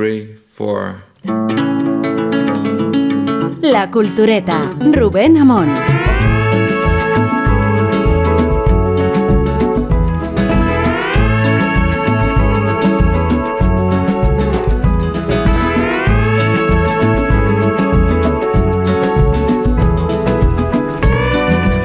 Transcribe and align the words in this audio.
three, 0.00 0.34
four. 0.54 0.94
La 3.60 3.90
Cultureta, 3.90 4.74
Rubén 4.92 5.36
Amón. 5.36 5.74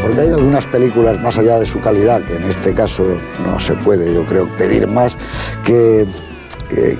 Porque 0.01 0.21
hay 0.21 0.29
algunas 0.29 0.65
películas 0.67 1.21
más 1.21 1.37
allá 1.37 1.59
de 1.59 1.65
su 1.65 1.81
calidad, 1.81 2.23
que 2.23 2.37
en 2.37 2.43
este 2.43 2.73
caso 2.73 3.03
no 3.45 3.59
se 3.59 3.73
puede, 3.73 4.13
yo 4.13 4.25
creo, 4.25 4.47
pedir 4.55 4.87
más, 4.87 5.17
que, 5.65 6.07
que, 6.69 6.97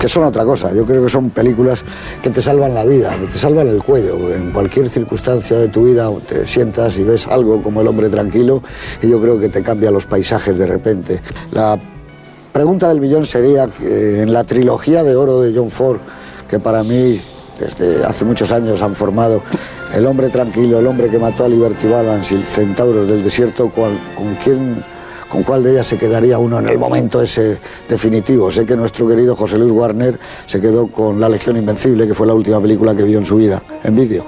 que 0.00 0.08
son 0.08 0.24
otra 0.24 0.44
cosa. 0.44 0.72
Yo 0.74 0.86
creo 0.86 1.02
que 1.04 1.10
son 1.10 1.28
películas 1.30 1.84
que 2.22 2.30
te 2.30 2.40
salvan 2.40 2.74
la 2.74 2.84
vida, 2.84 3.14
que 3.20 3.26
te 3.26 3.38
salvan 3.38 3.68
el 3.68 3.82
cuello. 3.82 4.34
En 4.34 4.50
cualquier 4.50 4.88
circunstancia 4.88 5.58
de 5.58 5.68
tu 5.68 5.84
vida 5.84 6.10
te 6.26 6.46
sientas 6.46 6.96
y 6.98 7.04
ves 7.04 7.26
algo 7.26 7.62
como 7.62 7.82
El 7.82 7.88
hombre 7.88 8.08
tranquilo 8.08 8.62
y 9.02 9.10
yo 9.10 9.20
creo 9.20 9.38
que 9.38 9.50
te 9.50 9.62
cambia 9.62 9.90
los 9.90 10.06
paisajes 10.06 10.58
de 10.58 10.66
repente. 10.66 11.20
La 11.52 11.78
pregunta 12.52 12.88
del 12.88 12.98
billón 13.00 13.26
sería 13.26 13.68
en 13.80 14.32
la 14.32 14.44
trilogía 14.44 15.02
de 15.04 15.14
oro 15.14 15.40
de 15.42 15.52
John 15.56 15.70
Ford, 15.70 15.98
que 16.48 16.58
para 16.58 16.82
mí 16.82 17.20
desde 17.58 18.02
hace 18.04 18.24
muchos 18.24 18.50
años 18.52 18.80
han 18.80 18.94
formado 18.94 19.42
El 19.94 20.06
hombre 20.06 20.30
tranquilo, 20.30 20.78
El 20.78 20.86
hombre 20.86 21.08
que 21.10 21.18
mató 21.18 21.44
a 21.44 21.48
Liberty 21.48 21.86
Balance 21.88 22.34
y 22.34 22.42
Centauros 22.42 23.06
del 23.06 23.22
desierto, 23.22 23.70
¿cuál- 23.70 24.00
¿con 24.16 24.34
quién, 24.42 24.82
con 25.30 25.44
cuál 25.44 25.62
de 25.62 25.72
ellas 25.72 25.86
se 25.86 25.96
quedaría 25.96 26.38
uno 26.38 26.58
en 26.58 26.68
el 26.68 26.78
momento 26.78 27.22
ese 27.22 27.58
definitivo? 27.88 28.50
Sé 28.50 28.66
que 28.66 28.76
nuestro 28.76 29.06
querido 29.06 29.36
José 29.36 29.56
Luis 29.56 29.70
Warner 29.72 30.18
se 30.46 30.60
quedó 30.60 30.88
con 30.88 31.20
La 31.20 31.28
Legión 31.28 31.56
Invencible, 31.56 32.06
que 32.06 32.14
fue 32.14 32.26
la 32.26 32.34
última 32.34 32.60
película 32.60 32.94
que 32.94 33.04
vio 33.04 33.18
en 33.18 33.24
su 33.24 33.36
vida, 33.36 33.62
en 33.84 33.94
vídeo, 33.94 34.26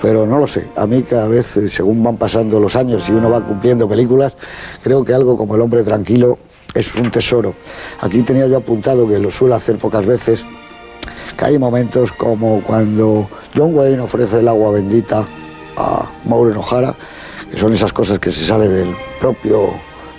pero 0.00 0.24
no 0.26 0.38
lo 0.38 0.46
sé. 0.46 0.68
A 0.76 0.86
mí 0.86 1.02
cada 1.02 1.28
vez, 1.28 1.56
eh, 1.56 1.68
según 1.68 2.02
van 2.02 2.16
pasando 2.16 2.60
los 2.60 2.76
años 2.76 3.08
y 3.08 3.12
uno 3.12 3.28
va 3.28 3.44
cumpliendo 3.44 3.88
películas, 3.88 4.34
creo 4.82 5.04
que 5.04 5.12
algo 5.12 5.36
como 5.36 5.56
El 5.56 5.60
hombre 5.60 5.82
tranquilo 5.82 6.38
es 6.72 6.94
un 6.94 7.10
tesoro. 7.10 7.54
Aquí 8.00 8.22
tenía 8.22 8.46
yo 8.46 8.56
apuntado 8.56 9.06
que 9.08 9.18
lo 9.18 9.30
suelo 9.30 9.56
hacer 9.56 9.78
pocas 9.78 10.06
veces, 10.06 10.44
que 11.36 11.44
hay 11.44 11.58
momentos 11.58 12.12
como 12.12 12.62
cuando 12.62 13.28
John 13.56 13.74
Wayne 13.74 14.00
ofrece 14.00 14.40
el 14.40 14.48
agua 14.48 14.70
bendita 14.70 15.24
a 15.76 16.10
Maureen 16.24 16.56
O'Hara, 16.56 16.94
que 17.50 17.58
son 17.58 17.72
esas 17.72 17.92
cosas 17.92 18.18
que 18.18 18.30
se 18.30 18.44
sale 18.44 18.68
del 18.68 18.94
propio 19.20 19.74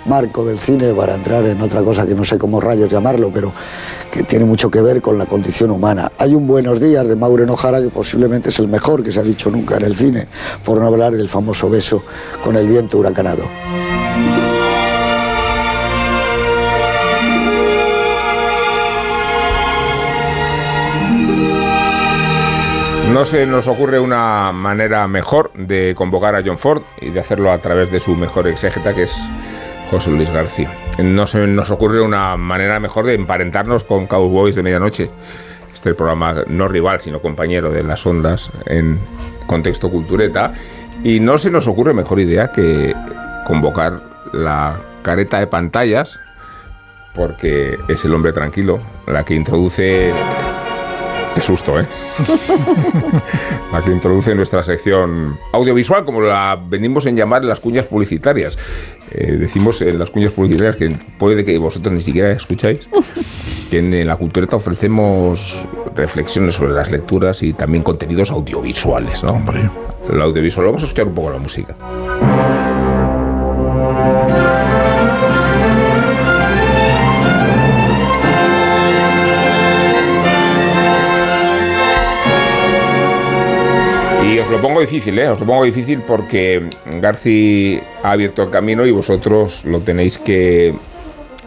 marco 0.06 0.44
del 0.44 0.58
cine 0.58 0.94
para 0.94 1.14
entrar 1.14 1.44
en 1.46 1.60
otra 1.60 1.82
cosa 1.82 2.06
que 2.06 2.14
no 2.14 2.24
sé 2.24 2.38
cómo 2.38 2.60
rayos 2.60 2.90
llamarlo, 2.90 3.30
pero 3.32 3.52
que 4.10 4.22
tiene 4.22 4.44
mucho 4.44 4.70
que 4.70 4.80
ver 4.80 5.00
con 5.00 5.18
la 5.18 5.26
condición 5.26 5.70
humana. 5.70 6.10
Hay 6.18 6.34
un 6.34 6.46
Buenos 6.46 6.80
días 6.80 7.06
de 7.06 7.16
Maureen 7.16 7.50
O'Hara 7.50 7.80
que 7.80 7.88
posiblemente 7.88 8.50
es 8.50 8.58
el 8.60 8.68
mejor 8.68 9.02
que 9.02 9.12
se 9.12 9.20
ha 9.20 9.22
dicho 9.22 9.50
nunca 9.50 9.76
en 9.76 9.84
el 9.84 9.94
cine, 9.94 10.26
por 10.64 10.78
no 10.78 10.86
hablar 10.86 11.12
del 11.12 11.28
famoso 11.28 11.68
beso 11.68 12.02
con 12.42 12.56
el 12.56 12.68
viento 12.68 12.98
huracanado. 12.98 13.44
No 23.12 23.24
se 23.24 23.46
nos 23.46 23.66
ocurre 23.66 23.98
una 23.98 24.52
manera 24.52 25.08
mejor 25.08 25.50
de 25.54 25.94
convocar 25.96 26.34
a 26.34 26.42
John 26.44 26.58
Ford 26.58 26.82
y 27.00 27.10
de 27.10 27.20
hacerlo 27.20 27.50
a 27.50 27.58
través 27.58 27.90
de 27.90 27.98
su 27.98 28.14
mejor 28.14 28.46
exégeta, 28.46 28.94
que 28.94 29.04
es 29.04 29.28
José 29.90 30.10
Luis 30.10 30.30
García. 30.30 30.70
No 31.02 31.26
se 31.26 31.46
nos 31.46 31.70
ocurre 31.70 32.00
una 32.00 32.36
manera 32.36 32.80
mejor 32.80 33.06
de 33.06 33.14
emparentarnos 33.14 33.84
con 33.84 34.06
Cowboys 34.06 34.54
de 34.54 34.62
Medianoche. 34.62 35.10
Este 35.72 35.94
programa 35.94 36.42
no 36.48 36.68
rival, 36.68 37.00
sino 37.00 37.20
compañero 37.20 37.70
de 37.70 37.82
las 37.82 38.04
ondas 38.06 38.50
en 38.66 38.98
contexto 39.46 39.90
cultureta. 39.90 40.52
Y 41.04 41.20
no 41.20 41.38
se 41.38 41.50
nos 41.50 41.68
ocurre 41.68 41.92
mejor 41.92 42.18
idea 42.18 42.50
que 42.50 42.94
convocar 43.46 44.02
la 44.32 44.80
careta 45.02 45.38
de 45.38 45.46
pantallas, 45.46 46.18
porque 47.14 47.78
es 47.88 48.04
el 48.04 48.14
hombre 48.14 48.32
tranquilo, 48.32 48.80
la 49.06 49.24
que 49.24 49.34
introduce 49.34 50.12
Qué 51.36 51.42
susto, 51.42 51.78
¿eh? 51.78 51.84
la 53.72 53.82
que 53.82 53.90
introduce 53.90 54.34
nuestra 54.34 54.62
sección 54.62 55.38
audiovisual, 55.52 56.02
como 56.06 56.22
la 56.22 56.58
venimos 56.58 57.04
en 57.04 57.14
llamar 57.14 57.44
las 57.44 57.60
cuñas 57.60 57.84
publicitarias. 57.84 58.56
Eh, 59.10 59.32
decimos 59.32 59.82
en 59.82 59.98
las 59.98 60.08
cuñas 60.08 60.32
publicitarias 60.32 60.76
que 60.76 60.96
puede 61.18 61.44
que 61.44 61.58
vosotros 61.58 61.92
ni 61.92 62.00
siquiera 62.00 62.32
escucháis, 62.32 62.88
que 63.70 63.78
en 63.80 64.06
la 64.06 64.16
cultureta 64.16 64.56
ofrecemos 64.56 65.66
reflexiones 65.94 66.54
sobre 66.54 66.72
las 66.72 66.90
lecturas 66.90 67.42
y 67.42 67.52
también 67.52 67.82
contenidos 67.82 68.30
audiovisuales, 68.30 69.22
¿no? 69.22 69.32
Hombre. 69.32 69.68
El 70.10 70.22
audiovisual. 70.22 70.64
Vamos 70.64 70.84
a 70.84 70.86
escuchar 70.86 71.06
un 71.06 71.14
poco 71.14 71.32
la 71.32 71.38
música. 71.38 71.76
Lo 84.56 84.62
pongo 84.62 84.80
difícil, 84.80 85.18
¿eh? 85.18 85.28
Os 85.28 85.38
lo 85.40 85.46
pongo 85.46 85.64
difícil 85.64 86.00
porque 86.00 86.70
Garci 86.98 87.78
ha 88.02 88.12
abierto 88.12 88.42
el 88.42 88.50
camino 88.50 88.86
y 88.86 88.90
vosotros 88.90 89.64
lo 89.66 89.80
tenéis 89.80 90.16
que 90.16 90.74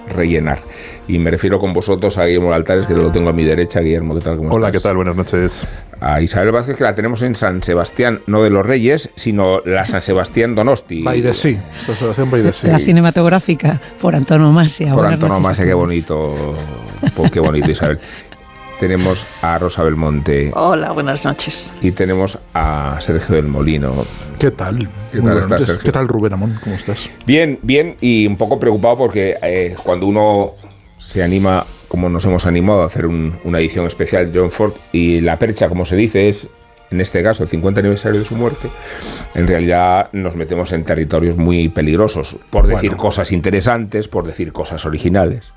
rellenar. 0.08 0.60
Y 1.08 1.18
me 1.18 1.32
refiero 1.32 1.58
con 1.58 1.74
vosotros 1.74 2.20
a 2.20 2.26
Guillermo 2.26 2.54
Altares, 2.54 2.86
que 2.86 2.94
lo 2.94 3.12
tengo 3.12 3.30
a 3.30 3.34
mi 3.34 3.44
derecha. 3.44 3.80
Guillermo, 3.80 4.14
¿qué 4.14 4.22
tal? 4.22 4.38
¿Cómo 4.38 4.50
Hola, 4.52 4.72
¿qué 4.72 4.80
tal? 4.80 4.96
Buenas 4.96 5.16
noches. 5.16 5.68
A 6.00 6.22
Isabel 6.22 6.52
Vázquez, 6.52 6.78
que 6.78 6.84
la 6.84 6.94
tenemos 6.94 7.24
en 7.24 7.34
San 7.34 7.64
Sebastián, 7.64 8.22
no 8.28 8.44
de 8.44 8.52
los 8.52 8.64
Reyes, 8.64 9.10
sino 9.16 9.62
la 9.66 9.86
San 9.86 10.04
Sebastián 10.04 10.54
Donosti. 10.54 11.02
Baidesí. 11.02 11.60
San 11.86 11.96
Sebastián 11.96 12.30
Baidesí. 12.30 12.68
La 12.68 12.78
cinematográfica 12.78 13.82
por 14.00 14.16
antonomasia. 14.16 14.92
Por 14.92 14.98
Buenas 14.98 15.20
noches 15.20 15.32
antonomasia, 15.32 15.66
qué 15.66 15.74
bonito. 15.74 16.56
Pues 17.16 17.32
qué 17.32 17.40
bonito, 17.40 17.72
Isabel. 17.72 18.00
tenemos 18.80 19.26
a 19.42 19.58
Rosa 19.58 19.84
Belmonte 19.84 20.52
Hola, 20.56 20.92
buenas 20.92 21.26
noches. 21.26 21.72
y 21.82 21.92
tenemos 21.92 22.38
a 22.54 22.98
Sergio 23.00 23.36
del 23.36 23.48
Molino. 23.48 23.94
¿Qué 24.40 24.52
tal? 24.52 24.88
¿Qué 25.12 25.20
Muy 25.20 25.30
tal 25.32 25.40
estás. 25.40 25.66
Sergio? 25.66 25.84
¿Qué 25.84 25.92
tal, 25.92 26.08
Rubén 26.08 26.34
Amón? 26.34 26.58
¿Cómo 26.64 26.76
estás? 26.76 27.10
Bien, 27.26 27.60
bien, 27.62 27.98
y 28.00 28.26
un 28.26 28.38
poco 28.38 28.60
preocupado 28.60 28.98
porque 28.98 29.36
eh, 29.42 29.76
cuando 29.84 30.08
uno 30.08 30.52
se 30.98 31.22
anima, 31.24 31.66
como 31.88 32.08
nos 32.10 32.24
hemos 32.26 32.46
animado 32.46 32.82
a 32.82 32.86
hacer 32.86 33.06
un- 33.06 33.36
una 33.44 33.60
edición 33.60 33.86
especial 33.86 34.32
de 34.32 34.40
John 34.40 34.52
Ford, 34.52 34.74
y 34.94 35.20
la 35.22 35.38
percha, 35.38 35.68
como 35.68 35.84
se 35.86 35.96
dice, 35.96 36.30
es, 36.30 36.48
en 36.92 37.02
este 37.02 37.22
caso, 37.22 37.44
el 37.44 37.50
50 37.50 37.82
aniversario 37.82 38.20
de 38.20 38.26
su 38.26 38.36
muerte, 38.36 38.70
en 39.36 39.46
realidad 39.48 40.10
nos 40.14 40.36
metemos 40.36 40.72
en 40.72 40.84
territorios 40.86 41.36
muy 41.38 41.68
peligrosos, 41.70 42.38
por 42.50 42.66
decir 42.68 42.92
Bueno. 42.92 43.04
cosas 43.04 43.32
interesantes, 43.32 44.08
por 44.08 44.26
decir 44.26 44.54
cosas 44.54 44.86
originales. 44.86 45.52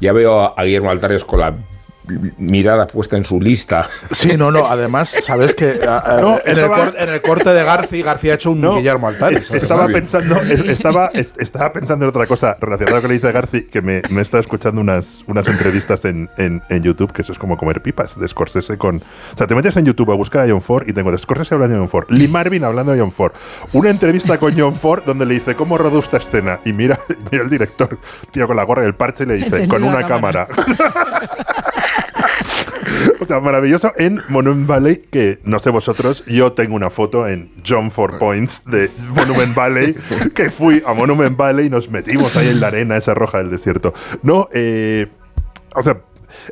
Ya 0.00 0.12
veo 0.12 0.40
a, 0.40 0.54
a 0.56 0.64
Guillermo 0.64 0.90
Altares 0.90 1.24
con 1.24 1.40
la 1.40 1.54
mirada 2.38 2.86
puesta 2.86 3.16
en 3.16 3.24
su 3.24 3.40
lista. 3.40 3.86
Sí, 4.10 4.36
no, 4.36 4.50
no. 4.50 4.66
Además, 4.66 5.16
sabes 5.20 5.54
que 5.54 5.80
ah, 5.86 6.02
ah, 6.04 6.18
No, 6.20 6.34
en, 6.36 6.42
el 6.52 6.58
estaba- 6.58 6.76
cor- 6.76 6.94
en 6.98 7.08
el 7.08 7.22
corte 7.22 7.50
de 7.50 7.64
García, 7.64 8.04
García 8.04 8.32
ha 8.32 8.34
hecho 8.36 8.50
un 8.52 8.60
No, 8.60 8.76
Guillermo 8.76 9.08
Altares. 9.08 9.50
estaba 9.52 9.86
pensando, 9.88 10.40
es- 10.42 10.60
estaba, 10.68 11.10
es- 11.14 11.34
estaba 11.38 11.72
pensando 11.72 12.04
en 12.04 12.10
otra 12.10 12.26
cosa 12.26 12.56
relacionada 12.60 13.00
con 13.00 13.02
lo 13.04 13.08
que 13.08 13.14
dice 13.14 13.32
Garci, 13.32 13.62
que 13.64 13.82
me, 13.82 14.02
me 14.10 14.22
está 14.22 14.38
escuchando 14.38 14.80
unas, 14.80 15.22
unas 15.26 15.46
entrevistas 15.48 16.04
en, 16.04 16.28
en, 16.38 16.62
en 16.68 16.82
YouTube, 16.82 17.12
que 17.12 17.22
eso 17.22 17.32
es 17.32 17.38
como 17.38 17.56
comer 17.56 17.82
pipas, 17.82 18.18
de 18.18 18.26
Scorsese 18.28 18.78
con... 18.78 18.96
O 18.96 19.36
sea, 19.36 19.46
te 19.46 19.54
metes 19.54 19.76
en 19.76 19.84
YouTube 19.84 20.10
a 20.12 20.14
buscar 20.14 20.46
a 20.46 20.50
John 20.50 20.62
Ford 20.62 20.88
y 20.88 20.92
tengo 20.92 21.10
de 21.12 21.18
Scorsese 21.18 21.54
hablando 21.54 21.74
de 21.74 21.80
John 21.80 21.88
Ford, 21.90 22.06
Lee 22.10 22.28
Marvin 22.28 22.64
hablando 22.64 22.92
de 22.92 23.00
John 23.00 23.12
Ford, 23.12 23.32
una 23.72 23.90
entrevista 23.90 24.38
con 24.38 24.58
John 24.58 24.74
Ford 24.74 25.02
donde 25.04 25.26
le 25.26 25.34
dice, 25.34 25.54
¿cómo 25.54 25.78
rodó 25.78 26.00
esta 26.00 26.16
escena? 26.18 26.60
Y 26.64 26.72
mira, 26.72 26.98
mira 27.30 27.44
el 27.44 27.50
director, 27.50 27.98
tío, 28.30 28.46
con 28.46 28.56
la 28.56 28.64
gorra 28.64 28.82
y 28.82 28.86
el 28.86 28.94
parche 28.94 29.24
y 29.24 29.26
le 29.26 29.34
dice, 29.34 29.68
con 29.68 29.82
una 29.84 30.06
cámara". 30.06 30.46
cámara. 30.46 31.28
O 33.20 33.26
sea, 33.26 33.40
maravilloso 33.40 33.92
en 33.96 34.22
Monument 34.28 34.66
Valley, 34.66 35.04
que 35.10 35.38
no 35.44 35.58
sé 35.58 35.70
vosotros, 35.70 36.24
yo 36.26 36.52
tengo 36.52 36.74
una 36.74 36.90
foto 36.90 37.26
en 37.26 37.50
John 37.66 37.90
Four 37.90 38.18
Points 38.18 38.62
de 38.66 38.90
Monument 39.14 39.54
Valley, 39.54 39.94
que 40.34 40.50
fui 40.50 40.82
a 40.86 40.94
Monument 40.94 41.36
Valley 41.36 41.66
y 41.66 41.70
nos 41.70 41.90
metimos 41.90 42.36
ahí 42.36 42.48
en 42.48 42.60
la 42.60 42.68
arena 42.68 42.96
esa 42.96 43.14
roja 43.14 43.38
del 43.38 43.50
desierto. 43.50 43.92
No, 44.22 44.48
eh, 44.52 45.08
o 45.74 45.82
sea, 45.82 46.00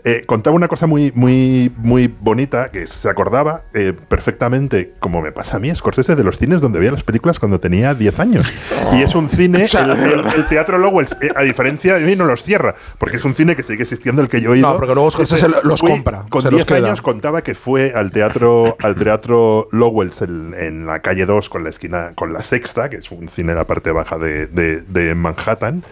eh, 0.04 0.22
contaba 0.26 0.56
una 0.56 0.68
cosa 0.68 0.86
muy, 0.86 1.12
muy, 1.14 1.72
muy 1.76 2.12
bonita 2.20 2.70
que 2.70 2.86
se 2.86 3.08
acordaba 3.08 3.62
eh, 3.74 3.92
perfectamente, 4.08 4.92
como 5.00 5.20
me 5.22 5.32
pasa 5.32 5.56
a 5.56 5.60
mí, 5.60 5.74
Scorsese, 5.74 6.16
de 6.16 6.24
los 6.24 6.38
cines 6.38 6.60
donde 6.60 6.78
veía 6.78 6.92
las 6.92 7.04
películas 7.04 7.38
cuando 7.38 7.60
tenía 7.60 7.94
10 7.94 8.18
años. 8.20 8.52
Y 8.92 9.02
es 9.02 9.14
un 9.14 9.28
cine, 9.28 9.66
el, 9.72 9.90
el- 9.90 10.26
el 10.34 10.46
Teatro 10.48 10.78
Lowell, 10.78 11.06
eh, 11.20 11.30
a 11.34 11.42
diferencia 11.42 11.94
de 11.94 12.04
mí, 12.04 12.16
no 12.16 12.24
los 12.24 12.42
cierra, 12.42 12.74
porque 12.98 13.16
es 13.18 13.24
un 13.24 13.34
cine 13.34 13.56
que 13.56 13.62
sigue 13.62 13.82
existiendo, 13.82 14.22
el 14.22 14.28
que 14.28 14.40
yo 14.40 14.54
he 14.54 14.58
ido. 14.58 14.70
No, 14.72 14.76
porque 14.78 14.94
luego 14.94 15.10
Scorsese 15.10 15.46
Ese- 15.46 15.56
los 15.66 15.80
fui 15.80 15.90
compra, 15.90 16.24
Con 16.28 16.42
se 16.42 16.50
los 16.50 16.58
10 16.58 16.66
queda. 16.66 16.86
años 16.88 17.02
contaba 17.02 17.42
que 17.42 17.54
fue 17.54 17.92
al 17.94 18.10
teatro, 18.10 18.76
al 18.82 18.94
teatro 18.94 19.68
Lowells 19.72 20.22
en, 20.22 20.54
en 20.58 20.86
la 20.86 21.00
calle 21.00 21.26
2 21.26 21.48
con 21.48 21.64
la 21.64 21.70
esquina, 21.70 22.12
con 22.14 22.32
la 22.32 22.42
sexta, 22.42 22.88
que 22.90 22.96
es 22.96 23.10
un 23.10 23.28
cine 23.28 23.52
en 23.52 23.58
la 23.58 23.66
parte 23.66 23.90
baja 23.92 24.18
de, 24.18 24.46
de- 24.46 24.82
de 24.82 25.14
Manhattan. 25.14 25.82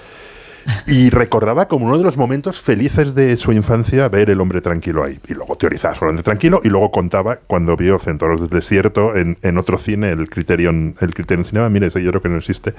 Y 0.87 1.11
recordaba 1.11 1.69
como 1.69 1.87
uno 1.87 1.99
de 1.99 2.05
los 2.05 2.17
momentos 2.17 2.61
felices 2.61 3.15
de 3.15 3.37
su 3.37 3.53
infancia 3.53 4.09
ver 4.09 4.31
El 4.31 4.41
hombre 4.41 4.61
tranquilo 4.61 5.05
ahí. 5.05 5.19
Y 5.29 5.35
luego 5.35 5.57
teorizaba 5.57 5.95
sobre 5.95 6.07
El 6.07 6.11
hombre 6.11 6.25
tranquilo 6.25 6.61
y 6.63 6.69
luego 6.69 6.91
contaba 6.91 7.37
cuando 7.47 7.77
vio 7.77 7.99
Centauros 7.99 8.41
del 8.41 8.51
Desierto 8.51 9.17
en, 9.17 9.39
en 9.43 9.59
otro 9.59 9.79
cine, 9.79 10.11
el 10.11 10.29
Criterion, 10.29 10.97
el 11.01 11.15
Criterion 11.15 11.45
Cinema, 11.45 11.69
mire, 11.69 11.87
ese 11.87 12.03
yo 12.03 12.11
creo 12.11 12.23
que 12.23 12.29
no 12.29 12.39
existe, 12.39 12.75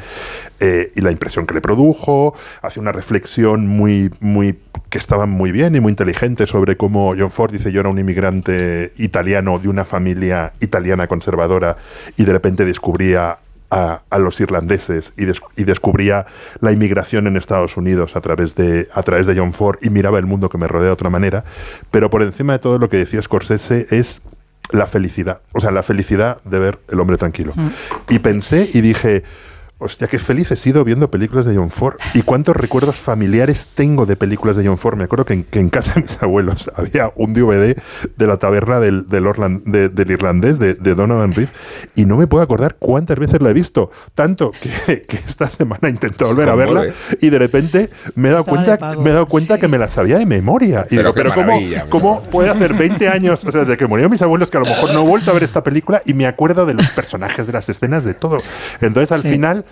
eh, 0.59 0.91
y 0.95 1.01
la 1.01 1.11
impresión 1.11 1.45
que 1.45 1.53
le 1.53 1.61
produjo, 1.61 2.35
hace 2.61 2.79
una 2.79 2.91
reflexión 2.91 3.67
muy, 3.67 4.11
muy, 4.19 4.59
que 4.89 4.97
estaba 4.97 5.25
muy 5.25 5.51
bien 5.51 5.75
y 5.75 5.79
muy 5.79 5.91
inteligente 5.91 6.47
sobre 6.47 6.77
cómo 6.77 7.13
John 7.17 7.31
Ford 7.31 7.51
dice 7.51 7.71
yo 7.71 7.79
era 7.79 7.89
un 7.89 7.99
inmigrante 7.99 8.93
italiano 8.97 9.59
de 9.59 9.67
una 9.67 9.85
familia 9.85 10.53
italiana 10.59 11.07
conservadora 11.07 11.77
y 12.17 12.23
de 12.23 12.31
repente 12.31 12.65
descubría 12.65 13.39
a, 13.75 14.03
a 14.09 14.19
los 14.19 14.39
irlandeses 14.39 15.13
y, 15.17 15.25
des- 15.25 15.41
y 15.57 15.65
descubría 15.65 16.25
la 16.61 16.71
inmigración 16.71 17.27
en 17.27 17.35
Estados 17.35 17.75
Unidos 17.77 18.15
a 18.15 18.21
través, 18.21 18.55
de, 18.55 18.87
a 18.93 19.03
través 19.03 19.27
de 19.27 19.37
John 19.37 19.53
Ford 19.53 19.77
y 19.81 19.89
miraba 19.89 20.17
el 20.17 20.25
mundo 20.25 20.47
que 20.49 20.57
me 20.57 20.67
rodea 20.67 20.87
de 20.87 20.93
otra 20.93 21.09
manera. 21.09 21.43
Pero 21.91 22.09
por 22.09 22.23
encima 22.23 22.53
de 22.53 22.59
todo 22.59 22.77
lo 22.79 22.87
que 22.89 22.97
decía 22.97 23.21
Scorsese 23.21 23.87
es 23.91 24.21
la 24.71 24.87
felicidad, 24.87 25.41
o 25.51 25.59
sea, 25.61 25.69
la 25.71 25.83
felicidad 25.83 26.41
de 26.43 26.57
ver 26.57 26.79
El 26.91 26.99
hombre 26.99 27.17
tranquilo. 27.17 27.53
Y 28.09 28.19
pensé 28.19 28.69
y 28.73 28.81
dije, 28.81 29.23
hostia, 29.77 30.07
qué 30.07 30.19
feliz 30.19 30.49
he 30.51 30.55
sido 30.55 30.83
viendo 30.83 31.11
películas 31.11 31.45
de 31.45 31.55
John 31.55 31.69
Ford. 31.69 31.95
¿Y 32.13 32.21
cuántos 32.21 32.55
recuerdos 32.55 32.95
familiares 32.95 33.67
tengo 33.75 34.05
de 34.05 34.15
películas 34.15 34.55
de 34.55 34.65
John 34.65 34.77
Ford? 34.77 34.95
Me 34.97 35.03
acuerdo 35.03 35.25
que 35.25 35.33
en, 35.33 35.43
que 35.43 35.59
en 35.59 35.69
casa 35.69 35.93
de 35.95 36.01
mis 36.03 36.21
abuelos 36.23 36.69
había 36.75 37.11
un 37.15 37.33
DVD 37.33 37.75
de 38.15 38.27
la 38.27 38.37
taberna 38.37 38.79
del, 38.79 39.07
del, 39.09 39.25
Orlan- 39.25 39.63
de- 39.65 39.89
del 39.89 40.11
irlandés, 40.11 40.59
de, 40.59 40.75
de 40.75 40.95
Donovan 40.95 41.33
Reef, 41.33 41.51
y 41.93 42.05
no 42.05 42.15
me 42.17 42.25
puedo 42.25 42.43
acordar 42.43 42.75
cuántas 42.79 43.19
veces 43.19 43.41
la 43.41 43.49
he 43.49 43.53
visto. 43.53 43.91
Tanto 44.15 44.51
que, 44.51 45.03
que 45.07 45.17
esta 45.17 45.49
semana 45.49 45.89
intenté 45.89 46.23
volver 46.23 46.49
a 46.49 46.55
verla 46.55 46.85
y 47.21 47.29
de 47.29 47.37
repente 47.39 47.89
me 48.15 48.29
he 48.29 48.31
dado 48.31 48.41
Estaba 48.41 48.57
cuenta, 48.63 48.77
pago, 48.77 49.01
me 49.03 49.09
he 49.09 49.13
dado 49.13 49.27
cuenta 49.27 49.55
sí. 49.55 49.61
que 49.61 49.67
me 49.67 49.77
la 49.77 49.87
sabía 49.89 50.17
de 50.17 50.25
memoria. 50.25 50.85
Y 50.89 50.95
Pero 50.95 51.01
digo, 51.01 51.13
qué 51.13 51.21
pero 51.21 51.89
¿cómo, 51.89 52.23
puede 52.23 52.49
hacer 52.49 52.73
20 52.75 53.09
años, 53.09 53.43
o 53.43 53.51
sea, 53.51 53.61
desde 53.61 53.77
que 53.77 53.87
murieron 53.87 54.09
mis 54.11 54.21
abuelos, 54.21 54.49
que 54.49 54.57
a 54.57 54.61
lo 54.61 54.65
mejor 54.67 54.93
no 54.93 55.01
he 55.01 55.07
vuelto 55.07 55.31
a 55.31 55.33
ver 55.33 55.43
esta 55.43 55.63
película 55.63 56.01
y 56.05 56.13
me 56.13 56.25
acuerdo 56.27 56.65
de 56.65 56.73
los 56.75 56.89
personajes, 56.91 57.45
de 57.45 57.53
las 57.53 57.67
escenas, 57.69 58.03
de 58.05 58.13
todo. 58.13 58.37
Entonces, 58.81 59.11
al 59.11 59.21
Sí. 59.21 59.29
final, 59.29 59.65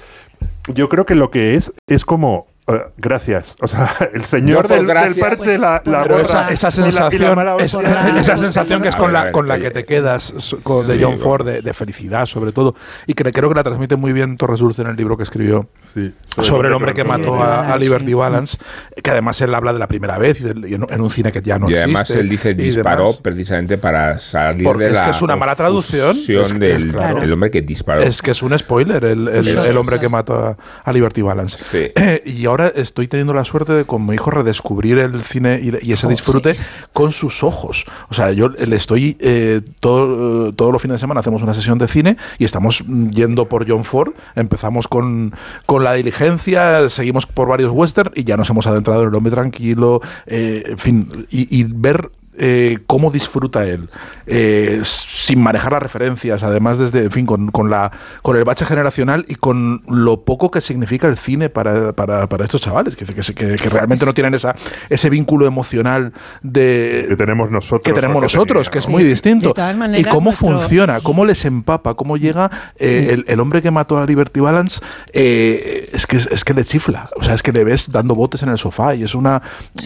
yo 0.68 0.90
creo 0.90 1.06
que 1.06 1.16
lo 1.16 1.32
que 1.32 1.56
es, 1.56 1.74
es 1.88 2.06
como. 2.06 2.48
Eh, 2.68 2.82
gracias. 2.98 3.56
O 3.62 3.68
sea, 3.68 3.94
el 4.14 4.26
señor 4.26 4.68
del, 4.68 4.80
del 4.80 4.88
gracias. 4.88 5.18
parche, 5.18 5.58
la, 5.58 5.82
la 5.86 6.04
Pero 6.04 6.16
gorra 6.18 6.22
esa, 6.52 6.70
esa 6.70 6.70
y 6.70 6.82
la- 6.82 6.88
y 6.88 6.92
la 6.92 7.10
sensación, 7.10 7.60
es- 7.60 7.76
hostia. 7.76 8.18
esa 8.20 8.38
sensación 8.38 8.82
que 8.82 8.90
es 8.90 8.96
con 8.96 9.06
ver, 9.08 9.14
la, 9.14 9.24
ver, 9.26 9.32
con 9.32 9.48
la 9.48 9.60
que 9.60 9.72
te 9.72 9.86
quedas 9.86 10.34
so- 10.38 10.60
con, 10.64 10.88
de 10.88 10.96
Sí, 10.96 11.04
John. 11.04 11.18
Ford, 11.20 11.46
de, 11.46 11.62
de 11.62 11.74
felicidad 11.74 12.26
sobre 12.26 12.52
todo, 12.52 12.76
y 13.08 13.14
que 13.14 13.24
creo 13.32 13.50
que 13.50 13.56
la 13.56 13.64
transmite 13.64 13.96
muy 13.96 14.14
bien 14.14 14.38
Torres 14.38 14.60
Dulce 14.60 14.82
en 14.82 14.88
el 14.90 14.96
libro 14.96 15.18
que 15.18 15.24
escribió 15.24 15.68
Sí, 15.94 16.14
sobre 16.42 16.68
el 16.70 16.74
hombre 16.74 16.94
que 16.94 17.04
mató 17.04 17.36
a, 17.42 17.72
a 17.74 17.78
Liberty. 17.78 18.14
Balance, 18.14 18.58
que 19.02 19.10
además 19.12 19.40
él 19.42 19.54
habla 19.56 19.74
de 19.74 19.80
la 19.80 19.88
primera 19.88 20.18
vez 20.18 20.40
y, 20.42 20.44
del- 20.44 20.66
y 20.68 20.76
en, 20.76 20.86
en 20.90 21.02
un 21.02 21.10
cine 21.10 21.32
que 21.32 21.42
ya 21.42 21.58
no 21.58 21.68
y 21.70 21.74
existe. 21.74 21.84
además 21.90 22.10
él 22.12 22.30
dice 22.30 22.52
y 22.52 22.54
disparó 22.54 23.04
demás. 23.06 23.18
precisamente 23.22 23.78
para 23.78 24.20
salir 24.20 24.64
Porque 24.66 24.84
de 24.86 24.90
es 24.92 24.96
la 25.00 25.06
que 25.06 25.12
es 25.12 25.22
una 25.22 25.36
mala 25.36 25.56
traducción. 25.56 26.16
Es 26.18 26.54
que, 26.54 26.60
del 26.60 26.92
claro. 26.92 27.22
el 27.22 27.34
hombre 27.34 27.50
que 27.50 27.62
disparó. 27.62 28.02
Es 28.02 28.22
que 28.22 28.32
es 28.32 28.42
un 28.44 28.58
spoiler 28.58 29.04
el, 29.04 29.28
el- 29.28 29.48
el 29.48 29.58
es. 29.58 29.76
hombre 29.76 30.00
que 30.00 30.10
mató 30.10 30.36
a, 30.36 30.58
a 30.84 30.94
Liberty 30.94 31.22
Balance. 31.22 31.58
Sí. 31.58 31.92
y 32.26 32.46
ahora 32.54 32.72
estoy 32.76 33.08
teniendo 33.08 33.34
la 33.34 33.46
suerte 33.46 33.74
de 33.74 33.86
con 33.86 34.06
mi 34.06 34.14
hijo 34.16 34.32
redescubrir 34.32 35.00
el 35.00 35.24
cine 35.24 35.60
y, 35.62 35.90
y 35.90 35.94
ese 35.94 36.08
disfrute 36.08 36.56
con 36.94 37.12
sus 37.12 37.44
ojos. 37.44 37.86
O 38.10 38.14
sea, 38.14 38.32
yo 38.32 38.50
le 38.50 38.76
estoy 38.76 39.18
eh, 39.20 39.62
todo, 39.80 40.50
eh, 40.50 40.54
todos 40.54 40.72
los 40.72 40.82
fines 40.82 40.96
de 40.96 41.00
semana 41.00 41.20
hacemos 41.20 41.42
una 41.42 41.54
sesión 41.54 41.78
de 41.80 41.88
cine 41.88 42.18
y 42.38 42.46
estamos 42.46 42.84
mm, 42.86 43.10
yendo 43.10 43.50
por 43.50 43.68
John 43.68 43.84
Ford. 43.84 44.14
Empezamos 44.36 44.88
con, 44.88 45.34
con 45.66 45.84
la 45.84 45.94
diligencia, 45.94 46.90
seguimos 46.90 47.26
por 47.26 47.48
varios 47.48 47.72
western 47.72 48.12
y 48.16 48.24
ya 48.24 48.38
nos 48.38 48.50
hemos 48.50 48.68
adentrado 48.68 49.04
en 49.04 49.10
el 49.10 49.16
hombre 49.16 49.32
tranquilo. 49.32 50.02
eh, 50.28 50.64
en 50.68 50.78
fin, 50.78 51.28
y, 51.30 51.60
y 51.60 51.64
ver 51.64 52.10
eh, 52.38 52.80
cómo 52.88 53.12
disfruta 53.12 53.66
él, 53.66 53.90
eh, 54.26 54.82
sin 54.84 55.42
manejar 55.42 55.72
las 55.74 55.84
referencias, 55.84 56.44
además 56.44 56.78
desde, 56.78 57.04
en 57.04 57.12
fin, 57.12 57.26
con, 57.26 57.52
con 57.52 57.70
la, 57.70 57.92
con 58.22 58.36
el 58.38 58.44
bache 58.44 58.66
generacional 58.66 59.26
y 59.28 59.36
con 59.36 59.82
lo 59.88 60.22
poco 60.24 60.50
que 60.52 60.62
significa 60.62 61.08
el 61.08 61.18
cine 61.18 61.50
para, 61.50 61.94
para, 61.94 62.28
para 62.28 62.44
estos 62.46 62.62
chavales, 62.62 62.96
que, 62.96 63.06
que, 63.06 63.14
que- 63.34 63.56
que 63.56 63.70
realmente 63.70 64.06
no 64.06 64.14
tienen 64.14 64.34
esa, 64.34 64.56
ese 64.90 65.10
vínculo 65.10 65.46
emocional 65.46 66.12
de, 66.42 67.06
que 67.10 67.16
tenemos 67.16 67.52
nosotros. 67.52 67.82
que 67.84 67.94
tenemos 67.94 68.18
que 68.18 68.22
nosotros, 68.24 68.66
tenía, 68.68 68.72
que 68.72 68.80
es 68.80 68.88
¿no? 68.88 68.92
muy 68.92 69.04
distinto. 69.04 69.50
De 69.50 69.54
todas 69.54 69.76
y 69.76 69.78
maneras, 69.78 70.14
cómo 70.14 70.32
nuestro- 70.32 70.48
funciona, 70.60 71.00
cómo 71.02 71.26
les 71.26 71.46
empapa, 71.46 71.94
cómo 71.94 72.18
llega 72.18 72.50
eh, 72.78 73.10
el, 73.12 73.26
el 73.28 73.40
hombre 73.40 73.62
que 73.62 73.72
mató 73.72 73.98
a 74.00 74.06
Liberty 74.06 74.40
Balance, 74.40 74.82
eh, 75.14 75.90
es, 75.94 76.08
que, 76.08 76.18
es 76.18 76.44
que 76.44 76.54
le 76.54 76.64
chifla. 76.66 77.08
O 77.16 77.24
sea, 77.24 77.36
es 77.36 77.44
que 77.44 77.52
le 77.52 77.64
ves 77.64 77.92
dando 77.92 78.16
botes 78.16 78.42
en 78.44 78.50
el 78.50 78.58
sofá 78.58 78.96
y 78.96 79.04
es 79.04 79.16
una. 79.16 79.42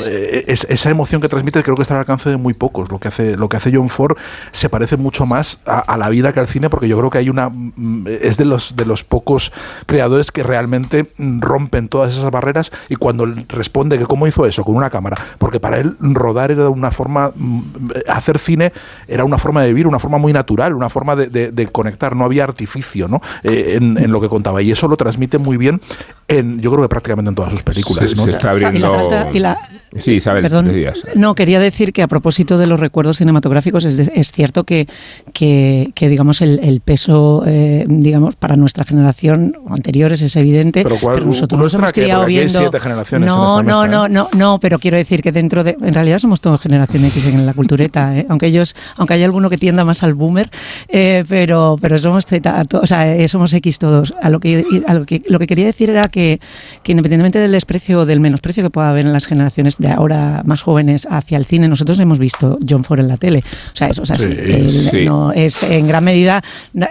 eh, 0.07 0.45
es- 0.47 0.65
esa 0.69 0.89
emoción 0.89 1.21
que 1.21 1.29
transmite 1.29 1.61
creo 1.63 1.75
que 1.75 1.81
está 1.81 1.94
al 1.95 1.99
alcance 2.01 2.29
de 2.29 2.36
muy 2.37 2.53
pocos. 2.53 2.89
Lo 2.91 2.99
que 2.99 3.07
hace, 3.07 3.35
lo 3.37 3.49
que 3.49 3.57
hace 3.57 3.71
John 3.73 3.89
Ford 3.89 4.17
se 4.51 4.69
parece 4.69 4.97
mucho 4.97 5.25
más 5.25 5.59
a, 5.65 5.79
a 5.79 5.97
la 5.97 6.09
vida 6.09 6.33
que 6.33 6.39
al 6.39 6.47
cine, 6.47 6.69
porque 6.69 6.87
yo 6.87 6.97
creo 6.97 7.09
que 7.09 7.17
hay 7.19 7.29
una. 7.29 7.49
mm, 7.49 8.05
Es 8.21 8.37
de 8.37 8.45
los, 8.45 8.75
de 8.75 8.85
los 8.85 9.03
pocos 9.03 9.51
creadores 9.85 10.31
que 10.31 10.43
realmente 10.43 11.11
mm, 11.17 11.41
rompen 11.41 11.87
todas 11.89 12.13
esas 12.13 12.29
barreras 12.31 12.71
y 12.89 12.95
cuando 12.95 13.23
él 13.23 13.45
responde 13.49 13.97
que 13.97 14.05
cómo 14.05 14.27
hizo 14.27 14.45
eso 14.45 14.63
con 14.63 14.75
una 14.75 14.89
cámara, 14.89 15.17
porque 15.37 15.59
para 15.59 15.77
él 15.79 15.95
rodar 15.99 16.51
era 16.51 16.69
una 16.69 16.91
forma, 16.91 17.31
mm, 17.35 17.61
hacer 18.07 18.39
cine 18.39 18.73
era 19.07 19.23
una 19.23 19.37
forma 19.37 19.61
de 19.61 19.67
vivir, 19.69 19.87
una 19.87 19.99
forma 19.99 20.17
muy 20.17 20.33
natural, 20.33 20.73
una 20.73 20.89
forma 20.89 21.15
de, 21.15 21.27
de- 21.27 21.51
de 21.51 21.67
conectar, 21.67 22.15
no 22.15 22.25
había 22.25 22.43
artificio 22.43 23.07
¿no? 23.07 23.21
Eh, 23.43 23.75
en, 23.79 23.97
en 23.97 24.11
lo 24.11 24.19
que 24.21 24.29
contaba 24.29 24.61
y 24.61 24.71
eso 24.71 24.87
lo 24.87 24.97
transmite 24.97 25.37
muy 25.37 25.57
bien 25.57 25.79
en, 26.27 26.59
yo 26.59 26.71
creo 26.71 26.83
que 26.83 26.89
prácticamente 26.89 27.29
en 27.29 27.35
todas 27.35 27.51
sus 27.51 27.63
películas. 27.63 28.09
Se- 28.09 28.15
¿no? 28.15 28.23
se 28.23 28.31
está 28.31 28.53
Y 28.55 28.59
la 28.59 28.67
abriendo. 28.67 28.93
falta- 28.95 29.29
y 29.33 29.39
la- 29.39 29.57
Sí, 29.97 30.11
Isabel, 30.15 30.43
Perdón. 30.43 30.65
decías. 30.67 31.03
No, 31.15 31.33
quería 31.33 31.59
decir 31.59 31.93
que 31.93 32.03
a 32.03 32.07
propósito 32.07 32.26
de 32.35 32.68
los 32.68 32.79
recuerdos 32.79 33.18
cinematográficos, 33.18 33.85
es, 33.85 33.97
de- 33.97 34.12
es 34.15 34.31
cierto 34.31 34.63
que, 34.63 34.88
que, 35.33 35.91
que, 35.95 36.09
digamos, 36.09 36.41
el, 36.41 36.59
el 36.63 36.81
peso, 36.81 37.44
eh, 37.45 37.85
digamos, 37.88 38.35
para 38.35 38.56
nuestra 38.56 38.83
generación 38.85 39.56
anteriores 39.69 40.21
es 40.21 40.35
evidente. 40.35 40.83
Pero 40.83 40.97
¿cuál- 41.00 41.25
nosotros 41.25 41.57
uno 41.57 41.63
nos 41.63 41.74
hemos 41.74 41.91
criado 41.94 42.25
viendo. 42.25 42.59
siete 42.59 42.79
generaciones 42.79 43.29
en 43.29 43.35
no, 43.35 43.59
esta 43.59 43.71
no, 43.71 43.81
mesa, 43.81 43.91
no, 43.91 44.06
¿eh? 44.06 44.09
no, 44.09 44.29
no, 44.38 44.59
pero 44.59 44.79
quiero 44.79 44.97
decir 44.97 45.21
que 45.21 45.31
dentro 45.31 45.63
de. 45.63 45.77
En 45.81 45.94
realidad 45.94 46.19
somos 46.19 46.41
todos 46.41 46.62
generación 46.62 47.06
X 47.06 47.27
en 47.27 47.45
la 47.45 47.53
cultureta, 47.53 48.18
¿eh? 48.18 48.25
aunque 48.30 48.47
ellos, 48.47 48.75
aunque 48.97 49.13
hay 49.15 49.23
alguno 49.23 49.50
que 49.50 49.57
tienda 49.57 49.83
más 49.85 50.03
al 50.03 50.13
boomer, 50.13 50.50
eh, 50.89 51.23
pero, 51.27 51.77
pero 51.81 51.97
somos 51.97 52.25
Z, 52.25 52.63
o 52.81 52.88
sea, 52.88 53.15
eh, 53.15 53.27
somos 53.27 53.53
X 53.53 53.80
todos. 53.80 54.13
A 54.21 54.30
lo 54.30 54.39
que, 54.39 54.65
a 54.88 54.94
lo 54.94 55.06
que 55.06 55.21
lo 55.27 55.39
que 55.39 55.47
quería 55.47 55.65
decir 55.65 55.89
era 55.89 56.07
que, 56.09 56.39
que 56.83 56.91
independientemente 56.91 57.39
del 57.39 57.51
desprecio 57.51 58.01
o 58.01 58.06
del 58.06 58.19
menosprecio 58.19 58.63
que 58.63 58.69
pueda 58.69 58.89
haber 58.89 59.06
en 59.06 59.13
las 59.13 59.25
generaciones 59.27 59.77
de 59.77 59.89
ahora 59.91 60.41
más 60.45 60.62
jóvenes 60.62 61.07
hacia 61.09 61.38
el 61.38 61.45
cine, 61.45 61.68
nosotros 61.68 62.00
hemos 62.00 62.16
visto 62.19 62.57
John 62.67 62.83
Ford 62.83 62.99
en 62.99 63.07
la 63.07 63.17
tele. 63.17 63.43
O 63.73 63.75
sea, 63.75 63.87
eso. 63.87 64.05
Sí, 64.05 64.69
sí. 64.69 65.06
no, 65.06 65.31
es 65.31 65.63
en 65.63 65.87
gran 65.87 66.03
medida, 66.03 66.42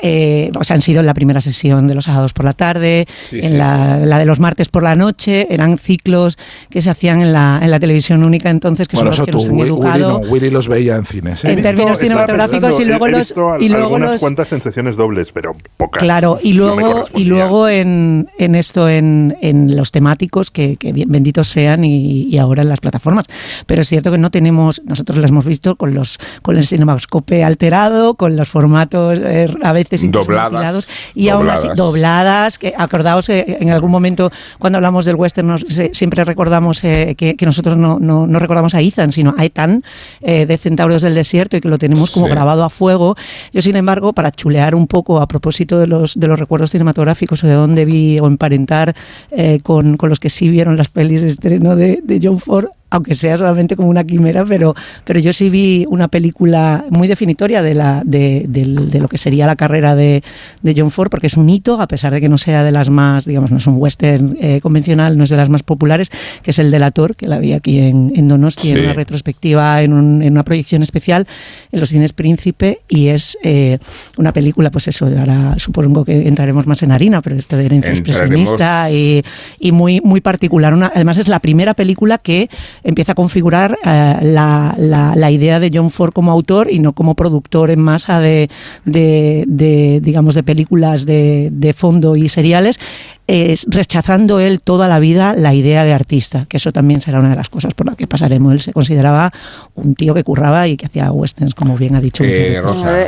eh, 0.02 0.50
o 0.58 0.64
sea, 0.64 0.74
han 0.74 0.82
sido 0.82 1.00
en 1.00 1.06
la 1.06 1.14
primera 1.14 1.40
sesión 1.40 1.86
de 1.86 1.94
los 1.94 2.04
sábados 2.04 2.32
por 2.32 2.44
la 2.44 2.52
tarde, 2.52 3.06
en 3.32 3.58
la, 3.58 3.98
la 3.98 4.18
de 4.18 4.24
los 4.26 4.40
martes 4.40 4.68
por 4.68 4.82
la 4.82 4.94
noche, 4.94 5.46
eran 5.52 5.78
ciclos 5.78 6.38
que 6.70 6.82
se 6.82 6.90
hacían 6.90 7.20
en 7.20 7.32
la, 7.32 7.60
en 7.62 7.70
la 7.70 7.80
televisión 7.80 8.24
única 8.24 8.50
entonces, 8.50 8.88
que 8.88 8.96
Bueno, 8.96 9.12
son 9.12 9.20
los 9.22 9.26
que 9.26 9.32
tú, 9.32 9.38
nos 9.38 9.46
han 9.46 9.52
Willy, 9.52 9.68
educado. 9.68 10.08
no, 10.08 10.18
Willy 10.30 10.50
los 10.50 10.68
veía 10.68 10.96
en 10.96 11.04
cines. 11.06 11.44
¿eh? 11.44 11.52
En 11.52 11.62
términos 11.62 11.98
cinematográficos 11.98 12.80
y 12.80 12.84
luego 12.84 13.06
he- 13.06 13.10
los- 13.10 13.18
visto 13.28 13.56
y 13.60 13.68
luego 13.68 13.84
algunas 13.86 14.12
los- 14.12 14.20
cuantas 14.20 14.52
en 14.52 14.62
sesiones 14.62 14.96
dobles, 14.96 15.32
pero 15.32 15.54
pocas. 15.76 16.02
Claro, 16.02 16.38
y 16.42 16.52
luego, 16.52 17.04
y 17.14 17.24
luego 17.24 17.68
en, 17.68 18.28
en 18.38 18.54
esto, 18.54 18.88
en, 18.88 19.36
en 19.40 19.76
los 19.76 19.90
temáticos, 19.92 20.50
que, 20.50 20.76
benditos 21.06 21.48
sean, 21.48 21.84
y, 21.84 22.24
y 22.24 22.38
ahora 22.38 22.62
en 22.62 22.68
las 22.68 22.80
plataformas. 22.80 23.26
Pero 23.66 23.82
es 23.82 23.88
cierto 23.88 24.10
que 24.10 24.18
no 24.18 24.30
tenemos, 24.30 24.82
nosotros 24.84 25.15
las 25.22 25.30
hemos 25.30 25.44
visto 25.44 25.76
con 25.76 25.94
los 25.94 26.18
con 26.42 26.56
el 26.56 26.66
cinemascope 26.66 27.44
alterado, 27.44 28.14
con 28.14 28.36
los 28.36 28.48
formatos 28.48 29.18
eh, 29.22 29.48
a 29.62 29.72
veces 29.72 30.02
Dobladas, 30.10 30.88
y 31.14 31.28
aún 31.28 31.48
así 31.50 31.68
dobladas. 31.68 31.76
dobladas, 31.78 32.58
que 32.58 32.74
acordaos 32.76 33.28
eh, 33.28 33.58
en 33.60 33.70
algún 33.70 33.90
momento 33.90 34.30
cuando 34.58 34.78
hablamos 34.78 35.04
del 35.04 35.16
western 35.16 35.48
nos- 35.48 35.64
siempre 35.92 36.24
recordamos 36.24 36.82
eh, 36.84 37.14
que, 37.16 37.36
que 37.36 37.46
nosotros 37.46 37.76
no, 37.76 37.98
no, 37.98 38.26
no 38.26 38.38
recordamos 38.38 38.74
a 38.74 38.80
Ethan, 38.80 39.12
sino 39.12 39.34
a 39.36 39.44
Ethan 39.44 39.82
eh, 40.20 40.46
de 40.46 40.58
Centauros 40.58 41.02
del 41.02 41.14
Desierto 41.14 41.56
y 41.56 41.60
que 41.60 41.68
lo 41.68 41.78
tenemos 41.78 42.10
como 42.10 42.26
Sí. 42.26 42.30
grabado 42.30 42.64
a 42.64 42.70
fuego. 42.70 43.14
Yo, 43.52 43.62
sin 43.62 43.76
embargo, 43.76 44.12
para 44.12 44.32
chulear 44.32 44.74
un 44.74 44.86
poco 44.86 45.20
a 45.20 45.28
propósito 45.28 45.78
de 45.78 45.86
los, 45.86 46.18
de 46.18 46.26
los 46.26 46.38
recuerdos 46.38 46.70
cinematográficos 46.72 47.42
o 47.44 47.46
de 47.46 47.52
dónde 47.54 47.84
vi 47.84 48.18
o 48.18 48.26
emparentar 48.26 48.94
eh, 49.30 49.58
con, 49.62 49.96
con 49.96 50.08
los 50.10 50.18
que 50.20 50.28
sí 50.30 50.48
vieron 50.48 50.76
las 50.76 50.88
pelis 50.88 51.20
de 51.22 51.28
estreno 51.28 51.76
de, 51.76 52.00
de 52.02 52.20
John 52.22 52.38
Ford, 52.40 52.66
aunque 52.96 53.14
sea 53.14 53.36
solamente 53.36 53.76
como 53.76 53.88
una 53.88 54.04
quimera, 54.04 54.44
pero, 54.44 54.74
pero 55.04 55.20
yo 55.20 55.32
sí 55.32 55.50
vi 55.50 55.86
una 55.88 56.08
película 56.08 56.84
muy 56.90 57.08
definitoria 57.08 57.62
de, 57.62 57.74
la, 57.74 58.02
de, 58.04 58.44
de 58.48 59.00
lo 59.00 59.08
que 59.08 59.18
sería 59.18 59.46
la 59.46 59.56
carrera 59.56 59.94
de, 59.94 60.22
de, 60.62 60.74
John 60.76 60.90
Ford, 60.90 61.10
porque 61.10 61.28
es 61.28 61.36
un 61.36 61.48
hito, 61.48 61.80
a 61.80 61.86
pesar 61.86 62.12
de 62.12 62.20
que 62.20 62.28
no 62.28 62.38
sea 62.38 62.64
de 62.64 62.72
las 62.72 62.90
más, 62.90 63.24
digamos, 63.24 63.50
no 63.50 63.58
es 63.58 63.66
un 63.66 63.76
western 63.78 64.36
eh, 64.40 64.60
convencional, 64.60 65.16
no 65.16 65.24
es 65.24 65.30
de 65.30 65.36
las 65.36 65.48
más 65.48 65.62
populares, 65.62 66.10
que 66.42 66.50
es 66.50 66.58
el 66.58 66.70
Delator, 66.70 67.16
que 67.16 67.26
la 67.26 67.38
vi 67.38 67.52
aquí 67.52 67.78
en, 67.78 68.12
en 68.14 68.28
Donosti, 68.28 68.70
en 68.70 68.80
una 68.80 68.92
retrospectiva, 68.92 69.82
en, 69.82 69.92
un, 69.92 70.22
en, 70.22 70.32
una 70.32 70.42
proyección 70.42 70.82
especial 70.82 71.26
en 71.72 71.80
los 71.80 71.90
cines 71.90 72.12
Príncipe, 72.12 72.80
y 72.88 73.08
es 73.08 73.38
eh, 73.42 73.78
una 74.16 74.32
película, 74.32 74.70
pues 74.70 74.88
eso, 74.88 75.06
ahora 75.06 75.54
supongo 75.58 76.04
que 76.04 76.26
entraremos 76.26 76.66
más 76.66 76.82
en 76.82 76.92
harina, 76.92 77.20
pero 77.20 77.36
esto 77.36 77.56
de 77.56 77.66
expresionista 77.66 78.90
y, 78.90 79.22
y, 79.58 79.72
muy, 79.72 80.00
muy 80.00 80.20
particular. 80.20 80.72
Una, 80.74 80.90
además, 80.94 81.18
es 81.18 81.28
la 81.28 81.40
primera 81.40 81.74
película 81.74 82.18
que 82.18 82.48
empieza 82.86 83.12
a 83.12 83.14
configurar 83.16 83.76
eh, 83.84 84.18
la, 84.22 84.74
la, 84.78 85.14
la, 85.16 85.30
idea 85.32 85.58
de 85.58 85.70
John 85.74 85.90
Ford 85.90 86.12
como 86.12 86.30
autor 86.30 86.70
y 86.70 86.78
no 86.78 86.92
como 86.92 87.16
productor 87.16 87.72
en 87.72 87.80
masa 87.80 88.20
de, 88.20 88.48
de, 88.84 89.44
de 89.48 90.00
digamos, 90.00 90.36
de 90.36 90.44
películas 90.44 91.04
de, 91.04 91.48
de 91.52 91.72
fondo 91.72 92.14
y 92.14 92.28
seriales 92.28 92.78
es 93.26 93.66
rechazando 93.68 94.38
él 94.38 94.60
toda 94.60 94.88
la 94.88 94.98
vida 94.98 95.34
la 95.34 95.52
idea 95.52 95.84
de 95.84 95.92
artista, 95.92 96.46
que 96.48 96.58
eso 96.58 96.70
también 96.70 97.00
será 97.00 97.18
una 97.18 97.30
de 97.30 97.36
las 97.36 97.48
cosas 97.48 97.74
por 97.74 97.86
las 97.86 97.96
que 97.96 98.06
pasaremos. 98.06 98.52
Él 98.52 98.60
se 98.60 98.72
consideraba 98.72 99.32
un 99.74 99.94
tío 99.94 100.14
que 100.14 100.22
curraba 100.22 100.68
y 100.68 100.76
que 100.76 100.86
hacía 100.86 101.10
westerns, 101.10 101.54
como 101.54 101.76
bien 101.76 101.96
ha 101.96 102.00
dicho. 102.00 102.22
Eh, 102.22 102.62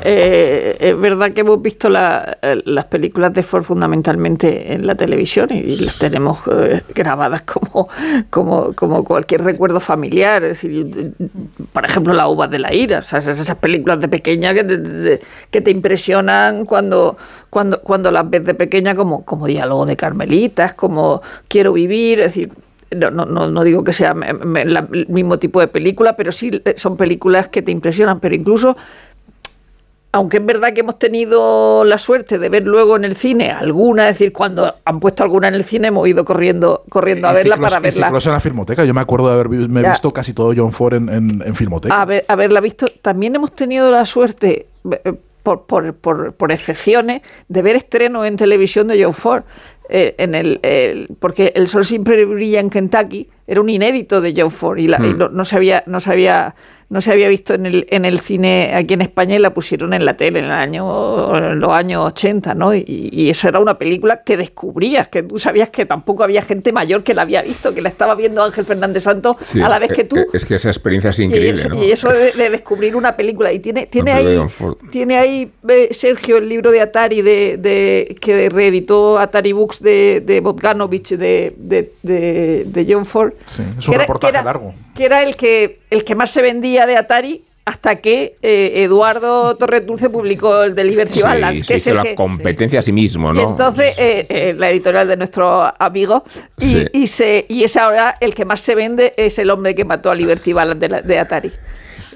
eh, 0.04 0.76
es 0.80 1.00
verdad 1.00 1.32
que 1.32 1.42
hemos 1.42 1.62
visto 1.62 1.88
la, 1.88 2.38
las 2.64 2.86
películas 2.86 3.32
de 3.32 3.42
Ford 3.42 3.62
fundamentalmente 3.62 4.72
en 4.74 4.86
la 4.86 4.96
televisión 4.96 5.50
y, 5.52 5.78
las 5.78 5.96
tenemos 5.98 6.38
eh, 6.50 6.82
grabadas 6.92 7.42
como, 7.42 7.88
como, 8.30 8.72
como 8.72 9.04
cualquier 9.04 9.42
recuerdo 9.42 9.67
familiar. 9.80 10.42
Es 10.44 10.62
decir, 10.62 11.12
por 11.72 11.84
ejemplo, 11.84 12.12
La 12.12 12.28
uva 12.28 12.48
de 12.48 12.58
la 12.58 12.72
ira, 12.74 12.98
o 12.98 13.16
esas 13.16 13.56
películas 13.56 14.00
de 14.00 14.08
pequeña 14.08 14.54
que 14.54 14.64
te, 14.64 15.20
que 15.50 15.60
te 15.60 15.70
impresionan 15.70 16.64
cuando, 16.64 17.16
cuando, 17.50 17.80
cuando 17.80 18.10
las 18.10 18.28
ves 18.28 18.44
de 18.44 18.54
pequeña 18.54 18.94
como, 18.94 19.24
como 19.24 19.46
diálogo 19.46 19.86
de 19.86 19.96
Carmelitas, 19.96 20.72
como 20.74 21.22
Quiero 21.48 21.72
vivir, 21.72 22.20
es 22.20 22.34
decir, 22.34 22.52
no, 22.90 23.10
no, 23.10 23.26
no 23.26 23.64
digo 23.64 23.84
que 23.84 23.92
sea 23.92 24.12
el 24.12 25.06
mismo 25.08 25.38
tipo 25.38 25.60
de 25.60 25.68
película, 25.68 26.16
pero 26.16 26.32
sí 26.32 26.62
son 26.76 26.96
películas 26.96 27.48
que 27.48 27.62
te 27.62 27.70
impresionan, 27.70 28.20
pero 28.20 28.34
incluso 28.34 28.76
aunque 30.10 30.38
es 30.38 30.46
verdad 30.46 30.72
que 30.72 30.80
hemos 30.80 30.98
tenido 30.98 31.84
la 31.84 31.98
suerte 31.98 32.38
de 32.38 32.48
ver 32.48 32.66
luego 32.66 32.96
en 32.96 33.04
el 33.04 33.14
cine 33.14 33.50
alguna, 33.50 34.08
es 34.08 34.14
decir, 34.14 34.32
cuando 34.32 34.74
han 34.84 35.00
puesto 35.00 35.22
alguna 35.22 35.48
en 35.48 35.54
el 35.54 35.64
cine 35.64 35.88
hemos 35.88 36.08
ido 36.08 36.24
corriendo 36.24 36.84
corriendo 36.88 37.28
a 37.28 37.32
verla 37.32 37.56
ciclos, 37.56 37.70
para 37.70 37.80
verla. 37.80 38.06
en 38.08 38.32
la 38.32 38.40
filmoteca, 38.40 38.84
yo 38.84 38.94
me 38.94 39.02
acuerdo 39.02 39.28
de 39.28 39.34
haberme 39.34 39.82
ya. 39.82 39.90
visto 39.90 40.10
casi 40.10 40.32
todo 40.32 40.52
John 40.56 40.72
Ford 40.72 40.94
en, 40.94 41.08
en, 41.10 41.42
en 41.44 41.54
filmoteca. 41.54 42.00
A 42.00 42.04
ver, 42.06 42.24
haberla 42.28 42.60
visto. 42.60 42.86
También 43.02 43.34
hemos 43.36 43.54
tenido 43.54 43.90
la 43.90 44.06
suerte, 44.06 44.66
por, 45.42 45.66
por, 45.66 45.94
por, 45.94 46.32
por 46.32 46.52
excepciones, 46.52 47.22
de 47.48 47.62
ver 47.62 47.76
estrenos 47.76 48.26
en 48.26 48.36
televisión 48.36 48.88
de 48.88 49.02
John 49.02 49.12
Ford. 49.12 49.42
Eh, 49.90 50.14
en 50.18 50.34
el, 50.34 50.60
el, 50.62 51.08
porque 51.18 51.52
El 51.56 51.66
Sol 51.66 51.82
siempre 51.82 52.22
brilla 52.26 52.60
en 52.60 52.68
Kentucky 52.68 53.26
era 53.46 53.62
un 53.62 53.70
inédito 53.70 54.20
de 54.20 54.34
John 54.36 54.50
Ford 54.50 54.76
y, 54.76 54.86
la, 54.86 54.98
hmm. 54.98 55.04
y 55.04 55.14
no, 55.14 55.28
no, 55.30 55.44
se 55.46 55.56
había, 55.56 55.82
no 55.86 55.98
se 55.98 56.10
había 56.10 56.54
no 56.90 57.02
se 57.02 57.12
había 57.12 57.28
visto 57.28 57.52
en 57.52 57.66
el, 57.66 57.86
en 57.90 58.06
el 58.06 58.20
cine 58.20 58.72
aquí 58.74 58.94
en 58.94 59.02
España 59.02 59.36
y 59.36 59.38
la 59.38 59.52
pusieron 59.52 59.92
en 59.92 60.06
la 60.06 60.16
tele 60.16 60.38
en, 60.38 60.46
el 60.46 60.50
año, 60.50 61.36
en 61.36 61.60
los 61.60 61.70
años 61.70 62.06
80, 62.06 62.54
¿no? 62.54 62.74
Y, 62.74 62.84
y, 62.86 63.28
eso 63.28 63.46
era 63.46 63.60
una 63.60 63.76
película 63.76 64.22
que 64.22 64.38
descubrías, 64.38 65.08
que 65.08 65.22
tú 65.22 65.38
sabías 65.38 65.68
que 65.68 65.84
tampoco 65.84 66.24
había 66.24 66.40
gente 66.40 66.72
mayor 66.72 67.02
que 67.02 67.12
la 67.12 67.22
había 67.22 67.42
visto, 67.42 67.74
que 67.74 67.82
la 67.82 67.90
estaba 67.90 68.14
viendo 68.14 68.42
Ángel 68.42 68.64
Fernández 68.64 69.02
Santos 69.02 69.36
sí, 69.40 69.60
a 69.60 69.68
la 69.68 69.78
vez 69.78 69.92
que 69.92 70.04
tú. 70.04 70.16
Es 70.32 70.46
que 70.46 70.54
esa 70.54 70.70
experiencia 70.70 71.10
es 71.10 71.20
increíble, 71.20 71.50
y 71.50 71.52
eso, 71.54 71.68
¿no? 71.68 71.84
y 71.84 71.90
eso 71.90 72.08
de, 72.08 72.32
de, 72.32 72.50
descubrir 72.50 72.96
una 72.96 73.14
película. 73.14 73.52
Y 73.52 73.58
tiene, 73.58 73.86
tiene, 73.86 74.12
ahí, 74.12 74.40
tiene 74.90 75.16
ahí, 75.18 75.52
eh, 75.68 75.88
Sergio, 75.90 76.38
el 76.38 76.48
libro 76.48 76.70
de 76.70 76.80
Atari 76.80 77.20
de, 77.20 77.58
de 77.58 78.16
que 78.18 78.48
reeditó 78.48 79.18
Atari 79.18 79.52
Books 79.52 79.82
de, 79.82 80.22
de 80.24 80.40
Bogdanovich, 80.40 81.10
de, 81.10 81.54
de, 81.58 81.92
de, 82.02 82.86
John 82.88 83.04
Ford. 83.04 83.34
Sí, 83.44 83.62
es 83.78 83.88
un 83.88 83.94
reportaje 83.94 84.32
que 84.32 84.38
era, 84.38 84.44
largo. 84.44 84.74
Que 84.94 85.04
era 85.04 85.22
el 85.22 85.36
que, 85.36 85.80
el 85.90 86.04
que 86.04 86.14
más 86.14 86.30
se 86.30 86.40
vendía 86.40 86.77
de 86.86 86.96
Atari 86.96 87.42
hasta 87.64 87.96
que 87.96 88.36
eh, 88.40 88.72
Eduardo 88.84 89.54
Torres 89.56 89.86
Dulce 89.86 90.08
publicó 90.08 90.62
el 90.62 90.74
de 90.74 90.84
Liberty 90.84 91.14
sí, 91.18 91.22
Balance, 91.22 91.58
que 91.60 91.64
se 91.66 91.74
es 91.76 91.86
el 91.88 91.96
la 91.96 92.02
que, 92.02 92.14
competencia 92.14 92.80
sí. 92.80 92.84
a 92.84 92.86
sí 92.86 92.92
mismo, 92.92 93.30
¿no? 93.34 93.40
Y 93.40 93.44
entonces, 93.44 93.94
eh, 93.98 94.24
eh, 94.30 94.54
la 94.56 94.70
editorial 94.70 95.06
de 95.06 95.18
nuestro 95.18 95.70
amigo, 95.78 96.24
y, 96.58 96.64
Sí. 96.64 96.86
y, 96.94 97.06
se, 97.08 97.44
y 97.46 97.64
es 97.64 97.76
ahora 97.76 98.14
el 98.20 98.34
que 98.34 98.46
más 98.46 98.60
se 98.62 98.74
vende, 98.74 99.12
es 99.18 99.38
el 99.38 99.50
hombre 99.50 99.74
que 99.74 99.84
mató 99.84 100.10
a 100.10 100.14
Liberty 100.14 100.54
Balance 100.54 100.80
de, 100.80 100.88
la- 100.88 101.02
de 101.02 101.18
Atari. 101.18 101.52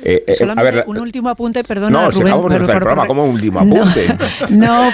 Eh, 0.04 0.24
eh, 0.26 0.32
a 0.32 0.34
Solamente 0.34 0.70
ver, 0.78 0.84
un 0.86 0.98
último 0.98 1.28
apunte, 1.28 1.62
perdona, 1.64 2.02
no, 2.02 2.10
Rubén. 2.10 2.32
por- 2.40 2.52
el 2.52 2.62
por- 2.62 2.76
programa 2.76 3.02
por- 3.02 3.08
como 3.08 3.24
un 3.24 3.30
último 3.30 3.60
No, 3.64 3.82
apunte. 3.82 4.06
No, 4.50 4.88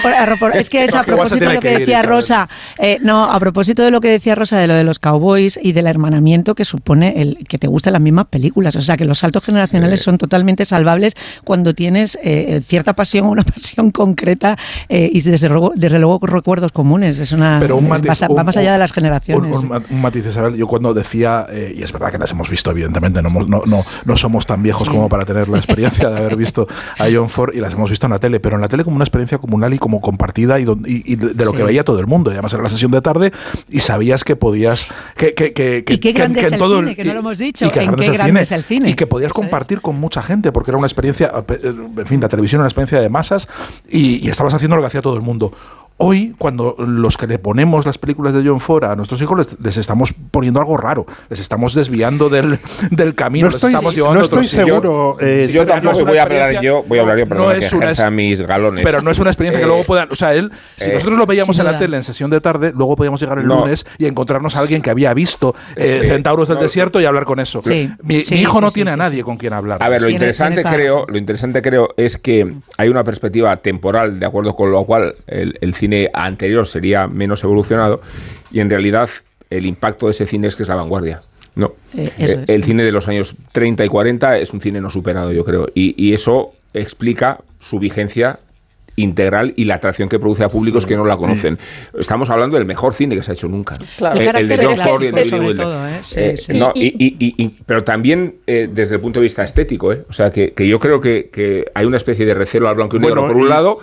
es 0.55 0.71
que 0.71 0.85
es 0.85 0.95
a 0.95 1.03
propósito 1.03 1.49
de 1.49 1.55
lo 1.55 1.61
que 1.61 1.79
decía. 1.79 2.03
Rosa. 2.03 2.49
eh, 2.79 2.99
no, 3.01 3.25
a 3.31 3.39
propósito 3.41 3.83
de 3.83 3.91
lo 3.91 4.01
que 4.01 4.09
decía 4.09 4.35
Rosa 4.35 4.59
de 4.59 4.67
lo 4.67 4.75
de 4.75 4.85
los 4.85 4.99
cowboys 4.99 5.59
y 5.63 5.73
del 5.73 5.87
hermanamiento 5.87 6.55
que 6.55 6.65
supone 6.65 7.21
el 7.21 7.47
que 7.49 7.59
te 7.59 7.67
gusten 7.67 7.93
las 7.93 8.03
mismas 8.03 8.27
películas. 8.27 8.77
O 8.77 8.81
sea, 8.81 8.97
que 8.97 9.05
los 9.05 9.19
saltos 9.19 9.45
generacionales 9.45 10.01
Sí. 10.01 10.05
son 10.05 10.19
totalmente 10.19 10.65
salvables 10.65 11.15
cuando 11.45 11.75
tienes 11.75 12.19
eh, 12.23 12.61
cierta 12.67 12.93
pasión 12.95 13.27
o 13.27 13.31
una 13.31 13.43
pasión 13.55 13.91
concreta 13.91 14.57
eh, 14.89 15.09
y 15.13 15.21
desde 15.23 15.49
luego, 15.49 15.73
desde 15.75 15.99
luego 15.99 16.19
recuerdos 16.27 16.73
comunes. 16.73 17.19
Es 17.19 17.33
una 17.33 17.59
Pero 17.61 17.77
un 17.77 17.89
matiz, 17.89 18.11
va, 18.23 18.27
un- 18.29 18.37
va 18.39 18.45
más 18.45 18.57
allá 18.57 18.73
de 18.73 18.79
las 18.79 18.93
generaciones. 18.93 19.57
un 19.57 19.73
un 19.91 20.01
matiz, 20.03 20.27
Isabel. 20.27 20.55
Yo 20.57 20.67
cuando 20.67 20.93
decía, 20.95 21.47
eh, 21.51 21.75
y 21.77 21.83
es 21.83 21.93
verdad 21.93 22.11
que 22.11 22.19
las 22.19 22.31
hemos 22.33 22.49
visto, 22.51 22.71
evidentemente, 22.71 23.23
no, 23.23 23.31
no, 23.31 23.63
no, 23.67 23.81
no 24.05 24.17
somos 24.17 24.47
tan 24.47 24.63
viejos 24.63 24.89
como 24.89 24.98
para 25.07 25.27
tener 25.27 25.49
la 25.49 25.59
experiencia 25.59 26.09
de 26.09 26.17
haber 26.19 26.35
visto 26.37 26.67
a 26.99 27.07
John 27.13 27.29
Ford 27.29 27.55
y 27.55 27.61
las 27.61 27.75
hemos 27.75 27.91
visto 27.91 28.07
en 28.07 28.13
la 28.13 28.19
tele, 28.19 28.41
pero 28.41 28.57
en 28.57 28.63
la 28.63 28.69
tele 28.69 28.85
como 28.85 28.97
una 28.97 29.05
experiencia 29.05 29.37
comunal 29.37 29.75
y 29.75 29.79
como 29.79 30.01
compartida 30.01 30.59
y, 30.59 30.65
don- 30.65 30.83
y- 30.87 31.13
y 31.13 31.17
de, 31.17 31.45
lo 31.45 31.51
Sí. 31.51 31.57
que 31.59 31.63
veía 31.65 31.83
todo 31.85 32.01
el 32.01 32.07
mundo. 32.07 32.31
Y 32.31 32.33
además 32.33 32.55
era 32.55 32.63
la 32.63 32.71
sesión 32.71 32.91
de 32.91 33.03
tarde 33.03 33.33
y 33.69 33.81
sabías 33.81 34.25
que 34.25 34.35
podías... 34.37 34.89
Que, 35.17 35.35
que, 35.35 35.53
que, 35.53 35.85
que- 35.85 35.95
Y 35.95 35.99
qué 35.99 36.13
grande 36.13 36.41
que 36.41 36.47
es 36.47 36.53
el 36.53 36.59
todo 36.59 36.79
cine, 36.79 36.97
que 36.97 37.05
no 37.05 37.13
lo 37.13 37.19
hemos 37.21 37.39
dicho. 37.39 37.67
y 37.67 37.71
que 37.71 37.81
¿En 37.83 37.95
qué 37.95 38.11
grande 38.11 38.41
es 38.41 38.53
el 38.53 38.65
cine? 38.65 38.89
Y 38.91 38.95
que 38.95 39.07
podías 39.07 39.29
es. 39.29 39.35
compartir 39.35 39.81
con 39.81 40.01
mucha 40.01 40.23
gente, 40.23 40.53
porque 40.53 40.71
era 40.71 40.79
una 40.79 40.87
experiencia, 40.87 41.31
eh, 41.49 41.75
en 41.99 42.07
fin, 42.07 42.21
la 42.21 42.29
televisión 42.29 42.61
era 42.61 42.63
una 42.65 42.69
experiencia 42.69 43.01
de 43.01 43.09
masas 43.09 43.49
y, 43.89 44.25
y 44.27 44.31
estabas 44.31 44.55
haciendo 44.55 44.77
lo 44.77 44.83
que 44.83 44.87
hacía 44.87 45.03
todo 45.03 45.15
el 45.17 45.23
mundo. 45.23 45.53
Hoy, 46.01 46.33
cuando 46.39 46.77
los 46.79 47.17
que 47.17 47.27
le 47.27 47.41
ponemos 47.41 47.85
las 47.85 47.99
películas 47.99 48.33
de 48.33 48.45
John 48.49 48.61
Ford 48.61 48.85
a 48.85 48.95
nuestros 48.95 49.21
hijos, 49.21 49.37
les, 49.37 49.61
les 49.61 49.77
estamos 49.79 50.15
poniendo 50.31 50.61
algo 50.61 50.77
raro, 50.77 51.07
les 51.29 51.41
estamos 51.41 51.75
desviando 51.75 52.29
del, 52.29 52.57
del 52.93 53.17
camino, 53.17 53.47
No 53.47 53.49
les 53.49 53.57
estoy, 53.57 53.73
estamos 53.73 53.97
llevando 53.97 54.15
no 54.15 54.21
a 54.21 54.25
estoy 54.25 54.47
seguro. 54.47 55.17
eh, 55.21 55.49
yo 55.53 55.63
pero 55.67 55.75
no 55.83 55.91
tampoco 55.91 55.97
es 55.97 56.03
una 56.03 56.11
voy 56.13 56.19
a 56.19 56.23
hablar 56.23 56.39
experiencia- 56.53 56.63
yo, 56.63 56.85
voy 56.87 56.99
a 56.99 57.03
hablar 57.03 57.19
yo, 57.19 57.25
no 57.25 57.29
perdón, 57.31 57.51
es 57.63 57.71
que 57.71 57.77
una 57.77 58.11
mis 58.13 58.41
galones. 58.43 58.85
Pero 58.85 59.03
no 59.03 59.11
es 59.11 59.19
una 59.19 59.31
experiencia 59.31 59.59
que 59.59 59.65
Eh, 59.65 59.69
luego 59.69 59.83
puedan. 59.83 60.09
O 60.13 60.15
sea, 60.15 60.35
él, 60.35 60.53
si 60.77 60.89
eh, 60.89 60.95
nosotros 60.95 61.19
lo 61.19 61.27
veíamos 61.27 61.59
en 61.59 61.65
la 61.65 61.77
tele 61.79 61.97
en 61.97 62.05
sesión 62.05 62.31
de 62.31 62.41
tarde, 62.41 62.73
luego 62.77 62.95
podíamos 62.95 63.21
llegar 63.21 63.39
el 63.41 63.49
No. 63.49 63.63
lunes 63.63 63.85
y 63.99 64.07
encontrarnos 64.07 64.55
a 64.57 64.61
alguien 64.61 64.83
que 64.83 64.91
había 64.91 65.13
visto 65.15 65.57
eh, 65.75 65.99
Sí. 66.03 66.09
Centauros 66.11 66.47
del 66.47 66.59
No, 66.59 66.63
Desierto 66.63 67.01
y 67.01 67.07
hablar 67.07 67.25
con 67.25 67.41
eso. 67.41 67.61
Sí. 67.61 67.91
Mi, 68.05 68.23
Sí, 68.23 68.35
mi 68.37 68.43
hijo 68.43 68.59
sí, 68.59 68.61
no 68.61 68.69
sí, 68.71 68.75
tiene 68.75 68.91
sí, 68.93 68.95
a 68.95 68.97
nadie 68.99 69.17
sí. 69.19 69.23
con 69.25 69.37
quien 69.37 69.53
hablar. 69.53 69.83
A 69.83 69.89
ver, 69.89 70.01
lo 70.01 70.09
interesante 70.09 70.63
creo, 70.63 71.07
lo 71.09 71.19
interesante 71.19 71.61
creo 71.61 71.89
es 71.97 72.19
que 72.19 72.55
hay 72.77 72.89
una 72.89 73.03
perspectiva 73.03 73.57
temporal 73.57 74.21
de 74.21 74.27
acuerdo 74.27 74.55
con 74.55 74.71
lo 74.71 74.85
cual 74.85 75.17
el, 75.27 75.59
el 75.61 75.75
cine 75.89 76.11
anterior 76.13 76.67
sería 76.67 77.07
menos 77.07 77.43
evolucionado 77.45 78.01
y 78.51 78.61
en 78.61 78.69
realidad 78.71 79.09
el 79.51 79.65
impacto 79.67 80.07
de 80.07 80.11
ese 80.13 80.27
cine 80.27 80.49
es 80.49 80.57
que 80.57 80.63
es 80.65 80.69
la 80.69 80.75
vanguardia. 80.77 81.23
No, 81.55 81.73
Eh, 81.97 82.11
Eh, 82.19 82.25
es. 82.25 82.37
el 82.47 82.63
cine 82.65 82.85
de 82.85 82.93
los 82.93 83.09
años 83.09 83.35
30 83.53 83.85
y 83.85 83.89
40 83.89 84.39
es 84.39 84.53
un 84.53 84.61
cine 84.61 84.81
no 84.81 84.91
superado, 84.91 85.33
yo 85.33 85.45
creo, 85.45 85.67
y, 85.75 85.95
y 86.03 86.13
eso 86.13 86.53
explica 86.75 87.39
su 87.59 87.79
vigencia 87.79 88.39
integral 88.97 89.55
y 89.57 89.65
la 89.65 89.77
atracción 89.77 90.09
que 90.09 90.19
produce 90.19 90.43
a 90.45 90.49
públicos 90.49 90.85
que 90.85 90.97
no 90.97 91.05
la 91.05 91.17
conocen. 91.17 91.57
Estamos 91.99 92.31
hablando 92.31 92.57
del 92.57 92.67
mejor 92.67 92.95
cine 92.95 93.15
que 93.15 93.23
se 93.23 93.31
ha 93.31 93.35
hecho 93.35 93.47
nunca. 93.49 93.79
Claro. 93.97 94.19
El 94.21 94.27
Eh, 94.27 94.33
el 94.41 94.49
de 94.49 94.57
John 94.65 94.77
Ford 94.77 95.03
y 95.03 95.07
el 95.07 95.15
de. 95.15 95.99
Sí, 96.03 96.37
sí. 96.37 97.59
pero 97.65 97.85
también 97.85 98.35
eh, 98.47 98.69
desde 98.73 98.97
el 98.97 99.01
punto 99.01 99.21
de 99.21 99.25
vista 99.25 99.45
estético, 99.45 99.93
¿eh? 99.93 100.05
o 100.09 100.13
sea, 100.13 100.31
que, 100.33 100.53
que 100.53 100.67
yo 100.67 100.79
creo 100.81 101.01
que, 101.01 101.31
que 101.33 101.65
hay 101.75 101.87
una 101.87 101.97
especie 101.97 102.27
de 102.27 102.35
recelo 102.35 102.69
al 102.69 102.75
blanco 102.75 102.97
y 102.97 103.01
negro 103.01 103.21
Bueno, 103.23 103.29
por 103.33 103.41
un 103.41 103.47
y- 103.47 103.51
lado, 103.51 103.79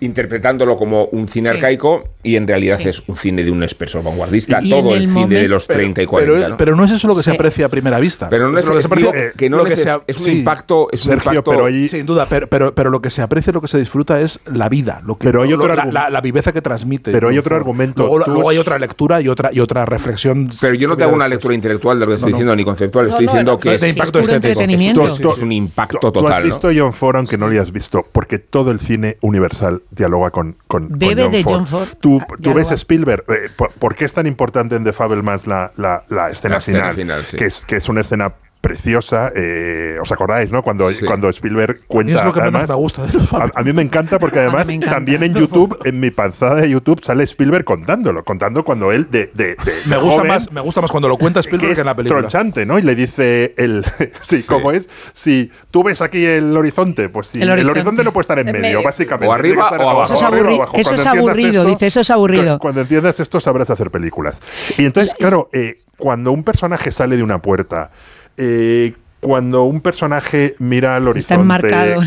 interpretándolo 0.00 0.76
como 0.76 1.06
un 1.06 1.28
cine 1.28 1.48
Sí. 1.50 1.54
arcaico 1.56 2.04
y 2.22 2.36
en 2.36 2.46
realidad 2.46 2.78
Sí. 2.82 2.88
es 2.88 3.02
un 3.06 3.16
cine 3.16 3.44
de 3.44 3.50
un 3.50 3.62
espesor 3.62 4.02
vanguardista, 4.02 4.60
Y 4.62 4.70
todo 4.70 4.94
el, 4.94 5.02
el 5.02 5.08
cine 5.08 5.14
de 5.14 5.20
momento- 5.26 5.48
los 5.48 5.66
30 5.66 6.02
y 6.02 6.06
Pero- 6.06 6.10
40. 6.10 6.34
pero, 6.40 6.48
¿no? 6.50 6.56
pero 6.56 6.76
no 6.76 6.84
es 6.84 6.90
eso 6.92 7.08
lo 7.08 7.14
que 7.14 7.22
se 7.22 7.30
aprecia 7.30 7.66
a 7.66 7.68
primera 7.68 7.98
vista. 8.00 8.28
Pero 8.28 8.48
no 8.50 8.58
es, 8.58 8.64
Eso 8.64 8.72
lo 8.72 8.74
que 8.74 8.78
es, 8.80 8.86
se 8.86 8.92
aprecia- 9.08 9.32
que 9.36 9.50
no 9.50 9.56
lo 9.58 9.64
que 9.64 9.74
neces- 9.74 9.92
se- 9.94 10.00
es 10.06 10.18
un 10.18 10.24
sí. 10.24 10.30
impacto, 10.38 10.88
es 10.92 11.04
un 11.04 11.12
Sergio, 11.12 11.30
impacto 11.32 11.50
pero 11.50 11.64
ahí- 11.66 11.88
Sin 11.88 12.06
duda, 12.06 12.26
pero, 12.28 12.46
pero, 12.48 12.74
pero 12.74 12.90
lo 12.90 13.00
que 13.00 13.10
se 13.10 13.22
aprecia, 13.22 13.52
lo 13.52 13.60
que 13.60 13.68
se 13.68 13.78
disfruta 13.78 14.20
es 14.20 14.40
la 14.46 14.68
vida, 14.68 15.00
lo 15.04 15.16
que, 15.16 15.26
Pero 15.26 15.42
hay 15.42 15.50
lo- 15.50 15.56
otro 15.56 15.74
la, 15.74 15.84
la- 15.86 16.10
la 16.10 16.20
viveza 16.20 16.52
que 16.52 16.62
transmite. 16.62 17.12
Pero 17.12 17.28
hay 17.28 17.38
otro 17.38 17.56
argumento. 17.56 18.06
Luego, 18.06 18.18
luego 18.26 18.50
hay 18.50 18.58
otra 18.58 18.78
lectura 18.78 19.20
y 19.20 19.28
otra 19.28 19.50
y 19.52 19.60
otra 19.60 19.84
reflexión. 19.86 20.50
Pero 20.60 20.74
yo 20.74 20.88
no 20.88 20.96
te 20.96 21.04
hago 21.04 21.14
una 21.14 21.28
lectura 21.28 21.54
intelectual 21.54 21.98
de 21.98 22.06
lo 22.06 22.10
que 22.10 22.16
estoy 22.16 22.32
diciendo, 22.32 22.54
ni 22.56 22.64
conceptual. 22.64 23.06
Estoy 23.06 23.26
diciendo 23.26 23.58
que 23.58 23.70
de 23.70 23.74
es, 23.76 23.86
impacto 23.88 24.18
es 24.18 24.26
estético. 24.28 24.46
entretenimiento. 24.48 25.06
es, 25.06 25.20
es 25.20 25.42
un 25.42 25.52
impacto 25.52 25.98
Tú- 26.00 26.12
Tú 26.12 26.20
total. 26.20 26.32
has 26.34 26.42
visto 26.42 26.68
John 26.76 26.92
Ford 26.92 27.16
aunque 27.16 27.36
no 27.38 27.46
lo 27.46 27.52
hayas 27.52 27.72
visto, 27.72 28.04
porque 28.12 28.38
todo 28.38 28.70
el 28.70 28.80
cine 28.80 29.16
universal 29.20 29.82
dialoga 29.90 30.30
con, 30.30 30.56
con, 30.66 30.88
con 30.88 30.98
Bebe 30.98 31.22
John 31.24 31.32
de 31.32 31.42
Ford. 31.42 31.54
John 31.54 31.66
Ford. 31.66 31.88
Tú, 32.00 32.20
Ah, 32.22 32.34
tú 32.40 32.54
ves. 32.54 32.70
Spielberg, 32.72 33.24
eh, 33.28 33.48
¿por, 33.56 33.70
por 33.72 33.94
qué 33.94 34.04
es 34.04 34.12
tan 34.12 34.26
importante 34.26 34.76
en 34.76 34.84
The 34.84 34.92
Fabelmans 34.92 35.46
la, 35.46 35.72
la, 35.76 36.04
la 36.08 36.30
escena, 36.30 36.54
La 36.54 36.58
escena 36.58 36.76
final? 36.78 36.94
final, 36.94 37.24
sí. 37.24 37.36
que, 37.36 37.46
es, 37.46 37.64
que 37.66 37.76
es 37.76 37.88
una 37.88 38.00
escena 38.02 38.32
preciosa. 38.66 39.30
eh, 39.34 39.98
¿Os 40.00 40.10
acordáis, 40.10 40.50
no? 40.50 40.62
Cuando, 40.62 40.90
Sí. 40.90 41.04
cuando 41.06 41.28
Spielberg 41.28 41.70
A 41.70 41.78
mí 41.80 41.84
cuenta. 41.86 42.18
es 42.18 42.24
lo 42.24 42.32
que 42.32 42.40
menos 42.40 42.54
además, 42.54 42.70
me 42.70 42.76
gusta 42.76 43.06
de 43.06 43.12
los 43.12 43.32
a, 43.32 43.50
a 43.54 43.62
mí 43.62 43.72
me 43.72 43.82
encanta 43.82 44.18
porque 44.18 44.38
además 44.40 44.68
encanta. 44.68 44.94
también 44.96 45.22
en 45.22 45.34
YouTube, 45.34 45.78
en 45.84 46.00
mi 46.00 46.10
panzada 46.10 46.56
de 46.56 46.70
YouTube, 46.70 47.02
sale 47.04 47.24
Spielberg 47.24 47.64
contándolo, 47.64 48.24
contando 48.24 48.64
cuando 48.64 48.90
él 48.92 49.08
de, 49.10 49.30
de- 49.34 49.54
de- 49.54 49.56
Me 49.86 49.96
gusta 49.96 50.16
joven, 50.18 50.28
más, 50.28 50.50
me 50.52 50.60
gusta 50.60 50.80
más 50.80 50.90
cuando 50.90 51.08
lo 51.08 51.16
cuenta 51.16 51.40
que 51.40 51.46
Spielberg 51.46 51.70
es 51.72 51.76
que 51.76 51.80
en 51.82 51.86
la 51.86 51.94
película. 51.96 52.20
tronchante, 52.20 52.66
¿no? 52.66 52.78
Y 52.78 52.82
le 52.82 52.94
dice 52.94 53.54
el 53.56 53.84
sí, 54.20 54.38
Sí. 54.42 54.46
¿cómo 54.48 54.72
es? 54.72 54.88
Si 55.14 55.50
tú 55.70 55.84
ves 55.84 56.00
aquí 56.02 56.24
el 56.24 56.56
horizonte, 56.56 57.08
pues 57.08 57.28
sí, 57.28 57.40
El 57.42 57.50
el 57.50 57.68
horizonte, 57.70 58.02
no 58.04 58.12
puede 58.12 58.22
estar 58.22 58.38
en 58.38 58.48
En 58.48 58.52
medio, 58.52 58.62
medio. 58.78 58.82
básicamente. 58.82 59.28
O 59.28 59.32
arriba 59.32 59.70
o 59.70 59.74
abajo. 59.90 60.02
Eso 60.04 60.14
es, 60.14 60.22
o 60.22 60.26
abajo. 60.26 60.76
eso 60.76 61.08
aburrido, 61.08 61.62
esto- 61.62 61.64
dice, 61.68 61.86
eso 61.86 62.00
es 62.00 62.10
aburrido. 62.10 62.58
cu- 62.58 62.62
Cuando 62.62 62.80
entiendas 62.80 63.20
esto 63.20 63.38
sabrás 63.40 63.70
hacer 63.70 63.90
películas. 63.90 64.40
Y 64.76 64.84
entonces, 64.86 65.14
claro, 65.14 65.48
eh, 65.52 65.76
cuando 65.96 66.32
un 66.32 66.42
personaje 66.44 66.90
sale 66.92 67.16
de 67.16 67.22
una 67.22 67.40
puerta, 67.40 67.90
eh, 68.36 68.94
cuando 69.20 69.64
un 69.64 69.80
personaje 69.80 70.54
mira 70.58 70.94
al 70.96 71.08
horizonte, 71.08 71.34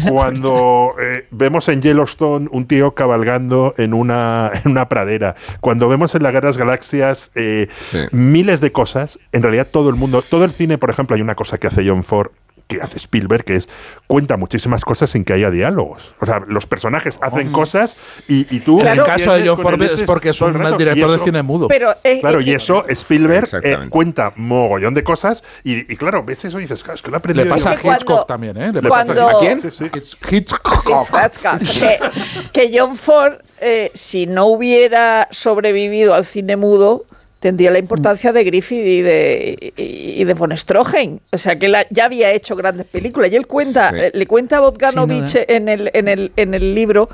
cuando 0.09 0.93
eh, 1.01 1.25
vemos 1.31 1.67
en 1.67 1.81
Yellowstone 1.81 2.48
un 2.51 2.65
tío 2.65 2.93
cabalgando 2.93 3.74
en 3.77 3.93
una, 3.93 4.51
en 4.63 4.71
una 4.71 4.88
pradera, 4.88 5.36
cuando 5.59 5.89
vemos 5.89 6.15
en 6.15 6.24
las 6.24 6.57
Galaxias 6.57 7.31
eh, 7.36 7.67
Sí. 7.81 7.98
miles 8.12 8.62
de 8.62 8.71
cosas, 8.71 9.19
en 9.31 9.41
realidad 9.43 9.67
todo 9.69 9.89
el 9.89 9.95
mundo, 9.95 10.21
todo 10.21 10.45
el 10.45 10.51
cine, 10.51 10.77
por 10.77 10.91
ejemplo, 10.91 11.15
hay 11.15 11.21
una 11.21 11.36
cosa 11.36 11.57
que 11.57 11.67
hace 11.67 11.86
John 11.86 12.03
Ford 12.03 12.31
que 12.69 12.79
hace 12.81 12.97
Spielberg, 12.99 13.43
que 13.43 13.55
es 13.55 13.67
cuenta 14.05 14.38
muchísimas 14.38 14.85
cosas 14.85 15.09
sin 15.09 15.25
que 15.25 15.33
haya 15.33 15.49
diálogos. 15.49 16.13
O 16.21 16.25
sea, 16.27 16.41
los 16.47 16.67
personajes 16.67 17.17
hacen 17.21 17.51
cosas 17.51 18.23
y, 18.29 18.41
y 18.55 18.59
tú... 18.59 18.79
En 18.79 18.88
el 18.88 18.93
Claro. 18.93 19.05
caso 19.05 19.33
de 19.33 19.47
John 19.47 19.57
Ford 19.57 19.81
es 19.81 20.03
porque 20.03 20.29
es 20.29 20.39
un 20.41 20.53
director 20.77 20.81
Y 21.07 21.11
de 21.11 21.15
eso- 21.15 21.23
cine 21.25 21.41
mudo. 21.41 21.67
Pero 21.67 21.95
es- 22.03 22.19
Claro, 22.19 22.39
es- 22.39 22.45
y 22.47 22.53
eso 22.53 22.85
Spielberg 22.88 23.47
eh, 23.63 23.77
cuenta 23.89 24.33
mogollón 24.35 24.93
de 24.93 25.03
cosas 25.03 25.43
y, 25.63 25.91
y 25.91 25.97
claro, 25.97 26.23
ves 26.23 26.45
eso 26.45 26.59
y 26.59 26.61
dices, 26.63 26.83
claro, 26.83 26.95
es 26.95 27.01
que 27.01 27.09
lo 27.09 27.17
ha 27.17 27.19
aprendido 27.19 27.45
Le 27.45 27.49
de 27.49 27.55
pasa 27.55 27.71
a 27.71 27.77
cuando- 27.79 28.01
Hitchcock 28.05 28.27
también, 28.27 28.55
¿eh? 28.57 28.71
Le 28.71 28.81
pasa 28.83 29.13
cuando- 29.15 29.38
¿A 29.38 29.39
quién? 29.39 29.61
Sí, 29.61 29.71
sí. 29.71 29.83
Hitch- 29.85 30.31
Hitchcock. 30.31 31.09
Hitchcock, 31.09 31.59
que, 32.53 32.69
que 32.69 32.77
John 32.79 32.95
Ford, 32.95 33.33
eh, 33.59 33.89
si 33.95 34.27
no 34.27 34.45
hubiera 34.45 35.27
sobrevivido 35.31 36.13
al 36.13 36.23
cine 36.25 36.55
mudo, 36.55 37.05
tendría 37.39 37.72
la 37.72 37.79
importancia 37.79 38.31
de 38.34 38.43
Griffith 38.43 38.86
y 38.86 39.01
de, 39.01 39.74
y, 39.77 40.22
y 40.22 40.24
de 40.24 40.34
von 40.34 40.55
Stroheim. 40.55 41.19
O 41.31 41.38
sea, 41.38 41.58
que 41.58 41.72
ya 41.89 42.05
había 42.05 42.31
hecho 42.31 42.55
grandes 42.55 42.86
películas. 42.86 43.31
Y 43.31 43.36
él 43.38 43.48
cuenta, 43.48 43.89
Sí. 43.91 43.96
eh, 43.98 44.12
le 44.13 44.25
cuenta 44.27 44.58
a 44.58 44.60
Bogdanovich 44.60 45.38
en 45.48 45.69
el, 45.69 45.89
en, 45.93 46.08
el, 46.08 46.31
en 46.36 46.53
el 46.53 46.75
libro 46.75 47.10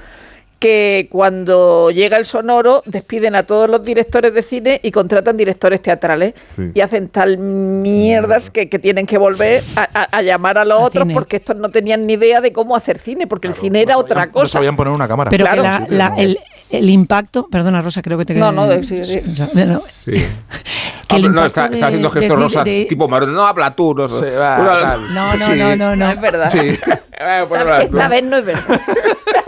que 0.66 1.08
cuando 1.12 1.92
llega 1.92 2.18
el 2.18 2.26
sonoro 2.26 2.82
despiden 2.88 3.36
a 3.36 3.44
todos 3.44 3.70
los 3.70 3.84
directores 3.84 4.34
de 4.34 4.42
cine 4.42 4.80
y 4.82 4.90
contratan 4.92 5.38
directores 5.38 5.80
teatrales 5.80 6.34
Sí. 6.56 6.72
y 6.74 6.82
hacen 6.82 7.10
tal 7.10 7.38
mierdas 7.38 8.50
que, 8.50 8.68
que 8.68 8.80
tienen 8.80 9.06
que 9.06 9.20
volver 9.20 9.64
a, 9.76 9.84
a- 9.94 10.18
a 10.18 10.22
llamar 10.24 10.58
a 10.58 10.66
los 10.66 10.80
A 10.80 10.84
otros 10.84 11.04
cine. 11.04 11.14
porque 11.14 11.36
estos 11.36 11.56
no 11.58 11.70
tenían 11.70 12.08
ni 12.08 12.14
idea 12.14 12.42
de 12.42 12.52
cómo 12.52 12.76
hacer 12.76 12.98
cine, 12.98 13.28
porque 13.28 13.48
el 13.48 13.54
cine 13.54 13.84
era 13.84 13.98
otra 14.00 14.26
No 14.26 14.32
cosa. 14.32 14.54
sabían 14.54 14.76
poner 14.76 14.92
una 14.92 15.08
cámara. 15.08 15.30
Pero 15.30 15.46
Claro. 15.46 15.62
que 15.62 15.68
la- 15.68 15.78
Sí, 15.88 15.96
la- 15.96 16.10
no. 16.10 16.18
el, 16.18 16.40
el 16.72 16.90
impacto, 16.90 17.48
perdona 17.48 17.82
Rosa, 17.82 18.02
creo 18.02 18.18
que 18.18 18.26
te 18.26 18.34
No, 18.34 18.52
no, 18.52 18.66
sí, 18.82 19.06
sí. 19.06 19.20
no, 19.68 19.80
Sí. 19.82 20.14
que 21.08 21.16
Ah, 21.16 21.20
no, 21.20 21.46
está, 21.46 21.68
de- 21.68 21.76
está 21.76 21.88
haciendo 21.88 22.10
gestos 22.10 22.38
de- 22.38 22.44
rosas 22.44 22.64
de- 22.66 22.86
tipo 22.90 23.08
Maroon. 23.08 23.34
No 23.36 23.46
habla 23.46 23.76
tú. 23.76 23.94
No, 23.94 24.08
va. 24.08 24.98
No, 25.14 25.36
no, 25.36 25.46
Sí. 25.46 25.52
no, 25.60 25.76
no, 25.76 25.96
no. 25.96 26.06
No 26.08 26.12
es 26.12 26.20
verdad. 26.22 26.50
Sí. 26.50 26.60
Eh, 27.18 27.46
pues 27.48 27.62
esta 27.84 28.10
vez 28.10 28.24
no 28.26 28.36
es 28.36 28.46
verdad. 28.46 28.82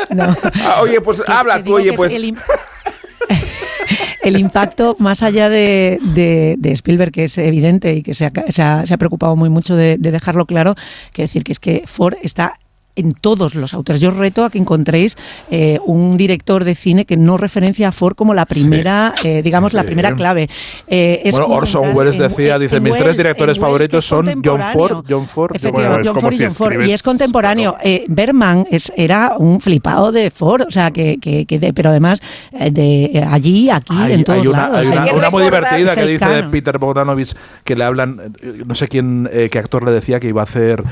No. 0.09 0.35
Ah, 0.63 0.79
oye, 0.81 1.01
pues 1.01 1.21
Que- 1.21 1.31
habla 1.31 1.57
que 1.57 1.63
tú, 1.63 1.75
oye, 1.75 1.93
pues. 1.93 2.13
El, 2.13 2.35
el 4.23 4.37
impacto, 4.39 4.95
más 4.99 5.23
allá 5.23 5.49
de, 5.49 5.99
de- 6.01 6.55
de 6.57 6.71
Spielberg, 6.71 7.11
que 7.11 7.25
es 7.25 7.37
evidente 7.37 7.93
y 7.93 8.03
que 8.03 8.13
se 8.13 8.25
ha, 8.25 8.31
se 8.49 8.61
ha- 8.61 8.85
se 8.85 8.93
ha 8.93 8.97
preocupado 8.97 9.35
muy 9.35 9.49
mucho 9.49 9.75
de, 9.75 9.97
de 9.97 10.11
dejarlo 10.11 10.45
claro, 10.45 10.75
que 11.13 11.23
decir 11.23 11.43
que 11.43 11.51
es 11.51 11.59
que 11.59 11.83
Ford 11.85 12.15
está 12.21 12.53
en 12.97 13.13
todos 13.13 13.55
los 13.55 13.73
autores. 13.73 14.01
Yo 14.01 14.09
os 14.09 14.17
reto 14.17 14.43
a 14.43 14.49
que 14.49 14.57
encontréis 14.57 15.15
eh, 15.49 15.79
un 15.85 16.17
director 16.17 16.63
de 16.65 16.75
cine 16.75 17.05
que 17.05 17.15
no 17.15 17.37
referencia 17.37 17.87
a 17.87 17.91
Ford 17.93 18.15
como 18.15 18.33
la 18.33 18.45
primera, 18.45 19.13
eh, 19.23 19.41
digamos, 19.41 19.73
la 19.73 19.81
Sí. 19.83 19.85
primera 19.87 20.13
clave. 20.15 20.49
Eh, 20.87 21.21
es 21.23 21.37
Bueno, 21.37 21.53
Orson 21.55 21.95
Welles 21.95 22.15
en- 22.15 22.21
decía, 22.23 22.55
en 22.55 22.61
dice, 22.61 22.79
mis 22.79 22.91
Wells, 22.93 23.03
tres 23.05 23.17
directores 23.17 23.55
en 23.57 23.61
favoritos 23.61 24.05
son 24.05 24.41
John. 24.43 24.61
Ford, 24.73 25.05
John 25.09 25.25
Ford, 25.27 25.55
Bueno, 25.71 25.99
John 26.03 26.19
Ford 26.19 26.33
y 26.33 26.37
si 26.37 26.43
John 26.43 26.51
Ford. 26.53 26.81
Y 26.85 26.91
es 26.91 27.03
contemporáneo. 27.03 27.73
claro. 27.73 27.87
Eh, 27.89 28.05
Berman 28.09 28.65
es, 28.71 28.91
era 28.97 29.35
un 29.37 29.61
flipado 29.61 30.11
de 30.11 30.31
Ford, 30.31 30.63
o 30.67 30.71
sea, 30.71 30.91
que, 30.91 31.17
que, 31.19 31.45
que 31.45 31.59
de- 31.59 31.73
pero 31.73 31.89
además 31.91 32.19
eh, 32.51 32.71
de 32.71 33.05
eh, 33.05 33.23
allí, 33.29 33.69
aquí, 33.69 33.93
Hay, 33.95 34.13
en 34.13 34.23
todos 34.23 34.39
hay 34.39 34.47
una, 34.47 34.57
lados. 34.69 34.77
hay 34.79 34.97
Hay 34.97 35.09
una- 35.09 35.13
una 35.13 35.29
muy 35.29 35.43
divertida 35.43 35.95
que 35.95 36.05
dice 36.07 36.19
canon. 36.19 36.51
Peter 36.51 36.77
Bogdanovich 36.79 37.33
que 37.63 37.75
le 37.75 37.83
hablan, 37.83 38.33
no 38.65 38.75
sé 38.75 38.87
quién, 38.87 39.29
eh, 39.31 39.49
qué 39.51 39.59
actor 39.59 39.83
le 39.85 39.91
decía 39.91 40.19
que 40.19 40.27
iba 40.29 40.41
a 40.41 40.45
hacer 40.45 40.83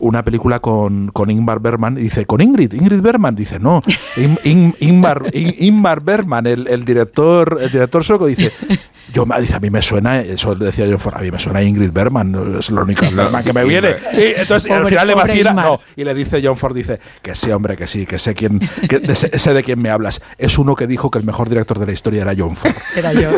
una 0.00 0.22
película 0.24 0.58
con, 0.60 0.95
con 1.12 1.30
Ingmar 1.30 1.60
Bergman 1.60 1.98
y 1.98 2.02
dice, 2.02 2.26
con 2.26 2.40
Ingrid, 2.40 2.72
Ingrid 2.74 3.00
Bergman, 3.00 3.34
dice, 3.34 3.58
no, 3.58 3.82
In- 4.16 4.38
In- 4.44 4.74
Ingmar, 4.80 5.22
In- 5.32 5.54
Ingmar 5.58 6.00
Bergman, 6.00 6.46
el, 6.46 6.66
el 6.68 6.84
director 6.84 7.58
el 7.60 7.70
director 7.70 8.04
sueco, 8.04 8.26
dice, 8.26 8.52
yo 9.12 9.24
me- 9.26 9.40
dice, 9.40 9.54
a 9.54 9.60
mí 9.60 9.70
me 9.70 9.82
suena, 9.82 10.20
eso 10.20 10.54
decía 10.54 10.86
John 10.88 10.98
Ford, 10.98 11.14
a 11.16 11.20
mí 11.20 11.30
me 11.30 11.38
suena 11.38 11.62
Ingrid 11.62 11.90
Bergman, 11.92 12.56
es 12.58 12.70
lo 12.70 12.82
único 12.82 13.06
Bergman 13.10 13.44
que 13.44 13.52
me 13.52 13.64
viene. 13.64 13.94
Y 14.12 14.40
entonces 14.40 14.70
al 14.70 14.82
Pobre- 14.82 14.90
final 14.90 15.06
le 15.06 15.14
vacila, 15.14 15.52
no, 15.52 15.80
y 15.96 16.04
le 16.04 16.14
dice 16.14 16.40
John 16.42 16.56
Ford, 16.56 16.74
dice, 16.74 16.98
que 17.22 17.34
sí, 17.34 17.50
hombre, 17.50 17.76
que 17.76 17.86
sí, 17.86 18.06
que 18.06 18.18
sé 18.18 18.34
quién, 18.34 18.58
que 18.88 18.98
de- 18.98 19.14
sé, 19.16 19.38
sé 19.38 19.54
de 19.54 19.62
quién 19.62 19.80
me 19.80 19.90
hablas. 19.90 20.20
Es 20.38 20.58
uno 20.58 20.74
que 20.74 20.86
dijo 20.86 21.10
que 21.10 21.18
el 21.18 21.24
mejor 21.24 21.48
director 21.48 21.78
de 21.78 21.86
la 21.86 21.92
historia 21.92 22.22
era 22.22 22.32
John 22.36 22.56
Ford. 22.56 22.72
Era 22.96 23.12
yo. 23.12 23.30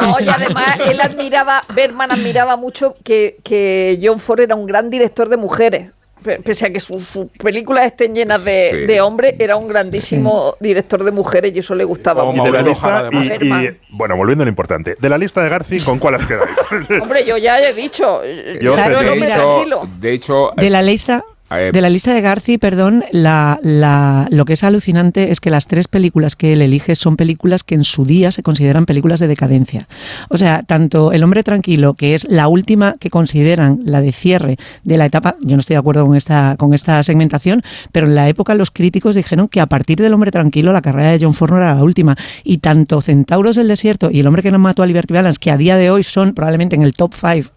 No, 0.00 0.16
y 0.20 0.28
además 0.28 0.78
él 0.86 1.00
admiraba, 1.00 1.64
Berman 1.74 2.10
admiraba 2.12 2.56
mucho 2.56 2.94
que, 3.04 3.36
que 3.42 3.98
John 4.02 4.18
Ford 4.20 4.40
era 4.40 4.54
un 4.54 4.66
gran 4.66 4.90
director 4.90 5.28
de 5.28 5.36
mujeres. 5.36 5.90
Pe- 6.24 6.38
Pese 6.40 6.66
a 6.66 6.70
que 6.70 6.80
sus 6.80 7.06
películas 7.42 7.84
estén 7.86 8.14
llenas 8.14 8.42
de, 8.44 8.68
Sí. 8.70 8.76
de 8.86 9.00
hombres, 9.02 9.34
era 9.38 9.56
un 9.56 9.68
grandísimo 9.68 10.56
director 10.58 11.04
de 11.04 11.10
mujeres 11.10 11.52
y 11.54 11.58
eso 11.58 11.74
le 11.74 11.84
gustaba 11.84 12.24
mucho. 12.24 12.42
de 12.44 12.50
la 12.50 12.62
Mauricio 12.62 12.70
lista, 12.72 12.86
Ojara, 12.86 12.98
además. 13.08 13.24
y- 13.26 13.28
Bergman. 13.28 13.64
y, 13.64 13.68
bueno, 13.90 14.16
volviendo 14.16 14.42
a 14.42 14.46
lo 14.46 14.48
importante, 14.48 14.96
de 14.98 15.08
la 15.10 15.18
lista 15.18 15.42
de 15.42 15.50
Garci, 15.50 15.80
¿con 15.80 15.98
cuál 15.98 16.14
os 16.14 16.26
quedáis? 16.26 16.56
Hombre, 17.02 17.24
yo 17.26 17.36
ya 17.36 17.60
he 17.60 17.74
dicho. 17.74 18.22
Yo 18.24 18.74
digo, 18.74 19.12
hombre 19.12 19.26
de, 19.26 19.76
de 20.00 20.12
hecho, 20.14 20.50
De 20.56 20.70
la 20.70 20.80
lista. 20.82 21.22
Eh, 21.60 21.72
De 21.72 21.80
la 21.80 21.90
lista 21.90 22.12
de 22.14 22.20
Garci, 22.20 22.58
perdón, 22.58 23.04
la, 23.12 23.58
la- 23.62 24.26
lo 24.30 24.44
que 24.44 24.54
es 24.54 24.64
alucinante 24.64 25.30
es 25.30 25.40
que 25.40 25.50
las 25.50 25.66
tres 25.66 25.88
películas 25.88 26.36
que 26.36 26.52
él 26.52 26.62
elige 26.62 26.94
son 26.94 27.16
películas 27.16 27.62
que 27.64 27.74
en 27.74 27.84
su 27.84 28.04
día 28.04 28.30
se 28.30 28.42
consideran 28.42 28.86
películas 28.86 29.20
de 29.20 29.28
decadencia. 29.28 29.88
O 30.28 30.38
sea, 30.38 30.62
tanto 30.62 31.12
El 31.12 31.22
hombre 31.22 31.42
tranquilo, 31.42 31.94
que 31.94 32.14
es 32.14 32.26
la 32.28 32.48
última 32.48 32.94
que 32.98 33.10
consideran 33.10 33.80
la 33.84 34.00
de 34.00 34.12
cierre 34.12 34.56
de 34.84 34.96
la 34.98 35.06
etapa, 35.06 35.36
yo 35.40 35.56
no 35.56 35.60
estoy 35.60 35.74
de 35.74 35.78
acuerdo 35.78 36.06
con 36.06 36.16
esta, 36.16 36.56
con 36.58 36.74
esta 36.74 37.02
segmentación, 37.02 37.62
pero 37.92 38.06
en 38.06 38.14
la 38.14 38.28
época 38.28 38.54
los 38.54 38.70
críticos 38.70 39.14
dijeron 39.14 39.48
que 39.48 39.60
a 39.60 39.66
partir 39.66 39.98
del 39.98 40.12
hombre 40.14 40.30
tranquilo 40.30 40.72
la 40.72 40.82
carrera 40.82 41.10
de 41.12 41.18
John 41.20 41.34
Ford 41.34 41.56
era 41.56 41.74
la 41.74 41.82
última. 41.82 42.16
Y 42.42 42.58
tanto 42.58 43.00
Centauros 43.00 43.56
del 43.56 43.68
Desierto 43.68 44.10
y 44.10 44.20
El 44.20 44.26
hombre 44.26 44.42
que 44.42 44.50
no 44.50 44.58
mató 44.58 44.82
a 44.82 44.86
Liberty 44.86 45.14
Balance, 45.14 45.38
que 45.40 45.50
a 45.50 45.56
día 45.56 45.76
de 45.76 45.90
hoy 45.90 46.02
son 46.02 46.34
probablemente 46.34 46.76
en 46.76 46.82
el 46.82 46.94
top 46.94 47.12
5, 47.14 47.50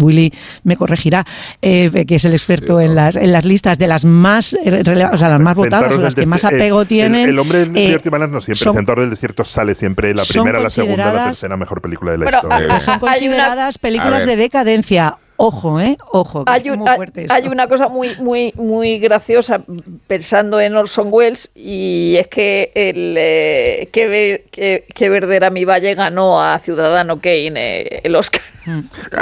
Willy 0.00 0.32
me 0.64 0.76
corregirá, 0.76 1.24
eh, 1.62 2.04
que 2.06 2.14
es 2.16 2.24
el 2.24 2.32
experto 2.32 2.80
en, 2.80 2.94
las, 2.94 3.16
en 3.16 3.32
las 3.36 3.44
listas 3.44 3.78
de 3.78 3.86
las 3.86 4.04
más, 4.04 4.54
eh, 4.54 4.82
o 5.12 5.16
sea, 5.16 5.28
las 5.28 5.40
más 5.40 5.54
votadas, 5.56 5.94
o 5.96 6.00
las 6.00 6.14
que 6.14 6.24
más 6.26 6.42
Desi- 6.42 6.54
apego 6.54 6.82
el- 6.82 6.88
tienen. 6.88 7.24
El, 7.24 7.30
el 7.30 7.38
hombre 7.38 7.58
del 7.60 7.68
eh, 7.68 7.72
desierto 7.80 8.08
y 8.08 8.10
Balance 8.10 8.34
no 8.34 8.40
siempre. 8.40 8.56
son- 8.64 8.70
el 8.72 8.76
Centauro 8.78 9.00
del 9.02 9.10
desierto 9.10 9.44
sale 9.44 9.74
siempre 9.74 10.14
la 10.14 10.22
primera, 10.28 10.58
la 10.58 10.70
segunda, 10.70 11.12
la 11.12 11.24
tercera 11.26 11.56
mejor 11.56 11.80
película 11.82 12.12
de 12.12 12.18
la 12.18 12.24
Bueno, 12.24 12.38
historia. 12.42 12.80
son 12.80 12.98
consideradas 12.98 13.78
películas 13.78 14.24
de 14.26 14.36
decadencia. 14.36 15.16
Ojo, 15.38 15.80
¿eh? 15.80 15.96
Ojo, 16.12 16.44
que 16.44 16.52
Hay, 16.52 16.62
es 16.64 16.70
un- 16.72 16.78
muy 16.80 16.88
hay- 16.88 16.96
fuerte 16.96 17.20
esto. 17.22 17.34
hay 17.34 17.46
una 17.48 17.68
cosa 17.68 17.88
muy, 17.88 18.16
muy, 18.20 18.52
muy 18.56 18.98
graciosa 18.98 19.60
pensando 20.06 20.60
en 20.60 20.74
Orson 20.76 21.08
Welles 21.10 21.50
y 21.54 22.16
es 22.18 22.28
que 22.28 22.72
el 22.74 23.14
eh, 23.18 23.88
que, 23.92 24.08
Ve- 24.08 24.44
que, 24.50 24.84
que 24.94 25.08
Verdera 25.08 25.50
mi 25.50 25.64
Valle 25.64 25.94
ganó 25.94 26.42
a 26.42 26.58
Ciudadano 26.58 27.16
Kane 27.20 27.52
eh, 27.54 28.00
el 28.04 28.16
Oscar. 28.16 28.40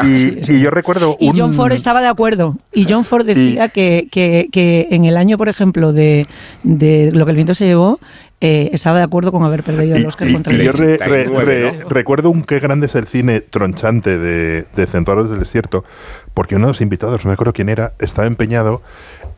y, 0.05 0.53
y 0.53 0.61
yo 0.61 0.71
recuerdo 0.71 1.17
Y 1.21 1.31
un... 1.31 1.37
John 1.39 1.53
Ford 1.55 1.73
estaba 1.73 2.01
de 2.01 2.09
acuerdo. 2.09 2.57
Y 2.73 2.87
John 2.89 3.05
Ford 3.05 3.27
decía 3.27 3.67
Y- 3.67 3.71
que, 3.71 4.09
que- 4.11 4.49
que 4.53 4.89
en 4.91 5.05
el 5.05 5.17
año, 5.17 5.37
por 5.37 5.49
ejemplo, 5.49 5.93
de, 5.93 6.27
de 6.63 7.11
lo 7.13 7.25
que 7.25 7.31
el 7.33 7.37
viento 7.37 7.55
se 7.55 7.67
llevó, 7.67 7.99
eh, 8.41 8.71
estaba 8.73 8.99
de 8.99 9.05
acuerdo 9.05 9.33
con 9.33 9.43
haber 9.45 9.63
perdido 9.63 9.97
el 9.97 10.05
Oscar 10.07 10.29
y- 10.29 10.33
contra 10.33 10.53
y 10.53 10.57
el 10.57 10.63
yo 10.67 10.73
re- 10.73 10.97
re- 10.99 11.21
89, 11.29 11.45
re- 11.45 11.79
¿no? 11.79 11.89
recuerdo 11.89 12.31
un 12.31 12.43
qué 12.43 12.59
grande 12.61 12.87
es 12.87 12.95
el 12.95 13.07
cine 13.07 13.41
tronchante 13.41 14.19
de, 14.19 14.67
de 14.77 14.87
Centauros 14.87 15.31
del 15.31 15.39
Desierto, 15.41 15.85
porque 16.35 16.57
uno 16.57 16.67
de 16.67 16.71
los 16.73 16.81
invitados, 16.81 17.25
no 17.25 17.29
me 17.31 17.35
acuerdo 17.35 17.53
quién 17.53 17.69
era, 17.69 17.93
estaba 17.99 18.27
empeñado 18.27 18.83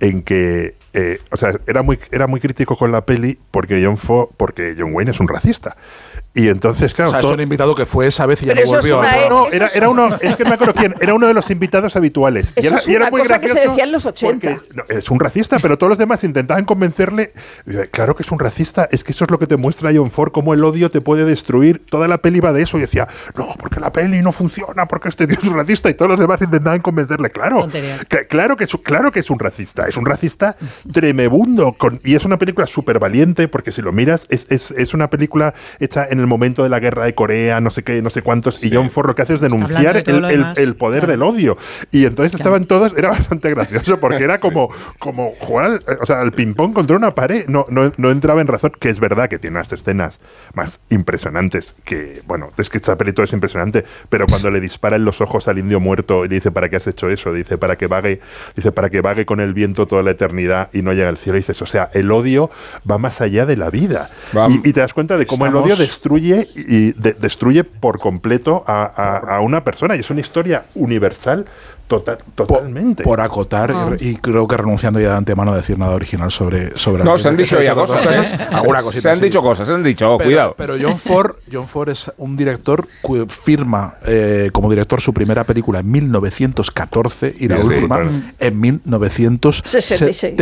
en 0.00 0.22
que 0.22 0.74
eh, 0.92 1.20
o 1.30 1.36
sea, 1.36 1.52
era 1.66 1.82
muy, 1.82 1.98
era 2.10 2.26
muy 2.26 2.40
crítico 2.40 2.76
con 2.78 2.90
la 2.90 3.04
peli 3.04 3.38
porque 3.50 3.82
John, 3.84 3.98
Fo, 3.98 4.30
porque 4.36 4.74
John 4.78 4.94
Wayne 4.94 5.10
es 5.10 5.20
un 5.20 5.28
racista. 5.28 5.76
Y 6.36 6.48
entonces, 6.48 6.92
claro, 6.94 7.10
O 7.10 7.12
sea, 7.14 7.20
es 7.20 7.24
todo- 7.24 7.34
un 7.34 7.40
invitado 7.40 7.74
que 7.74 7.86
fue 7.86 8.06
esa 8.06 8.26
vez 8.26 8.42
y 8.42 8.46
ya 8.46 8.52
Pero 8.54 8.66
no 8.66 8.72
volvió. 8.72 8.98
una 9.00 9.10
¿no? 9.10 9.16
e- 9.16 9.28
no, 9.30 9.48
era, 9.50 9.66
era 9.74 9.88
uno, 9.88 10.14
es 10.20 10.36
que 10.36 10.44
no 10.44 10.50
me 10.50 10.54
acuerdo 10.56 10.74
quién, 10.74 10.94
era 11.00 11.14
uno 11.14 11.26
de 11.26 11.34
los 11.34 11.50
invitados 11.50 11.96
habituales. 11.96 12.52
Eso 12.54 12.74
es 12.74 12.86
una 12.88 13.10
cosa 13.10 13.40
que 13.40 13.48
se 13.48 13.60
decía 13.68 13.84
en 13.84 13.92
los 13.92 14.04
80. 14.06 14.32
porque- 14.56 14.74
no, 14.74 14.84
es 14.88 15.10
un 15.10 15.18
racista, 15.18 15.58
pero 15.60 15.78
todos 15.78 15.88
los 15.90 15.98
demás 15.98 16.22
intentaban 16.24 16.64
convencerle. 16.66 17.32
Claro 17.90 18.14
que 18.14 18.22
es 18.22 18.30
un 18.30 18.38
racista, 18.38 18.86
es 18.92 19.02
que 19.02 19.12
eso 19.12 19.24
es 19.24 19.30
lo 19.30 19.38
que 19.38 19.46
te 19.46 19.56
muestra 19.56 19.90
John 19.94 20.10
Ford, 20.10 20.30
cómo 20.30 20.52
el 20.54 20.62
odio 20.62 20.90
te 20.90 21.00
puede 21.00 21.24
destruir. 21.24 21.82
Toda 21.86 22.06
la 22.06 22.18
peli 22.18 22.40
va 22.40 22.52
de 22.52 22.62
eso. 22.62 22.76
Y 22.76 22.82
decía, 22.82 23.08
no, 23.34 23.54
porque 23.58 23.80
la 23.80 23.90
peli 23.90 24.20
no 24.20 24.30
funciona, 24.30 24.86
porque 24.86 25.08
este 25.08 25.26
tío 25.26 25.38
es 25.40 25.44
un 25.48 25.54
racista. 25.56 25.88
Y 25.88 25.94
todos 25.94 26.10
los 26.10 26.20
demás 26.20 26.40
intentaban 26.42 26.80
convencerle. 26.82 27.30
Claro, 27.30 27.66
que- 28.08 28.26
claro, 28.26 28.56
que 28.56 28.64
es, 28.64 28.76
claro 28.82 29.10
que 29.10 29.20
es 29.20 29.30
un 29.30 29.38
racista. 29.38 29.86
Es 29.88 29.96
un 29.96 30.04
racista 30.04 30.56
tremebundo. 30.92 31.72
con- 31.78 32.00
y 32.04 32.14
es 32.14 32.24
una 32.24 32.38
película 32.38 32.66
súper 32.66 32.98
valiente, 32.98 33.48
porque 33.48 33.72
si 33.72 33.82
lo 33.82 33.92
miras, 33.92 34.26
es, 34.28 34.46
es- 34.50 34.70
es 34.72 34.94
una 34.94 35.08
película 35.10 35.54
hecha 35.80 36.06
en 36.08 36.20
el 36.20 36.25
momento 36.26 36.62
de 36.62 36.68
la 36.68 36.78
guerra 36.80 37.04
de 37.04 37.14
Corea, 37.14 37.60
no 37.60 37.70
sé 37.70 37.82
qué, 37.82 38.02
no 38.02 38.10
sé 38.10 38.22
cuántos. 38.22 38.62
Y 38.62 38.70
John 38.74 38.90
Ford 38.90 39.06
lo 39.08 39.14
que 39.14 39.22
hace 39.22 39.34
es 39.34 39.40
denunciar 39.40 40.02
de 40.04 40.10
el, 40.10 40.24
el- 40.24 40.46
el 40.56 40.76
poder 40.76 41.04
Claro. 41.04 41.12
del 41.12 41.22
odio. 41.22 41.56
Y 41.90 42.06
entonces 42.06 42.34
estaban 42.34 42.64
todos, 42.64 42.92
era 42.96 43.08
bastante 43.18 43.50
gracioso 43.50 43.98
porque 44.00 44.22
era 44.24 44.38
como, 44.38 44.68
como 44.98 45.32
jugar 45.38 45.66
al, 45.66 45.82
o 46.00 46.06
sea, 46.06 46.20
al 46.20 46.32
ping-pong 46.32 46.72
contra 46.72 46.96
una 46.96 47.14
pared. 47.14 47.46
No, 47.48 47.64
no, 47.68 47.92
no 47.96 48.10
entraba 48.10 48.40
en 48.40 48.46
razón, 48.46 48.72
que 48.78 48.88
es 48.90 49.00
verdad 49.00 49.28
que 49.28 49.38
tiene 49.38 49.56
unas 49.58 49.72
escenas 49.72 50.18
más 50.54 50.80
impresionantes 50.90 51.74
que, 51.84 52.22
bueno, 52.26 52.50
es 52.58 52.68
que 52.70 52.78
esta 52.78 52.96
peli 52.96 53.12
todo 53.12 53.24
es 53.24 53.32
impresionante, 53.32 53.84
pero 54.08 54.26
cuando 54.26 54.50
le 54.50 54.60
dispara 54.60 54.96
en 54.96 55.04
los 55.04 55.20
ojos 55.20 55.48
al 55.48 55.58
indio 55.58 55.80
muerto 55.80 56.24
y 56.24 56.28
le 56.28 56.34
dice, 56.36 56.50
¿para 56.50 56.68
qué 56.68 56.76
has 56.76 56.86
hecho 56.86 57.08
eso? 57.08 57.32
Dice, 57.32 57.58
para 57.58 57.76
que 57.76 57.86
vague, 57.86 58.20
dice, 58.56 58.72
para 58.72 58.90
que 58.90 59.00
vague 59.00 59.24
con 59.26 59.40
el 59.40 59.54
viento 59.54 59.86
toda 59.86 60.02
la 60.02 60.10
eternidad 60.12 60.68
y 60.72 60.82
no 60.82 60.92
llegue 60.92 61.06
al 61.06 61.16
cielo. 61.16 61.38
Y 61.38 61.40
dices, 61.40 61.60
o 61.62 61.66
sea, 61.66 61.90
el 61.94 62.10
odio 62.10 62.50
va 62.88 62.98
más 62.98 63.20
allá 63.20 63.46
de 63.46 63.56
la 63.56 63.70
vida. 63.70 64.10
Y, 64.48 64.68
y 64.68 64.72
te 64.72 64.80
das 64.80 64.92
cuenta 64.94 65.16
de 65.16 65.26
cómo 65.26 65.46
el 65.46 65.54
odio 65.54 65.74
Estamos- 65.74 65.80
destruye 66.06 66.48
y 66.54 66.92
de- 66.92 67.14
destruye 67.14 67.64
por 67.64 67.98
completo 67.98 68.62
a, 68.66 68.84
a- 68.84 69.36
a 69.36 69.40
una 69.40 69.64
persona. 69.64 69.96
Y 69.96 70.00
es 70.00 70.10
una 70.10 70.20
historia 70.20 70.64
universal 70.74 71.46
total, 71.88 72.18
totalmente. 72.34 73.04
por 73.04 73.20
acotar, 73.20 73.70
Ah. 73.72 73.90
y, 74.00 74.08
y 74.10 74.16
creo 74.16 74.46
que 74.48 74.56
renunciando 74.56 74.98
ya 75.00 75.10
de 75.12 75.16
antemano 75.18 75.52
a 75.52 75.56
decir 75.56 75.78
nada 75.78 75.92
original 75.94 76.30
sobre, 76.32 76.76
sobre 76.76 77.04
No, 77.04 77.16
se 77.18 77.28
han 77.28 77.36
dicho 77.36 77.60
ya 77.62 77.74
otras 77.74 78.00
cosas. 78.04 78.32
¿eh? 78.32 78.38
Alguna 78.52 78.78
Se- 78.80 78.84
cosita 78.84 79.02
Se 79.02 79.08
han 79.10 79.16
sí. 79.18 79.24
dicho 79.24 79.40
cosas, 79.42 79.68
se 79.68 79.74
han 79.74 79.82
dicho, 79.84 80.12
oh, 80.14 80.18
Pero, 80.18 80.28
cuidado. 80.28 80.54
pero 80.58 80.74
John 80.80 80.98
Ford, 80.98 81.36
John 81.52 81.68
Ford 81.68 81.88
es 81.90 82.10
un 82.18 82.36
director 82.36 82.86
que 83.06 83.26
firma 83.28 83.94
eh, 84.04 84.50
como 84.52 84.68
director 84.70 85.00
su 85.00 85.12
primera 85.14 85.44
película 85.44 85.78
en 85.80 85.90
1914 85.90 87.34
y 87.38 87.48
la 87.48 87.56
Sí, 87.58 87.66
última 87.66 87.96
claro. 87.96 88.10
en 88.40 88.60
1976. 88.60 90.34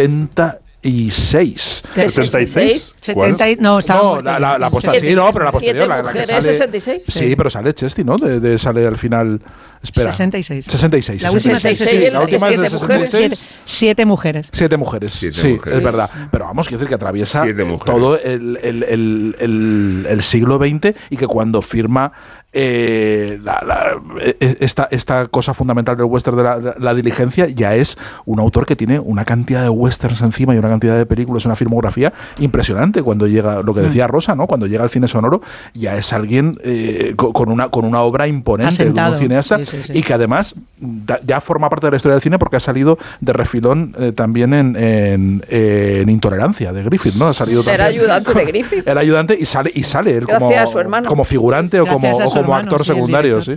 76. 0.85 2.94
70 3.01 3.51
y- 3.51 3.57
no, 3.57 3.79
estaba 3.79 4.03
No, 4.03 4.23
la, 4.23 4.38
la, 4.38 4.59
la 4.59 4.70
posta- 4.70 4.92
Siete- 4.92 5.09
sí, 5.09 5.14
no, 5.14 5.33
pero 5.33 5.44
la 5.47 5.53
posterior, 5.53 5.88
la, 5.88 6.03
la 6.03 6.12
que 6.12 6.27
sale. 6.27 6.42
66. 6.42 7.03
Sí, 7.09 7.35
pero 7.37 7.51
sale 7.51 7.73
Chesty, 7.75 8.05
¿no? 8.05 8.16
De, 8.16 8.40
de- 8.40 8.59
sale 8.59 8.87
al 8.87 8.99
final. 8.99 9.40
Espera. 9.83 10.12
66. 10.12 10.64
66. 10.64 11.23
La 11.23 11.33
última 11.33 11.57
es 11.57 11.62
66, 11.62 12.12
La 12.12 12.20
última 12.20 12.49
es 12.49 12.61
de 12.61 12.68
siete 12.70 12.75
mujeres. 12.81 13.11
66. 13.11 13.38
Siete, 13.38 13.61
siete 13.64 14.05
mujeres. 14.07 14.49
Siete 14.53 14.77
mujeres. 14.77 15.12
Siete 15.12 15.40
sí, 15.40 15.49
mujeres. 15.55 15.79
es 15.79 15.85
verdad. 15.85 16.11
Pero 16.31 16.44
vamos, 16.47 16.68
quiero 16.68 16.79
decir 16.79 16.88
que 16.88 16.94
atraviesa 16.94 17.44
todo 17.85 18.18
el, 18.18 18.59
el- 18.62 18.83
el- 18.85 19.37
el- 19.40 20.07
el 20.09 20.23
siglo 20.23 20.59
XX 20.59 20.94
y 21.11 21.16
que 21.16 21.27
cuando 21.27 21.61
firma 21.62 22.12
eh, 22.56 23.38
la- 23.42 23.62
la- 23.66 23.96
eh, 24.22 24.56
esta, 24.60 24.86
esta 24.90 25.26
cosa 25.28 25.54
fundamental 25.54 25.96
del 25.96 26.06
western 26.06 26.36
de 26.36 26.74
la, 26.78 26.94
diligencia, 26.94 27.48
ya 27.48 27.74
es 27.74 27.98
un 28.26 28.38
autor 28.38 28.64
que 28.64 28.76
tiene 28.76 29.00
una 29.00 29.24
cantidad 29.24 29.62
de 29.62 29.68
westerns 29.68 30.20
encima 30.22 30.54
y 30.54 30.58
una 30.58 30.68
cantidad 30.68 30.96
de 30.96 31.04
películas, 31.04 31.44
una 31.46 31.56
filmografía 31.56 32.12
impresionante. 32.38 33.02
Cuando 33.02 33.26
llega, 33.26 33.62
lo 33.62 33.74
que 33.74 33.80
Mm. 33.80 33.84
decía 33.84 34.06
Rosa, 34.06 34.34
¿no? 34.36 34.46
Cuando 34.46 34.66
llega 34.66 34.84
al 34.84 34.90
cine 34.90 35.08
sonoro, 35.08 35.42
ya 35.74 35.96
es 35.96 36.12
alguien 36.12 36.56
eh, 36.62 37.14
co- 37.16 37.32
con, 37.32 37.50
una, 37.50 37.68
con 37.70 37.84
una 37.84 38.00
obra 38.02 38.28
imponente 38.28 38.76
como 38.76 38.90
Asentado. 38.90 39.16
cineasta 39.16 39.58
Sí, 39.58 39.64
sí, 39.64 39.82
sí. 39.82 39.92
y 39.98 40.02
que 40.02 40.14
además 40.14 40.54
da- 40.78 41.18
ya 41.26 41.40
forma 41.40 41.68
parte 41.68 41.86
de 41.88 41.90
la 41.90 41.96
historia 41.96 42.14
del 42.14 42.22
cine 42.22 42.38
porque 42.38 42.56
ha 42.56 42.60
salido 42.60 42.98
de 43.20 43.32
refilón 43.32 43.94
eh, 43.98 44.12
también 44.12 44.54
en, 44.54 44.76
en- 44.76 45.44
en 45.50 46.08
Intolerancia 46.08 46.72
de 46.72 46.82
Griffith, 46.84 47.14
¿no? 47.16 47.26
Ha 47.26 47.34
salido 47.34 47.62
Era 47.68 47.86
ayudante 47.86 48.32
de 48.32 48.44
Griffith. 48.46 48.86
Era 48.86 49.00
ayudante 49.00 49.36
y 49.38 49.44
sale 49.44 49.72
y 49.74 49.82
sale 49.82 50.16
él 50.16 50.26
como, 50.26 51.24
figurante 51.24 51.80
o 51.80 51.84
Gracias 51.84 52.30
como, 52.30 52.40
o 52.42 52.43
como 52.44 52.57
hermano, 52.59 52.70
actor 52.70 52.85
sí, 52.85 52.92
secundario, 52.92 53.42
sí. 53.42 53.54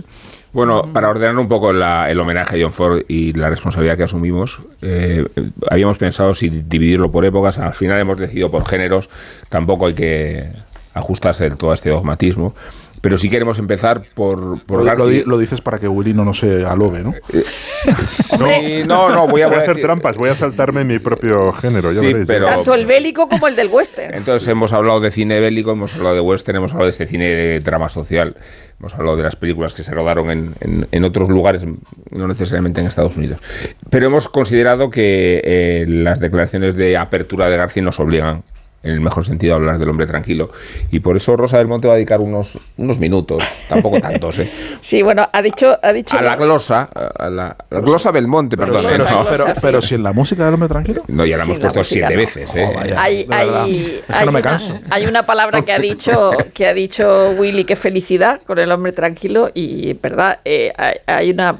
Bueno, 0.52 0.90
para 0.92 1.10
ordenar 1.10 1.36
un 1.38 1.46
poco 1.48 1.72
la- 1.72 2.10
el 2.10 2.18
homenaje 2.18 2.56
a 2.56 2.62
John 2.64 2.72
Ford 2.72 3.02
y 3.06 3.32
la 3.34 3.50
responsabilidad 3.50 3.96
que 3.96 4.04
asumimos, 4.04 4.60
eh, 4.82 5.24
habíamos 5.70 5.98
pensado 5.98 6.34
si 6.34 6.48
dividirlo 6.48 7.10
por 7.10 7.24
épocas, 7.24 7.58
al 7.58 7.74
final 7.74 8.00
hemos 8.00 8.18
decidido 8.18 8.50
por 8.50 8.64
géneros, 8.66 9.10
tampoco 9.50 9.86
hay 9.86 9.94
que 9.94 10.44
ajustarse 10.94 11.44
del 11.44 11.56
todo 11.58 11.70
a 11.70 11.74
este 11.74 11.90
dogmatismo, 11.90 12.54
pero 13.00 13.16
sí 13.18 13.28
queremos 13.30 13.58
empezar 13.58 14.02
por, 14.14 14.60
por 14.62 14.84
Lo, 15.26 15.38
dices 15.38 15.60
para 15.60 15.78
que 15.78 15.88
Willy 15.88 16.14
no, 16.14 16.24
no 16.24 16.34
se 16.34 16.64
alobe, 16.64 17.00
¿no? 17.00 17.14
Sí, 18.06 18.82
no, 18.86 19.08
no, 19.10 19.26
voy 19.28 19.42
a, 19.42 19.46
Voy 19.46 19.46
a 19.46 19.46
voy 19.48 19.56
a 19.56 19.60
hacer 19.60 19.76
decir- 19.76 19.82
trampas, 19.82 20.16
voy 20.16 20.30
a 20.30 20.34
saltarme 20.34 20.84
mi 20.84 20.98
propio 20.98 21.52
género. 21.52 21.92
ya 21.92 22.00
Sí, 22.00 22.06
veréis. 22.06 22.26
pero- 22.26 22.46
Tanto 22.46 22.74
el 22.74 22.86
bélico 22.86 23.28
como 23.28 23.46
el 23.48 23.56
del 23.56 23.68
western. 23.68 24.14
Entonces 24.14 24.46
hemos 24.48 24.72
hablado 24.72 25.00
de 25.00 25.10
cine 25.10 25.40
bélico, 25.40 25.72
hemos 25.72 25.94
hablado 25.94 26.14
de 26.14 26.20
western, 26.20 26.56
hemos 26.58 26.72
hablado 26.72 26.86
de 26.86 26.90
este 26.90 27.06
cine 27.06 27.26
de 27.26 27.60
drama 27.60 27.88
social, 27.88 28.36
hemos 28.80 28.94
hablado 28.94 29.16
de 29.16 29.22
las 29.22 29.36
películas 29.36 29.74
que 29.74 29.84
se 29.84 29.92
rodaron 29.94 30.30
en, 30.30 30.54
en- 30.60 30.88
en 30.90 31.04
otros 31.04 31.28
lugares, 31.28 31.62
no 32.10 32.28
necesariamente 32.28 32.80
en 32.80 32.86
Estados 32.88 33.16
Unidos. 33.16 33.38
Pero 33.90 34.06
hemos 34.06 34.28
considerado 34.28 34.90
que 34.90 35.40
eh, 35.44 35.84
las 35.88 36.20
declaraciones 36.20 36.74
de 36.74 36.96
apertura 36.96 37.48
de 37.48 37.56
García 37.56 37.82
nos 37.82 38.00
obligan, 38.00 38.42
en 38.82 38.92
el 38.92 39.00
mejor 39.00 39.24
sentido, 39.26 39.54
hablar 39.56 39.78
del 39.78 39.88
hombre 39.88 40.06
tranquilo. 40.06 40.50
Y 40.92 41.00
por 41.00 41.16
eso 41.16 41.36
Rosa 41.36 41.58
del 41.58 41.66
Monte 41.66 41.88
va 41.88 41.94
a 41.94 41.96
dedicar 41.96 42.20
unos, 42.20 42.58
unos 42.76 42.98
minutos, 42.98 43.44
tampoco 43.68 44.00
tantos, 44.00 44.38
¿eh? 44.38 44.50
Sí, 44.80 45.02
bueno, 45.02 45.28
ha 45.32 45.42
dicho, 45.42 45.76
ha 45.82 45.92
dicho 45.92 46.16
a 46.16 46.22
la 46.22 46.36
glosa, 46.36 46.82
a 46.94 47.28
la, 47.28 47.56
la 47.70 47.80
glosa 47.80 48.12
del 48.12 48.28
monte, 48.28 48.56
Pero, 48.56 48.72
perdón. 48.72 48.90
pero, 48.90 48.94
¿eh? 49.04 49.06
glosa, 49.06 49.28
pero, 49.28 49.46
sí. 49.46 49.52
pero 49.60 49.82
si 49.82 49.94
en 49.96 50.02
la 50.04 50.12
música 50.12 50.44
del 50.44 50.54
hombre 50.54 50.68
tranquilo. 50.68 51.02
no, 51.08 51.26
ya 51.26 51.36
la 51.36 51.42
hemos 51.44 51.56
Sí, 51.56 51.62
la 51.62 51.70
puesto 51.72 51.80
música 51.80 52.08
siete 52.08 52.14
no. 52.14 52.20
veces, 52.20 52.56
¿eh? 52.56 52.66
Oh, 52.70 52.74
vaya. 52.74 53.02
hay, 53.02 53.26
hay, 53.30 54.00
hay 54.08 54.26
no 54.26 54.32
me 54.32 54.38
una, 54.38 54.42
canso. 54.42 54.78
hay 54.90 55.06
una 55.06 55.22
palabra 55.24 55.62
que 55.62 55.72
ha 55.72 55.78
dicho 55.80 56.30
que 56.54 56.66
ha 56.68 56.74
dicho 56.74 57.32
Willy 57.38 57.64
que 57.64 57.72
es 57.72 57.78
felicidad 57.78 58.40
con 58.46 58.58
el 58.58 58.70
hombre 58.70 58.92
tranquilo 58.92 59.50
y 59.52 59.92
verdad 59.94 60.38
eh, 60.44 60.72
hay, 60.76 60.94
hay 61.06 61.30
una 61.30 61.58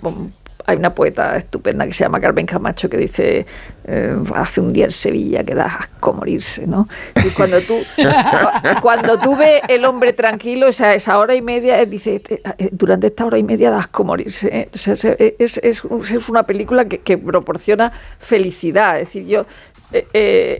hay 0.69 0.77
una 0.77 0.95
poeta 0.95 1.35
estupenda 1.37 1.87
que 1.87 1.95
se 1.95 2.05
llama 2.05 2.21
Carmen 2.21 2.45
Camacho 2.45 2.91
que 2.91 2.99
dice 2.99 3.47
eh, 3.87 4.17
hace 4.35 4.61
un 4.61 4.71
día 4.75 4.85
en 4.85 4.93
Sevilla 4.93 5.43
que 5.43 5.55
da 5.55 5.65
asco 5.65 6.13
morirse 6.13 6.67
¿no? 6.67 6.87
y 7.25 7.31
cuando 7.31 7.59
tú 7.63 7.75
cuando 8.83 9.19
tú 9.19 9.35
ves 9.35 9.63
el 9.69 9.85
hombre 9.87 10.13
tranquilo 10.13 10.67
o 10.67 10.69
esa 10.69 11.19
hora 11.19 11.35
y 11.35 11.41
media 11.41 11.81
eh, 11.81 11.87
dice 11.87 12.21
"Te- 12.21 12.43
eh, 12.59 12.69
durante 12.71 13.07
esta 13.07 13.25
hora 13.25 13.39
y 13.39 13.43
media 13.43 13.71
da 13.71 13.79
asco 13.79 14.05
morirse. 14.05 14.69
O 14.75 14.79
sea, 14.79 14.95
se- 14.95 15.37
es, 15.39 15.57
es, 15.63 15.83
es 16.13 16.29
una 16.29 16.43
película 16.43 16.85
que, 16.85 16.99
que 16.99 17.17
proporciona 17.17 17.91
felicidad 18.19 19.01
es 19.01 19.09
decir 19.09 19.27
yo 19.27 19.47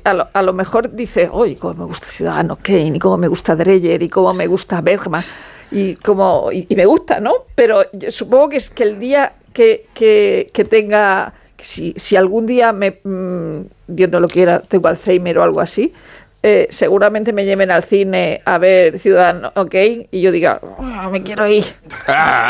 a, 0.05 0.43
lo, 0.43 0.53
mejor 0.55 0.91
dices, 0.95 1.29
oye, 1.31 1.57
cómo 1.57 1.75
me 1.75 1.85
gusta 1.85 2.07
Ciudadano 2.07 2.57
Kane, 2.63 2.93
y 2.97 2.99
cómo 2.99 3.19
me 3.19 3.29
gusta 3.29 3.55
Dreyer, 3.55 4.03
y 4.03 4.09
cómo 4.09 4.33
me 4.33 4.47
gusta 4.47 4.81
Bergman, 4.81 5.23
y, 5.71 5.97
como, 5.97 6.51
y, 6.51 6.65
y 6.67 6.75
me 6.75 6.87
gusta, 6.87 7.21
¿no? 7.21 7.33
Pero 7.55 7.83
yo 7.93 8.11
supongo 8.11 8.49
que 8.49 8.57
es 8.57 8.71
que 8.71 8.85
el 8.85 8.99
día 8.99 9.35
que, 9.59 9.87
que, 9.93 10.47
que 10.53 10.65
tenga, 10.65 11.33
si, 11.59 11.93
si 11.97 12.15
algún 12.15 12.47
día 12.47 12.73
me, 12.73 13.01
mm, 13.03 13.63
Dios 13.89 14.09
no 14.09 14.21
lo 14.21 14.29
quiera, 14.29 14.61
tengo 14.61 14.87
Alzheimer 14.87 15.37
o 15.39 15.43
algo 15.43 15.61
así, 15.61 15.93
eh, 16.45 16.69
seguramente 16.71 17.33
me 17.33 17.45
lleven 17.45 17.73
al 17.73 17.83
cine 17.83 18.41
a 18.45 18.59
ver 18.59 19.01
Ciudadano 19.01 19.51
Kane 19.69 20.07
y 20.13 20.21
yo 20.21 20.31
diga, 20.31 20.61
"Ah, 20.79 21.09
me 21.11 21.25
quiero 21.25 21.49
ir. 21.49 21.65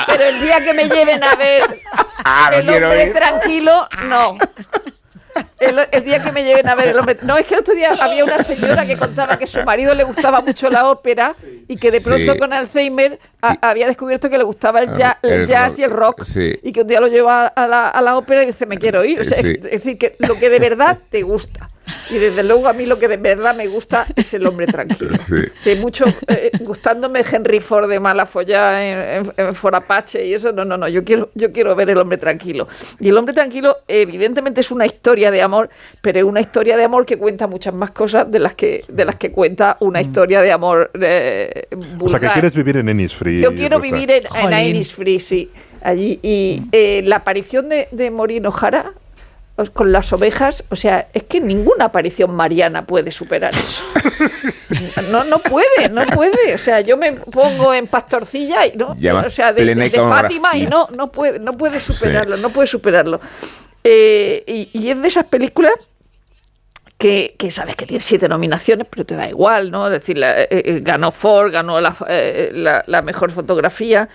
Pero 0.07 0.25
el 0.25 0.39
día 0.43 0.63
que 0.63 0.75
me 0.75 0.85
lleven 0.91 1.23
a 1.25 1.35
ver 1.37 1.63
Ah, 2.25 2.51
el 2.53 2.69
hombre 2.69 3.07
ir. 3.07 3.13
tranquilo, 3.15 3.89
no. 4.07 4.37
El, 5.61 5.79
el 5.91 6.05
día 6.05 6.23
que 6.23 6.31
me 6.33 6.45
lleven 6.45 6.69
a 6.69 6.75
ver 6.75 6.89
el 6.89 6.99
hombre. 6.99 7.19
No, 7.23 7.37
es 7.37 7.47
que 7.47 7.55
el 7.55 7.61
otro 7.61 7.75
día 7.75 7.91
había 8.01 8.25
una 8.25 8.39
señora 8.43 8.87
que 8.87 8.97
contaba 8.97 9.39
que 9.39 9.47
su 9.47 9.63
marido 9.65 9.95
le 9.95 10.05
gustaba 10.05 10.41
mucho 10.41 10.71
la 10.71 10.89
ópera 10.91 11.33
y 11.67 11.77
que 11.77 11.91
de 11.91 12.01
pronto 12.01 12.33
Sí. 12.33 12.39
con 12.39 12.53
Alzheimer 12.53 13.19
a- 13.43 13.57
había 13.71 13.87
descubierto 13.87 14.29
que 14.31 14.39
le 14.39 14.45
gustaba 14.45 14.81
el, 14.81 14.91
El- 14.91 14.97
ja- 14.99 15.19
el 15.23 15.33
el 15.33 15.47
jazz 15.47 15.73
rock, 15.73 15.79
y 15.79 15.83
el 15.85 15.91
rock. 15.91 16.25
sí. 16.25 16.59
Y 16.63 16.73
que 16.73 16.83
un 16.83 16.87
día 16.89 17.01
lo 17.01 17.09
lleva 17.09 17.47
a 17.49 17.67
la, 17.67 17.89
a 17.89 18.01
la 18.03 18.17
ópera 18.17 18.43
y 18.43 18.47
dice, 18.47 18.67
me 18.67 18.79
quiero 18.79 19.05
ir. 19.05 19.21
O 19.21 19.25
sea, 19.25 19.39
Sí. 19.39 19.49
es, 19.59 19.65
es 19.65 19.71
decir, 19.71 19.99
que 19.99 20.17
lo 20.19 20.39
que 20.39 20.49
de 20.51 20.59
verdad 20.59 20.99
te 21.11 21.23
gusta. 21.23 21.69
Y 22.11 22.19
desde 22.19 22.43
luego 22.43 22.69
a 22.69 22.73
mí 22.73 22.87
lo 22.87 22.99
que 22.99 23.09
de 23.09 23.17
verdad 23.17 23.55
me 23.55 23.67
gusta 23.67 24.07
es 24.17 24.33
el 24.35 24.47
hombre 24.47 24.67
tranquilo. 24.67 25.17
Sí. 25.19 25.37
Que 25.65 25.77
mucho, 25.77 26.05
eh, 26.27 26.51
gustándome 26.61 27.23
Henry 27.31 27.61
Ford 27.61 27.89
de 27.89 28.01
Malafollá 28.01 28.85
en, 28.85 29.27
en, 29.27 29.33
en 29.37 29.55
For 29.55 29.75
Apache 29.75 30.25
y 30.27 30.35
eso, 30.35 30.53
no, 30.53 30.65
no, 30.65 30.77
no, 30.77 30.89
yo 30.89 31.05
quiero, 31.05 31.31
yo 31.35 31.51
quiero 31.53 31.75
ver 31.75 31.91
el 31.91 31.99
hombre 31.99 32.19
tranquilo. 32.19 32.69
Y 33.01 33.09
el 33.09 33.17
hombre 33.17 33.35
tranquilo, 33.35 33.79
evidentemente, 33.87 34.61
es 34.61 34.71
una 34.71 34.87
historia 34.87 35.31
de 35.31 35.43
amor, 35.43 35.71
pero 36.01 36.19
es 36.19 36.25
una 36.25 36.41
historia 36.41 36.77
de 36.77 36.85
amor 36.85 37.07
que 37.07 37.17
cuenta 37.17 37.47
muchas 37.47 37.75
más 37.75 37.91
cosas 37.91 38.31
de 38.31 38.39
las 38.39 38.55
que, 38.55 38.85
de 38.89 39.05
las 39.05 39.17
que 39.17 39.33
cuenta 39.33 39.77
una 39.81 40.01
historia 40.01 40.41
de 40.41 40.53
amor 40.53 40.91
eh, 41.01 41.67
o 42.01 42.09
sea, 42.09 42.19
que 42.19 42.29
quieres 42.29 42.55
vivir 42.55 42.77
en 42.77 42.89
Ennisfree. 42.89 43.41
Yo 43.41 43.55
quiero 43.55 43.79
Rosa. 43.79 43.91
vivir 43.91 44.11
en, 44.11 44.53
en. 44.53 44.67
Innisfree, 44.69 45.19
sí, 45.19 45.51
allí. 45.83 46.19
Y 46.23 46.63
eh, 46.73 47.03
la 47.05 47.17
aparición 47.17 47.69
de, 47.69 47.89
de 47.91 48.11
Maureen 48.11 48.47
O'Hara 48.47 48.93
con 49.73 49.91
las 49.91 50.13
ovejas, 50.13 50.63
o 50.71 50.77
sea, 50.77 51.09
es 51.13 51.25
que 51.25 51.41
ninguna 51.41 51.87
aparición 51.87 52.35
mariana 52.35 52.87
puede 52.87 53.11
superar 53.11 53.53
eso. 53.55 53.85
No, 55.11 55.25
no 55.25 55.39
puede, 55.39 55.89
no 55.91 56.05
puede. 56.05 56.55
O 56.55 56.59
sea, 56.59 56.81
yo 56.83 56.97
me 56.99 57.13
pongo 57.13 57.73
en 57.73 57.87
pastorcilla 57.87 58.67
y 58.67 58.77
no, 58.77 58.95
o 59.27 59.31
sea, 59.31 59.53
de, 59.53 59.63
Fátima 60.23 60.57
y 60.57 60.67
no, 60.67 60.87
no 60.95 61.11
puede, 61.11 61.39
no 61.39 61.53
puede 61.55 61.81
superarlo, 61.81 62.37
no 62.37 62.51
puede 62.51 62.67
superarlo. 62.67 63.19
Eh, 63.83 64.45
y, 64.47 64.69
y 64.79 64.91
es 64.91 65.01
de 65.01 65.09
esas 65.09 65.25
películas 65.25 65.73
que, 66.99 67.35
que 67.39 67.51
sabes 67.51 67.77
que 67.77 67.87
tiene 67.87 68.03
siete 68.03 68.29
nominaciones, 68.29 68.87
pero 68.91 69.07
te 69.07 69.15
da 69.15 69.29
igual, 69.29 69.71
¿no? 69.71 69.87
Es 69.87 69.93
decir, 70.01 70.19
la- 70.19 70.43
eh, 70.43 70.49
eh, 70.51 70.81
ganó 70.83 71.11
Ford, 71.13 71.53
ganó 71.53 71.81
la, 71.81 71.97
eh, 72.09 72.51
la- 72.53 72.85
la 72.87 73.01
mejor 73.03 73.31
fotografía. 73.31 74.09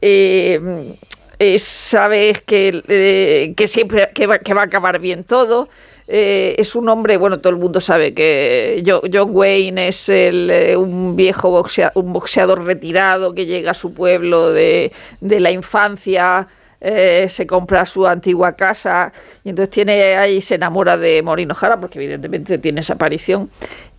eh, 0.00 0.96
eh, 1.40 1.58
sabes 1.58 2.40
que, 2.42 2.82
eh, 2.88 3.54
que 3.56 3.66
siempre 3.66 4.10
que 4.14 4.26
va, 4.28 4.38
que 4.38 4.54
va 4.54 4.62
a 4.62 4.66
acabar 4.66 5.00
bien 5.00 5.24
todo. 5.24 5.68
Eh, 6.12 6.54
es 6.58 6.74
un 6.76 6.88
hombre, 6.88 7.16
bueno, 7.16 7.40
todo 7.40 7.52
el 7.52 7.58
mundo 7.58 7.80
sabe 7.80 8.14
que 8.14 8.82
Jo- 8.86 9.02
John 9.12 9.30
Wayne 9.32 9.88
es 9.88 10.08
el, 10.08 10.76
un 10.76 11.16
viejo 11.16 11.50
boxea- 11.50 11.92
un 11.94 12.12
boxeador 12.12 12.64
retirado 12.64 13.32
que 13.34 13.46
llega 13.46 13.70
a 13.72 13.74
su 13.74 13.94
pueblo 13.94 14.52
de, 14.52 14.90
de 15.20 15.40
la 15.40 15.50
infancia, 15.52 16.46
se 16.80 17.46
compra 17.46 17.84
su 17.86 18.06
antigua 18.06 18.52
casa 18.56 19.12
y 19.44 19.50
entonces 19.50 19.70
tiene 19.70 20.16
ahí 20.16 20.40
se 20.40 20.54
enamora 20.54 20.96
de 20.96 21.20
Morino 21.22 21.54
Jara 21.54 21.76
porque 21.78 21.98
evidentemente 21.98 22.56
tiene 22.58 22.80
esa 22.80 22.94
aparición 22.94 23.50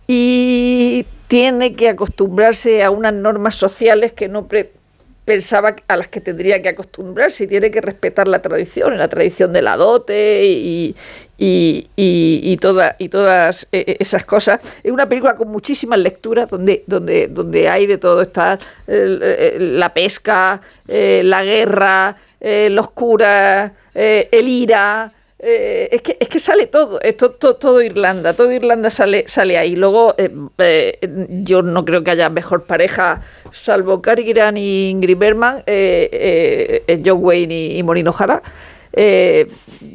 y 0.08 1.06
tiene 1.28 1.74
que 1.74 1.88
acostumbrarse 1.90 2.82
a 2.82 2.90
unas 2.90 3.14
normas 3.14 3.54
sociales 3.54 4.12
que 4.12 4.28
no 4.28 4.46
pre- 4.48 4.72
pensaba 5.24 5.76
a 5.86 5.96
las 5.96 6.08
que 6.08 6.20
tendría 6.20 6.60
que 6.60 6.68
acostumbrarse 6.70 7.44
y 7.44 7.46
tiene 7.46 7.70
que 7.70 7.80
respetar 7.80 8.26
la 8.26 8.42
tradición, 8.42 8.98
la 8.98 9.06
tradición 9.08 9.52
de 9.52 9.62
la 9.62 9.76
dote 9.76 10.44
y, 10.44 10.96
y, 11.38 11.86
y- 11.96 12.40
y 12.42 12.56
toda- 12.56 12.96
y 12.98 13.08
todas 13.08 13.68
eh, 13.72 13.96
esas 14.00 14.24
cosas. 14.24 14.60
Es 14.82 14.90
una 14.90 15.08
película 15.08 15.36
con 15.36 15.48
muchísimas 15.48 15.98
lecturas 16.00 16.50
donde, 16.50 16.82
donde, 16.86 17.28
donde 17.28 17.68
hay 17.68 17.86
de 17.86 17.98
todo. 17.98 18.22
Está 18.22 18.58
la 18.86 19.94
pesca, 19.94 20.60
eh, 20.88 21.22
la 21.24 21.44
guerra, 21.44 22.16
eh, 22.40 22.68
los 22.70 22.90
curas, 22.90 23.70
eh, 23.94 24.28
el 24.32 24.48
ira. 24.48 25.12
es, 25.44 26.02
que, 26.02 26.16
es 26.20 26.28
que 26.28 26.38
sale 26.38 26.66
todo, 26.68 27.00
es 27.00 27.16
to- 27.16 27.32
to- 27.32 27.56
todo 27.56 27.82
Irlanda, 27.82 28.32
todo 28.32 28.52
Irlanda 28.52 28.90
sale, 28.90 29.24
sale 29.26 29.58
ahí. 29.58 29.74
Luego, 29.74 30.14
yo 31.42 31.62
no 31.62 31.84
creo 31.84 32.04
que 32.04 32.12
haya 32.12 32.28
mejor 32.28 32.64
pareja, 32.64 33.22
salvo 33.52 34.02
Cary 34.02 34.24
Grant 34.24 34.58
y 34.58 34.88
Ingrid 34.90 35.16
Bergman, 35.16 35.62
eh, 35.66 36.82
eh, 36.86 37.02
John 37.04 37.18
Wayne 37.22 37.54
y, 37.54 37.78
y 37.78 37.82
Maureen 37.82 38.08
O'Hara. 38.08 38.42
eh, 38.92 39.48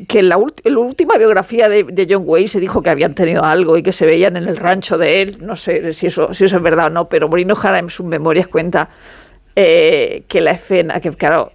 que 0.07 0.19
en 0.19 0.29
la, 0.29 0.37
última 0.37 1.17
biografía 1.17 1.69
de, 1.69 2.07
John 2.09 2.23
Wayne 2.25 2.47
se 2.47 2.59
dijo 2.59 2.81
que 2.81 2.89
habían 2.89 3.13
tenido 3.13 3.43
algo 3.43 3.77
y 3.77 3.83
que 3.83 3.91
se 3.91 4.05
veían 4.05 4.37
en 4.37 4.47
el 4.47 4.57
rancho 4.57 4.97
de 4.97 5.21
él. 5.21 5.37
No 5.39 5.55
sé 5.55 5.93
si 5.93 6.07
eso, 6.07 6.31
es 6.31 6.61
verdad 6.61 6.87
o 6.87 6.89
no, 6.89 7.07
pero 7.07 7.27
Maureen 7.27 7.51
O'Hara 7.51 7.79
en 7.79 7.89
sus 7.89 8.05
memorias 8.05 8.47
cuenta 8.47 8.89
eh, 9.55 10.23
que 10.27 10.41
la 10.41 10.51
escena, 10.51 10.99
que 10.99 11.11
claro, 11.11 11.51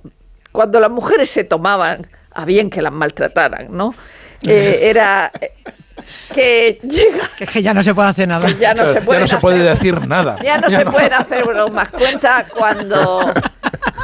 cuando 0.52 0.80
las 0.80 0.90
mujeres 0.90 1.30
se 1.30 1.44
tomaban 1.44 2.06
a 2.32 2.44
bien 2.44 2.70
que 2.70 2.82
las 2.82 2.92
maltrataran, 2.92 3.68
¿no? 3.76 3.94
Eh, 4.46 4.80
era 4.82 5.30
eh, 5.40 5.52
que 6.34 6.78
llega, 6.82 7.28
Que, 7.36 7.44
es 7.44 7.50
que 7.50 7.62
ya 7.62 7.74
no 7.74 7.82
se 7.82 7.94
puede 7.94 8.08
hacer 8.08 8.28
nada. 8.28 8.46
que 8.46 8.54
ya 8.54 8.74
no 8.74 8.84
se 8.84 8.94
ya 8.94 9.00
pueden 9.00 9.20
no 9.22 9.26
se 9.28 9.36
puede 9.38 9.68
hacer- 9.70 9.94
decir 9.94 10.08
nada. 10.08 10.36
ya 10.42 10.58
no 10.58 10.70
se 10.70 10.84
pueden 10.86 11.12
hacer 11.12 11.44
bromas. 11.44 11.88
Cuenta 11.90 12.46
cuando 12.56 13.32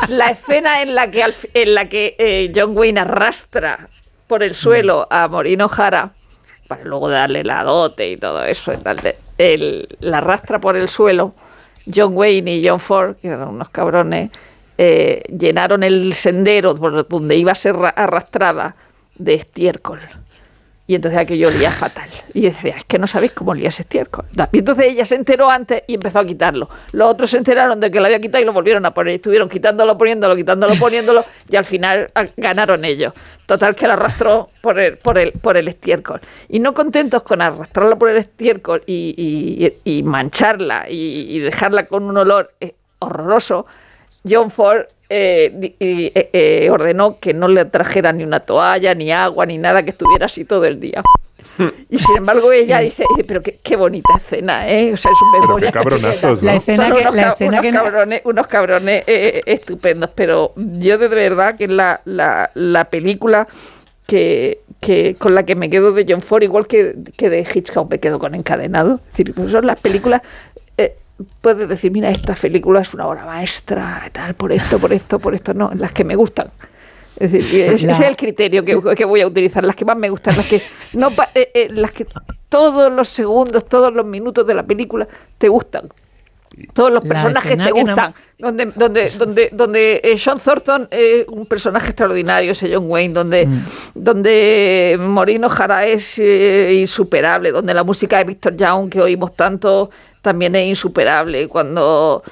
la 0.09 0.31
escena 0.31 0.83
en 0.83 0.95
la 0.95 1.11
que, 1.11 1.25
en 1.55 1.75
la 1.75 1.85
que 1.87 2.15
eh, 2.19 2.53
John 2.55 2.77
Wayne 2.77 3.01
arrastra 3.01 3.89
por 4.27 4.43
el 4.43 4.55
suelo 4.55 5.07
a 5.11 5.29
Morino 5.29 5.69
Jara 5.69 6.11
para 6.67 6.85
luego 6.85 7.09
darle 7.09 7.45
la 7.45 7.65
dote 7.65 8.11
y 8.11 8.17
todo 8.17 8.45
eso. 8.45 8.73
y 8.73 8.77
tal, 8.79 8.97
de- 8.97 9.17
el- 9.39 9.89
la 10.01 10.19
arrastra 10.19 10.61
por 10.61 10.77
el 10.77 10.89
suelo. 10.89 11.35
John 11.93 12.13
Wayne 12.15 12.57
y 12.57 12.69
John 12.69 12.81
Ford, 12.81 13.17
que 13.17 13.29
eran 13.29 13.49
unos 13.49 13.71
cabrones, 13.71 14.31
eh, 14.77 15.23
llenaron 15.37 15.83
el 15.83 16.13
sendero 16.13 16.75
por 16.77 17.09
donde 17.09 17.37
iba 17.37 17.53
a 17.53 17.55
ser 17.55 17.75
ra- 17.75 17.89
arrastrada 17.89 18.77
de 19.17 19.35
estiércol. 19.35 19.99
Y 20.89 20.95
entonces 20.95 21.21
aquello 21.21 21.49
olía 21.49 21.71
fatal. 21.71 22.09
Y 22.33 22.41
decía, 22.41 22.77
es 22.79 22.85
que 22.85 22.99
no 22.99 23.07
sabéis 23.07 23.33
cómo 23.33 23.51
olía 23.51 23.69
ese 23.69 23.83
estiércol. 23.83 24.25
Y 24.53 24.61
entonces 24.61 24.87
ella 24.87 25.05
se 25.05 25.17
enteró 25.17 25.51
antes 25.51 25.83
y 25.87 25.97
empezó 25.97 26.19
a 26.19 26.25
quitarlo. 26.25 26.71
Los 26.93 27.11
otros 27.11 27.31
se 27.31 27.37
enteraron 27.37 27.79
de 27.79 27.91
que 27.91 28.01
lo 28.01 28.07
había 28.07 28.19
quitado 28.19 28.43
y 28.43 28.47
lo 28.47 28.55
volvieron 28.55 28.87
a 28.87 28.95
poner. 28.95 29.17
Estuvieron 29.17 29.51
quitándolo, 29.51 29.99
poniéndolo, 29.99 30.35
quitándolo, 30.35 30.75
poniéndolo. 30.77 31.27
Y 31.47 31.57
al 31.57 31.67
final 31.67 32.11
ah, 32.15 32.25
ganaron 32.39 32.87
ellos. 32.87 33.13
Total 33.45 33.77
que 33.77 33.87
la 33.87 33.93
arrastró 33.93 34.49
por 34.63 34.79
el, 34.79 34.97
por 34.97 35.19
el, 35.19 35.33
por 35.33 35.59
el 35.59 35.69
estiércol. 35.69 36.23
Y 36.49 36.59
no 36.59 36.73
contentos 36.73 37.23
con 37.23 37.43
arrastrarla 37.43 37.97
por 37.97 38.09
el 38.09 38.17
estiércol 38.17 38.83
y, 38.87 40.03
mancharla 40.05 40.87
y, 40.89 41.37
y 41.37 41.39
dejarla 41.41 41.85
con 41.85 42.05
un 42.05 42.17
olor 42.17 42.51
eh, 42.61 42.73
horroroso, 42.99 43.67
John 44.27 44.51
Ford 44.51 44.87
eh, 45.11 45.75
y, 45.81 46.13
eh, 46.15 46.31
eh, 46.33 46.71
ordenó 46.71 47.19
que 47.19 47.33
no 47.35 47.49
le 47.49 47.65
trajera 47.65 48.13
ni 48.13 48.25
una 48.25 48.41
toalla, 48.41 48.95
ni 48.95 49.11
agua, 49.11 49.47
ni 49.47 49.59
nada, 49.59 49.83
que 49.83 49.91
estuviera 49.91 50.27
así 50.27 50.45
todo 50.45 50.65
el 50.65 50.81
día. 50.81 51.03
Y 51.91 51.99
sin 51.99 52.19
embargo 52.19 52.53
ella 52.53 52.79
dice, 52.79 53.03
dice, 53.17 53.25
pero 53.27 53.43
qué, 53.43 53.59
qué 53.63 53.75
bonita 53.75 54.11
escena, 54.17 54.69
¿eh? 54.69 54.93
O 54.93 54.97
sea, 54.97 55.11
es 55.11 55.21
un 55.21 55.33
Pero 55.33 55.43
memoria. 55.49 55.67
qué 55.69 55.73
cabronazos, 55.73 56.43
La 56.43 56.53
¿no? 56.53 56.59
escena 56.59 56.87
Son 56.89 56.97
que- 56.97 57.03
unos, 57.03 57.15
la 57.17 57.23
escena 57.33 57.51
unos 57.51 57.63
que 57.63 57.73
no- 57.73 57.83
cabrones, 57.83 58.21
unos 58.25 58.47
cabrones 58.47 59.05
eh, 59.09 59.41
estupendos, 59.45 60.11
pero 60.15 60.53
yo 60.57 60.99
de 60.99 61.09
verdad 61.09 61.57
que 61.57 61.65
es 61.65 61.71
la, 61.71 62.01
la, 62.05 62.51
la 62.55 62.85
película 62.85 63.49
que, 64.07 64.61
que 64.81 65.17
con 65.19 65.35
la 65.35 65.43
que 65.43 65.55
me 65.57 65.69
quedo 65.69 65.93
de 65.93 66.07
John 66.09 66.21
Ford, 66.21 66.43
igual 66.45 66.67
que, 66.69 66.95
que 67.17 67.29
de 67.29 67.41
Hitchcock 67.41 67.91
me 67.91 67.99
quedo 67.99 68.19
con 68.21 68.35
Encadenado. 68.37 69.01
Es 69.07 69.11
decir, 69.17 69.35
pues 69.35 69.51
son 69.51 69.67
las 69.67 69.81
películas... 69.81 70.23
puedes 71.41 71.69
decir, 71.69 71.91
mira, 71.91 72.11
esta 72.11 72.35
película 72.35 72.81
es 72.81 72.95
una 72.95 73.07
obra 73.07 73.25
maestra, 73.25 74.03
tal, 74.13 74.35
por 74.35 74.53
esto, 74.53 74.79
por 74.79 74.93
esto, 74.93 75.19
por 75.19 75.35
esto, 75.35 75.55
no, 75.55 75.71
las 75.75 75.93
que 75.93 76.05
me 76.05 76.15
gustan. 76.17 76.49
Es 77.19 77.33
decir, 77.33 77.63
ese 77.63 77.87
La- 77.89 77.93
es 77.95 78.01
el 78.01 78.17
criterio 78.17 78.65
que, 78.65 78.79
que 78.97 79.05
voy 79.05 79.21
a 79.23 79.27
utilizar, 79.27 79.65
las 79.65 79.75
que 79.75 79.85
más 79.85 79.97
me 79.97 80.09
gustan, 80.09 80.37
las 80.37 80.47
que 80.47 80.63
no 80.93 81.11
pa- 81.11 81.29
eh, 81.35 81.51
eh, 81.53 81.69
las 81.71 81.91
que 81.91 82.07
todos 82.49 82.93
los 82.93 83.09
segundos, 83.09 83.65
todos 83.69 83.93
los 83.93 84.07
minutos 84.07 84.47
de 84.47 84.55
la 84.55 84.63
película 84.63 85.07
te 85.37 85.49
gustan. 85.49 85.89
Todos 86.73 86.93
los 86.93 87.03
personajes 87.05 87.51
te 87.51 87.57
no- 87.57 87.71
gustan. 87.73 88.15
Donde, 88.39 88.67
donde, 88.77 89.11
donde, 89.19 89.49
donde 89.53 90.01
eh, 90.05 90.17
Sean 90.17 90.39
Thornton 90.39 90.87
es 90.93 91.27
un 91.27 91.45
personaje 91.47 91.89
extraordinario, 91.89 92.53
ese 92.53 92.73
John 92.73 92.85
Wayne, 92.89 93.13
donde, 93.15 93.47
Mm. 93.47 93.65
donde 93.95 94.97
Morino 95.01 95.49
Jara 95.49 95.85
es 95.87 96.19
eh, 96.19 96.77
insuperable, 96.81 97.51
donde 97.51 97.75
la 97.75 97.83
música 97.83 98.19
de 98.19 98.25
Victor 98.25 98.57
Young 98.57 98.91
que 98.91 99.01
oímos 99.01 99.35
tanto 99.35 99.91
también 100.23 100.55
es 100.57 100.67
insuperable, 100.67 101.49
cuando 101.49 102.23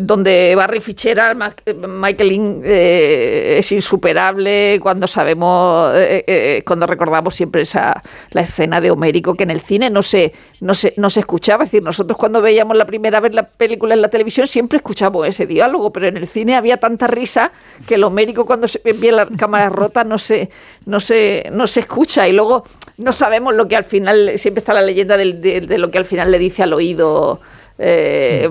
donde 0.00 0.54
Barry 0.56 0.80
Fitzgerald, 0.80 1.36
Mac- 1.36 1.62
Michael 1.86 2.62
eh, 2.64 3.56
es 3.58 3.72
insuperable, 3.72 4.78
cuando 4.80 5.06
sabemos, 5.06 5.92
eh, 5.96 6.24
eh, 6.26 6.62
cuando 6.64 6.86
recordamos 6.86 7.34
siempre 7.34 7.62
esa 7.62 8.02
la 8.30 8.40
escena 8.42 8.80
de 8.80 8.90
Homérico 8.90 9.34
que 9.34 9.42
en 9.42 9.50
el 9.50 9.60
cine 9.60 9.90
no 9.90 10.02
se, 10.02 10.32
no 10.60 10.72
se, 10.74 10.94
no 10.96 11.10
se 11.10 11.20
escuchaba, 11.20 11.64
es 11.64 11.70
decir, 11.72 11.82
nosotros 11.82 12.16
cuando 12.16 12.40
veíamos 12.40 12.76
la 12.76 12.86
primera 12.86 13.20
vez 13.20 13.34
la 13.34 13.42
película 13.42 13.92
en 13.94 14.00
la 14.02 14.08
televisión 14.08 14.46
siempre 14.46 14.76
escuchábamos 14.76 15.26
ese 15.26 15.44
diálogo, 15.52 15.92
pero 15.92 16.06
en 16.06 16.16
el 16.16 16.26
cine 16.26 16.56
había 16.56 16.78
tanta 16.78 17.06
risa 17.06 17.52
que 17.86 17.96
el 17.96 18.04
Homérico 18.04 18.46
cuando 18.46 18.68
se 18.68 18.80
ve 18.84 19.12
la 19.12 19.26
cámara 19.26 19.68
rota 19.68 20.04
no 20.04 20.18
se, 20.18 20.50
no 20.86 21.00
se, 21.00 21.48
no 21.52 21.66
se 21.66 21.80
escucha. 21.80 22.28
Y 22.28 22.32
luego 22.32 22.64
no 22.98 23.12
sabemos 23.12 23.54
lo 23.54 23.68
que 23.68 23.76
al 23.76 23.84
final, 23.84 24.32
siempre 24.36 24.60
está 24.60 24.72
la 24.74 24.82
leyenda 24.82 25.16
de 25.16 25.78
lo 25.78 25.90
que 25.90 25.98
al 25.98 26.04
final 26.04 26.30
le 26.30 26.38
dice 26.38 26.62
al 26.62 26.72
oído 26.72 27.40
eh, 27.78 28.48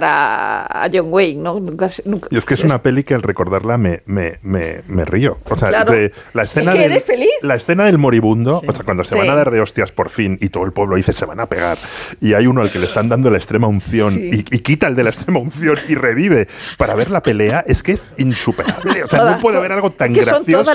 a 0.00 0.88
John 0.92 1.06
Wayne, 1.12 1.42
¿no? 1.42 1.60
Nunca, 1.60 1.88
se- 1.88 2.02
nunca- 2.06 2.28
Y 2.30 2.38
es 2.38 2.44
que 2.44 2.54
es 2.54 2.64
una 2.64 2.82
peli 2.82 3.04
que 3.04 3.14
al 3.14 3.22
recordarla 3.22 3.76
me, 3.78 4.02
me, 4.06 4.38
me, 4.42 4.82
me 4.86 5.04
río. 5.04 5.38
O 5.48 5.56
sea, 5.58 5.68
Claro. 5.68 5.92
de- 5.92 6.12
la 6.34 6.42
escena 6.42 6.70
Es 6.72 6.76
que 6.76 6.82
del, 6.82 6.92
eres 6.92 7.04
feliz. 7.04 7.30
La 7.42 7.54
escena 7.56 7.84
del 7.84 7.98
moribundo, 7.98 8.62
o 8.66 8.72
sea, 8.74 8.84
cuando 8.84 9.04
se 9.04 9.12
Sí. 9.14 9.18
van 9.18 9.30
a 9.30 9.34
dar 9.34 9.50
de 9.50 9.60
hostias 9.60 9.92
por 9.92 10.10
fin 10.10 10.38
y 10.40 10.48
todo 10.48 10.64
el 10.64 10.72
pueblo 10.72 10.96
dice 10.96 11.12
se 11.12 11.24
van 11.26 11.40
a 11.40 11.46
pegar 11.46 11.76
y 12.20 12.34
hay 12.34 12.46
uno 12.46 12.62
al 12.62 12.70
que 12.70 12.78
le 12.78 12.86
están 12.86 13.08
dando 13.08 13.30
la 13.30 13.38
extrema 13.38 13.66
unción 13.66 14.14
Sí. 14.14 14.30
y, 14.50 14.56
y 14.56 14.58
quita 14.60 14.86
el 14.86 14.94
de 14.96 15.04
la 15.04 15.10
extrema 15.10 15.40
unción 15.40 15.76
y 15.88 15.94
revive 15.94 16.48
para 16.78 16.94
ver 16.94 17.10
la 17.10 17.22
pelea, 17.22 17.64
es 17.66 17.82
que 17.82 17.92
es 17.92 18.10
insuperable. 18.18 19.04
O 19.04 19.08
sea, 19.08 19.24
no 19.24 19.38
puede 19.40 19.58
haber 19.58 19.72
algo 19.72 19.90
tan 19.92 20.12
gracioso, 20.12 20.72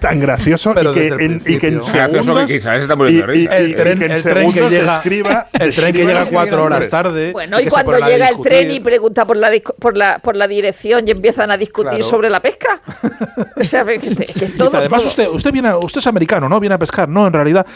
tan 0.00 0.20
gracioso 0.20 0.72
Pero 0.74 0.92
y 0.92 0.94
que, 0.94 1.06
en, 1.08 1.42
y 1.46 1.58
que 1.58 1.68
en 1.68 1.82
segundos 1.82 2.46
que 2.46 2.60
se 2.60 2.76
está 2.76 2.94
y- 3.08 3.16
y- 3.16 3.48
El 3.50 3.70
y 3.70 3.74
tren, 3.74 3.98
que 3.98 4.04
en 4.06 4.12
el 4.12 4.22
tren 4.22 4.52
que 4.52 4.68
llega, 4.68 5.02
describa- 5.02 5.46
el 5.52 5.74
tren 5.74 5.92
que 5.94 6.04
llega 6.04 6.26
cuatro 6.26 6.64
horas 6.64 6.88
tarde 6.88 7.15
tarde. 7.16 7.32
Bueno, 7.32 7.60
y, 7.60 7.66
cuando 7.66 7.98
llega 7.98 8.28
el 8.28 8.40
tren 8.40 8.70
y 8.70 8.80
pregunta 8.80 9.24
por 9.24 9.36
la, 9.36 9.50
por 9.78 9.96
la, 9.96 10.18
por 10.18 10.36
la 10.36 10.48
dirección 10.48 11.06
y 11.06 11.10
empiezan 11.10 11.50
a 11.50 11.56
discutir 11.56 12.04
sobre 12.04 12.30
la 12.30 12.40
pesca. 12.40 12.80
o 13.56 13.64
sea, 13.64 13.84
que, 13.84 13.98
que 13.98 14.46
todo, 14.56 14.76
además, 14.76 15.04
Usted, 15.06 15.28
usted, 15.28 15.52
viene, 15.52 15.74
usted 15.74 15.98
es 16.00 16.06
americano, 16.06 16.48
¿no? 16.48 16.60
Viene 16.60 16.74
a 16.74 16.78
pescar. 16.78 17.08
No, 17.08 17.26
en 17.26 17.32
realidad. 17.32 17.66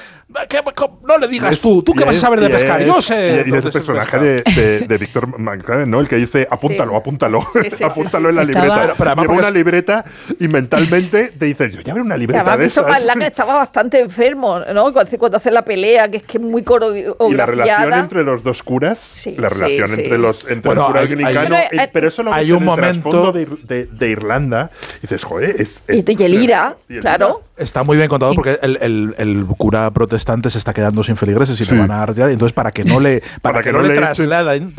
no 1.07 1.19
le 1.19 1.29
digas 1.29 1.59
tú, 1.61 1.83
¿tú 1.83 1.93
qué 1.93 2.05
vas 2.05 2.17
a 2.17 2.21
saber 2.21 2.41
de 2.41 2.51
pescar? 2.51 2.85
Yo 2.85 3.01
sé. 3.01 3.45
Y, 3.47 3.53
el 3.53 3.63
personaje 3.63 4.19
de, 4.19 4.81
de, 4.87 4.99
Víctor 4.99 5.39
McLaren, 5.39 5.91
¿no? 5.91 6.01
El 6.01 6.09
que 6.09 6.17
dice, 6.17 6.47
apúntalo, 6.51 6.97
apúntalo. 6.97 7.47
apúntalo 7.85 8.29
en 8.29 8.37
la 8.37 8.45
libreta. 8.45 8.95
Lleva 8.99 9.33
una 9.33 9.51
libreta 9.51 10.05
y 10.39 10.49
mentalmente 10.49 11.29
te 11.29 11.47
dice, 11.47 11.71
yo 11.71 11.81
ya 11.81 11.95
veo 11.95 12.05
una 12.05 12.17
libreta 12.17 12.57
de 12.57 12.67
esas. 12.67 12.85
estaba 13.23 13.55
bastante 13.57 14.01
enfermo, 14.01 14.61
¿no? 14.61 14.93
Cuando 14.93 15.37
hace 15.37 15.51
la 15.51 15.65
pelea, 15.65 16.11
que 16.11 16.19
es 16.19 16.27
que 16.27 16.39
es 16.39 16.43
muy 16.43 16.63
coreografiada. 16.63 17.31
Y 17.31 17.35
la 17.35 17.47
relación 17.47 17.93
entre 17.95 18.25
los 18.25 18.43
dos 18.43 18.63
curas, 18.63 18.99
la 19.37 19.49
relación 19.49 19.93
entre 19.93 20.19
los 20.19 20.47
entre 20.49 20.73
el 20.73 20.79
cura 20.79 21.01
anglicano, 21.01 21.57
pero 21.93 22.09
eso 22.09 22.23
lo 22.23 22.33
hay 22.33 22.53
un 22.53 22.65
momento 22.65 23.33
de, 23.33 23.87
de, 23.87 24.09
Irlanda, 24.09 24.71
y 24.99 25.03
dices, 25.03 25.25
joder, 25.25 25.57
es, 25.59 25.83
y 25.89 26.03
de 26.03 26.17
Yelira, 26.17 26.77
claro. 27.01 27.43
Está 27.61 27.83
muy 27.83 27.99
bien 27.99 28.09
contado 28.09 28.33
porque 28.35 28.59
el, 28.63 28.79
el, 28.81 29.15
el, 29.19 29.45
cura 29.59 29.91
protestante 29.91 30.49
se 30.49 30.57
está 30.57 30.73
quedando 30.73 31.05
sin 31.05 31.17
feligreses 31.17 31.61
y 31.61 31.65
se 31.67 31.77
van 31.77 31.91
a 31.91 32.07
retirar. 32.07 32.31
Entonces, 32.31 32.55
para 32.55 32.73
que 32.73 32.85
no 32.85 33.01
le, 33.01 33.23
para, 33.43 33.61
que, 33.61 33.71
no 33.71 33.83
le 33.83 33.95
trasladen, 33.95 34.73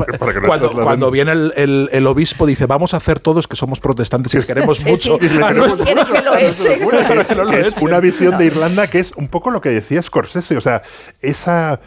cuando, 0.44 0.72
cuando 0.72 1.10
viene 1.12 1.30
el, 1.30 1.88
el, 1.92 2.06
obispo, 2.08 2.44
dice: 2.44 2.66
Vamos 2.66 2.92
a 2.92 2.96
hacer 2.96 3.20
todos 3.20 3.46
que 3.46 3.54
somos 3.54 3.78
protestantes 3.78 4.34
y 4.34 4.40
que 4.40 4.46
queremos 4.46 4.84
mucho. 4.84 5.16
Sí, 5.20 5.28
que 5.28 6.22
lo 6.22 6.34
Es 7.52 7.80
una 7.80 8.00
visión 8.00 8.36
de 8.36 8.46
Irlanda 8.46 8.88
que 8.88 8.98
es 8.98 9.12
un 9.12 9.28
poco 9.28 9.52
lo 9.52 9.60
que 9.60 9.68
decía 9.70 10.02
Scorsese. 10.02 10.56
O 10.56 10.60
sea, 10.60 10.82
esa 11.20 11.78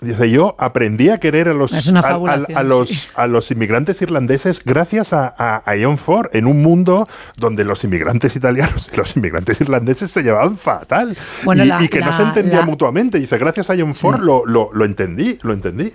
Dice, 0.00 0.30
yo 0.30 0.54
aprendí 0.58 1.08
a 1.08 1.18
querer 1.18 1.48
a 1.48 1.54
los, 1.54 1.72
a, 1.72 2.62
los, 2.62 3.10
a 3.14 3.26
los 3.26 3.50
inmigrantes 3.50 4.02
irlandeses 4.02 4.62
gracias 4.62 5.14
a, 5.14 5.62
John 5.80 5.96
Ford, 5.96 6.28
en 6.34 6.46
un 6.46 6.60
mundo 6.60 7.08
donde 7.36 7.64
los 7.64 7.82
inmigrantes 7.84 8.36
italianos 8.36 8.90
y 8.92 8.96
los 8.96 9.16
inmigrantes 9.16 9.60
irlandeses 9.60 10.10
se 10.10 10.22
llevaban 10.22 10.56
fatal 10.56 11.16
y, 11.80 11.88
que 11.88 12.00
no 12.00 12.12
se 12.12 12.22
entendían 12.22 12.66
mutuamente. 12.66 13.18
Dice, 13.18 13.38
gracias 13.38 13.70
a 13.70 13.76
John 13.76 13.94
Ford 13.94 14.20
lo, 14.20 14.44
lo, 14.44 14.84
entendí, 14.84 15.38
lo 15.42 15.54
entendí. 15.54 15.92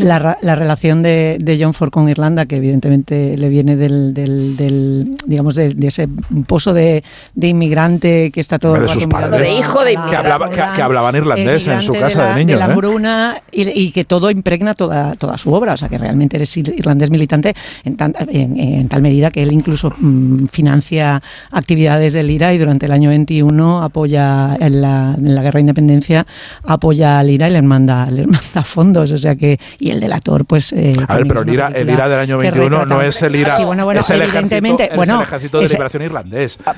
La, 0.00 0.38
la 0.40 0.54
relación 0.54 1.02
de, 1.02 1.38
de, 1.40 1.58
John 1.60 1.74
Ford 1.74 1.90
con 1.90 2.08
Irlanda, 2.08 2.46
que 2.46 2.56
evidentemente 2.56 3.36
le 3.36 3.48
viene 3.48 3.76
del, 3.76 4.12
del, 4.14 5.16
digamos, 5.26 5.54
de, 5.54 5.74
ese 5.82 6.08
pozo 6.46 6.74
de, 6.74 7.02
inmigrante 7.40 8.30
que 8.32 8.40
está 8.40 8.58
todo... 8.58 8.74
De 8.74 8.88
sus 8.88 9.06
padres. 9.06 9.40
De 9.40 9.54
hijo 9.54 9.84
de 9.84 9.94
que, 9.94 10.62
que, 10.74 10.82
hablaban 10.82 11.16
irlandés 11.16 11.66
en 11.66 11.82
su 11.82 11.92
casa 11.92 12.30
de, 12.30 12.44
niños. 12.44 12.58
De 12.60 12.66
la 12.66 12.72
hambruna 12.72 13.40
y, 13.52 13.90
que 13.92 14.04
todo 14.04 14.30
impregna 14.30 14.74
toda, 14.74 15.14
toda 15.14 15.38
su 15.38 15.52
obra. 15.52 15.74
O 15.74 15.76
sea, 15.76 15.88
que 15.88 15.98
realmente 15.98 16.36
eres 16.36 16.56
irlandés 16.56 17.10
militante 17.10 17.54
en, 17.84 17.96
en, 18.28 18.88
tal 18.88 19.02
medida 19.02 19.30
que 19.30 19.42
él 19.42 19.52
incluso 19.52 19.92
mm, 19.96 20.46
financia 20.46 21.22
actividades 21.50 22.12
del 22.12 22.30
IRA 22.30 22.54
y 22.54 22.58
durante 22.58 22.86
el 22.86 22.92
año 22.92 23.10
21 23.10 23.82
apoya 23.82 24.56
en 24.60 24.80
la, 24.80 25.14
en 25.16 25.34
la 25.34 25.42
guerra 25.42 25.58
de 25.58 25.60
independencia, 25.60 26.26
apoya 26.64 27.18
al 27.18 27.30
IRA 27.30 27.48
y 27.48 27.52
le 27.52 27.62
manda, 27.62 28.10
le 28.10 28.26
manda 28.26 28.62
fondos. 28.64 29.12
O 29.12 29.18
sea 29.18 29.36
que, 29.36 29.58
y 29.78 29.90
el 29.90 30.00
delator, 30.00 30.44
pues. 30.44 30.72
Eh, 30.72 30.96
a 31.06 31.16
ver, 31.16 31.26
pero 31.26 31.42
el 31.42 31.52
IRA, 31.52 31.68
el 31.68 31.90
IRA 31.90 32.08
del 32.08 32.18
año 32.20 32.38
21 32.38 32.86
no 32.86 33.02
es 33.02 33.22
el 33.22 33.36
IRA. 33.36 33.56
es 33.94 34.10
el 34.10 34.22
evidentemente, 34.22 34.84
ejército, 34.84 34.96
bueno, 34.96 35.14
es 35.14 35.20
el 35.20 35.26
ejército 35.26 35.60
de 35.60 35.68
liberación 35.68 36.02
irlandés. 36.02 36.58
Ah, 36.64 36.74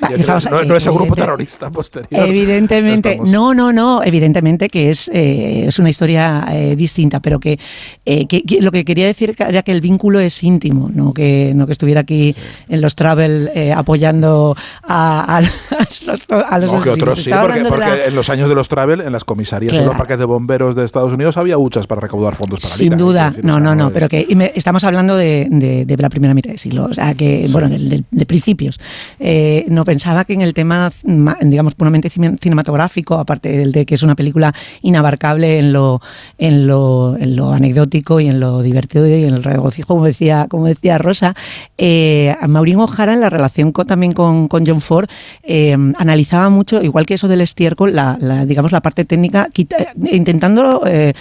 no, 0.66 0.76
es 0.76 0.87
el 0.87 0.92
grupo 0.92 1.14
terrorista 1.14 1.70
posterior. 1.70 2.29
Evidentemente, 2.29 3.20
no, 3.24 3.55
no, 3.55 3.72
no. 3.72 4.03
Evidentemente 4.03 4.68
que 4.68 4.90
es, 4.90 5.09
eh, 5.12 5.66
es 5.68 5.79
una 5.79 5.90
historia 5.90 6.46
eh, 6.50 6.76
distinta, 6.76 7.20
pero 7.20 7.38
que, 7.40 7.59
eh, 8.05 8.26
que, 8.26 8.42
lo 8.61 8.70
que 8.70 8.85
quería 8.85 9.07
decir 9.07 9.35
era 9.38 9.62
que 9.62 9.72
el 9.72 9.81
vínculo 9.81 10.20
es 10.20 10.42
íntimo, 10.42 10.90
no 10.92 11.12
que, 11.12 11.53
no 11.55 11.66
que 11.66 11.72
estuviera 11.72 12.00
aquí 12.00 12.35
en 12.68 12.81
los 12.81 12.94
travel 12.94 13.50
eh, 13.55 13.72
apoyando 13.72 14.57
a, 14.83 15.37
a, 15.37 15.40
los, 16.07 16.29
no, 16.29 16.83
que 16.83 16.90
otros 16.90 17.22
sí, 17.22 17.31
porque, 17.31 17.64
porque 17.64 18.07
en 18.07 18.14
los 18.14 18.29
años 18.31 18.48
de 18.48 18.55
los 18.55 18.68
travel, 18.68 19.00
en 19.00 19.12
las 19.12 19.24
comisarías 19.24 19.74
en 19.74 19.87
los 19.87 19.96
parques 19.96 20.18
de 20.18 20.24
bomberos 20.24 20.74
de 20.76 20.85
Estados 20.85 21.12
Unidos 21.12 21.37
había 21.37 21.59
huchas 21.59 21.87
para 21.87 22.00
recaudar 22.00 22.35
fondos 22.35 22.61
para 22.61 22.74
Sin 22.81 22.97
duda, 22.97 23.33
no, 23.43 23.61
no, 23.61 23.75
no, 23.75 23.93
pero 23.93 24.09
que 24.09 24.27
estamos 24.55 24.85
hablando 24.85 25.16
de, 25.16 25.49
de, 25.51 25.97
la 26.01 26.09
primera 26.09 26.33
mitad 26.35 26.51
del 26.51 26.59
siglo, 26.59 26.87
o 26.87 26.95
sea, 26.95 27.14
que, 27.14 27.47
bueno, 27.51 27.69
de, 27.69 28.03
de 28.11 28.27
principios. 28.27 28.79
no 29.69 29.85
pensaba 29.85 30.25
que 30.25 30.33
en 30.33 30.43
el 30.43 30.55
tema, 30.55 30.90
digamos, 31.43 31.75
puramente 31.75 32.09
cinematográfico, 32.11 33.16
aparte 33.16 33.66
de 33.66 33.87
que 33.87 33.95
es 33.95 34.03
una 34.03 34.14
película 34.14 34.55
inabarcable 34.83 35.59
en 35.59 35.73
lo 35.73 36.01
en 36.38 36.66
lo, 36.66 37.16
en 37.19 37.37
lo 37.37 37.53
anecdótico 37.53 38.21
y 38.21 38.29
en 38.29 38.40
lo 38.40 38.62
divertido 38.62 39.07
y 39.07 39.25
en 39.25 39.35
el 39.35 39.45
regocijo, 39.45 39.95
como 39.95 40.07
decía, 40.07 40.47
como 40.49 40.66
decía 40.66 40.99
Rosa. 40.99 41.35
Eh, 41.79 42.35
Maureen 42.49 42.81
O'Hara, 42.81 43.12
en 43.12 43.21
la 43.21 43.31
relación 43.31 43.73
también 43.73 44.12
con, 44.12 44.49
con, 44.49 44.66
John 44.66 44.81
Ford, 44.81 45.09
eh, 45.43 45.77
analizaba 45.99 46.51
mucho, 46.51 46.83
igual 46.83 47.07
que 47.07 47.14
eso 47.14 47.29
del 47.29 47.40
estiércol, 47.40 47.95
la, 47.95 48.16
digamos, 48.47 48.73
la 48.73 48.81
parte 48.81 49.05
técnica, 49.05 49.49
intentando 50.11 50.83
eh, 50.87 51.12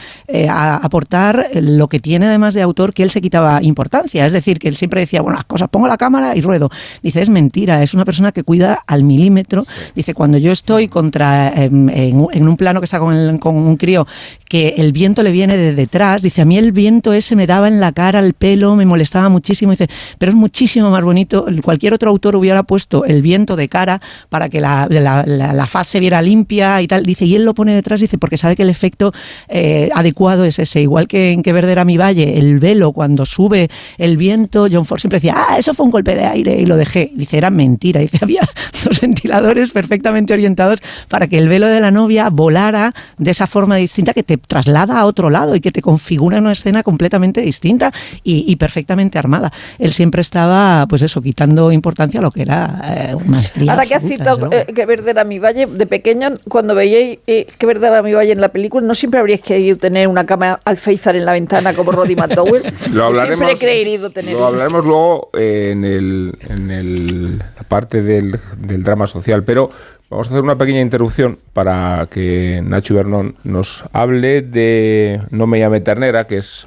aportar 0.50 1.48
lo 1.54 1.88
que 1.88 2.00
tiene 2.00 2.28
además 2.28 2.54
de 2.54 2.62
autor, 2.62 2.94
que 2.94 3.04
él 3.04 3.10
se 3.10 3.22
quitaba 3.22 3.62
importancia. 3.64 4.26
Es 4.26 4.34
decir, 4.34 4.60
que 4.60 4.68
él 4.68 4.76
siempre 4.76 5.02
decía, 5.02 5.22
bueno, 5.22 5.38
las 5.38 5.46
cosas, 5.46 5.70
pongo 5.70 5.88
la 5.88 5.98
cámara 5.98 6.36
y 6.36 6.42
ruedo. 6.42 6.70
Dice, 7.02 7.22
es 7.22 7.30
mentira, 7.30 7.84
es 7.84 7.94
una 7.94 8.06
persona 8.06 8.32
que 8.32 8.44
cuida 8.44 8.84
al 8.88 9.04
milímetro. 9.04 9.66
Dice, 9.96 10.14
cuando 10.14 10.38
yo 10.38 10.52
estoy 10.52 10.88
contra 10.88 11.50
en, 11.50 11.90
en 11.90 12.48
un 12.48 12.58
plano 12.58 12.80
que 12.82 12.86
está 12.86 13.00
con, 13.00 13.38
con 13.40 13.56
un 13.56 13.78
crío, 13.78 14.08
que 14.48 14.76
el 14.78 14.92
viento 14.92 15.24
le 15.24 15.32
viene 15.32 15.58
de 15.58 15.74
detrás. 15.74 16.22
Dice, 16.22 16.42
a 16.42 16.46
mí 16.46 16.58
el 16.58 16.72
viento 16.72 17.14
ese 17.14 17.36
me 17.36 17.48
daba 17.48 17.68
en 17.68 17.80
la 17.80 17.92
cara, 17.92 18.20
el 18.20 18.34
pelo, 18.34 18.76
me 18.76 18.86
molestaba 18.86 19.30
muchísimo. 19.30 19.72
Dice, 19.72 19.88
pero 20.18 20.32
es 20.32 20.36
muchísimo 20.36 20.90
más 20.90 21.04
bonito. 21.04 21.46
Cualquier 21.64 21.94
otro 21.94 22.10
autor 22.10 22.36
hubiera 22.36 22.64
puesto 22.64 23.06
el 23.06 23.22
viento 23.22 23.56
de 23.56 23.70
cara 23.70 24.02
para 24.30 24.50
que 24.50 24.62
la, 24.62 24.88
la, 24.90 25.68
faz 25.68 25.88
se 25.88 26.00
viera 26.00 26.22
limpia 26.22 26.82
y 26.82 26.88
tal. 26.88 27.04
Dice, 27.04 27.26
y 27.26 27.36
él 27.36 27.46
lo 27.46 27.54
pone 27.54 27.74
detrás, 27.74 28.02
dice, 28.02 28.18
porque 28.18 28.38
sabe 28.38 28.56
que 28.56 28.64
el 28.64 28.70
efecto 28.70 29.14
eh, 29.48 29.90
adecuado 29.94 30.44
es 30.44 30.60
ese. 30.60 30.82
Igual 30.82 31.08
que 31.08 31.32
en 31.32 31.38
Que 31.43 31.54
Verde 31.54 31.71
era 31.71 31.86
mi 31.86 31.97
valle, 31.97 32.38
el 32.38 32.60
velo, 32.60 32.91
cuando 32.91 33.25
sube 33.25 33.69
el 33.97 34.17
viento, 34.17 34.67
John 34.71 34.86
Ford 34.86 34.99
siempre 34.99 35.17
decía, 35.17 35.36
ah, 35.36 35.58
eso 35.58 35.73
fue 35.73 35.86
un 35.86 35.91
golpe 35.91 36.15
de 36.15 36.25
aire 36.25 36.60
y 36.60 36.65
lo 36.65 36.78
dejé. 36.78 37.12
Dice, 37.15 37.38
era 37.38 37.49
mentira. 37.49 37.99
Dice, 38.10 38.19
había 38.21 38.41
dos 38.84 39.02
ventiladores 39.02 39.71
perfectamente 39.71 40.34
orientados 40.34 40.82
para 41.08 41.28
que 41.28 41.38
el 41.38 41.49
velo 41.49 41.67
de 41.67 41.80
la 41.80 41.91
novia 41.91 42.30
volara 42.30 42.93
de 43.17 43.32
esa 43.32 43.47
forma 43.47 43.75
distinta 43.75 44.13
que 44.13 44.23
te 44.23 44.38
traslada 44.38 44.99
a 44.99 45.06
otro 45.06 45.30
lado 45.30 45.56
y 45.56 45.62
que 45.62 45.71
te 45.71 45.82
configura 45.82 46.39
una 46.39 46.52
escena 46.52 46.84
completamente 46.84 47.41
distinta 47.41 47.91
y, 48.23 48.56
perfectamente 48.56 49.17
armada. 49.17 49.52
Él 49.78 49.93
siempre 49.93 50.21
estaba, 50.21 50.86
pues 50.88 51.02
eso, 51.02 51.21
quitando 51.21 51.71
importancia 51.71 52.19
a 52.19 52.23
lo 52.23 52.32
que 52.32 52.41
era 52.41 52.82
eh, 52.84 53.15
maestría. 53.25 53.71
Ahora 53.71 53.86
que 53.86 53.95
has 53.95 54.04
citado 54.04 54.49
eh, 54.52 54.65
que 54.73 54.86
verde 54.86 55.12
era 55.12 55.23
mi 55.23 55.39
valle, 55.39 55.65
de 55.65 55.86
pequeño, 55.86 56.30
cuando 56.47 56.75
veíais 56.75 57.19
eh, 57.28 57.47
que 57.58 57.65
verde 57.65 57.88
era 57.88 58.02
mi 58.02 58.13
valle 58.13 58.32
en 58.32 58.41
la 58.41 58.49
película, 58.49 58.86
¿no 58.86 58.93
siempre 58.93 59.19
habríais 59.19 59.41
querido 59.41 59.78
tener 59.78 60.08
una 60.08 60.25
cama 60.25 60.60
alféizar 60.65 61.15
en 61.15 61.25
la 61.25 61.29
ventana 61.32 61.74
como 61.74 61.92
Roddy 61.92 62.15
McDowell? 62.15 62.63
lo 62.94 63.06
hablaremos, 63.06 63.48
siempre 63.48 63.72
he 63.72 63.84
querido 63.84 64.10
tener. 64.10 64.34
Lo 64.34 64.46
hablaremos 64.46 64.86
luego 64.86 65.30
en, 65.34 65.86
el, 65.86 66.38
en 66.50 66.72
el, 66.72 67.38
la 67.38 67.63
parte 67.68 68.02
del, 68.02 68.39
del 68.58 68.84
drama 68.84 69.08
social, 69.08 69.44
pero 69.44 69.70
Vamos 70.10 70.28
a 70.28 70.32
hacer 70.32 70.44
una 70.44 70.58
pequeña 70.58 70.82
interrupción 70.82 71.38
para 71.54 72.08
que 72.10 72.63
Nacho 72.65 72.96
Bernón 72.96 73.36
nos 73.44 73.84
hable 73.94 74.42
de 74.42 75.22
No 75.30 75.46
me 75.46 75.60
llame 75.60 75.82
ternera, 75.82 76.26
que 76.26 76.38
es 76.38 76.65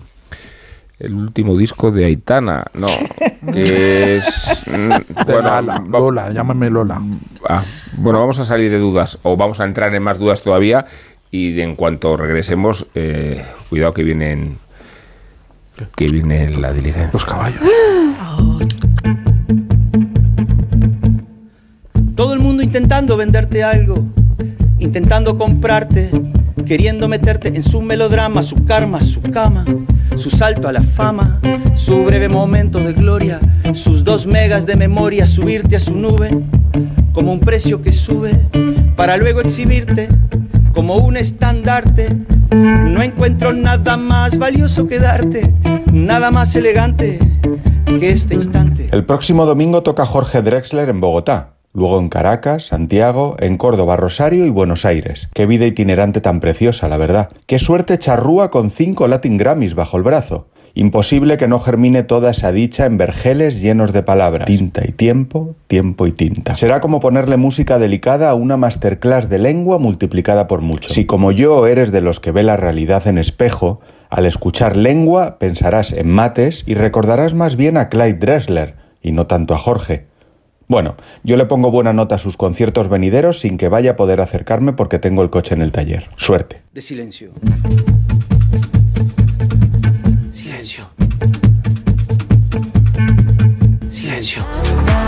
el 1.01 1.15
último 1.15 1.57
disco 1.57 1.91
de 1.91 2.05
Aitana, 2.05 2.63
no, 2.75 2.87
que 3.53 4.19
es... 4.19 4.65
bueno, 5.27 5.61
Lola, 5.91 6.31
llámame 6.31 6.71
Lola. 6.71 7.01
Ah, 7.49 7.65
bueno, 7.95 8.21
vamos 8.21 8.39
a 8.39 8.45
salir 8.45 8.71
de 8.71 8.79
dudas, 8.79 9.19
o 9.25 9.37
vamos 9.37 9.59
a 9.59 9.65
entrar 9.65 9.93
en 9.93 10.05
más 10.05 10.21
dudas 10.21 10.43
todavía, 10.43 10.87
y 11.35 11.59
en 11.63 11.77
cuanto 11.77 12.17
regresemos, 12.19 12.87
eh, 12.95 13.43
cuidado 13.71 13.95
que 13.95 14.05
vienen... 14.05 14.59
Que 15.97 16.07
viene 16.07 16.51
la 16.51 16.73
diligencia. 16.73 17.11
Los 17.11 17.25
caballos. 17.25 17.59
Todo 22.15 22.35
el 22.35 22.41
mundo 22.41 22.63
intentando 22.63 23.17
venderte 23.17 23.65
algo, 23.65 24.07
intentando 24.79 25.39
comprarte, 25.39 26.11
queriendo 26.67 27.09
meterte 27.09 27.49
en 27.49 27.63
su 27.63 27.81
melodrama, 27.81 28.43
su 28.43 28.65
karma, 28.67 29.01
su 29.01 29.23
cama, 29.23 29.65
su 30.17 30.31
salto 30.31 30.69
a 30.69 30.73
la 30.73 30.83
fama, 30.83 31.41
su 31.73 32.05
breve 32.05 32.29
momento 32.29 32.79
de 32.79 32.93
gloria, 32.93 33.41
sus 33.73 34.05
dos 34.05 34.27
megas 34.27 34.67
de 34.67 34.77
memoria, 34.77 35.27
subirte 35.27 35.77
a 35.77 35.81
su 35.81 35.97
nube 35.97 36.31
como 37.15 37.33
un 37.33 37.41
precio 37.41 37.81
que 37.81 37.93
sube 37.93 38.33
para 38.95 39.17
luego 39.17 39.41
exhibirte 39.41 40.09
como 40.73 40.97
un 40.97 41.17
estandarte. 41.17 42.17
No 42.51 43.03
encuentro 43.03 43.53
nada 43.53 43.97
más 43.97 44.39
valioso 44.39 44.87
que 44.87 44.99
darte, 44.99 45.53
nada 45.93 46.31
más 46.31 46.55
elegante 46.57 47.19
que 47.99 48.11
este 48.11 48.35
instante. 48.35 48.89
El 48.93 49.05
próximo 49.05 49.47
domingo 49.47 49.83
toca 49.83 50.07
Jorge 50.07 50.43
Drexler 50.43 50.89
en 50.89 51.01
Bogotá 51.01 51.53
luego 51.75 51.99
en 51.99 52.09
Caracas, 52.09 52.67
Santiago, 52.67 53.37
en 53.39 53.57
Córdoba, 53.57 53.97
Rosario 53.97 54.47
y 54.47 54.51
Buenos 54.51 54.85
Aires. 54.85 55.29
Qué 55.33 55.47
vida 55.47 55.67
itinerante 55.67 56.21
tan 56.21 56.41
preciosa, 56.41 56.89
la 56.89 56.97
verdad. 56.97 57.31
Qué 57.47 57.59
suerte 57.59 57.99
charrúa 57.99 58.51
con 58.51 58.71
cinco 58.71 59.09
Latin 59.09 59.39
Grammys 59.39 59.75
bajo 59.75 59.97
el 59.97 60.03
brazo. 60.03 60.49
Imposible 60.75 61.37
que 61.37 61.49
no 61.49 61.61
germine 61.61 62.03
toda 62.03 62.31
esa 62.31 62.51
dicha 62.51 62.87
en 62.87 62.97
vergeles 62.97 63.61
llenos 63.61 63.93
de 63.93 64.03
palabras. 64.03 64.47
Tinta 64.47 64.83
y 64.87 64.93
tiempo, 64.93 65.55
tiempo 65.67 66.07
y 66.07 66.13
tinta. 66.13 66.55
Será 66.55 66.81
como 66.81 67.01
ponerle 67.01 67.37
música 67.37 67.79
delicada 67.79 68.31
a 68.31 68.35
una 68.35 68.57
masterclass 68.57 69.29
de 69.29 69.39
lengua 69.39 69.79
multiplicada 69.79 70.49
por 70.49 70.63
mucho. 70.63 70.89
Si 70.89 71.05
como 71.05 71.31
yo 71.31 71.67
eres 71.67 71.93
de 71.93 72.01
los 72.01 72.21
que 72.21 72.33
ve 72.33 72.43
la 72.43 72.57
realidad 72.57 73.07
en 73.07 73.19
espejo, 73.19 73.81
al 74.09 74.25
escuchar 74.25 74.77
lengua 74.77 75.39
pensarás 75.39 75.93
en 75.93 76.09
mates 76.09 76.65
y 76.67 76.75
recordarás 76.75 77.35
más 77.35 77.57
bien 77.57 77.77
a 77.77 77.91
Clyde 77.91 78.19
Dressler 78.19 78.75
y 79.03 79.13
no 79.13 79.27
tanto 79.27 79.55
a 79.55 79.59
Jorge. 79.59 80.07
Bueno, 80.69 80.97
yo 81.23 81.37
le 81.37 81.45
pongo 81.45 81.71
buena 81.71 81.93
nota 81.93 82.15
a 82.15 82.19
sus 82.19 82.39
conciertos 82.39 82.89
venideros 82.89 83.41
sin 83.41 83.59
que 83.59 83.69
vaya 83.69 83.91
a 83.91 83.97
poder 83.97 84.23
acercarme 84.23 84.73
porque 84.73 84.99
tengo 84.99 85.23
el 85.23 85.29
coche 85.29 85.55
en 85.55 85.61
el 85.61 85.71
taller. 85.71 86.09
Suerte. 86.17 86.63
De 86.73 86.81
silencio. 86.81 87.33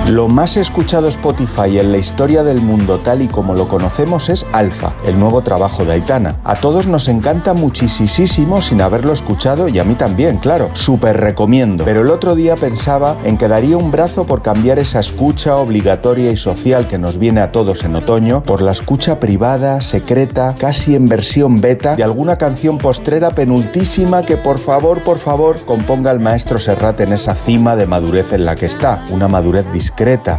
Lo 0.09 0.29
más 0.29 0.59
escuchado 0.59 1.09
Spotify 1.09 1.79
en 1.79 1.91
la 1.91 1.97
historia 1.97 2.45
del 2.45 2.61
mundo 2.61 2.99
tal 2.99 3.23
y 3.23 3.27
como 3.27 3.55
lo 3.55 3.67
conocemos 3.67 4.29
es 4.29 4.45
Alfa, 4.53 4.93
el 5.07 5.19
nuevo 5.19 5.41
trabajo 5.41 5.87
de 5.87 5.93
Aitana. 5.93 6.37
A 6.45 6.57
todos 6.57 6.87
nos 6.87 7.09
encanta 7.09 7.55
muchísimo 7.55 8.61
sin 8.61 8.83
haberlo 8.83 9.15
escuchado 9.15 9.67
y 9.67 9.79
a 9.79 9.85
mí 9.85 9.95
también, 9.95 10.37
claro. 10.37 10.69
Súper 10.75 11.19
recomiendo. 11.19 11.87
Pero 11.87 12.03
el 12.03 12.11
otro 12.11 12.35
día 12.35 12.55
pensaba 12.55 13.17
en 13.25 13.39
que 13.39 13.49
daría 13.49 13.79
un 13.79 13.91
brazo 13.91 14.25
por 14.25 14.43
cambiar 14.43 14.79
esa 14.79 15.01
escucha 15.01 15.57
obligatoria 15.57 16.31
y 16.31 16.37
social 16.37 16.87
que 16.87 16.99
nos 16.99 17.19
viene 17.19 17.41
a 17.41 17.51
todos 17.51 17.83
en 17.83 17.97
otoño 17.97 18.43
por 18.43 18.61
la 18.61 18.73
escucha 18.73 19.19
privada, 19.19 19.81
secreta, 19.81 20.55
casi 20.59 20.97
en 20.97 21.09
versión 21.09 21.63
beta 21.63 21.97
de 21.97 22.05
alguna 22.05 22.37
canción 22.37 22.77
postrera 22.77 23.31
penultísima 23.31 24.23
que 24.23 24.37
por 24.37 24.59
favor, 24.59 25.03
por 25.03 25.19
favor, 25.19 25.59
componga 25.65 26.11
el 26.11 26.21
maestro 26.21 26.59
Serrat 26.59 27.01
en 27.01 27.15
esa 27.15 27.35
cima 27.35 27.75
de 27.75 27.87
madurez 27.87 28.35
en 28.35 28.45
la 28.45 28.55
que 28.55 28.67
está. 28.67 29.03
Una 29.11 29.29
madurez 29.29 29.65
discreta 29.73 29.94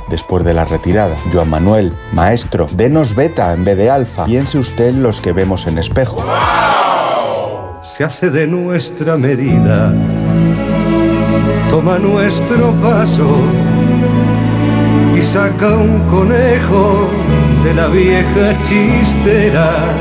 después 0.10 0.43
de 0.43 0.53
la 0.53 0.66
retirada. 0.66 1.16
Joan 1.32 1.49
Manuel, 1.49 1.93
maestro, 2.12 2.68
denos 2.72 3.16
beta 3.16 3.53
en 3.53 3.64
vez 3.64 3.78
de 3.78 3.89
alfa. 3.89 4.26
Piense 4.26 4.58
usted 4.58 4.88
en 4.88 5.03
los 5.03 5.22
que 5.22 5.32
vemos 5.32 5.66
en 5.68 5.78
espejo. 5.78 6.24
Se 7.82 8.03
hace 8.03 8.30
de 8.30 8.47
nuestra 8.47 9.16
medida, 9.16 9.93
toma 11.70 11.97
nuestro 11.97 12.74
paso 12.82 13.30
y 15.16 15.22
saca 15.22 15.78
un 15.78 15.99
conejo 16.08 17.10
de 17.64 17.74
la 17.74 17.88
vieja 17.88 18.58
chistera. 18.68 19.93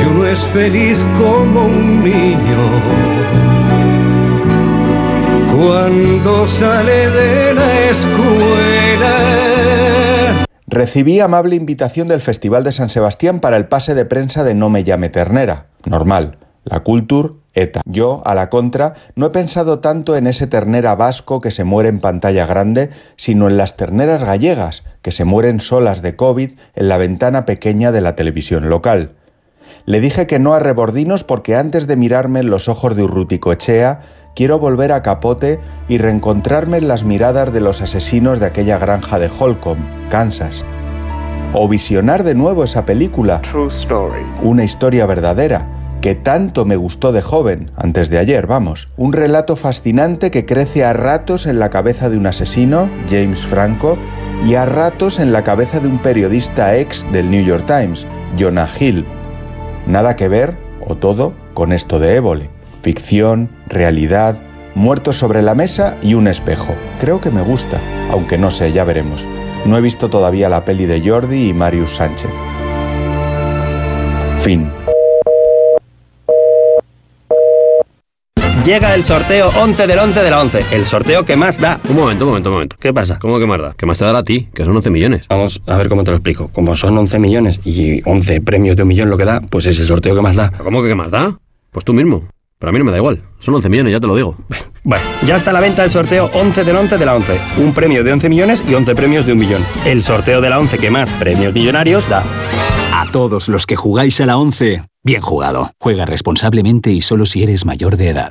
Y 0.00 0.04
uno 0.04 0.26
es 0.26 0.44
feliz 0.46 1.04
como 1.18 1.64
un 1.64 2.04
niño 2.04 3.43
cuando 5.54 6.46
sale 6.46 7.10
de 7.10 7.54
la 7.54 7.90
escuela. 7.90 9.14
Recibí 10.66 11.20
amable 11.20 11.54
invitación 11.56 12.08
del 12.08 12.20
Festival 12.20 12.64
de 12.64 12.72
San 12.72 12.88
Sebastián 12.88 13.40
para 13.40 13.56
el 13.56 13.66
pase 13.66 13.94
de 13.94 14.04
prensa 14.04 14.42
de 14.42 14.54
No 14.54 14.70
me 14.70 14.82
llame 14.82 15.10
ternera. 15.10 15.66
Normal. 15.84 16.38
La 16.64 16.80
culture 16.80 17.34
ETA. 17.52 17.82
Yo, 17.84 18.22
a 18.24 18.34
la 18.34 18.48
contra, 18.48 18.94
no 19.14 19.26
he 19.26 19.30
pensado 19.30 19.78
tanto 19.78 20.16
en 20.16 20.26
ese 20.26 20.46
ternera 20.46 20.96
vasco 20.96 21.40
que 21.40 21.50
se 21.50 21.62
muere 21.62 21.90
en 21.90 22.00
pantalla 22.00 22.46
grande, 22.46 22.90
sino 23.16 23.48
en 23.48 23.56
las 23.56 23.76
terneras 23.76 24.24
gallegas, 24.24 24.82
que 25.02 25.12
se 25.12 25.24
mueren 25.24 25.60
solas 25.60 26.02
de 26.02 26.16
COVID 26.16 26.52
en 26.74 26.88
la 26.88 26.98
ventana 26.98 27.44
pequeña 27.46 27.92
de 27.92 28.00
la 28.00 28.16
televisión 28.16 28.68
local. 28.70 29.12
Le 29.86 30.00
dije 30.00 30.26
que 30.26 30.38
no 30.38 30.54
a 30.54 30.60
Rebordinos 30.60 31.24
porque 31.24 31.56
antes 31.56 31.86
de 31.86 31.96
mirarme 31.96 32.40
en 32.40 32.48
los 32.50 32.68
ojos 32.68 32.96
de 32.96 33.04
Urrutico 33.04 33.52
Echea, 33.52 34.00
quiero 34.34 34.58
volver 34.58 34.92
a 34.92 35.02
Capote 35.02 35.60
y 35.88 35.98
reencontrarme 35.98 36.78
en 36.78 36.88
las 36.88 37.04
miradas 37.04 37.52
de 37.52 37.60
los 37.60 37.80
asesinos 37.80 38.40
de 38.40 38.46
aquella 38.46 38.78
granja 38.78 39.18
de 39.18 39.28
Holcomb, 39.28 40.08
Kansas. 40.10 40.64
O 41.52 41.68
visionar 41.68 42.24
de 42.24 42.34
nuevo 42.34 42.64
esa 42.64 42.84
película, 42.84 43.40
True 43.42 43.68
Story. 43.68 44.22
una 44.42 44.64
historia 44.64 45.06
verdadera, 45.06 45.68
que 46.00 46.14
tanto 46.14 46.64
me 46.64 46.76
gustó 46.76 47.12
de 47.12 47.22
joven, 47.22 47.70
antes 47.76 48.10
de 48.10 48.18
ayer, 48.18 48.46
vamos. 48.46 48.88
Un 48.96 49.12
relato 49.12 49.56
fascinante 49.56 50.30
que 50.30 50.44
crece 50.44 50.84
a 50.84 50.92
ratos 50.92 51.46
en 51.46 51.58
la 51.58 51.70
cabeza 51.70 52.10
de 52.10 52.18
un 52.18 52.26
asesino, 52.26 52.90
James 53.08 53.46
Franco, 53.46 53.96
y 54.44 54.56
a 54.56 54.66
ratos 54.66 55.18
en 55.18 55.32
la 55.32 55.44
cabeza 55.44 55.80
de 55.80 55.88
un 55.88 55.98
periodista 55.98 56.76
ex 56.76 57.10
del 57.12 57.30
New 57.30 57.44
York 57.44 57.64
Times, 57.66 58.06
Jonah 58.38 58.68
Hill. 58.78 59.06
Nada 59.86 60.16
que 60.16 60.28
ver, 60.28 60.56
o 60.86 60.96
todo, 60.96 61.32
con 61.54 61.72
esto 61.72 61.98
de 61.98 62.16
Évole. 62.16 62.53
Ficción, 62.84 63.48
realidad, 63.66 64.36
muertos 64.74 65.16
sobre 65.16 65.40
la 65.40 65.54
mesa 65.54 65.96
y 66.02 66.12
un 66.12 66.28
espejo. 66.28 66.74
Creo 67.00 67.18
que 67.18 67.30
me 67.30 67.40
gusta, 67.40 67.80
aunque 68.10 68.36
no 68.36 68.50
sé, 68.50 68.72
ya 68.72 68.84
veremos. 68.84 69.26
No 69.64 69.78
he 69.78 69.80
visto 69.80 70.10
todavía 70.10 70.50
la 70.50 70.66
peli 70.66 70.84
de 70.84 71.00
Jordi 71.00 71.48
y 71.48 71.54
Marius 71.54 71.96
Sánchez. 71.96 72.28
Fin. 74.42 74.68
Llega 78.66 78.94
el 78.94 79.04
sorteo 79.04 79.48
11 79.58 79.86
del 79.86 79.98
11 79.98 80.22
de 80.22 80.30
la 80.30 80.42
11, 80.42 80.64
el 80.72 80.84
sorteo 80.84 81.24
que 81.24 81.36
más 81.36 81.58
da. 81.58 81.80
Un 81.88 81.96
momento, 81.96 82.26
un 82.26 82.32
momento, 82.32 82.50
un 82.50 82.54
momento. 82.56 82.76
¿Qué 82.78 82.92
pasa? 82.92 83.18
¿Cómo 83.18 83.38
que 83.38 83.46
más 83.46 83.62
da? 83.62 83.74
Que 83.78 83.86
más 83.86 83.96
te 83.96 84.04
dará 84.04 84.18
a 84.18 84.24
ti, 84.24 84.50
que 84.52 84.62
son 84.62 84.76
11 84.76 84.90
millones. 84.90 85.26
Vamos 85.30 85.62
a 85.66 85.78
ver 85.78 85.88
cómo 85.88 86.04
te 86.04 86.10
lo 86.10 86.18
explico. 86.18 86.48
Como 86.48 86.76
son 86.76 86.98
11 86.98 87.18
millones 87.18 87.60
y 87.64 88.06
11 88.06 88.42
premios 88.42 88.76
de 88.76 88.82
un 88.82 88.88
millón 88.88 89.08
lo 89.08 89.16
que 89.16 89.24
da, 89.24 89.40
pues 89.40 89.64
es 89.64 89.80
el 89.80 89.86
sorteo 89.86 90.14
que 90.14 90.20
más 90.20 90.36
da. 90.36 90.50
¿Cómo 90.62 90.82
que 90.82 90.88
qué 90.88 90.94
más 90.94 91.10
da? 91.10 91.38
Pues 91.70 91.86
tú 91.86 91.94
mismo. 91.94 92.24
Pero 92.64 92.70
a 92.70 92.72
mí 92.72 92.78
no 92.78 92.86
me 92.86 92.92
da 92.92 92.96
igual. 92.96 93.22
Son 93.40 93.54
11 93.54 93.68
millones, 93.68 93.92
ya 93.92 94.00
te 94.00 94.06
lo 94.06 94.16
digo. 94.16 94.36
Bueno, 94.86 95.02
ya 95.26 95.36
está 95.36 95.48
a 95.48 95.54
la 95.54 95.60
venta 95.60 95.82
el 95.82 95.90
sorteo 95.90 96.30
11 96.34 96.62
del 96.62 96.76
11 96.76 96.98
de 96.98 97.06
la 97.06 97.14
11. 97.14 97.40
Un 97.56 97.72
premio 97.72 98.04
de 98.04 98.12
11 98.12 98.28
millones 98.28 98.62
y 98.68 98.74
11 98.74 98.94
premios 98.94 99.24
de 99.24 99.32
un 99.32 99.38
millón. 99.38 99.64
El 99.86 100.02
sorteo 100.02 100.42
de 100.42 100.50
la 100.50 100.58
11 100.58 100.76
que 100.76 100.90
más 100.90 101.10
premios 101.12 101.54
millonarios 101.54 102.06
da. 102.06 102.22
A 102.92 103.10
todos 103.10 103.48
los 103.48 103.64
que 103.64 103.76
jugáis 103.76 104.20
a 104.20 104.26
la 104.26 104.36
11, 104.36 104.82
bien 105.02 105.22
jugado. 105.22 105.72
Juega 105.80 106.04
responsablemente 106.04 106.90
y 106.90 107.00
solo 107.00 107.24
si 107.24 107.42
eres 107.42 107.64
mayor 107.64 107.96
de 107.96 108.10
edad. 108.10 108.30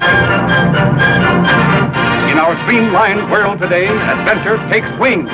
In 0.00 0.08
our 2.38 2.56
streamlined 2.64 3.30
world 3.30 3.60
today, 3.60 3.86
adventure 3.86 4.56
takes 4.72 4.88
wings. 4.98 5.28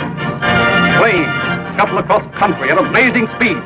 Planes 0.98 1.30
scuttle 1.74 1.98
across 1.98 2.26
country 2.36 2.70
at 2.70 2.78
amazing 2.78 3.28
speed. 3.36 3.56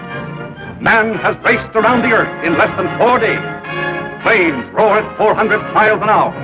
Man 0.82 1.14
has 1.14 1.36
raced 1.44 1.74
around 1.74 2.02
the 2.02 2.12
earth 2.12 2.28
in 2.44 2.52
less 2.58 2.68
than 2.76 2.92
four 2.98 3.18
days. 3.18 3.40
Planes 4.22 4.60
roar 4.74 4.98
at 4.98 5.16
400 5.16 5.72
miles 5.72 6.02
an 6.02 6.10
hour. 6.10 6.34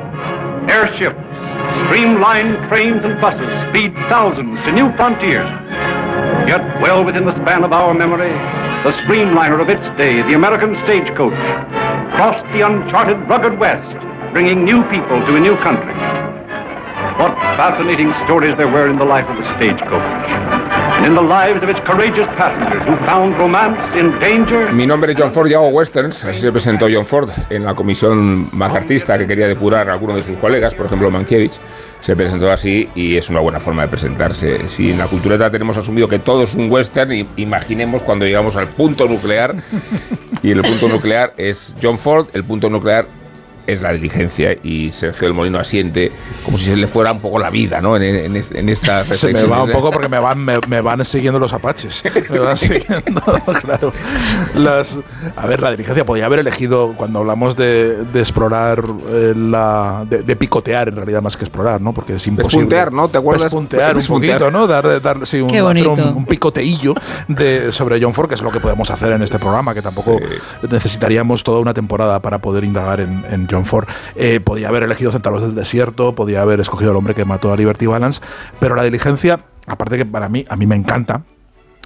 Airships, 0.70 1.20
streamlined 1.88 2.56
trains 2.70 3.04
and 3.04 3.20
buses 3.20 3.52
speed 3.68 3.92
thousands 4.08 4.58
to 4.64 4.72
new 4.72 4.88
frontiers. 4.96 5.50
Yet 6.48 6.64
well 6.80 7.04
within 7.04 7.26
the 7.26 7.36
span 7.42 7.62
of 7.62 7.72
our 7.72 7.92
memory, 7.92 8.32
the 8.84 8.92
streamliner 9.04 9.60
of 9.60 9.68
its 9.68 9.84
day, 10.00 10.22
the 10.22 10.34
American 10.34 10.76
stagecoach, 10.84 11.36
crossed 12.16 12.50
the 12.54 12.64
uncharted 12.64 13.18
rugged 13.28 13.58
west, 13.58 14.05
bringing 14.36 14.66
new 14.66 14.82
people 14.90 15.18
to 15.24 15.34
a 15.34 15.40
new 15.40 15.56
country. 15.64 15.94
What 17.16 17.32
fascinating 17.56 18.12
stories 18.26 18.54
there 18.58 18.70
were 18.70 18.86
in 18.86 18.98
the 18.98 19.04
life 19.04 19.26
of 19.30 19.38
the 19.38 19.48
stagecoach, 19.56 20.04
and 20.96 21.06
in 21.06 21.14
the 21.14 21.22
lives 21.22 21.62
of 21.62 21.70
its 21.70 21.80
courageous 21.86 22.28
passengers 22.36 22.84
who 22.84 22.96
found 23.06 23.40
romance 23.40 23.78
in 23.98 24.10
danger. 24.20 24.70
Mi 24.74 24.86
nombre 24.86 25.10
es 25.12 25.18
John 25.18 25.30
Ford 25.30 25.48
y 25.48 25.54
hago 25.54 25.68
westerns. 25.68 26.22
Así 26.22 26.40
se 26.40 26.52
presentó 26.52 26.86
John 26.92 27.06
Ford 27.06 27.30
en 27.48 27.64
la 27.64 27.74
comisión 27.74 28.50
macartista 28.52 29.16
que 29.16 29.26
quería 29.26 29.48
depurar 29.48 29.88
a 29.88 29.94
alguno 29.94 30.14
de 30.14 30.22
sus 30.22 30.36
colegas, 30.36 30.74
por 30.74 30.84
ejemplo 30.84 31.10
Mankiewicz. 31.10 31.58
Se 32.00 32.14
presentó 32.14 32.52
así 32.52 32.90
y 32.94 33.16
es 33.16 33.30
una 33.30 33.40
buena 33.40 33.58
forma 33.58 33.82
de 33.82 33.88
presentarse. 33.88 34.68
Si 34.68 34.90
en 34.90 34.98
la 34.98 35.06
cultureta 35.06 35.50
tenemos 35.50 35.78
asumido 35.78 36.10
que 36.10 36.18
todo 36.18 36.42
es 36.42 36.54
un 36.54 36.70
western, 36.70 37.26
imaginemos 37.38 38.02
cuando 38.02 38.26
llegamos 38.26 38.54
al 38.56 38.68
punto 38.68 39.08
nuclear. 39.08 39.54
Y 40.42 40.50
el 40.50 40.60
punto 40.60 40.88
nuclear 40.88 41.32
es 41.38 41.74
John 41.82 41.96
Ford, 41.96 42.26
el 42.34 42.44
punto 42.44 42.68
nuclear 42.68 43.06
es 43.66 43.82
la 43.82 43.92
diligencia 43.92 44.56
y 44.62 44.90
Sergio 44.92 45.26
del 45.26 45.34
Molino 45.34 45.58
asiente 45.58 46.12
como 46.44 46.58
si 46.58 46.64
se 46.66 46.76
le 46.76 46.86
fuera 46.86 47.12
un 47.12 47.20
poco 47.20 47.38
la 47.38 47.50
vida, 47.50 47.80
¿no? 47.80 47.96
En, 47.96 48.02
en, 48.02 48.36
en- 48.36 48.44
en 48.52 48.68
esta 48.68 49.04
Se 49.04 49.32
me 49.32 49.42
va 49.44 49.62
un 49.62 49.72
poco 49.72 49.90
porque 49.90 50.08
me 50.08 50.18
van, 50.18 50.38
me, 50.44 50.58
me 50.68 50.80
van 50.80 51.04
siguiendo 51.04 51.38
los 51.38 51.52
apaches. 51.52 52.02
Me 52.30 52.38
van 52.40 52.56
siguiendo, 52.56 53.22
claro. 53.62 53.92
Las, 54.54 54.98
a 55.36 55.46
ver, 55.46 55.60
la 55.60 55.70
diligencia 55.70 56.04
podía 56.04 56.26
haber 56.26 56.38
elegido, 56.40 56.94
cuando 56.96 57.18
hablamos 57.20 57.56
de, 57.56 58.04
de 58.04 58.20
explorar, 58.20 58.84
eh, 59.08 59.34
la, 59.36 60.04
de, 60.08 60.22
de 60.22 60.36
picotear 60.36 60.88
en 60.88 60.96
realidad 60.96 61.22
más 61.22 61.36
que 61.36 61.44
explorar, 61.44 61.80
¿no? 61.80 61.92
Porque 61.92 62.14
es 62.16 62.26
imposible. 62.26 62.64
Despuntear, 62.64 62.92
¿no? 62.92 63.08
¿Te 63.08 63.18
acuerdas? 63.18 63.44
Despuntear 63.44 63.96
un 63.96 64.04
poquito, 64.06 64.50
¿no? 64.50 64.66
Dar, 64.66 65.00
dar 65.00 65.26
sí, 65.26 65.40
un, 65.40 65.48
Qué 65.48 65.58
hacer 65.60 65.88
un, 65.88 65.94
bonito. 65.96 66.16
un 66.16 66.26
picoteillo 66.26 66.94
de, 67.28 67.72
sobre 67.72 68.00
John 68.00 68.14
Ford, 68.14 68.28
que 68.28 68.34
es 68.34 68.42
lo 68.42 68.50
que 68.50 68.60
podemos 68.60 68.90
hacer 68.90 69.12
en 69.12 69.22
este 69.22 69.38
programa, 69.38 69.74
que 69.74 69.82
tampoco 69.82 70.18
necesitaríamos 70.70 71.42
toda 71.42 71.60
una 71.60 71.74
temporada 71.74 72.20
para 72.20 72.38
poder 72.38 72.64
indagar 72.64 73.00
en, 73.00 73.24
en 73.30 73.46
John 73.50 73.55
Ford. 73.64 73.86
Eh, 74.14 74.40
podía 74.40 74.68
haber 74.68 74.82
elegido 74.82 75.12
Centauros 75.12 75.42
del 75.42 75.54
Desierto, 75.54 76.14
podía 76.14 76.42
haber 76.42 76.60
escogido 76.60 76.90
al 76.90 76.96
hombre 76.96 77.14
que 77.14 77.24
mató 77.24 77.52
a 77.52 77.56
Liberty 77.56 77.86
Balance, 77.86 78.20
pero 78.60 78.74
la 78.74 78.82
diligencia, 78.82 79.40
aparte 79.66 79.96
que 79.96 80.06
para 80.06 80.28
mí, 80.28 80.44
a 80.48 80.56
mí 80.56 80.66
me 80.66 80.76
encanta. 80.76 81.22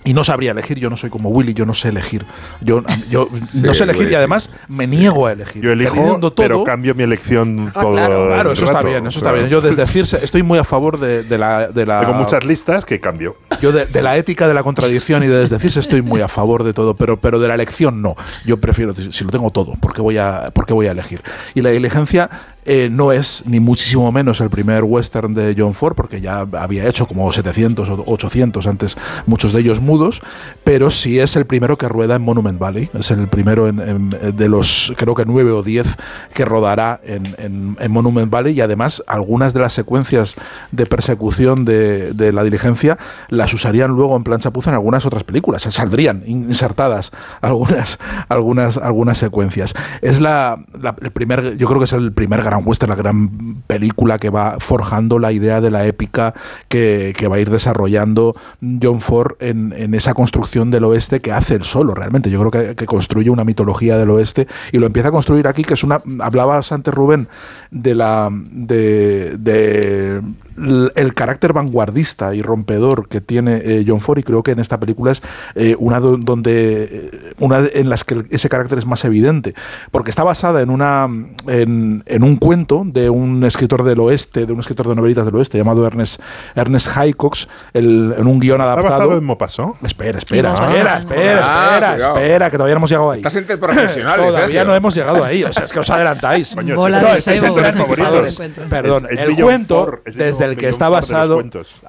Y 0.03 0.15
no 0.15 0.25
sabría 0.25 0.53
elegir, 0.53 0.79
yo 0.79 0.89
no 0.89 0.97
soy 0.97 1.11
como 1.11 1.29
Willy, 1.29 1.53
yo 1.53 1.67
no 1.67 1.75
sé 1.75 1.89
elegir. 1.89 2.25
Yo, 2.63 2.83
yo 3.11 3.29
no 3.63 3.75
sé 3.75 3.85
elegir 3.85 4.11
y 4.11 4.15
además 4.15 4.51
me 4.69 4.87
niego 4.87 5.27
a 5.27 5.33
elegir. 5.33 5.63
Yo 5.63 5.73
elijo, 5.73 6.19
todo- 6.21 6.35
pero 6.35 6.65
cambio 6.65 6.95
mi 6.95 7.03
elección 7.03 7.71
Ah, 7.75 7.81
todo 7.83 7.93
claro, 7.93 8.27
claro, 8.29 8.51
el 8.51 8.57
eso 8.57 8.65
está 8.65 8.81
bien, 8.83 9.07
eso 9.07 9.19
está 9.19 9.33
bien. 9.33 9.49
Yo 9.49 9.61
desdecirse, 9.61 10.19
estoy 10.25 10.43
muy 10.43 10.59
a 10.59 10.65
favor 10.65 10.99
de, 10.99 11.23
de 11.23 11.37
la, 11.39 11.69
de 11.69 11.85
la- 11.85 12.01
Tengo 12.01 12.15
muchas 12.15 12.45
listas 12.45 12.85
que 12.87 12.99
cambio. 12.99 13.37
yo 13.61 13.73
de, 13.73 13.85
de 13.87 14.03
la 14.03 14.17
ética 14.17 14.49
de 14.49 14.55
la 14.55 14.63
contradicción 14.63 15.23
y 15.23 15.27
de 15.27 15.37
desdecirse 15.39 15.81
estoy 15.81 16.01
muy 16.03 16.23
a 16.23 16.29
favor 16.29 16.65
de 16.65 16.73
todo, 16.73 16.95
pero, 16.95 17.19
pero 17.19 17.39
de 17.39 17.49
la 17.49 17.55
elección 17.55 18.01
no. 18.01 18.17
Yo 18.47 18.57
prefiero, 18.59 18.95
si 18.95 19.25
lo 19.25 19.31
tengo 19.31 19.51
todo, 19.51 19.75
¿por 19.75 19.93
qué 19.93 20.01
voy 20.01 20.17
a, 20.17 20.47
por 20.55 20.65
qué 20.65 20.73
voy 20.73 20.87
a 20.87 20.93
elegir? 20.93 21.21
Y 21.55 21.61
la 21.61 21.71
diligencia 21.71 22.31
eh, 22.65 22.89
no 22.91 23.13
es 23.13 23.43
ni 23.47 23.61
muchísimo 23.61 24.11
menos 24.13 24.41
el 24.41 24.51
primer 24.51 24.85
western 24.85 25.35
de 25.35 25.55
John 25.57 25.75
Ford, 25.75 25.95
porque 25.95 26.21
ya 26.21 26.41
había 26.41 26.87
hecho 26.87 27.07
como 27.07 27.33
700 27.33 27.89
o 27.89 28.05
800 28.07 28.67
antes, 28.67 28.97
muchos 29.27 29.53
de 29.53 29.61
ellos 29.61 29.81
mudos, 29.81 30.21
pero 30.65 30.91
sí 30.91 31.19
es 31.19 31.37
el 31.37 31.47
primero 31.47 31.79
que 31.79 31.89
rueda 31.89 32.17
en 32.17 32.23
Monument 32.23 32.59
Valley. 32.59 32.91
Es 32.95 33.11
el 33.11 33.29
primero 33.29 33.69
en- 33.69 34.11
de 34.11 34.49
los, 34.49 34.93
creo 34.97 35.15
que 35.15 35.25
nueve 35.25 35.51
o 35.53 35.63
diez 35.63 35.97
que 36.35 36.45
rodará 36.45 37.01
en, 37.05 37.23
en- 37.39 37.77
en 37.81 37.93
Monument 37.93 38.31
Valley 38.31 38.55
y 38.55 38.61
además 38.61 39.03
algunas 39.07 39.55
de 39.55 39.61
las 39.61 39.73
secuencias 39.73 40.35
de 40.71 40.87
persecución 40.87 41.65
de, 41.65 42.13
de 42.13 42.33
la 42.33 42.43
diligencia 42.43 42.99
las 43.29 43.53
usarían 43.55 43.91
luego 43.93 44.17
en 44.17 44.25
plan 44.25 44.41
chapuza 44.41 44.71
en 44.71 44.75
algunas 44.75 45.07
otras 45.07 45.25
películas. 45.25 45.63
Saldrían 45.63 46.23
insertadas 46.27 47.11
algunas, 47.41 47.99
algunas, 48.29 48.77
algunas 48.77 49.19
secuencias. 49.19 49.75
Es 50.03 50.21
la, 50.21 50.63
la- 50.81 50.95
el 51.01 51.11
primer, 51.11 51.57
yo 51.57 51.67
creo 51.67 51.79
que 51.79 51.85
es 51.85 51.93
el 51.93 52.13
primer 52.13 52.43
gran 52.51 52.63
western, 52.67 52.91
la 52.91 52.97
gran 52.97 53.63
película 53.67 54.19
que 54.19 54.31
va 54.31 54.57
forjando 54.59 55.19
la 55.19 55.33
idea 55.33 55.61
de 55.61 55.71
la 55.71 55.87
épica 55.87 56.35
que, 56.69 57.15
que 57.17 57.29
va 57.29 57.37
a 57.37 57.41
ir 57.41 57.51
desarrollando 57.51 58.35
John 58.83 59.01
Ford 59.01 59.37
en, 59.41 59.73
en 59.77 59.95
esa 59.95 60.15
construcción 60.15 60.71
del 60.71 60.85
oeste 60.85 61.21
que 61.21 61.33
hace 61.33 61.55
él 61.55 61.65
solo 61.65 61.95
realmente. 61.95 62.31
Yo 62.31 62.41
creo 62.41 62.51
que, 62.51 62.75
que 62.75 62.87
construye 62.87 63.31
una 63.31 63.45
mitología 63.45 63.97
del 63.97 64.11
oeste 64.11 64.47
y 64.73 64.79
lo 64.79 64.87
empieza 64.87 65.09
a 65.09 65.13
construir 65.13 65.47
aquí, 65.47 65.65
que 65.65 65.75
es 65.75 65.85
una. 65.85 66.03
Hablabas 66.21 66.73
antes, 66.73 66.93
Rubén, 66.93 67.29
de 67.71 67.95
la. 67.95 68.29
de. 68.33 69.37
de 69.39 70.21
el 70.97 71.15
carácter 71.15 71.55
vanguardista 71.55 72.35
y 72.35 72.43
rompedor 72.43 73.09
que 73.09 73.23
tiene 73.23 73.63
eh, 73.65 73.85
John 73.87 74.01
Ford 74.03 74.19
y 74.19 74.23
creo 74.23 74.43
que 74.43 74.51
en 74.51 74.59
esta 74.59 74.79
película 74.79 75.13
es 75.13 75.23
eh, 75.55 75.75
una 75.79 76.01
do- 76.01 76.19
donde 76.19 76.83
eh, 77.15 77.33
una 77.39 77.61
en 77.73 77.89
las 77.89 78.05
que 78.05 78.25
ese 78.29 78.51
carácter 78.51 78.77
es 78.77 78.85
más 78.85 79.03
evidente. 79.07 79.55
Porque 79.91 80.11
está 80.11 80.23
basada 80.23 80.61
en 80.61 80.69
una 80.69 81.09
en, 81.47 82.03
en 82.05 82.25
un 82.25 82.37
cuento 82.37 82.83
de 82.85 83.09
un 83.09 83.43
escritor 83.45 83.85
del 83.85 84.01
oeste 84.01 84.45
de 84.45 84.53
un 84.53 84.61
escritor 84.61 84.87
de 84.87 84.97
novelitas 84.97 85.25
del 85.25 85.35
oeste 85.37 85.57
llamado 85.57 85.87
Ernest 85.87 86.21
Ernest 86.55 86.95
Haycox 86.95 87.49
el- 87.73 88.15
en 88.19 88.27
un 88.27 88.39
guion 88.39 88.61
¿Está 88.61 88.73
adaptado. 88.75 88.99
basado 88.99 89.17
en 89.19 89.25
Maupassant? 89.25 89.83
espera 89.83 90.19
espera 90.19 90.53
Ah, 90.59 90.67
espera 90.69 90.99
espera 90.99 91.41
ah, 91.47 91.75
espera 91.95 91.97
espera 91.97 92.51
que 92.51 92.57
todavía 92.59 92.75
no 92.75 92.79
hemos 92.81 92.91
llegado 92.91 93.11
ahí. 93.13 93.21
Estás 93.21 93.37
entre 93.37 93.57
profesionales, 93.57 94.27
todavía 94.27 94.65
no 94.65 94.75
hemos 94.75 94.95
llegado 94.95 95.25
ahí 95.25 95.43
o 95.43 95.53
sea 95.55 95.65
es 95.65 95.73
que 95.73 95.79
os 95.79 95.89
adelantáis. 95.89 96.55
Bola 96.55 97.01
de 97.01 97.37
entre 97.37 97.60
favoritos. 97.65 98.41
Perdón, 98.69 99.07
el 99.11 99.37
cuento 99.37 100.01
desde 100.05 100.45
el 100.45 100.57
que 100.57 100.69
está 100.69 100.89
basado, 100.89 101.43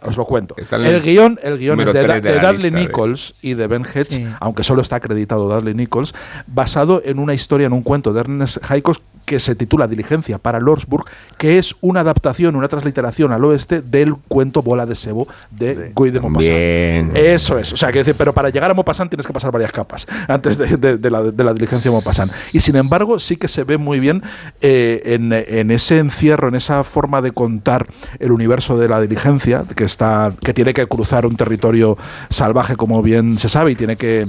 os 0.04 0.18
lo 0.18 0.26
cuento. 0.26 0.56
El 0.72 0.86
El 0.86 1.02
guion, 1.02 1.40
el 1.44 1.58
guion 1.58 1.80
es 1.82 1.94
de, 1.94 1.94
de 1.94 2.22
de 2.22 2.36
la 2.36 2.52
Dudley 2.52 2.54
lista 2.72 2.78
de- 2.80 2.88
Nichols 2.88 3.36
y 3.42 3.54
de 3.54 3.68
Ben 3.68 3.86
Hedges, 3.86 4.08
Sí. 4.16 4.28
aunque 4.40 4.64
solo 4.64 4.82
está 4.82 4.98
acreditado 4.98 5.48
Dudley 5.48 5.74
Nichols, 5.74 6.14
basado 6.48 7.02
en 7.06 7.20
una 7.20 7.34
historia, 7.34 7.68
en 7.68 7.74
un 7.74 7.84
cuento 7.84 8.14
de 8.14 8.20
Ernest 8.22 8.58
Haycox 8.70 9.00
que 9.32 9.40
se 9.40 9.56
titula 9.56 9.88
Diligencia 9.88 10.40
para 10.40 10.60
Lordsburg, 10.60 11.06
que 11.38 11.58
es 11.58 11.74
una 11.80 12.02
adaptación, 12.02 12.58
una 12.58 12.68
transliteración 12.68 13.32
al 13.32 13.46
oeste 13.46 13.82
del 13.82 14.16
cuento 14.28 14.62
Bola 14.62 14.86
de 14.86 14.94
Sebo 14.94 15.26
de 15.50 15.94
Guy 15.96 16.12
de 16.12 16.20
Maupassant. 16.20 16.54
Bien. 16.54 17.12
Eso 17.16 17.58
es, 17.58 17.72
o 17.72 17.78
sea, 17.78 17.94
que 17.94 18.00
decir, 18.00 18.16
pero 18.18 18.34
para 18.34 18.50
llegar 18.50 18.70
a 18.70 18.74
Maupassant 18.74 19.10
tienes 19.10 19.26
que 19.26 19.32
pasar 19.32 19.50
varias 19.50 19.72
capas 19.72 20.06
antes 20.28 20.58
de, 20.58 20.76
de- 20.76 20.98
de 20.98 21.10
la, 21.10 21.24
de 21.24 21.44
la 21.46 21.54
diligencia 21.54 21.90
de 21.90 21.96
Maupassant. 21.96 22.30
Y 22.52 22.60
sin 22.60 22.76
embargo, 22.76 23.20
sí 23.20 23.38
que 23.38 23.48
se 23.48 23.64
ve 23.64 23.78
muy 23.78 24.02
bien 24.02 24.22
eh, 24.60 25.02
en, 25.06 25.32
en 25.32 25.72
ese 25.72 26.00
encierro, 26.00 26.50
en 26.50 26.56
esa 26.56 26.84
forma 26.84 27.22
de 27.22 27.32
contar 27.32 27.88
el 28.20 28.34
universo 28.34 28.78
de 28.78 28.90
la 28.90 29.00
diligencia, 29.00 29.64
que 29.78 29.86
está, 29.86 30.34
que 30.44 30.54
tiene 30.54 30.74
que 30.74 30.86
cruzar 30.88 31.26
un 31.26 31.38
territorio 31.38 31.98
salvaje, 32.30 32.76
como 32.76 33.02
bien 33.02 33.38
se 33.40 33.48
sabe, 33.48 33.72
y 33.72 33.76
tiene 33.76 33.96
que 33.96 34.28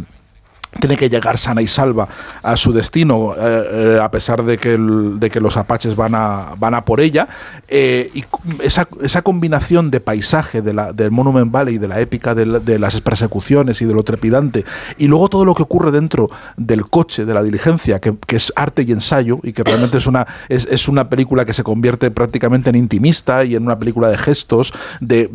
tiene 0.81 0.97
que 0.97 1.11
llegar 1.11 1.37
sana 1.39 1.61
y 1.63 1.67
salva 1.69 2.09
a 2.43 2.57
su 2.57 2.73
destino, 2.73 3.35
eh, 3.37 3.97
eh, 3.97 3.99
a 4.03 4.11
pesar 4.11 4.43
de 4.43 4.57
que, 4.57 4.77
de 4.79 5.31
que 5.31 5.39
los 5.41 5.57
apaches 5.57 5.95
van 5.97 6.15
a, 6.15 6.55
van 6.59 6.75
a 6.75 6.85
por 6.85 7.01
ella. 7.01 7.29
eh, 7.69 8.11
y 8.15 8.25
esa, 8.63 8.89
esa 9.03 9.23
combinación 9.23 9.91
de 9.91 10.01
paisaje 10.01 10.63
de 10.63 10.73
la, 10.73 10.93
del 10.93 11.11
Monument 11.11 11.51
Valley, 11.53 11.79
de 11.79 11.89
la 11.89 12.01
épica 12.01 12.35
de, 12.35 12.47
la- 12.47 12.59
de 12.59 12.79
las 12.79 13.01
persecuciones 13.01 13.81
y 13.83 13.85
de 13.85 13.95
lo 13.95 14.03
trepidante, 14.03 14.65
y 14.99 15.09
luego 15.09 15.29
todo 15.29 15.45
lo 15.45 15.55
que 15.55 15.63
ocurre 15.63 15.91
dentro 15.91 16.31
del 16.57 16.89
coche, 16.89 17.25
de 17.25 17.35
la 17.35 17.43
diligencia, 17.43 18.01
que, 18.01 18.15
que 18.27 18.37
es 18.37 18.53
arte 18.57 18.83
y 18.83 18.93
ensayo, 18.93 19.41
y 19.43 19.53
que 19.53 19.63
realmente 19.65 19.99
es 19.99 20.07
una, 20.07 20.27
es, 20.49 20.67
es 20.71 20.89
una 20.89 21.09
película 21.09 21.45
que 21.45 21.53
se 21.53 21.63
convierte 21.63 22.11
prácticamente 22.11 22.71
en 22.71 22.77
intimista 22.77 23.45
y 23.45 23.55
en 23.55 23.63
una 23.65 23.79
película 23.79 24.09
de 24.09 24.17
gestos, 24.19 24.73
de 25.01 25.29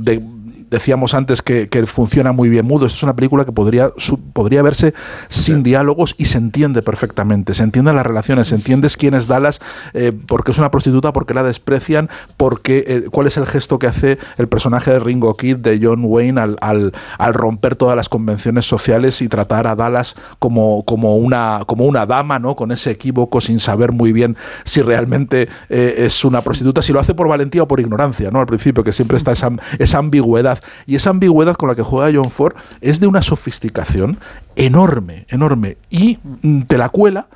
decíamos 0.70 1.14
antes 1.14 1.42
que, 1.42 1.70
que 1.70 1.86
funciona 1.88 2.32
muy 2.32 2.50
bien 2.50 2.66
mudo. 2.66 2.86
Esto 2.86 2.98
es 2.98 3.04
una 3.04 3.16
película 3.16 3.46
que 3.46 3.52
podría, 3.52 3.92
su- 3.98 4.20
podría 4.20 4.62
verse 4.62 4.94
sin 5.30 5.64
diálogos 5.64 6.16
y 6.18 6.26
se 6.26 6.38
entiende 6.38 6.82
perfectamente. 6.82 7.54
Se 7.54 7.64
entienden 7.64 7.96
las 7.96 8.06
relaciones, 8.06 8.48
se 8.48 8.56
entiendes 8.56 8.98
quién 8.98 9.14
es 9.14 9.28
Dallas, 9.28 9.60
eh, 9.94 10.12
porque 10.28 10.52
es 10.52 10.58
una 10.58 10.72
prostituta, 10.72 11.14
porque 11.14 11.34
la 11.34 11.44
desprecian, 11.44 12.10
porque 12.38 12.84
eh, 12.88 13.04
cuál 13.12 13.28
es 13.28 13.38
el 13.38 13.46
gesto 13.46 13.80
que 13.80 13.88
hace 13.88 14.18
el 14.38 14.48
personaje 14.48 14.92
de 14.92 15.00
Ringo 15.00 15.36
Kid, 15.38 15.58
de 15.58 15.80
John 15.82 16.02
Wayne, 16.04 16.40
al, 16.42 16.56
al- 16.62 16.94
al 17.18 17.34
romper 17.34 17.76
todas 17.76 17.96
las 17.96 18.10
convenciones 18.10 18.66
sociales 18.66 19.22
y 19.22 19.28
tratar 19.30 19.68
a 19.68 19.76
Dallas 19.76 20.16
como, 20.40 20.84
como, 20.86 21.16
una, 21.18 21.62
como 21.66 21.86
una 21.86 22.06
dama, 22.06 22.40
¿no? 22.40 22.56
Con 22.56 22.72
ese 22.72 22.92
equívoco 22.92 23.42
sin 23.42 23.60
saber 23.60 23.92
muy 23.92 24.12
bien 24.12 24.36
si 24.66 24.82
realmente 24.82 25.48
eh, 25.70 25.96
es 26.00 26.26
una 26.26 26.42
prostituta, 26.42 26.82
si 26.82 26.94
lo 26.94 27.00
hace 27.00 27.14
por 27.14 27.28
valentía 27.28 27.64
o 27.64 27.68
por 27.68 27.80
ignorancia, 27.80 28.32
¿no? 28.32 28.40
Al 28.40 28.46
principio, 28.48 28.84
que 28.84 28.92
siempre 28.92 29.18
está 29.18 29.32
esa, 29.32 29.50
esa 29.80 29.98
ambigüedad. 29.98 30.57
Y 30.86 30.96
esa 30.96 31.10
ambigüedad 31.10 31.56
con 31.56 31.70
la 31.70 31.76
que 31.76 31.84
juega 31.84 32.12
John 32.14 32.32
Ford 32.32 32.56
es 32.82 33.00
de 33.00 33.08
una 33.08 33.22
sofisticación 33.22 34.18
enorme, 34.56 35.26
enorme. 35.30 35.78
Y 35.90 36.20
mm, 36.42 36.62
te 36.64 36.78
la 36.78 36.90
cuela. 36.90 37.28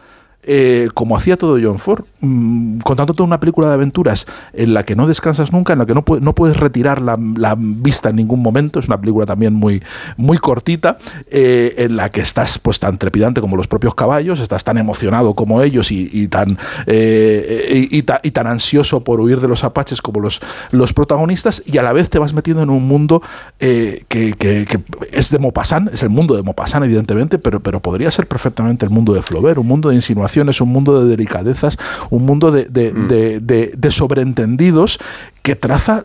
Eh, 0.44 0.90
como 0.94 1.16
hacía 1.16 1.38
todo 1.38 1.58
John 1.62 1.78
Ford, 1.80 2.04
mm, 2.22 2.80
contándote 2.80 3.22
una 3.24 3.40
película 3.40 3.68
de 3.68 3.76
aventuras 3.76 4.26
en 4.54 4.74
la 4.74 4.84
que 4.84 4.96
no 4.96 5.06
descansas 5.08 5.52
nunca, 5.52 5.74
en 5.74 5.80
la 5.80 5.86
que 5.86 5.94
no, 5.94 6.04
no 6.20 6.34
puedes 6.36 6.58
retirar 6.58 7.02
la, 7.02 7.16
vista 7.58 8.10
en 8.10 8.16
ningún 8.16 8.42
momento, 8.42 8.80
es 8.80 8.88
una 8.88 9.00
película 9.00 9.26
también 9.26 9.54
muy, 9.54 9.84
muy 10.18 10.38
cortita, 10.38 10.98
eh, 11.30 11.76
en 11.78 11.96
la 11.96 12.10
que 12.10 12.22
estás 12.22 12.58
pues 12.60 12.80
tan 12.80 12.98
trepidante 12.98 13.42
como 13.42 13.56
los 13.56 13.68
propios 13.68 13.94
caballos, 13.96 14.40
estás 14.40 14.64
tan 14.64 14.78
emocionado 14.78 15.34
como 15.36 15.62
ellos 15.62 15.92
y, 15.92 16.28
tan, 16.28 16.58
eh, 16.88 17.88
y, 17.92 17.98
y 17.98 18.02
ta- 18.04 18.20
y 18.24 18.32
tan 18.32 18.48
ansioso 18.48 19.04
por 19.04 19.20
huir 19.22 19.40
de 19.42 19.48
los 19.48 19.64
apaches 19.64 20.02
como 20.02 20.20
los, 20.20 20.40
los 20.72 20.94
protagonistas, 20.94 21.62
y 21.66 21.78
a 21.78 21.84
la 21.84 21.94
vez 21.94 22.10
te 22.10 22.20
vas 22.20 22.34
metiendo 22.34 22.64
en 22.64 22.70
un 22.70 22.88
mundo 22.88 23.22
que, 23.60 24.06
que- 24.08 24.80
es 25.12 25.30
de 25.30 25.40
Maupassant, 25.40 25.94
es 25.94 26.04
el 26.04 26.10
mundo 26.10 26.36
de 26.36 26.44
Maupassant 26.44 26.84
evidentemente, 26.86 27.38
pero, 27.38 27.60
pero 27.62 27.80
podría 27.82 28.10
ser 28.12 28.28
perfectamente 28.28 28.86
el 28.86 28.92
mundo 28.92 29.14
de 29.14 29.22
Flaubert, 29.22 29.58
un 29.58 29.68
mundo 29.68 29.90
de 29.90 29.96
insinuaciones, 30.32 30.62
un 30.62 30.70
mundo 30.70 31.02
de 31.04 31.10
delicadezas, 31.10 31.78
un 32.10 32.26
mundo 32.26 32.52
de, 32.52 32.66
de- 32.66 32.92
de- 32.94 33.40
de- 33.40 33.74
de 33.78 33.92
sobreentendidos 33.92 34.98
que 35.44 35.56
traza 35.56 36.04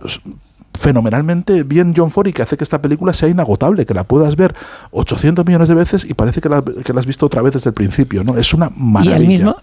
fenomenalmente 0.78 1.62
bien 1.62 1.94
John 1.96 2.10
Ford 2.10 2.26
y 2.26 2.32
que 2.32 2.42
hace 2.42 2.56
que 2.56 2.64
esta 2.64 2.82
película 2.82 3.14
sea 3.14 3.28
inagotable, 3.28 3.86
que 3.86 3.94
la 3.94 4.04
puedas 4.04 4.36
ver 4.36 4.54
800 4.90 5.46
millones 5.46 5.68
de 5.68 5.74
veces 5.74 6.04
y 6.04 6.12
parece 6.14 6.40
que 6.40 6.48
la, 6.50 6.62
que 6.62 6.92
la 6.92 7.00
has 7.00 7.06
visto 7.06 7.24
otra 7.26 7.40
vez 7.40 7.54
desde 7.54 7.70
el 7.70 7.74
principio, 7.74 8.22
¿no? 8.24 8.36
Es 8.36 8.52
una 8.52 8.66
Y 8.66 8.72
maravilla. 8.82 9.16
el 9.16 9.26
mismo, 9.26 9.56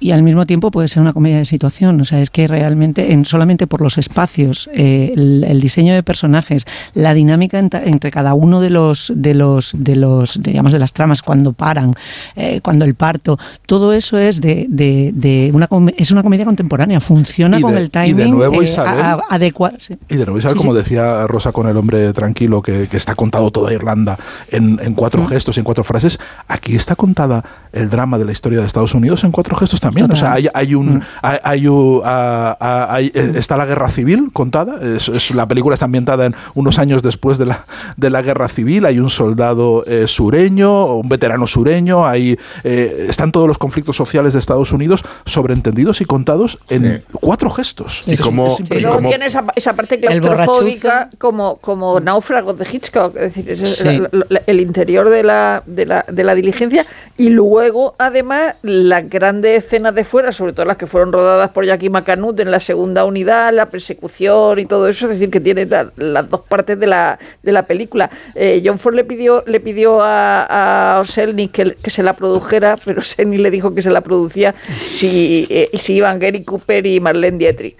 y 0.00 0.10
al 0.12 0.22
mismo 0.22 0.46
tiempo 0.46 0.70
puede 0.70 0.88
ser 0.88 1.02
una 1.02 1.12
comedia 1.12 1.36
de 1.38 1.44
situación. 1.44 2.00
O 2.00 2.04
sea, 2.04 2.20
es 2.20 2.30
que 2.30 2.48
realmente, 2.48 3.12
en, 3.12 3.24
solamente 3.24 3.66
por 3.66 3.80
los 3.82 3.98
espacios, 3.98 4.68
eh, 4.72 5.12
el, 5.14 5.44
el 5.44 5.60
diseño 5.60 5.94
de 5.94 6.02
personajes, 6.02 6.64
la 6.94 7.12
dinámica 7.14 7.60
enta- 7.60 7.82
entre 7.84 8.10
cada 8.10 8.34
uno 8.34 8.60
de 8.60 8.70
los, 8.70 9.12
de 9.14 9.34
los, 9.34 9.72
de 9.76 9.96
los, 9.96 10.42
digamos, 10.42 10.72
de 10.72 10.78
las 10.78 10.92
tramas 10.92 11.20
cuando 11.22 11.52
paran, 11.52 11.94
eh, 12.34 12.60
cuando 12.62 12.84
el 12.84 12.94
parto, 12.94 13.38
todo 13.66 13.92
eso 13.92 14.16
es 14.18 14.40
de, 14.40 14.66
de, 14.70 15.12
de 15.14 15.50
una 15.54 15.68
es 15.96 16.10
una 16.10 16.22
comedia 16.22 16.44
contemporánea. 16.46 17.00
Funciona 17.00 17.58
Y 17.58 17.62
con 17.62 17.74
de- 17.74 17.80
el 17.80 17.86
y 17.86 17.90
timing 17.90 18.16
de 18.16 18.28
nuevo, 18.28 18.62
eh, 18.62 18.64
Isabel, 18.64 19.00
a- 19.00 19.12
a- 19.12 19.20
adecuado. 19.30 19.76
sí. 19.78 19.94
Y 20.08 20.16
de 20.16 20.24
nuevo, 20.24 20.38
Isabel, 20.38 20.56
Sí, 20.56 20.58
como 20.60 20.72
sí. 20.72 20.78
decía 20.78 21.26
Rosa 21.26 21.52
con 21.52 21.68
el 21.68 21.76
hombre 21.76 22.12
tranquilo, 22.14 22.62
que, 22.62 22.88
que 22.88 22.96
está 22.96 23.14
contado 23.14 23.50
toda 23.50 23.72
Irlanda 23.72 24.18
en, 24.50 24.80
en 24.82 24.94
cuatro 24.94 25.26
gestos 25.26 25.56
y 25.56 25.60
en 25.60 25.64
cuatro 25.64 25.84
frases, 25.84 26.18
aquí 26.48 26.74
está 26.74 26.96
contada 26.96 27.44
el 27.72 27.90
drama 27.90 28.18
de 28.18 28.24
la 28.24 28.32
historia 28.32 28.60
de 28.60 28.66
Estados 28.66 28.94
Unidos 28.94 29.24
en 29.24 29.30
cuatro 29.30 29.56
gestos 29.56 29.78
también. 29.80 29.89
O 30.12 30.16
sea, 30.16 30.32
hay, 30.34 30.48
hay 30.52 30.74
un, 30.74 31.02
hay, 31.22 31.38
hay 31.42 31.66
un- 31.68 32.02
hay- 32.04 33.10
eh, 33.14 33.32
está 33.36 33.56
la 33.56 33.66
guerra 33.66 33.88
civil 33.88 34.30
contada, 34.32 34.76
es, 34.96 35.08
es- 35.08 35.30
la 35.34 35.46
película 35.46 35.74
está 35.74 35.86
ambientada 35.86 36.26
en 36.26 36.34
unos 36.54 36.78
años 36.78 37.02
después 37.02 37.38
de 37.38 37.46
la, 37.46 37.66
de 37.96 38.10
la 38.10 38.22
guerra 38.22 38.48
civil, 38.48 38.84
hay 38.86 38.98
un 38.98 39.10
soldado 39.10 39.84
eh, 39.86 40.04
sureño, 40.06 40.96
un 40.96 41.08
veterano 41.08 41.46
sureño, 41.46 42.06
hay, 42.06 42.38
eh, 42.64 43.06
están 43.08 43.32
todos 43.32 43.48
los 43.48 43.58
conflictos 43.58 43.96
sociales 43.96 44.32
de 44.32 44.38
Estados 44.38 44.72
Unidos 44.72 45.04
sobreentendidos 45.26 46.00
y 46.00 46.04
contados 46.04 46.58
en 46.68 47.04
cuatro 47.12 47.50
gestos. 47.50 48.02
Y 48.06 48.14
Es- 48.14 48.20
cómo- 48.20 48.48
es 48.48 48.60
Y 48.70 48.80
luego 48.80 48.98
tiene 49.00 49.26
esa, 49.26 49.44
esa 49.54 49.72
parte 49.74 49.98
claustrofóbica 50.00 51.08
como, 51.18 51.56
como 51.56 52.00
náufragos 52.00 52.58
de 52.58 52.66
Hitchcock, 52.70 53.16
es 53.16 53.34
decir, 53.34 53.50
es 53.50 53.76
Sí. 53.76 53.88
el, 53.88 54.08
el- 54.46 54.60
interior 54.60 55.08
de 55.08 55.22
la, 55.22 55.62
de, 55.66 55.86
la, 55.86 56.04
de 56.10 56.22
la 56.24 56.34
diligencia 56.34 56.84
y 57.16 57.30
luego 57.30 57.94
además 57.98 58.54
las 58.62 59.08
grandes 59.08 59.64
de 59.94 60.04
fuera, 60.04 60.30
sobre 60.32 60.52
todo 60.52 60.66
las 60.66 60.76
que 60.76 60.86
fueron 60.86 61.12
rodadas 61.12 61.50
por 61.50 61.64
Jackie 61.64 61.88
McCanut 61.88 62.38
en 62.40 62.50
la 62.50 62.60
segunda 62.60 63.04
unidad, 63.04 63.52
la 63.54 63.66
persecución 63.66 64.58
y 64.58 64.66
todo 64.66 64.86
eso, 64.88 65.06
es 65.06 65.12
decir, 65.18 65.30
que 65.30 65.40
tiene 65.40 65.64
la- 65.66 65.90
las 65.96 66.28
dos 66.28 66.42
partes 66.42 66.78
de 66.78 66.86
la, 66.86 67.18
de 67.42 67.52
la 67.52 67.62
película. 67.64 68.10
Eh, 68.34 68.62
John 68.64 68.78
Ford 68.78 68.94
le 68.94 69.04
pidió, 69.04 69.42
le 69.46 69.60
pidió 69.60 70.00
a, 70.02 70.98
a 71.00 71.04
Selnik 71.04 71.52
que, 71.52 71.74
que 71.82 71.90
se 71.90 72.02
la 72.02 72.14
produjera, 72.14 72.78
pero 72.84 73.00
Selnik 73.00 73.40
le 73.40 73.50
dijo 73.50 73.74
que 73.74 73.80
se 73.82 73.90
la 73.90 74.02
producía 74.02 74.54
si, 74.84 75.46
eh, 75.48 75.70
si 75.74 75.94
iban 75.94 76.18
Gary 76.18 76.44
Cooper 76.44 76.84
y 76.86 77.00
Marlene 77.00 77.38
Dietrich. 77.38 77.76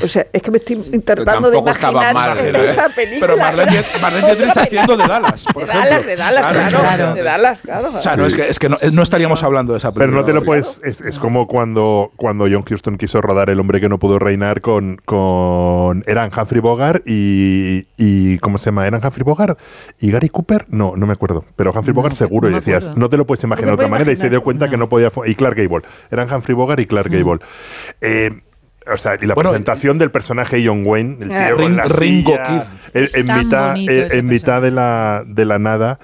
O 0.00 0.08
sea, 0.08 0.26
es 0.32 0.40
que 0.40 0.50
me 0.50 0.56
estoy 0.58 0.76
tratando 1.04 1.50
de 1.50 1.58
imaginar 1.58 2.14
mal, 2.14 2.38
¿eh? 2.40 2.52
esa 2.64 2.88
película. 2.88 3.20
Pero 3.20 3.36
Marlene, 3.36 3.82
Marlene 4.00 4.26
Dietrich 4.34 4.56
haciendo 4.56 4.96
de 4.96 5.06
Dallas, 5.06 5.44
por 5.52 5.66
de 5.66 5.70
ejemplo. 5.70 5.90
Dallas, 5.90 6.06
de 6.06 6.16
Dallas, 6.16 6.46
claro, 6.46 6.68
claro. 6.68 7.14
de 7.14 7.22
Dallas, 7.22 7.62
claro. 7.62 7.88
O 7.88 7.90
sea, 7.90 8.16
no, 8.16 8.26
es 8.26 8.34
que, 8.34 8.48
es 8.48 8.58
que 8.58 8.68
no, 8.70 8.78
no 8.92 9.02
estaríamos 9.02 9.42
hablando 9.42 9.74
de 9.74 9.78
esa 9.78 9.92
película. 9.92 10.06
Pero 10.06 10.20
no 10.20 10.24
te 10.24 10.32
lo 10.32 10.42
puedes. 10.46 10.80
Es, 10.82 11.00
es 11.02 11.18
como 11.18 11.46
cuando, 11.46 12.10
cuando 12.16 12.46
John 12.50 12.64
Huston 12.68 12.96
quiso 12.96 13.20
rodar 13.20 13.50
El 13.50 13.60
hombre 13.60 13.80
que 13.80 13.88
no 13.88 13.98
pudo 13.98 14.18
reinar 14.18 14.60
con. 14.62 14.96
con 15.04 16.02
eran 16.06 16.30
Humphrey 16.36 16.60
Bogart 16.60 17.06
y, 17.06 17.86
y. 17.98 18.38
¿Cómo 18.38 18.56
se 18.56 18.66
llama? 18.66 18.86
¿Eran 18.86 19.04
Humphrey 19.04 19.24
Bogart? 19.24 19.58
¿Y 20.00 20.10
Gary 20.10 20.30
Cooper? 20.30 20.66
No, 20.68 20.94
no 20.96 21.06
me 21.06 21.12
acuerdo. 21.12 21.44
Pero 21.54 21.70
Humphrey 21.70 21.94
Bogart 21.94 22.16
seguro. 22.16 22.48
no 22.48 22.56
y 22.56 22.60
decías, 22.60 22.84
acuerdo. 22.84 23.00
no 23.00 23.08
te 23.10 23.16
lo 23.18 23.26
puedes 23.26 23.44
imaginar 23.44 23.72
de 23.72 23.72
No 23.72 23.74
otra 23.74 23.88
manera. 23.88 24.10
Y 24.10 24.16
se 24.16 24.30
dio 24.30 24.42
cuenta 24.42 24.70
que 24.70 24.78
no 24.78 24.88
podía. 24.88 25.12
Y 25.26 25.34
Clark 25.34 25.56
Gable. 25.56 25.86
Eran 26.10 26.32
Humphrey 26.32 26.54
Bogart 26.54 26.80
y 26.80 26.86
Clark 26.86 27.10
Gable. 27.10 27.40
Eh, 28.00 28.40
o 28.92 28.96
sea, 28.96 29.16
y 29.20 29.26
la 29.26 29.34
Bueno, 29.34 29.50
presentación 29.50 29.98
del 29.98 30.10
personaje 30.10 30.62
John 30.66 30.82
Wayne, 30.86 31.18
el 31.20 31.32
Ah. 31.32 31.46
tío 31.48 31.56
con 31.56 31.76
la 31.76 31.84
Ring- 31.84 31.98
Ringo 31.98 32.30
silla, 32.32 32.44
Kid. 32.44 32.54
en- 32.94 33.04
Es 33.04 33.14
en, 33.14 33.26
mitad, 33.38 33.76
eh, 33.76 34.08
en 34.12 34.26
mitad 34.26 34.62
de 34.62 34.70
la, 34.70 35.22
de 35.26 35.44
la 35.44 35.58
nada, 35.58 35.98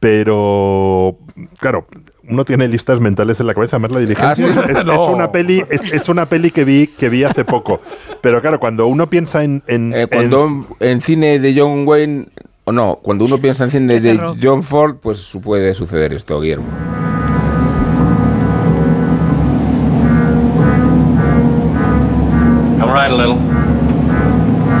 pero 0.00 1.16
claro, 1.58 1.86
uno 2.28 2.44
tiene 2.44 2.68
listas 2.68 3.00
mentales 3.00 3.40
en 3.40 3.46
la 3.46 3.54
cabeza, 3.54 3.78
más 3.78 3.90
la 3.90 4.00
diligencia. 4.00 4.30
Ah, 4.30 4.36
¿sí? 4.36 4.44
es, 4.72 4.78
es 4.78 4.84
No. 4.86 5.06
una 5.08 5.30
peli, 5.32 5.64
es, 5.70 5.80
es 5.92 6.08
una 6.08 6.26
peli 6.26 6.50
que 6.50 6.64
vi, 6.64 6.86
que 6.86 7.08
vi 7.08 7.24
hace 7.24 7.44
poco. 7.44 7.80
Pero 8.20 8.40
claro, 8.40 8.58
cuando 8.60 8.86
uno 8.86 9.08
piensa 9.08 9.42
en, 9.44 9.62
en- 9.66 9.92
Eh, 9.94 10.02
en- 10.02 10.08
cuando 10.08 10.66
en 10.80 11.00
cine 11.00 11.38
de 11.38 11.54
John 11.58 11.86
Wayne, 11.86 12.26
o 12.64 12.72
no, 12.72 12.96
cuando 13.02 13.24
uno 13.24 13.38
piensa 13.38 13.64
en 13.64 13.70
cine 13.70 14.00
de. 14.00 14.18
John 14.40 14.62
Ford, 14.62 14.96
pues 15.02 15.36
puede 15.42 15.74
suceder 15.74 16.12
esto, 16.12 16.40
Guillermo. 16.40 16.68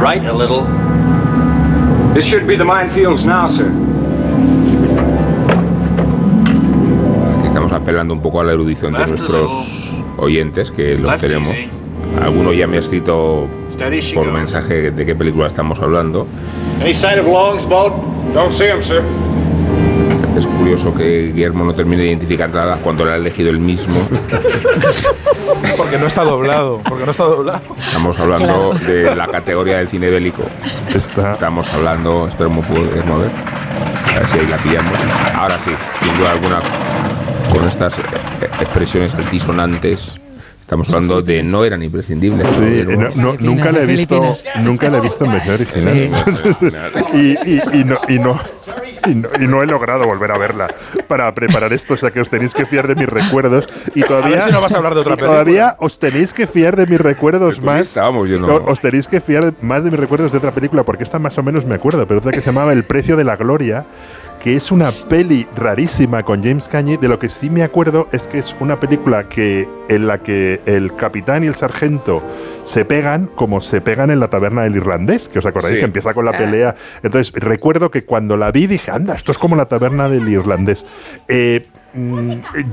Right 0.00 0.24
a 0.24 0.32
little. 0.32 0.64
This 2.14 2.24
should 2.24 2.46
be 2.46 2.56
the 2.56 2.64
minefields 2.64 3.26
now, 3.26 3.48
sir. 3.48 3.70
Aquí 7.38 7.46
estamos 7.46 7.70
apelando 7.70 8.14
un 8.14 8.22
poco 8.22 8.40
a 8.40 8.44
la 8.44 8.52
erudición 8.52 8.94
de 8.94 9.06
nuestros 9.06 9.52
oyentes, 10.16 10.70
que 10.70 10.96
los 10.96 11.18
tenemos. 11.18 11.54
Alguno 12.22 12.54
ya 12.54 12.66
me 12.66 12.76
ha 12.76 12.80
escrito 12.80 13.46
por 14.14 14.32
mensaje 14.32 14.90
de 14.90 15.06
qué 15.06 15.14
película 15.14 15.46
estamos 15.46 15.78
hablando. 15.80 16.26
Any 16.80 16.94
sight 16.94 17.18
of 17.18 17.26
Long's 17.26 17.66
boat? 17.66 17.92
Don't 18.32 18.52
see 18.52 18.68
him, 18.68 18.82
sir. 18.82 19.04
Es 20.36 20.46
curioso 20.46 20.94
que 20.94 21.32
Guillermo 21.32 21.64
no 21.64 21.74
termine 21.74 22.04
identificándola 22.06 22.78
cuando 22.78 23.04
la 23.04 23.12
ha 23.12 23.16
elegido 23.16 23.50
él 23.50 23.58
mismo. 23.58 23.94
Porque 25.76 25.98
no 25.98 26.06
está 26.06 26.22
doblado. 26.24 26.80
Porque 26.88 27.04
no 27.04 27.10
está 27.10 27.24
doblado. 27.24 27.60
Estamos 27.76 28.18
hablando 28.18 28.72
de 28.86 29.14
la 29.14 29.26
categoría 29.26 29.78
del 29.78 29.88
cine 29.88 30.08
bélico. 30.10 30.42
Está- 30.94 31.32
Estamos 31.34 31.68
hablando, 31.72 32.28
esperemos 32.28 32.64
poder 32.66 33.04
mover. 33.04 33.30
A 34.14 34.18
ver 34.20 34.28
si 34.28 34.38
ahí 34.38 34.46
la 34.46 34.62
pillamos. 34.62 34.96
Ahora 35.34 35.58
sí, 35.60 35.70
sin 36.02 36.16
duda 36.18 36.32
alguna, 36.32 36.60
con 37.52 37.66
estas 37.68 37.98
eh, 37.98 38.02
expresiones 38.60 39.14
altisonantes, 39.14 40.14
estamos 40.60 40.88
hablando 40.88 41.22
de 41.22 41.42
no 41.42 41.64
eran 41.64 41.82
imprescindibles. 41.82 42.46
Sí, 42.54 42.60
¿no, 42.60 42.66
eh, 42.66 42.84
no- 42.96 43.32
no- 43.32 43.36
nunca 43.40 43.72
la 43.72 43.80
he 43.82 43.86
visto, 43.86 44.32
nunca 44.60 44.88
la 44.90 44.98
he 44.98 45.00
visto 45.00 45.24
en 45.24 45.32
versión 45.32 45.54
original. 45.54 46.10
y, 47.14 47.18
y- 47.50 47.62
y 47.80 47.84
no, 47.84 47.98
y, 48.08 48.18
no, 48.18 48.40
y, 49.06 49.14
no, 49.14 49.28
y 49.40 49.46
no 49.46 49.62
he 49.62 49.66
logrado 49.66 50.04
volver 50.04 50.32
a 50.32 50.38
verla 50.38 50.68
para 51.08 51.32
preparar 51.34 51.72
esto, 51.72 51.94
o 51.94 51.96
sea 51.96 52.10
que 52.10 52.20
os 52.20 52.30
tenéis 52.30 52.54
que 52.54 52.66
fiar 52.66 52.88
de 52.88 52.94
mis 52.94 53.08
recuerdos 53.08 53.66
y 53.94 54.02
todavía, 54.02 54.36
ver 54.36 54.44
si 54.44 54.52
no 54.52 54.60
vas 54.60 54.72
a 54.72 54.76
hablar 54.78 54.94
de 54.94 55.00
otra 55.00 55.16
todavía 55.16 55.76
os 55.78 55.98
tenéis 55.98 56.32
que 56.32 56.46
fiar 56.46 56.76
de 56.76 56.86
mis 56.86 57.00
recuerdos 57.00 57.62
más. 57.62 57.88
estábamos, 57.88 58.28
yo 58.28 58.38
no. 58.38 58.56
Os 58.56 58.80
tenéis 58.80 59.08
que 59.08 59.20
fiar 59.20 59.54
más 59.62 59.84
de 59.84 59.90
mis 59.90 60.00
recuerdos 60.00 60.32
de 60.32 60.38
otra 60.38 60.52
película 60.52 60.82
porque 60.82 61.04
esta 61.04 61.18
más 61.18 61.36
o 61.38 61.42
menos 61.42 61.64
me 61.64 61.74
acuerdo, 61.74 62.06
pero 62.06 62.18
otra 62.18 62.32
que 62.32 62.40
se 62.40 62.46
llamaba 62.46 62.72
El 62.72 62.84
precio 62.84 63.16
de 63.16 63.24
la 63.24 63.36
gloria 63.36 63.86
que 64.42 64.56
es 64.56 64.72
una 64.72 64.90
peli 65.08 65.46
rarísima 65.56 66.22
con 66.22 66.42
James 66.42 66.66
Cagney. 66.68 66.96
De 66.96 67.08
lo 67.08 67.18
que 67.18 67.28
sí 67.28 67.50
me 67.50 67.62
acuerdo 67.62 68.08
es 68.12 68.26
que 68.26 68.38
es 68.38 68.56
una 68.58 68.80
película 68.80 69.28
que 69.28 69.68
en 69.88 70.06
la 70.06 70.18
que 70.22 70.60
el 70.66 70.94
capitán 70.96 71.44
y 71.44 71.46
el 71.48 71.54
sargento 71.54 72.22
se 72.64 72.84
pegan 72.84 73.26
como 73.26 73.60
se 73.60 73.80
pegan 73.80 74.10
en 74.10 74.18
la 74.20 74.28
taberna 74.28 74.62
del 74.62 74.76
irlandés, 74.76 75.28
que 75.28 75.38
os 75.40 75.46
acordáis 75.46 75.74
Sí. 75.74 75.78
que 75.80 75.84
empieza 75.84 76.14
con 76.14 76.24
la 76.24 76.30
Ah. 76.32 76.38
pelea. 76.38 76.74
Entonces 77.02 77.32
recuerdo 77.34 77.90
que 77.90 78.04
cuando 78.04 78.36
la 78.36 78.50
vi 78.50 78.66
dije, 78.66 78.90
anda, 78.90 79.14
esto 79.14 79.30
es 79.32 79.38
como 79.38 79.56
la 79.56 79.66
taberna 79.66 80.08
del 80.08 80.28
irlandés. 80.28 80.86
Eh, 81.28 81.66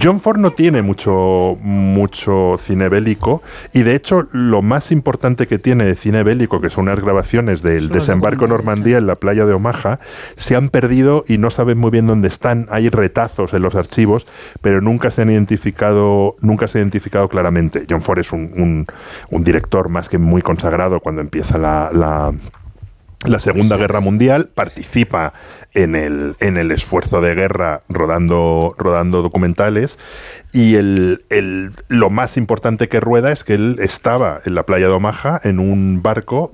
John 0.02 0.20
Ford 0.22 0.38
no 0.38 0.52
tiene 0.52 0.82
mucho, 0.82 1.58
mucho 1.62 2.58
cine 2.58 2.90
bélico 2.90 3.42
y 3.74 3.82
de 3.84 3.96
hecho 3.96 4.28
lo 4.32 4.62
más 4.62 4.92
importante 4.92 5.48
que 5.48 5.58
tiene 5.60 5.86
de 5.86 5.96
cine 5.96 6.24
bélico, 6.24 6.62
que 6.62 6.70
son 6.70 6.84
unas 6.84 7.00
grabaciones 7.00 7.62
del 7.62 7.90
desembarco 7.90 8.48
Normandía 8.48 8.98
en 8.98 9.08
la 9.08 9.16
playa 9.16 9.46
de 9.46 9.54
Omaha, 9.54 10.00
se 10.36 10.56
han 10.56 10.70
perdido 10.70 11.24
y 11.28 11.38
no 11.38 11.50
saben 11.50 11.78
muy 11.78 11.92
bien 11.92 12.08
dónde 12.08 12.28
están. 12.28 12.68
Hay 12.70 12.90
retazos 12.90 13.54
en 13.54 13.62
los 13.62 13.76
archivos, 13.76 14.28
pero 14.62 14.82
nunca 14.82 15.12
se 15.12 15.22
han 15.24 15.30
identificado, 15.30 16.36
nunca 16.42 16.68
se 16.68 16.78
ha 16.78 16.82
identificado 16.82 17.30
claramente. 17.30 17.86
John 17.90 18.02
Ford 18.02 18.20
es 18.20 18.32
un, 18.32 18.52
un- 18.56 18.86
un 19.30 19.44
director 19.44 19.90
más 19.90 20.10
que 20.10 20.18
muy 20.18 20.42
consagrado 20.42 21.00
cuando 21.00 21.22
empieza 21.22 21.58
la- 21.58 21.90
la, 21.92 22.34
la 23.26 23.40
Segunda 23.40 23.78
Guerra 23.78 24.00
Mundial, 24.00 24.50
participa 24.54 25.34
en 25.74 25.96
el, 25.96 26.36
en 26.40 26.56
el 26.58 26.72
esfuerzo 26.72 27.20
de 27.20 27.34
guerra 27.36 27.82
rodando, 27.90 28.76
rodando 28.78 29.22
documentales 29.22 29.98
y 30.54 30.76
el, 30.76 31.26
el- 31.30 31.72
lo 31.88 32.10
más 32.10 32.38
importante 32.38 32.88
que 32.90 33.00
rueda 33.00 33.32
es 33.32 33.44
que 33.44 33.56
él 33.56 33.78
estaba 33.82 34.42
en 34.46 34.54
la 34.56 34.66
playa 34.66 34.88
de 34.88 34.94
Omaha 34.94 35.42
en 35.44 35.60
un 35.60 36.02
barco 36.04 36.54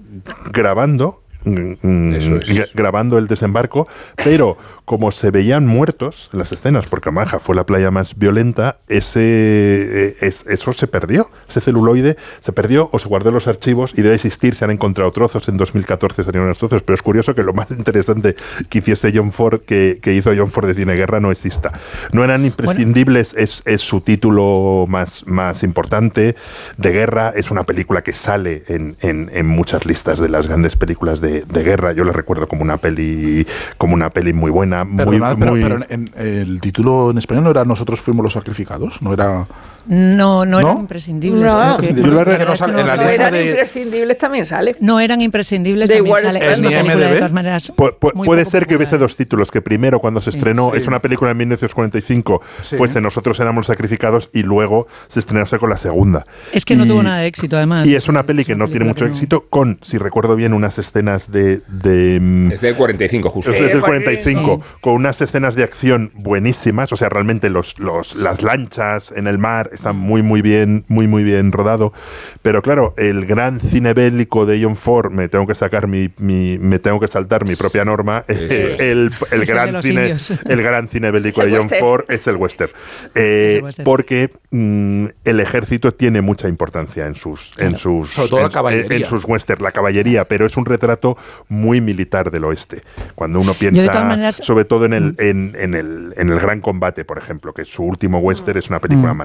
grabando 0.52 1.22
mm, 1.44 1.74
mm, 1.82 2.14
Eso 2.14 2.36
es. 2.38 2.50
gra- 2.50 2.70
grabando 2.74 3.18
el 3.18 3.28
desembarco, 3.28 3.88
pero 4.24 4.58
como 4.86 5.12
se 5.12 5.32
veían 5.32 5.66
muertos 5.66 6.30
en 6.34 6.40
las 6.40 6.52
escenas, 6.52 6.88
porque 6.88 7.10
Omaha 7.10 7.40
fue 7.40 7.56
la 7.56 7.66
playa 7.66 7.90
más 7.92 8.16
violenta, 8.18 8.78
ese 8.90 9.22
eh, 9.22 10.16
es- 10.22 10.46
eso 10.48 10.74
se 10.74 10.88
perdió, 10.88 11.30
ese 11.50 11.62
celuloide 11.62 12.18
se 12.42 12.52
perdió 12.52 12.90
o 12.92 13.00
se 13.00 13.08
guardó 13.08 13.30
en 13.30 13.36
los 13.36 13.48
archivos 13.48 13.94
y 13.96 14.02
debe 14.02 14.16
existir, 14.16 14.56
se 14.56 14.66
han 14.66 14.72
encontrado 14.72 15.12
trozos, 15.12 15.48
en 15.48 15.56
2014 15.58 16.24
salieron 16.26 16.50
los 16.50 16.58
trozos, 16.60 16.84
pero 16.84 16.96
es 16.96 17.02
curioso 17.02 17.34
que 17.34 17.44
lo 17.44 17.54
más 17.54 17.72
interesante 17.72 18.36
que 18.70 18.80
hiciese 18.80 19.12
John 19.16 19.32
Ford, 19.32 19.62
que, 19.62 20.00
que 20.02 20.14
hizo 20.14 20.32
John 20.36 20.52
Ford 20.52 20.68
de 20.68 20.76
cine 20.76 20.96
guerra, 20.96 21.20
no 21.20 21.32
exista. 21.32 21.72
No 22.12 22.24
eran 22.24 22.46
imprescindibles, 22.46 23.34
es, 23.38 23.62
es 23.66 23.82
su 23.82 24.02
título 24.02 24.86
más, 24.90 25.24
más 25.26 25.64
importante. 25.64 26.36
De 26.78 26.92
guerra, 26.92 27.32
es 27.36 27.52
una 27.52 27.64
película 27.64 28.02
que 28.04 28.14
sale 28.14 28.64
en, 28.68 28.96
en- 29.02 29.30
en 29.34 29.46
muchas 29.48 29.86
listas 29.86 30.20
de 30.20 30.28
las 30.30 30.48
grandes 30.48 30.76
películas 30.76 31.22
de, 31.22 31.42
de 31.42 31.64
guerra, 31.64 31.94
yo 31.94 32.04
la 32.04 32.12
recuerdo 32.12 32.48
como 32.48 32.64
una 32.64 32.78
peli, 32.78 33.48
como 33.78 33.94
una 33.94 34.10
peli 34.10 34.34
muy 34.34 34.52
buena, 34.52 34.73
muy, 34.84 34.98
Perdonad, 34.98 35.36
pero, 35.38 35.52
muy- 35.52 35.62
pero 35.62 35.76
en, 35.76 35.86
en- 35.90 36.12
el 36.16 36.60
título 36.62 37.12
en 37.12 37.18
español 37.18 37.44
no 37.44 37.50
era 37.52 37.64
Nosotros 37.66 38.02
fuimos 38.02 38.24
los 38.24 38.34
sacrificados, 38.34 39.02
no 39.02 39.14
era. 39.14 39.46
No, 39.86 40.46
no, 40.46 40.60
eran 40.60 40.76
¿No? 40.76 40.80
imprescindibles. 40.82 41.54
No. 41.54 41.78
creo 41.78 41.94
que- 41.96 42.02
Yo 42.02 42.08
la- 42.08 42.24
Pero 42.26 42.46
no 42.46 42.54
es 42.54 42.60
sale- 42.60 42.74
que 42.74 42.82
en 42.82 42.88
la 42.88 42.96
no- 42.96 43.02
lista 43.04 43.14
eran 43.16 43.34
de- 43.34 43.46
imprescindibles 43.50 44.18
también 44.18 44.46
sale. 44.46 44.76
No 44.80 45.00
eran 45.00 45.22
imprescindibles, 45.22 45.90
De 45.90 45.96
también 45.98 46.16
sale. 46.18 46.40
Es 46.52 46.60
una 46.60 46.70
¿En 46.70 46.86
película 46.86 47.08
de 47.10 47.16
todas 47.18 47.32
maneras. 47.34 47.74
Pu- 47.76 47.98
pu- 48.00 48.14
muy 48.14 48.26
puede 48.26 48.46
ser 48.46 48.66
que 48.66 48.76
hubiese 48.78 48.98
dos 48.98 49.16
títulos, 49.18 49.52
que 49.52 49.62
primero 49.62 50.00
cuando 50.00 50.22
se 50.22 50.30
estrenó, 50.30 50.74
es 50.74 50.88
una 50.88 51.02
película 51.02 51.32
en 51.32 51.38
1945, 51.38 52.42
Sí. 52.62 52.78
fuese 52.78 53.02
Nosotros 53.02 53.40
éramos 53.42 53.68
sacrificados 53.68 54.30
y 54.34 54.44
luego 54.44 54.88
se 55.08 55.20
estrenase 55.20 55.60
con 55.60 55.70
la 55.70 55.78
segunda. 55.78 56.26
Es 56.54 56.64
que 56.64 56.76
no 56.76 56.86
tuvo 56.88 57.04
nada 57.04 57.18
de 57.18 57.28
éxito, 57.28 57.58
además. 57.58 57.86
Y 57.86 57.96
es 57.96 58.08
una 58.08 58.24
peli 58.26 58.46
que 58.46 58.56
no 58.56 58.70
tiene 58.70 58.86
mucho 58.86 59.04
no- 59.06 59.12
éxito, 59.12 59.46
con, 59.50 59.80
si 59.82 59.98
recuerdo 59.98 60.36
bien, 60.38 60.54
unas 60.54 60.80
escenas 60.80 61.30
de... 61.32 61.62
de 61.68 62.20
mm, 62.22 62.52
Es 62.54 62.62
del 62.62 62.76
45, 62.76 63.30
justo. 63.30 63.52
es 63.52 63.60
del 63.60 63.74
Sí, 63.74 63.80
45, 63.80 64.62
sí. 64.64 64.78
con 64.82 64.94
unas 64.94 65.20
escenas 65.22 65.56
de 65.56 65.64
acción 65.64 66.12
buenísimas, 66.14 66.92
o 66.94 66.96
sea, 66.96 67.10
realmente 67.10 67.50
los, 67.50 67.78
los, 67.80 68.16
las 68.16 68.42
lanchas 68.42 69.12
en 69.16 69.28
el 69.28 69.38
mar 69.38 69.70
están 69.74 69.96
muy, 69.96 70.22
muy 70.22 70.42
bien, 70.42 70.86
muy, 70.88 71.08
muy 71.08 71.24
bien 71.24 71.52
rodado. 71.52 71.94
Pero 72.42 72.62
claro, 72.62 72.94
el 72.98 73.26
gran 73.26 73.60
cine 73.60 73.94
bélico 73.94 74.46
de 74.46 74.62
John 74.64 74.76
Ford, 74.76 75.12
me 75.12 75.28
tengo 75.30 75.48
que 75.48 75.56
sacar 75.56 75.88
mi, 75.88 76.12
mi- 76.20 76.58
me 76.58 76.80
tengo 76.80 77.00
que 77.00 77.08
saltar 77.08 77.46
mi 77.46 77.56
propia 77.56 77.84
norma, 77.86 78.24
eh, 78.28 78.76
el, 78.80 79.12
el 79.32 79.46
gran 79.46 79.82
cine, 79.82 80.02
indios. 80.02 80.32
el 80.46 80.62
gran 80.62 80.88
cine 80.88 81.12
bélico 81.12 81.42
de 81.44 81.52
John 81.52 81.60
western. 81.62 81.82
Ford 81.82 82.06
es 82.10 82.28
el 82.28 82.36
western. 82.36 82.72
Eh, 83.16 83.48
Es 83.50 83.56
el 83.58 83.64
western. 83.64 83.84
Porque 83.86 84.30
mm, 84.52 85.06
el 85.26 85.40
ejército 85.40 85.94
tiene 85.94 86.22
mucha 86.22 86.48
importancia 86.48 87.06
en 87.08 87.16
sus, 87.16 87.52
en 87.58 87.78
sus, 87.78 88.12
Sobre 88.12 88.30
todo 88.30 88.40
la 88.42 88.46
en- 88.48 88.52
caballería. 88.52 88.98
en 88.98 89.06
sus 89.06 89.26
western, 89.26 89.64
la 89.64 89.72
caballería, 89.72 90.26
pero 90.28 90.46
es 90.46 90.56
un 90.58 90.66
retrato 90.66 91.18
muy 91.50 91.82
militar 91.82 92.32
del 92.32 92.44
oeste. 92.46 92.82
Cuando 93.16 93.40
uno 93.40 93.54
piensa, 93.54 94.04
maneras- 94.04 94.40
Mm. 94.40 94.44
sobre 94.44 94.66
todo 94.66 94.86
en 94.86 94.94
el, 94.94 95.16
en, 95.20 95.56
en 95.60 95.74
el, 95.74 96.14
en 96.18 96.30
el 96.30 96.40
Gran 96.40 96.60
Combate, 96.62 97.06
por 97.06 97.18
ejemplo, 97.18 97.54
que 97.54 97.66
su 97.66 97.84
último 97.84 98.20
western 98.20 98.58
es 98.60 98.70
una 98.70 98.80
película 98.80 99.14
Mm. 99.14 99.18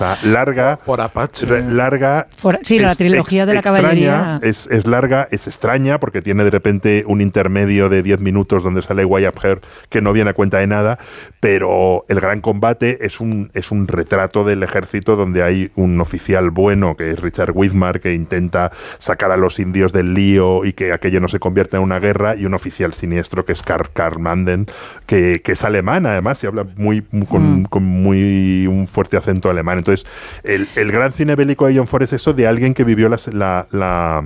Maravillosa, 0.00 0.18
larga, 0.28 0.76
For 0.76 1.00
Apache. 1.00 1.46
re- 1.46 1.62
larga. 1.72 2.26
For- 2.36 2.58
sí, 2.62 2.78
la 2.78 2.94
trilogía 2.94 3.46
de 3.46 3.54
la 3.54 3.60
extraña, 3.60 3.82
caballería. 3.82 4.40
Es, 4.42 4.66
es 4.70 4.86
larga, 4.86 5.28
es 5.30 5.46
extraña, 5.46 5.98
porque 6.00 6.22
tiene 6.22 6.44
de 6.44 6.50
repente 6.50 7.04
un 7.06 7.20
intermedio 7.20 7.88
de 7.88 8.02
10 8.02 8.20
minutos 8.20 8.62
donde 8.62 8.82
sale 8.82 9.04
Wyatt 9.04 9.44
Earp 9.44 9.64
que 9.88 10.00
no 10.00 10.12
viene 10.12 10.30
a 10.30 10.34
cuenta 10.34 10.58
de 10.58 10.66
nada, 10.66 10.98
pero 11.40 12.04
el 12.08 12.20
Gran 12.20 12.40
Combate 12.40 13.04
es 13.06 13.20
un, 13.20 13.50
es 13.54 13.70
un 13.70 13.88
retrato 13.88 14.44
del 14.44 14.62
ejército 14.62 15.16
donde 15.16 15.42
hay 15.42 15.70
un 15.74 16.00
oficial 16.00 16.50
bueno, 16.50 16.96
que 16.96 17.10
es 17.10 17.20
Richard 17.20 17.52
Widmar, 17.54 18.00
que 18.00 18.14
intenta 18.14 18.72
sacar 18.98 19.30
a 19.30 19.36
los 19.36 19.58
indios 19.58 19.92
del 19.92 20.14
lío 20.14 20.64
y 20.64 20.72
que 20.72 20.92
aquello 20.92 21.20
no 21.20 21.28
se 21.28 21.38
convierta 21.38 21.76
en 21.76 21.82
una 21.82 21.98
guerra, 21.98 22.36
y 22.36 22.44
un 22.46 22.54
oficial 22.54 22.94
siniestro 22.94 23.44
que 23.44 23.52
es 23.52 23.62
Karl, 23.62 23.90
Karl 23.92 24.18
Manden, 24.18 24.66
que, 25.06 25.40
que 25.42 25.52
es 25.52 25.64
alemán 25.64 26.06
además 26.06 26.42
y 26.42 26.46
habla 26.46 26.64
muy, 26.76 27.04
muy- 27.10 27.26
con, 27.26 27.42
Mm. 27.42 27.64
con 27.64 27.82
muy 27.84 28.66
un 28.66 28.86
fuerte 28.88 29.16
acento 29.16 29.50
alemán. 29.50 29.78
Entonces, 29.82 30.06
el, 30.44 30.68
el 30.76 30.90
gran 30.92 31.12
cine 31.12 31.34
bélico 31.34 31.66
de 31.66 31.76
John 31.76 31.86
Ford 31.86 32.02
es 32.02 32.12
eso 32.12 32.32
de 32.32 32.46
alguien 32.46 32.74
que 32.74 32.84
vivió 32.84 33.08
la, 33.08 33.18
la, 33.32 33.66
la- 33.72 34.24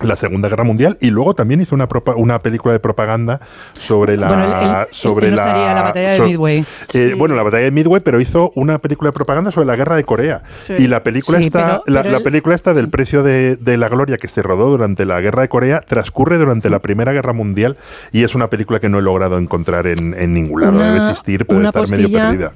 la 0.00 0.14
Segunda 0.14 0.48
Guerra 0.48 0.62
Mundial 0.62 0.96
y 1.00 1.10
luego 1.10 1.34
también 1.34 1.60
hizo 1.60 1.74
una, 1.74 1.88
una 2.14 2.38
película 2.38 2.72
de 2.72 2.78
propaganda 2.78 3.40
sobre 3.72 4.16
la 4.16 4.28
Bueno, 4.28 4.86
sobre 4.92 5.28
no 5.30 5.34
la, 5.38 5.82
batalla 5.82 6.10
de 6.12 6.16
so- 6.16 6.24
Midway. 6.24 6.64
eh, 6.92 7.14
Bueno, 7.18 7.34
la 7.34 7.42
batalla 7.42 7.64
de 7.64 7.72
Midway, 7.72 8.00
pero 8.00 8.20
hizo 8.20 8.52
una 8.54 8.78
película 8.78 9.08
de 9.08 9.12
propaganda 9.14 9.50
sobre 9.50 9.66
la 9.66 9.74
guerra 9.74 9.96
de 9.96 10.04
Corea. 10.04 10.42
Sí. 10.68 10.74
Y 10.78 10.86
la 10.86 11.02
película 11.02 11.38
Sí, 11.38 11.46
está, 11.46 11.82
la, 11.86 12.20
película 12.20 12.54
está 12.54 12.74
del 12.74 12.88
precio 12.90 13.24
de, 13.24 13.56
de 13.56 13.76
la 13.76 13.88
gloria 13.88 14.18
que 14.18 14.28
se 14.28 14.40
rodó 14.40 14.70
durante 14.70 15.04
la 15.04 15.20
guerra 15.20 15.42
de 15.42 15.48
Corea, 15.48 15.80
transcurre 15.80 16.38
durante 16.38 16.70
la 16.70 16.78
Primera 16.78 17.10
Guerra 17.10 17.32
Mundial 17.32 17.76
y 18.12 18.22
es 18.22 18.36
una 18.36 18.48
película 18.50 18.78
que 18.78 18.88
no 18.88 19.00
he 19.00 19.02
logrado 19.02 19.36
encontrar 19.36 19.88
en, 19.88 20.14
en 20.16 20.32
ningún 20.32 20.60
lado. 20.60 20.74
Una- 20.76 20.92
Debe 20.92 20.98
existir, 20.98 21.44
una 21.48 21.66
estar 21.70 21.90
medio 21.90 22.08
perdida. 22.12 22.52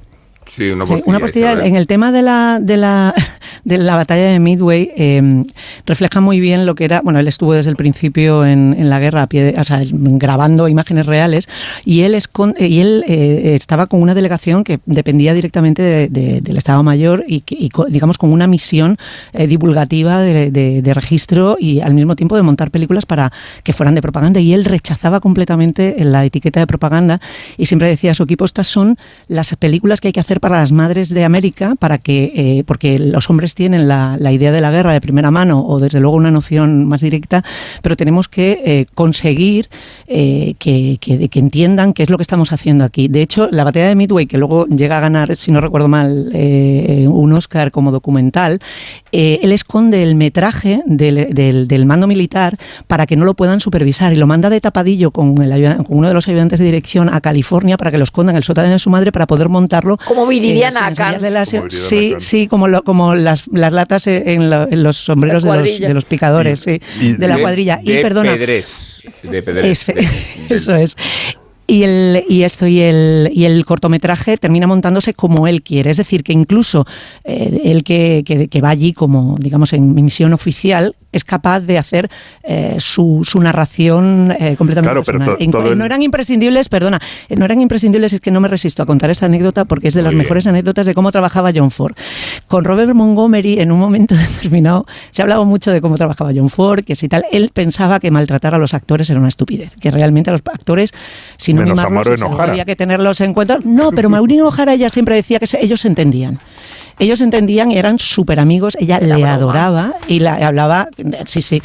Sí, 0.55 0.69
una 0.69 0.85
Sí, 0.85 0.91
postilla. 0.93 1.09
una 1.09 1.19
postilla 1.19 1.51
Isabel. 1.53 1.67
en 1.67 1.75
el 1.75 1.87
tema 1.87 2.11
de 2.11 2.21
la, 2.21 2.59
de 2.61 2.77
la, 2.77 3.13
de 3.63 3.77
la 3.77 3.95
batalla 3.95 4.25
de 4.25 4.39
Midway 4.39 4.91
eh, 4.95 5.43
refleja 5.85 6.21
muy 6.21 6.39
bien 6.39 6.65
lo 6.65 6.75
que 6.75 6.85
era, 6.85 7.01
bueno, 7.01 7.19
él 7.19 7.27
estuvo 7.27 7.53
desde 7.53 7.69
el 7.71 7.75
principio 7.75 8.45
en, 8.45 8.75
en 8.77 8.89
la 8.89 8.99
guerra, 8.99 9.23
a 9.23 9.27
pie 9.27 9.43
de- 9.43 9.59
o 9.59 9.63
sea, 9.63 9.81
grabando 9.91 10.67
imágenes 10.67 11.05
reales 11.07 11.47
y 11.85 12.01
él, 12.01 12.13
escon- 12.13 12.55
y 12.59 12.79
él 12.81 13.03
eh, 13.07 13.55
estaba 13.55 13.87
con 13.87 14.01
una 14.01 14.13
delegación 14.13 14.63
que 14.63 14.79
dependía 14.85 15.33
directamente 15.33 15.81
de- 15.81 16.07
de- 16.09 16.41
del 16.41 16.57
Estado 16.57 16.83
Mayor 16.83 17.23
y, 17.27 17.41
que- 17.41 17.55
y 17.57 17.69
co- 17.69 17.85
digamos 17.85 18.17
con 18.17 18.31
una 18.31 18.45
misión 18.47 18.97
eh, 19.33 19.47
divulgativa 19.47 20.19
de 20.21 20.91
registro 20.93 21.57
y 21.59 21.79
al 21.81 21.93
mismo 21.93 22.15
tiempo 22.15 22.35
de 22.35 22.41
montar 22.43 22.69
películas 22.69 23.05
para 23.05 23.31
que 23.63 23.73
fueran 23.73 23.95
de 23.95 24.01
propaganda 24.01 24.39
y 24.39 24.53
él 24.53 24.65
rechazaba 24.65 25.19
completamente 25.19 25.95
la 26.03 26.23
etiqueta 26.25 26.59
de 26.59 26.67
propaganda 26.67 27.19
y 27.57 27.65
siempre 27.65 27.87
decía 27.87 28.11
a 28.11 28.13
su 28.13 28.23
equipo, 28.23 28.45
estas 28.45 28.67
son 28.67 28.97
las 29.27 29.55
películas 29.55 29.99
que 30.01 30.09
hay 30.09 30.13
que 30.13 30.19
hacer 30.19 30.39
para 30.43 30.59
las 30.59 30.73
madres 30.73 31.09
de 31.09 31.23
América, 31.23 31.75
para 31.79 31.97
que, 31.99 32.33
eh, 32.35 32.63
porque 32.67 32.99
los 32.99 33.29
hombres 33.29 33.55
tienen 33.55 33.87
la, 33.87 34.17
idea 34.31 34.51
de 34.51 34.59
la 34.59 34.71
guerra 34.71 34.91
de 34.91 34.99
primera 34.99 35.31
mano 35.31 35.65
o 35.65 35.79
desde 35.79 36.01
luego 36.01 36.17
una 36.17 36.31
noción 36.31 36.85
más 36.85 36.99
directa, 36.99 37.45
pero 37.81 37.95
tenemos 37.95 38.27
que 38.27 38.61
eh, 38.65 38.85
conseguir 38.93 39.69
eh, 40.07 40.55
que, 40.59 40.97
que- 40.99 41.29
entiendan 41.39 41.93
qué 41.93 42.03
es 42.03 42.09
lo 42.09 42.17
que 42.17 42.23
estamos 42.23 42.51
haciendo 42.51 42.83
aquí. 42.83 43.07
De 43.07 43.21
hecho, 43.21 43.47
la 43.51 43.63
batalla 43.63 43.87
de 43.87 43.95
Midway, 43.95 44.25
que 44.25 44.37
luego 44.37 44.65
llega 44.67 44.97
a 44.97 44.99
ganar, 44.99 45.35
si 45.37 45.51
no 45.51 45.61
recuerdo 45.61 45.87
mal, 45.87 46.29
un 46.33 47.33
Oscar 47.33 47.71
como 47.71 47.91
documental, 47.91 48.59
él 49.11 49.51
esconde 49.53 50.03
el 50.03 50.15
metraje 50.15 50.81
del, 50.85 51.33
del- 51.33 51.85
mando 51.85 52.05
militar 52.07 52.57
para 52.87 53.05
que 53.05 53.15
no 53.15 53.23
lo 53.25 53.33
puedan 53.33 53.59
supervisar 53.61 54.11
y 54.11 54.15
lo 54.17 54.27
manda 54.27 54.49
de 54.49 54.59
tapadillo 54.61 55.11
con, 55.11 55.41
el 55.41 55.75
con 55.77 55.97
uno 55.97 56.07
de 56.09 56.13
los 56.13 56.27
ayudantes 56.27 56.59
de 56.59 56.65
dirección 56.65 57.07
a 57.13 57.21
California 57.21 57.77
para 57.77 57.91
que 57.91 57.97
lo 57.97 58.03
esconda 58.03 58.31
en 58.31 58.37
el 58.37 58.43
sótano 58.43 58.69
de 58.69 58.79
su 58.79 58.89
madre 58.89 59.11
para 59.13 59.25
poder 59.27 59.47
montarlo. 59.49 59.97
Viridiana 60.39 60.89
Viridiana 60.89 61.45
sí, 61.69 62.11
Khan. 62.11 62.19
sí, 62.21 62.47
como, 62.47 62.67
lo- 62.67 62.83
como 62.83 63.15
las, 63.15 63.45
las 63.51 63.73
latas 63.73 64.07
en, 64.07 64.49
lo- 64.49 64.67
en 64.71 64.83
los 64.83 64.97
sombreros 64.97 65.43
de 65.43 65.49
los, 65.49 65.55
cuadrilla. 65.57 65.87
de 65.87 65.93
los 65.93 66.05
picadores, 66.05 66.59
sí, 66.61 66.79
y 67.01 67.13
de 67.13 67.27
la 67.27 67.35
De- 67.35 67.41
cuadrilla. 67.41 67.79
Y 67.83 67.91
de 67.93 68.01
perdona, 68.01 68.31
Pedrés, 68.33 69.03
de 69.23 69.43
Pedrés, 69.43 69.89
es 69.89 69.95
eso 70.49 70.75
es. 70.75 70.95
Y, 71.65 71.83
el, 71.83 72.23
y 72.27 72.43
esto 72.43 72.67
y 72.67 72.81
el, 72.81 73.29
y 73.33 73.45
el 73.45 73.65
cortometraje 73.65 74.37
termina 74.37 74.67
montándose 74.67 75.13
como 75.13 75.47
él 75.47 75.61
quiere. 75.63 75.91
Es 75.91 75.97
decir, 75.97 76.23
que 76.23 76.33
incluso 76.33 76.85
eh, 77.23 77.61
él 77.63 77.83
que, 77.83 78.23
que- 78.25 78.49
que 78.49 78.61
va 78.61 78.69
allí 78.69 78.91
como, 78.93 79.37
digamos, 79.39 79.71
en 79.73 79.93
misión 79.95 80.33
oficial, 80.33 80.95
es 81.13 81.23
capaz 81.23 81.59
de 81.61 81.77
hacer 81.77 82.09
eh, 82.43 82.75
su, 82.79 83.21
su 83.23 83.39
narración 83.39 84.31
eh, 84.37 84.55
completamente 84.57 84.91
Claro, 84.93 85.03
pero 85.05 85.19
personal. 85.19 85.51
todo 85.51 85.71
el- 85.71 85.77
No 85.77 85.85
eran 85.85 86.01
imprescindibles, 86.01 86.67
perdona, 86.69 86.99
eh, 87.29 87.35
no 87.37 87.45
eran 87.45 87.61
imprescindibles, 87.61 88.11
es 88.13 88.19
que 88.19 88.31
no 88.31 88.41
me 88.41 88.47
resisto 88.49 88.83
a 88.83 88.85
contar 88.85 89.09
esta 89.09 89.27
anécdota 89.27 89.63
porque 89.65 89.87
es 89.87 89.93
de 89.93 90.01
las 90.01 90.09
bien. 90.11 90.23
mejores 90.23 90.45
anécdotas 90.47 90.85
de 90.85 90.93
cómo 90.93 91.11
trabajaba 91.11 91.51
John 91.55 91.71
Ford. 91.71 91.93
Con 92.47 92.65
Robert 92.65 92.93
Montgomery, 92.93 93.59
en 93.59 93.71
un 93.71 93.79
momento 93.79 94.15
determinado, 94.41 94.85
se 95.11 95.21
ha 95.21 95.23
hablado 95.23 95.45
mucho 95.45 95.71
de 95.71 95.79
cómo 95.81 95.95
trabajaba 95.95 96.31
John 96.35 96.49
Ford, 96.49 96.83
que 96.83 96.95
si 96.97 97.07
tal, 97.07 97.23
él 97.31 97.51
pensaba 97.53 97.99
que 98.01 98.11
maltratar 98.11 98.53
a 98.55 98.57
los 98.57 98.73
actores 98.73 99.09
era 99.09 99.19
una 99.19 99.29
estupidez, 99.29 99.75
que 99.79 99.91
realmente 99.91 100.29
a 100.29 100.33
los 100.33 100.41
actores, 100.51 100.91
si 101.37 101.52
Menos 101.53 101.79
había 102.39 102.65
que 102.65 102.75
tenerlos 102.75 103.21
en 103.21 103.33
cuenta. 103.33 103.59
No, 103.63 103.91
pero 103.91 104.09
Maureen 104.09 104.41
O'Hara 104.41 104.73
ella 104.73 104.89
siempre 104.89 105.15
decía 105.15 105.39
que 105.39 105.47
ellos 105.61 105.81
se 105.81 105.87
entendían. 105.87 106.39
Ellos 106.99 107.21
entendían 107.21 107.71
y 107.71 107.77
eran 107.77 107.97
súper 107.97 108.39
amigos, 108.39 108.77
ella 108.79 108.99
le 108.99 109.15
broma. 109.15 109.33
adoraba 109.33 109.93
y 110.07 110.19
la 110.19 110.35
hablaba, 110.35 110.89
sí, 111.25 111.41
sí. 111.41 111.61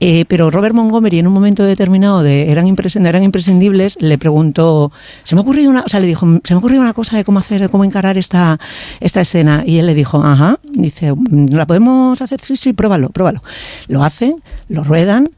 Eh, 0.00 0.24
pero 0.26 0.50
Robert 0.50 0.74
Montgomery 0.74 1.20
en 1.20 1.28
un 1.28 1.32
momento 1.32 1.62
determinado 1.64 2.22
de 2.22 2.50
eran, 2.50 2.66
imprescindibles, 2.66 3.10
eran 3.10 3.22
imprescindibles, 3.22 3.96
le 4.00 4.18
preguntó, 4.18 4.90
se 5.22 5.34
me 5.34 5.40
ha 5.40 5.42
ocurrido 5.42 5.70
una, 5.70 5.82
o 5.82 5.88
sea, 5.88 6.00
le 6.00 6.06
dijo, 6.06 6.26
se 6.42 6.54
me 6.54 6.56
ha 6.56 6.58
ocurrido 6.58 6.82
una 6.82 6.94
cosa 6.94 7.16
de 7.16 7.24
cómo 7.24 7.38
hacer, 7.38 7.60
de 7.60 7.68
cómo 7.68 7.84
encarar 7.84 8.18
esta, 8.18 8.58
esta 8.98 9.20
escena. 9.20 9.62
Y 9.64 9.78
él 9.78 9.86
le 9.86 9.94
dijo, 9.94 10.22
ajá, 10.22 10.58
dice, 10.64 11.14
¿la 11.30 11.66
podemos 11.66 12.20
hacer? 12.20 12.40
Sí, 12.40 12.56
sí, 12.56 12.72
pruébalo, 12.72 13.10
pruébalo. 13.10 13.42
Lo 13.86 14.02
hacen, 14.02 14.42
lo 14.68 14.82
ruedan, 14.82 15.30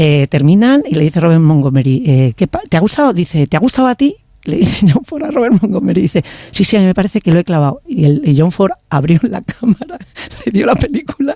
eh, 0.00 0.28
terminan 0.30 0.84
y 0.88 0.94
le 0.94 1.02
dice 1.02 1.18
Robert 1.20 1.40
Montgomery, 1.40 2.04
eh, 2.06 2.32
¿qué 2.36 2.46
pa- 2.46 2.62
¿te 2.68 2.76
ha 2.76 2.80
gustado? 2.80 3.12
Dice, 3.12 3.48
¿te 3.48 3.56
ha 3.56 3.60
gustado 3.60 3.88
a 3.88 3.96
ti? 3.96 4.14
Le 4.44 4.58
dice 4.58 4.86
John 4.90 5.04
Ford 5.04 5.24
a 5.24 5.30
Robert 5.32 5.60
Montgomery, 5.60 6.00
dice, 6.02 6.24
sí, 6.52 6.62
sí, 6.62 6.76
a 6.76 6.80
mí 6.80 6.86
me 6.86 6.94
parece 6.94 7.20
que 7.20 7.32
lo 7.32 7.38
he 7.40 7.44
clavado. 7.44 7.80
Y, 7.86 8.04
el, 8.04 8.22
y 8.24 8.38
John 8.38 8.52
Ford 8.52 8.70
abrió 8.88 9.18
la 9.24 9.42
cámara, 9.42 9.98
le 10.46 10.52
dio 10.52 10.64
la 10.64 10.76
película, 10.76 11.34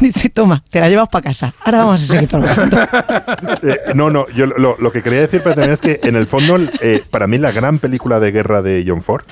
dice, 0.00 0.30
toma, 0.30 0.64
te 0.70 0.80
la 0.80 0.88
llevas 0.88 1.08
para 1.10 1.22
casa, 1.24 1.54
ahora 1.64 1.84
vamos 1.84 2.02
a 2.02 2.06
seguir 2.06 2.28
trabajando. 2.28 2.78
Eh, 3.62 3.92
no, 3.94 4.08
no, 4.10 4.26
yo 4.30 4.46
lo, 4.46 4.76
lo 4.78 4.90
que 4.92 5.02
quería 5.02 5.20
decir 5.20 5.42
también 5.42 5.70
es 5.70 5.80
que 5.80 6.00
en 6.02 6.16
el 6.16 6.26
fondo, 6.26 6.56
eh, 6.80 7.02
para 7.10 7.26
mí 7.26 7.36
la 7.38 7.52
gran 7.52 7.78
película 7.78 8.18
de 8.20 8.30
guerra 8.32 8.62
de 8.62 8.82
John 8.86 9.02
Ford, 9.02 9.24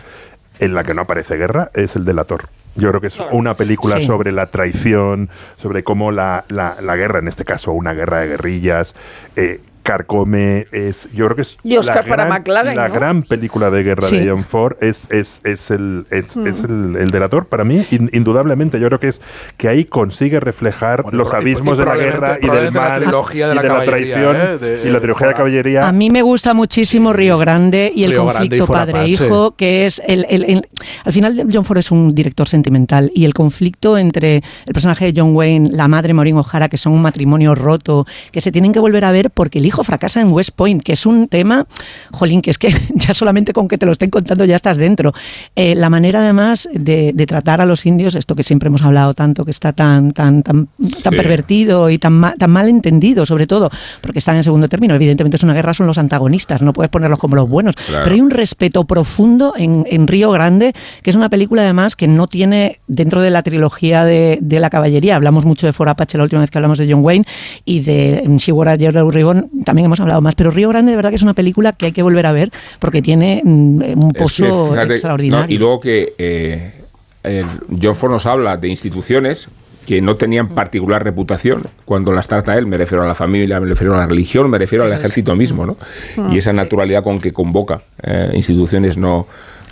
en 0.59 0.75
la 0.75 0.85
que 0.85 0.95
no 0.95 1.03
aparece 1.03 1.37
guerra, 1.37 1.71
es 1.75 1.97
el 1.97 2.05
Delator. 2.05 2.49
Yo 2.75 2.91
creo 2.91 3.01
que 3.01 3.07
es 3.07 3.19
una 3.33 3.57
película 3.57 4.01
Sí. 4.01 4.07
sobre 4.07 4.33
la 4.33 4.49
traición, 4.49 5.31
sobre 5.57 5.83
cómo 5.83 6.13
la, 6.13 6.45
la- 6.49 6.77
la 6.83 6.97
guerra, 6.97 7.19
en 7.21 7.29
este 7.29 7.45
caso 7.47 7.73
una 7.73 7.95
guerra 7.95 8.21
de 8.21 8.29
guerrillas, 8.29 8.95
eh, 9.37 9.61
carcome, 9.87 10.67
es, 10.73 11.09
yo 11.15 11.25
creo 11.27 11.37
que 11.37 11.43
es 11.43 11.59
Y 11.65 11.77
Oscar 11.77 11.97
la, 11.97 12.03
para 12.11 12.25
gran, 12.27 12.39
McLaren, 12.41 12.77
la 12.77 12.89
¿no? 12.89 12.95
gran 12.95 13.23
película 13.23 13.71
de 13.71 13.83
guerra 13.83 14.07
Sí. 14.09 14.19
de 14.19 14.31
John 14.31 14.45
Ford, 14.45 14.77
es, 14.81 15.09
es, 15.11 15.41
es 15.45 15.71
el, 15.71 16.07
es, 16.11 16.37
Mm. 16.37 16.47
es 16.47 16.65
el, 16.65 16.97
el 16.97 17.11
delator 17.11 17.47
para 17.47 17.65
mí, 17.65 17.85
in- 17.91 18.11
indudablemente. 18.13 18.79
Yo 18.81 18.87
creo 18.89 19.01
que 19.01 19.09
es 19.09 19.21
que 19.57 19.69
ahí 19.69 19.85
consigue 19.85 20.41
reflejar 20.41 21.03
Bueno, 21.03 21.19
los 21.19 21.33
y- 21.33 21.37
abismos 21.37 21.77
y 21.77 21.81
de 21.81 21.85
la 21.87 21.97
guerra 21.97 22.39
y 22.41 22.47
del 22.49 22.65
la 22.67 22.71
mal 22.73 23.01
trilogía 23.03 23.49
de 23.49 23.53
y 23.53 23.57
la 23.57 23.63
de 23.63 23.69
la 23.69 23.75
caballería, 23.75 24.15
traición 24.15 24.37
¿eh? 24.37 24.59
De- 24.59 24.89
y 24.89 24.93
la 24.93 24.99
trilogía 25.01 25.27
de 25.29 25.35
caballería. 25.35 25.89
A 25.89 25.93
mí 25.93 26.11
me 26.11 26.23
gusta 26.23 26.53
muchísimo 26.55 27.13
Río 27.13 27.39
Grande 27.39 27.93
y 27.95 28.05
el 28.05 28.11
Río 28.11 28.25
conflicto 28.25 28.67
padre-hijo, 28.67 29.53
que 29.57 29.87
es 29.87 30.03
el, 30.07 30.27
el- 30.29 30.45
el- 30.45 30.69
Al 31.05 31.13
final, 31.13 31.47
John 31.53 31.65
Ford 31.65 31.79
es 31.79 31.91
un 31.91 32.15
director 32.15 32.49
sentimental 32.49 33.11
y 33.15 33.25
el 33.25 33.35
conflicto 33.35 33.97
entre 33.99 34.37
el 34.67 34.73
personaje 34.73 35.11
de 35.13 35.21
John 35.21 35.35
Wayne, 35.35 35.71
la 35.73 35.89
madre 35.89 36.13
Maureen 36.15 36.37
O'Hara, 36.39 36.69
que 36.69 36.77
son 36.77 36.93
un 36.93 37.03
matrimonio 37.03 37.55
roto, 37.55 38.07
que 38.33 38.41
se 38.41 38.53
tienen 38.53 38.73
que 38.73 38.81
volver 38.81 39.05
a 39.05 39.13
ver 39.13 39.31
porque 39.31 39.59
el 39.59 39.67
hijo 39.67 39.76
fracasa 39.85 40.21
en 40.21 40.33
West 40.33 40.51
Point, 40.55 40.83
que 40.83 40.93
es 40.93 41.07
un 41.07 41.29
tema, 41.29 41.67
jolín, 42.13 42.43
que 42.43 42.51
es 42.51 42.59
que 42.59 42.75
ya 42.95 43.15
solamente 43.15 43.53
con 43.53 43.69
que 43.69 43.79
te 43.79 43.87
lo 43.87 43.93
estén 43.93 44.11
contando 44.11 44.45
ya 44.45 44.57
estás 44.57 44.77
dentro. 44.77 45.13
Eh, 45.55 45.75
la 45.75 45.91
manera 45.91 46.21
además 46.21 46.69
de, 46.73 47.13
de 47.15 47.27
tratar 47.27 47.61
a 47.61 47.67
los 47.67 47.87
indios, 47.87 48.15
esto 48.15 48.35
que 48.35 48.43
siempre 48.43 48.69
hemos 48.69 48.83
hablado 48.83 49.15
tanto, 49.15 49.45
que 49.45 49.51
está 49.51 49.73
tan, 49.73 50.13
tan, 50.13 50.43
tan, 50.43 50.67
tan 50.67 51.13
Sí. 51.13 51.17
pervertido 51.17 51.91
y 51.91 51.99
tan, 51.99 52.13
ma- 52.15 52.35
tan 52.39 52.51
mal 52.51 52.69
entendido, 52.69 53.27
sobre 53.27 53.47
todo, 53.47 53.71
porque 54.01 54.19
están 54.19 54.37
en 54.37 54.43
segundo 54.43 54.69
término. 54.69 54.95
Evidentemente 54.95 55.37
es 55.37 55.43
una 55.43 55.55
guerra, 55.55 55.75
son 55.75 55.87
los 55.87 55.99
antagonistas, 55.99 56.63
no 56.63 56.73
puedes 56.73 56.91
ponerlos 56.91 57.19
como 57.19 57.37
los 57.37 57.49
buenos. 57.49 57.75
Claro. 57.77 58.05
Pero 58.05 58.15
hay 58.15 58.21
un 58.21 58.31
respeto 58.31 58.85
profundo 58.85 59.55
en, 59.57 59.85
en 59.91 60.07
Río 60.07 60.31
Grande, 60.31 60.73
que 61.03 61.11
es 61.11 61.17
una 61.17 61.29
película 61.29 61.63
además 61.63 61.97
que 61.97 62.09
no 62.09 62.27
tiene 62.27 62.81
dentro 62.87 63.21
de 63.21 63.31
la 63.31 63.43
trilogía 63.43 64.05
de, 64.05 64.39
de 64.41 64.61
la 64.61 64.71
caballería. 64.71 65.17
Hablamos 65.17 65.45
mucho 65.45 65.67
de 65.67 65.73
For 65.73 65.89
Apache 65.89 66.19
la 66.19 66.25
última 66.25 66.41
vez 66.41 66.51
que 66.51 66.59
hablamos 66.59 66.79
de 66.79 66.91
John 66.91 67.05
Wayne 67.05 67.25
y 67.65 67.81
de 67.81 68.25
Shigora 68.39 68.77
Yellow 68.77 69.11
Ribbon 69.11 69.49
también 69.67 69.87
hemos 69.87 69.99
hablado 70.01 70.21
más. 70.21 70.37
Pero 70.37 70.53
Río 70.53 70.69
Grande 70.69 70.93
de 70.93 70.97
verdad 70.97 71.11
que 71.11 71.17
es 71.17 71.23
una 71.23 71.35
película 71.35 71.73
que 71.73 71.87
hay 71.87 71.93
que 71.93 72.03
volver 72.03 72.25
a 72.25 72.33
ver 72.33 72.51
porque 72.79 73.03
tiene 73.03 73.43
mm, 73.45 73.99
un 74.03 74.13
pozo 74.13 74.69
fíjate, 74.71 74.93
extraordinario. 74.95 75.47
¿no? 75.47 75.53
Y 75.53 75.59
luego 75.59 75.81
que 75.81 76.15
eh, 76.17 76.85
el 77.25 77.47
John 77.83 77.97
Ford 77.97 78.13
nos 78.13 78.25
habla 78.27 78.57
de 78.57 78.69
instituciones 78.69 79.49
que 79.85 80.01
no 80.01 80.17
tenían 80.17 80.49
particular 80.49 81.03
reputación 81.03 81.65
cuando 81.85 82.13
las 82.13 82.29
trata 82.29 82.57
él, 82.57 82.67
me 82.67 82.77
refiero 82.77 83.05
a 83.05 83.07
la 83.07 83.15
familia, 83.15 83.61
me 83.61 83.67
refiero 83.67 83.95
a 83.95 83.99
la 83.99 84.07
religión, 84.07 84.49
me 84.49 84.59
refiero 84.59 84.85
al 84.85 84.93
es. 84.93 84.99
ejército 84.99 85.35
mismo, 85.35 85.67
¿no? 85.67 85.77
Mm. 86.17 86.33
Y 86.33 86.39
esa 86.39 86.53
naturalidad 86.53 87.03
con 87.03 87.21
que 87.21 87.33
convoca 87.33 87.83
eh, 88.03 88.31
instituciones 88.35 88.97
no, 88.97 89.27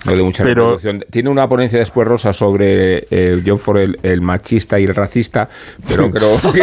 no 0.04 0.12
de 0.12 0.22
mucha 0.22 0.44
Pero- 0.44 0.64
reputación. 0.70 1.04
Tiene 1.10 1.30
una 1.30 1.48
ponencia 1.48 1.78
después, 1.78 2.06
Rosa, 2.06 2.32
sobre 2.32 3.06
eh, 3.10 3.42
John 3.46 3.58
Ford, 3.58 3.78
el, 3.78 3.98
el 4.02 4.20
machista 4.20 4.78
y 4.80 4.84
el 4.84 4.94
racista, 4.94 5.48
pero 5.88 6.10
creo 6.10 6.38
que... 6.52 6.62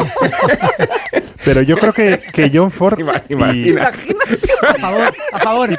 Pero 1.44 1.64
yo 1.64 1.76
creo 1.78 1.92
que, 1.92 2.20
que 2.34 2.52
John 2.54 2.70
Ford 2.70 3.00
Ima- 3.00 3.24
y- 3.28 3.34
imagina. 3.34 3.92
A 4.68 4.74
favor, 4.76 5.14
a 5.34 5.40
favor. 5.40 5.70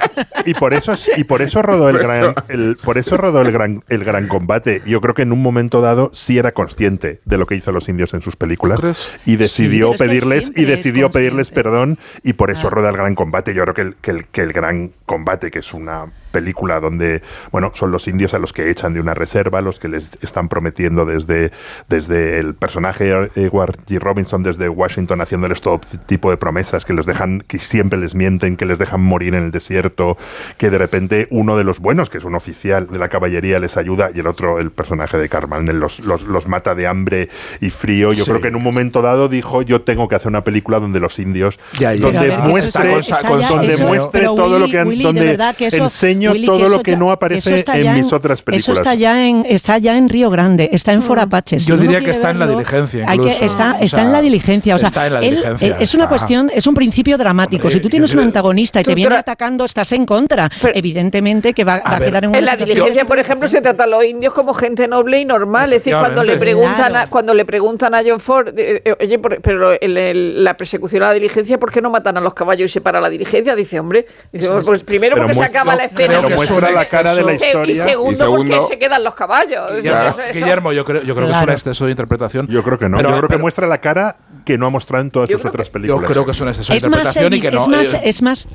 y 0.45 0.55
por 0.55 0.75
eso 0.75 0.93
es- 0.93 1.11
y 1.17 1.23
por 1.25 1.41
eso 1.41 1.63
rodó 1.63 1.89
el 1.89 1.97
Por 1.99 2.05
gran 2.05 2.21
eso. 2.23 2.35
el, 2.49 2.77
por 2.83 2.99
eso 2.99 3.17
rodó 3.17 3.43
el 3.43 3.53
gran 3.53 3.83
el 3.89 4.05
gran 4.05 4.27
combate 4.27 4.83
yo 4.85 5.01
creo 5.01 5.15
que 5.15 5.23
en 5.23 5.31
un 5.33 5.41
momento 5.41 5.81
dado 5.81 6.11
sí 6.13 6.37
era 6.39 6.51
consciente 6.53 7.21
de 7.25 7.39
lo 7.39 7.47
que 7.47 7.55
hizo 7.55 7.71
los 7.71 7.89
indios 7.89 8.13
en 8.15 8.23
sus 8.23 8.35
películas 8.37 8.81
y 9.25 9.37
decidió 9.37 9.93
pedirles 9.93 10.53
y 10.57 10.65
decidió 10.65 11.11
pedirles 11.11 11.51
perdón 11.51 11.99
y 12.25 12.33
por 12.35 12.51
eso 12.51 12.67
Ah. 12.67 12.71
roda 12.71 12.91
el 12.91 12.97
gran 12.97 13.15
combate 13.15 13.55
yo 13.55 13.63
creo 13.63 13.75
que 13.75 13.83
el, 13.83 13.95
que 13.97 14.11
el 14.11 14.27
que 14.27 14.41
el 14.43 14.53
gran 14.53 14.93
combate 15.07 15.51
que 15.51 15.61
es 15.61 15.73
una 15.73 16.07
película 16.33 16.81
donde 16.81 17.23
bueno 17.53 17.71
son 17.75 17.93
los 17.93 18.09
indios 18.09 18.35
a 18.35 18.39
los 18.39 18.53
que 18.53 18.71
echan 18.71 18.93
de 18.95 19.01
una 19.01 19.15
reserva 19.15 19.61
los 19.61 19.79
que 19.79 19.89
les 19.89 20.11
están 20.23 20.49
prometiendo 20.49 21.05
desde 21.07 21.53
desde 21.89 22.39
el 22.39 22.55
personaje 22.55 23.11
Edward 23.37 23.77
G. 23.87 23.99
Robinson 24.01 24.43
desde 24.43 24.69
Washington 24.69 25.21
haciéndoles 25.21 25.61
todo 25.61 25.81
tipo 26.07 26.31
de 26.31 26.37
promesas 26.37 26.85
que 26.85 26.95
les 26.95 27.07
dejan 27.07 27.41
que 27.47 27.59
siempre 27.59 27.99
les 27.99 28.15
mienten 28.15 28.57
que 28.57 28.67
les 28.67 28.79
dejan 28.79 29.01
morir 29.03 29.35
en 29.35 29.45
el 29.45 29.51
desierto 29.53 30.17
que 30.59 30.71
de 30.71 30.79
repente 30.79 31.29
uno 31.31 31.57
de 31.57 31.65
los 31.65 31.79
buenos 31.79 32.11
que 32.11 32.19
es 32.19 32.25
un 32.25 32.35
oficial 32.35 32.89
de 32.91 32.99
la 32.99 33.09
caballería 33.09 33.59
les 33.59 33.77
ayuda 33.77 34.11
y 34.15 34.21
el 34.21 34.27
otro 34.27 34.59
el 34.59 34.71
personaje 34.71 35.19
de 35.19 35.29
Carmel 35.29 35.79
los, 35.79 36.01
los, 36.01 36.23
los 36.25 36.49
mata 36.49 36.75
de 36.75 36.87
hambre 36.87 37.29
y 37.61 37.71
frío 37.71 38.13
yo 38.13 38.25
Sí. 38.25 38.31
creo 38.31 38.41
que 38.41 38.49
en 38.49 38.57
un 38.57 38.63
momento 38.63 39.03
dado 39.03 39.29
dijo 39.29 39.63
yo 39.63 39.83
tengo 39.83 40.09
que 40.09 40.15
hacer 40.15 40.29
una 40.29 40.43
película 40.45 40.79
donde 40.81 40.99
los 41.01 41.19
indios 41.19 41.59
Ya, 41.79 41.93
ya, 41.95 42.01
donde 42.11 42.37
muestre 42.39 42.99
está- 42.99 43.17
está 43.19 43.39
ya- 43.41 43.49
donde 43.49 43.73
eso- 43.75 43.87
muestre 43.87 44.25
todo 44.25 44.59
lo 44.59 44.67
que 44.69 44.79
han- 44.79 44.87
Willy, 44.89 45.03
de 45.03 45.07
donde 45.09 45.25
verdad 45.25 45.55
que 46.23 46.29
eso- 46.29 46.33
enseño 46.33 46.33
Willy, 46.33 46.47
todo 46.47 46.59
eso 46.67 46.69
lo 46.77 46.83
que 46.83 46.91
ya- 46.93 46.97
no 46.99 47.05
eso 47.07 47.13
aparece 47.13 47.55
está 47.55 47.77
en 47.79 47.85
ya 47.85 47.93
mis 47.95 48.13
otras 48.13 48.39
Eso 48.39 48.45
películas 48.45 48.79
está 48.79 48.95
ya 48.95 49.27
en 49.27 49.45
está 49.49 49.79
ya 49.79 49.97
en 49.97 50.09
Río 50.09 50.31
Grande, 50.31 50.71
está 50.73 50.93
en 50.93 51.03
For 51.03 51.19
Apache. 51.19 51.61
Si 51.61 51.69
Yo 51.69 51.77
diría 51.77 52.01
que 52.01 52.11
está 52.11 52.31
en 52.31 52.39
la 52.39 52.47
diligencia, 52.47 53.05
hay 53.09 53.19
que- 53.19 53.25
incluso. 53.29 53.45
está, 53.45 53.73
O 53.81 53.83
está 53.85 53.97
sea, 53.97 54.05
en 54.07 54.13
la 54.13 54.23
diligencia. 54.23 54.75
O 54.75 54.79
sea, 54.79 54.89
está 54.89 55.07
en 55.07 55.13
la 55.15 55.19
él, 55.21 55.31
diligencia, 55.31 55.69
eh, 55.69 55.77
es 55.81 55.95
una 55.95 56.05
está. 56.05 56.09
cuestión, 56.11 56.51
es 56.55 56.67
un 56.67 56.75
principio 56.75 57.19
dramático. 57.19 57.63
Hombre, 57.63 57.75
si 57.75 57.81
tú 57.81 57.89
tienes 57.89 58.11
un 58.13 58.17
creo- 58.19 58.27
antagonista 58.27 58.81
y 58.81 58.85
te 58.85 58.95
viene 58.95 59.15
atacando, 59.17 59.65
estás 59.65 59.91
en 59.93 60.07
contra. 60.07 60.49
Evidentemente 60.75 61.53
que 61.55 61.65
va, 61.65 61.77
va 61.77 61.83
a, 61.97 61.99
ver, 61.99 62.09
quedar 62.11 62.25
en 62.25 62.31
una 62.31 62.39
En 62.39 62.45
la 62.45 62.57
diligencia, 62.57 63.05
por 63.05 63.19
ejemplo, 63.19 63.49
se 63.49 63.61
trata 63.61 63.85
a 63.85 63.87
los 63.87 64.05
indios 64.05 64.33
como 64.33 64.53
gente 64.55 64.89
noble 64.89 65.21
y 65.21 65.25
normal. 65.25 65.73
Es 65.73 65.81
decir, 65.81 65.95
cuando 65.99 66.23
le 66.25 66.37
preguntan, 66.37 66.91
Claro. 66.91 66.99
a, 66.99 67.11
cuando 67.11 67.35
le 67.35 67.45
preguntan 67.45 67.95
a 67.95 68.03
John 68.07 68.21
Ford, 68.21 68.49
eh, 68.57 68.83
eh, 68.85 68.95
oye, 69.01 69.19
por- 69.19 69.41
pero 69.41 69.73
el- 69.81 70.43
la 70.45 70.57
persecución 70.57 71.03
a 71.05 71.09
la 71.09 71.15
diligencia, 71.15 71.59
¿por 71.59 71.71
qué 71.71 71.81
no 71.81 71.91
matan 71.91 72.17
a 72.17 72.21
los 72.21 72.35
caballos 72.35 72.71
y 72.71 72.73
se 72.73 72.81
para 72.81 73.01
la 73.01 73.09
diligencia? 73.11 73.55
Dice, 73.55 73.79
hombre, 73.81 74.07
dice, 74.33 74.49
pues 74.65 74.83
primero 74.83 75.15
Pero 75.15 75.27
porque 75.29 75.39
se 75.39 75.45
acaba 75.45 75.75
la 75.75 75.87
yo 75.89 75.97
creo 76.19 76.29
que 76.29 76.35
muestra 76.37 76.69
un 76.69 76.75
la 76.75 76.85
cara 76.85 77.15
de 77.15 77.23
la 77.23 77.33
Y 77.33 77.35
historia 77.37 77.83
segundo, 77.85 78.13
Y 78.13 78.15
segundo- 78.15 78.57
porque 78.59 78.67
se 78.75 78.79
quedan 78.79 79.05
los 79.05 79.15
caballos. 79.15 79.71
Guillermo, 79.77 80.15
Guillermo, 80.33 80.73
yo 80.73 80.85
creo, 80.85 81.03
yo 81.03 81.15
creo 81.15 81.27
que 81.27 81.33
es 81.33 81.39
un 81.39 81.43
Claro. 81.45 81.53
exceso 81.53 81.85
de 81.87 81.91
interpretación. 81.91 82.47
yo 82.49 82.63
creo 82.63 82.79
que 82.79 82.89
no 82.89 82.97
Pero- 82.97 83.11
yo 83.11 83.17
creo 83.17 83.29
que 83.29 83.33
pero- 83.35 83.41
muestra 83.43 83.67
la 83.67 83.79
cara 83.79 84.17
que 84.45 84.59
no 84.59 84.67
ha 84.67 84.71
mostrado 84.71 85.03
en 85.05 85.11
todas 85.11 85.29
Yo 85.29 85.39
sus 85.39 85.47
otras 85.47 85.69
Yo 85.69 85.73
películas 85.73 86.11
creo 86.11 86.25
que 86.25 86.33
es 86.33 86.41
un 86.41 86.49
exceso 86.49 86.73
de 86.73 86.79
interpretación 86.79 87.33
y 87.33 87.41
que 87.41 87.51
no. 87.51 87.59
es, 87.63 87.69
más, 87.69 87.93
eh, 87.95 88.01
es, 88.05 88.23
más, 88.23 88.49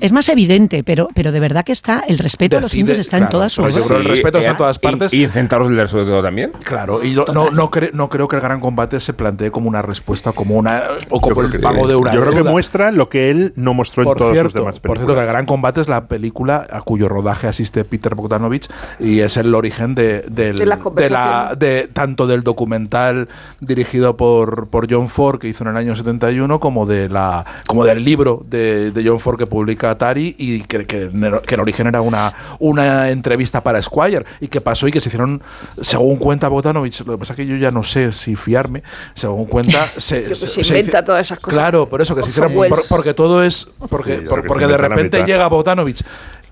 es 0.00 0.12
más 0.12 0.28
evidente, 0.28 0.84
pero, 0.84 1.08
pero 1.14 1.32
de 1.32 1.40
verdad 1.40 1.64
que 1.64 1.72
está 1.72 2.04
el 2.06 2.18
respeto 2.18 2.58
a 2.58 2.60
los 2.60 2.70
Decide- 2.70 2.80
indios 2.80 2.98
está 2.98 3.16
en 3.16 3.24
claro, 3.24 3.30
todas 3.32 3.52
sus 3.52 3.74
yo 3.74 3.84
creo 3.84 3.96
que 3.98 4.02
el 4.04 4.08
respeto 4.08 4.38
está 4.38 4.50
en 4.50 4.54
eh, 4.54 4.58
todas 4.58 4.76
y- 4.76 4.78
partes. 4.80 5.12
Y, 5.14 5.24
en 5.24 5.30
Centauros 5.32 5.68
del 5.68 5.88
Sur 5.88 6.04
todo 6.06 6.22
también. 6.22 6.52
Claro, 6.62 7.02
y 7.04 7.14
no, 7.14 7.24
no, 7.32 7.50
no, 7.50 7.70
cre- 7.70 7.90
no 7.92 8.08
creo 8.08 8.28
que 8.28 8.36
el 8.36 8.42
gran 8.42 8.60
combate 8.60 9.00
se 9.00 9.12
plantee 9.12 9.50
como 9.50 9.68
una 9.68 9.82
respuesta, 9.82 10.30
como 10.32 10.54
una 10.56 10.84
o 11.10 11.16
Yo 11.16 11.20
como 11.20 11.42
el 11.42 11.50
que 11.50 11.58
pago 11.58 11.82
sí. 11.82 11.88
de 11.88 11.96
una 11.96 12.14
yo 12.14 12.20
creo 12.20 12.32
que 12.34 12.42
muestra 12.48 12.92
lo 12.92 13.08
que 13.08 13.30
él 13.30 13.52
no 13.56 13.74
mostró 13.74 14.02
en 14.04 14.08
por 14.08 14.18
todas 14.18 14.32
cierto, 14.34 14.50
sus 14.50 14.54
demás 14.60 14.78
por 14.80 14.82
películas 14.92 14.98
cierto, 15.06 15.14
que 15.14 15.20
el 15.20 15.26
Gran 15.26 15.46
Combate 15.46 15.80
es 15.80 15.88
la 15.88 16.06
película 16.06 16.66
a 16.70 16.80
cuyo 16.94 17.08
rodaje 17.08 17.48
asiste 17.48 17.82
Peter 17.84 18.14
Bogdanovich 18.14 18.68
y 19.00 19.18
es 19.18 19.36
el 19.36 19.52
origen 19.52 19.96
de, 19.96 20.20
del- 20.28 20.54
De 20.54 20.64
las 20.66 20.78
de 20.94 21.10
la, 21.10 21.56
de 21.58 21.88
tanto 21.92 22.28
del 22.28 22.44
documental 22.44 23.28
dirigido 23.58 24.16
por, 24.16 24.68
por 24.68 24.86
John 24.88 25.08
Ford 25.08 25.40
que 25.40 25.48
hizo 25.48 25.64
en 25.64 25.70
el 25.70 25.76
año 25.76 25.96
71 25.96 26.60
como 26.60 26.86
de 26.86 27.08
la 27.08 27.44
como 27.66 27.84
del 27.84 28.04
libro 28.04 28.44
de, 28.48 28.92
de 28.92 29.04
John 29.08 29.18
Ford 29.18 29.36
que 29.38 29.48
publica 29.48 29.90
Atari 29.90 30.36
y 30.38 30.60
que, 30.60 30.86
que, 30.86 31.10
que 31.44 31.54
el 31.56 31.60
origen 31.60 31.88
era 31.88 32.00
una, 32.00 32.32
una 32.60 33.10
entrevista 33.10 33.60
para 33.64 33.82
Squire. 33.82 34.24
Y 34.40 34.46
que 34.46 34.60
pasó 34.60 34.86
y 34.86 34.92
que 34.92 35.00
se 35.00 35.08
hicieron 35.08 35.42
según 35.82 36.14
cuenta 36.16 36.46
Bogdanovich 36.48 37.00
lo 37.04 37.14
que 37.14 37.18
pasa 37.18 37.32
es 37.32 37.38
que 37.38 37.46
yo 37.46 37.56
ya 37.56 37.72
no 37.72 37.82
sé 37.82 38.12
si 38.12 38.36
fiarme 38.36 38.84
según 39.14 39.46
cuenta 39.46 39.88
se, 39.96 40.28
inventa 40.58 41.04
todas 41.04 41.22
esas 41.26 41.40
cosas. 41.40 41.58
claro 41.58 41.88
por 41.88 42.00
eso 42.00 42.14
que 42.14 42.22
se 42.22 42.30
hicieron 42.30 42.52
por- 42.54 42.86
porque 42.88 43.14
todo 43.14 43.42
es 43.42 43.66
porque, 43.90 44.18
Sí, 44.20 44.26
por- 44.28 44.46
porque 44.46 44.68
de 44.68 44.76
repente 44.76 45.24
llega 45.24 45.48
Bogdanovich 45.48 46.02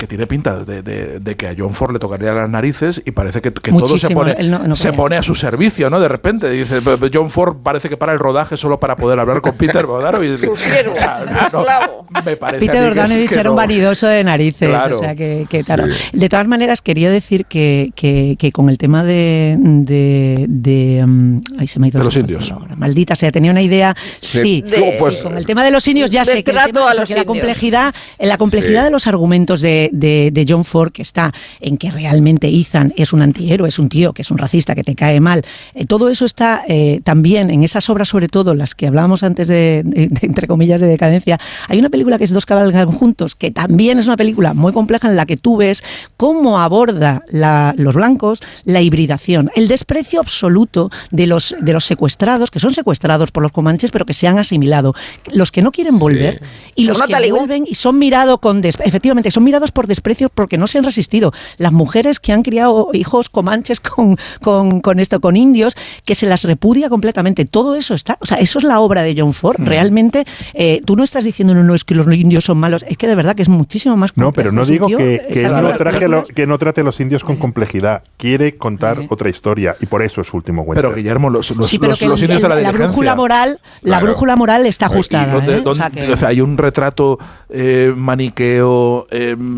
que 0.03 0.09
tiene 0.09 0.27
pinta 0.27 0.65
de, 0.65 0.83
de- 0.83 1.21
de 1.21 1.37
que 1.37 1.47
a 1.47 1.55
John 1.57 1.75
Ford 1.75 1.93
le 1.93 2.01
tocaría 2.01 2.33
las 2.33 2.51
narices 2.51 3.01
y 3.07 3.13
parece 3.13 3.41
que, 3.41 3.53
que 3.53 3.71
todo 3.71 3.97
se 3.97 4.11
pone, 4.11 4.35
no- 4.43 4.59
no 4.67 4.75
se 4.75 4.93
pone 4.93 5.17
a 5.17 5.23
su 5.23 5.37
servicio, 5.37 5.89
¿no? 5.91 6.01
De 6.01 6.09
repente 6.09 6.51
dice, 6.51 6.81
"B- 6.81 6.97
b- 6.97 7.09
John 7.15 7.31
Ford 7.31 7.59
parece 7.63 7.89
que 7.89 7.97
para 7.97 8.13
el 8.13 8.19
rodaje 8.19 8.57
solo 8.57 8.81
para 8.81 8.97
poder 8.97 9.21
hablar 9.21 9.41
con 9.41 9.53
Peter 9.57 9.87
Bogdanovich. 9.87 10.39
Su 10.39 10.57
siervo, 10.57 10.97
su 10.97 11.45
esclavo. 11.57 12.07
me 12.25 12.37
parece 12.37 12.67
Peter 12.67 12.89
Bogdanovich 12.89 13.29
que 13.29 13.39
era 13.39 13.51
un 13.51 13.55
no. 13.55 13.61
vanidoso 13.63 14.09
de 14.09 14.25
narices, 14.25 14.69
Claro. 14.69 14.97
o 14.97 14.99
sea 14.99 15.15
que, 15.15 15.47
que 15.49 15.63
claro. 15.63 15.85
Sí. 15.87 16.19
De 16.19 16.29
todas 16.29 16.49
maneras, 16.49 16.83
quería 16.83 17.09
decir 17.09 17.47
que, 17.47 17.93
que, 17.95 18.35
que 18.41 18.51
con 18.51 18.71
el 18.71 18.79
tema 18.79 19.05
de... 19.05 19.57
de, 19.61 20.47
de, 20.49 21.05
mm, 21.07 21.41
ay, 21.61 21.69
se 21.69 21.79
me 21.79 21.87
ha 21.87 21.89
ido 21.91 21.99
De 22.01 22.05
los 22.07 22.17
indios. 22.17 22.51
ahora. 22.51 22.75
Maldita 22.75 23.15
sea, 23.15 23.31
tenía 23.31 23.53
una 23.53 23.63
idea, 23.63 23.95
sí. 24.19 24.63
De- 24.63 24.97
pues, 24.99 25.19
Sí, 25.19 25.23
con 25.23 25.37
el 25.39 25.47
tema 25.47 25.63
de 25.65 25.71
los 25.71 25.87
indios 25.87 26.11
ya 26.11 26.25
sé 26.25 26.33
que, 26.33 26.39
el 26.39 26.45
tema- 26.45 26.63
a 26.63 26.67
o 26.67 26.91
sea, 26.91 27.01
los 27.03 27.09
que 27.09 27.15
la 27.15 27.25
complejidad, 27.25 27.95
en 28.19 28.29
la 28.29 28.37
complejidad 28.37 28.81
Sí. 28.81 28.85
de 28.87 28.91
los 28.91 29.07
argumentos 29.07 29.61
de, 29.61 29.91
de- 29.93 30.31
de 30.33 30.45
John 30.49 30.65
Ford, 30.65 30.91
que 30.91 31.03
está 31.03 31.33
en 31.61 31.77
que 31.77 31.91
realmente 31.93 32.49
Ethan 32.49 32.93
es 32.97 33.13
un 33.13 33.23
antihéroe, 33.23 33.69
es 33.69 33.79
un 33.79 33.89
tío 33.89 34.13
que 34.13 34.23
es 34.23 34.31
un 34.33 34.39
racista, 34.39 34.75
que 34.75 34.83
te 34.83 34.97
cae 34.97 35.21
mal, 35.21 35.45
eh, 35.75 35.85
todo 35.87 36.09
eso 36.09 36.25
está 36.25 36.63
eh, 36.67 37.01
también 37.05 37.51
en 37.51 37.63
esas 37.63 37.89
obras, 37.91 38.09
sobre 38.09 38.27
todo 38.29 38.55
las 38.55 38.75
que 38.75 38.87
hablábamos 38.89 39.23
antes 39.23 39.47
de, 39.47 39.83
de- 39.85 40.09
de, 40.09 40.27
entre 40.27 40.47
comillas, 40.49 40.81
de 40.81 40.89
decadencia. 40.89 41.39
Hay 41.69 41.79
una 41.79 41.91
película 41.91 42.19
que 42.19 42.25
es 42.25 42.33
Dos 42.33 42.47
cabalgan 42.47 42.91
juntos, 42.91 43.35
que 43.35 43.51
también 43.51 43.99
es 43.99 44.07
una 44.07 44.17
película 44.17 44.55
muy 44.55 44.73
compleja 44.73 45.07
en 45.09 45.17
la 45.17 45.27
que 45.27 45.37
tú 45.37 45.59
ves 45.59 45.85
cómo 46.17 46.59
aborda 46.59 47.23
la- 47.29 47.75
los 47.77 47.95
blancos 47.95 48.41
la 48.65 48.81
hibridación, 48.81 49.51
el 49.55 49.69
desprecio 49.69 50.19
absoluto 50.21 50.91
de 51.11 51.27
los, 51.27 51.55
de 51.61 51.73
los 51.75 51.85
secuestrados, 51.85 52.51
que 52.51 52.59
son 52.59 52.73
secuestrados 52.73 53.31
por 53.31 53.43
los 53.43 53.53
comanches, 53.53 53.91
pero 53.91 54.07
que 54.07 54.15
se 54.15 54.27
han 54.27 54.39
asimilado. 54.39 54.95
Los 55.35 55.53
que 55.53 55.61
no 55.61 55.71
quieren 55.73 55.99
volver 55.99 56.41
y 56.75 56.85
los 56.85 56.97
Una 56.97 57.07
que 57.07 57.13
vuelven 57.39 57.65
y 57.69 57.75
son 57.75 57.99
mirados 57.99 58.39
con 58.41 58.63
efectivamente 58.65 59.31
son 59.31 59.45
mirados 59.45 59.71
por 59.73 59.82
por 59.83 59.89
desprecio 59.89 60.29
porque 60.29 60.59
no 60.59 60.69
se 60.69 60.79
han 60.79 60.85
resistido. 60.85 61.33
Las 61.59 61.73
mujeres 61.73 62.21
que 62.21 62.33
han 62.33 62.43
criado 62.45 62.91
hijos 62.93 63.29
comanches 63.29 63.81
con, 63.81 64.17
con, 64.41 64.81
con 64.81 65.01
esto, 65.01 65.21
con 65.21 65.37
indios, 65.37 65.75
que 66.05 66.15
se 66.15 66.27
las 66.27 66.45
repudia 66.45 66.89
completamente. 66.89 67.45
Todo 67.47 67.75
eso 67.75 67.95
está, 67.95 68.17
o 68.21 68.27
sea, 68.27 68.39
eso 68.39 68.59
es 68.61 68.65
la 68.65 68.79
obra 68.79 69.03
de 69.03 69.15
John 69.19 69.33
Ford. 69.33 69.57
Hmm. 69.59 69.65
Realmente, 69.65 70.25
eh, 70.55 70.81
tú 70.85 70.95
no 70.95 71.03
estás 71.03 71.25
diciendo, 71.25 71.53
no, 71.55 71.65
no, 71.65 71.75
es 71.75 71.83
que 71.85 71.95
los 71.97 72.07
indios 72.15 72.45
son 72.45 72.59
malos, 72.59 72.85
es 72.89 72.97
que 72.97 73.09
de 73.09 73.17
verdad 73.17 73.35
que 73.35 73.43
es 73.43 73.49
muchísimo 73.49 73.97
más 73.97 74.13
No, 74.17 74.31
pero 74.33 74.53
no 74.53 74.61
complejo. 74.63 74.87
Digo 74.87 74.99
que, 74.99 75.21
que 75.35 75.43
no, 75.43 75.49
películas- 75.51 75.79
traje 75.79 76.05
a 76.05 76.09
lo- 76.09 76.23
que 76.23 76.47
no 76.47 76.59
trate 76.59 76.81
a 76.83 76.85
los 76.85 77.01
indios 77.01 77.25
con 77.25 77.37
complejidad. 77.37 78.05
Quiere 78.17 78.57
contar 78.57 79.03
otra 79.09 79.29
historia 79.31 79.75
y 79.81 79.87
por 79.87 80.03
eso 80.03 80.21
es 80.21 80.29
su 80.29 80.37
último 80.37 80.63
western. 80.63 80.89
Pero 80.91 80.97
Guillermo, 80.97 81.29
los, 81.29 81.51
los, 81.57 81.69
Sí, 81.69 81.79
pero 81.81 81.91
los- 81.91 81.99
que 81.99 82.07
los 82.07 82.21
el- 82.21 82.27
indios 82.27 82.43
de 82.43 82.49
la 82.49 82.57
diligencia. 82.57 82.87
brújula 82.87 83.17
moral, 83.17 83.59
la 83.81 83.99
Claro. 83.99 84.07
brújula 84.07 84.37
moral 84.37 84.65
está 84.67 84.87
ajustada. 84.87 85.33
donde- 85.35 85.57
¿eh? 85.59 85.63
O 85.65 85.75
sea 85.75 85.91
que- 85.91 86.13
o 86.13 86.17
sea, 86.17 86.29
hay 86.29 86.41
un 86.41 86.57
retrato 86.57 87.19
eh, 87.51 87.93
maniqueo. 87.97 89.07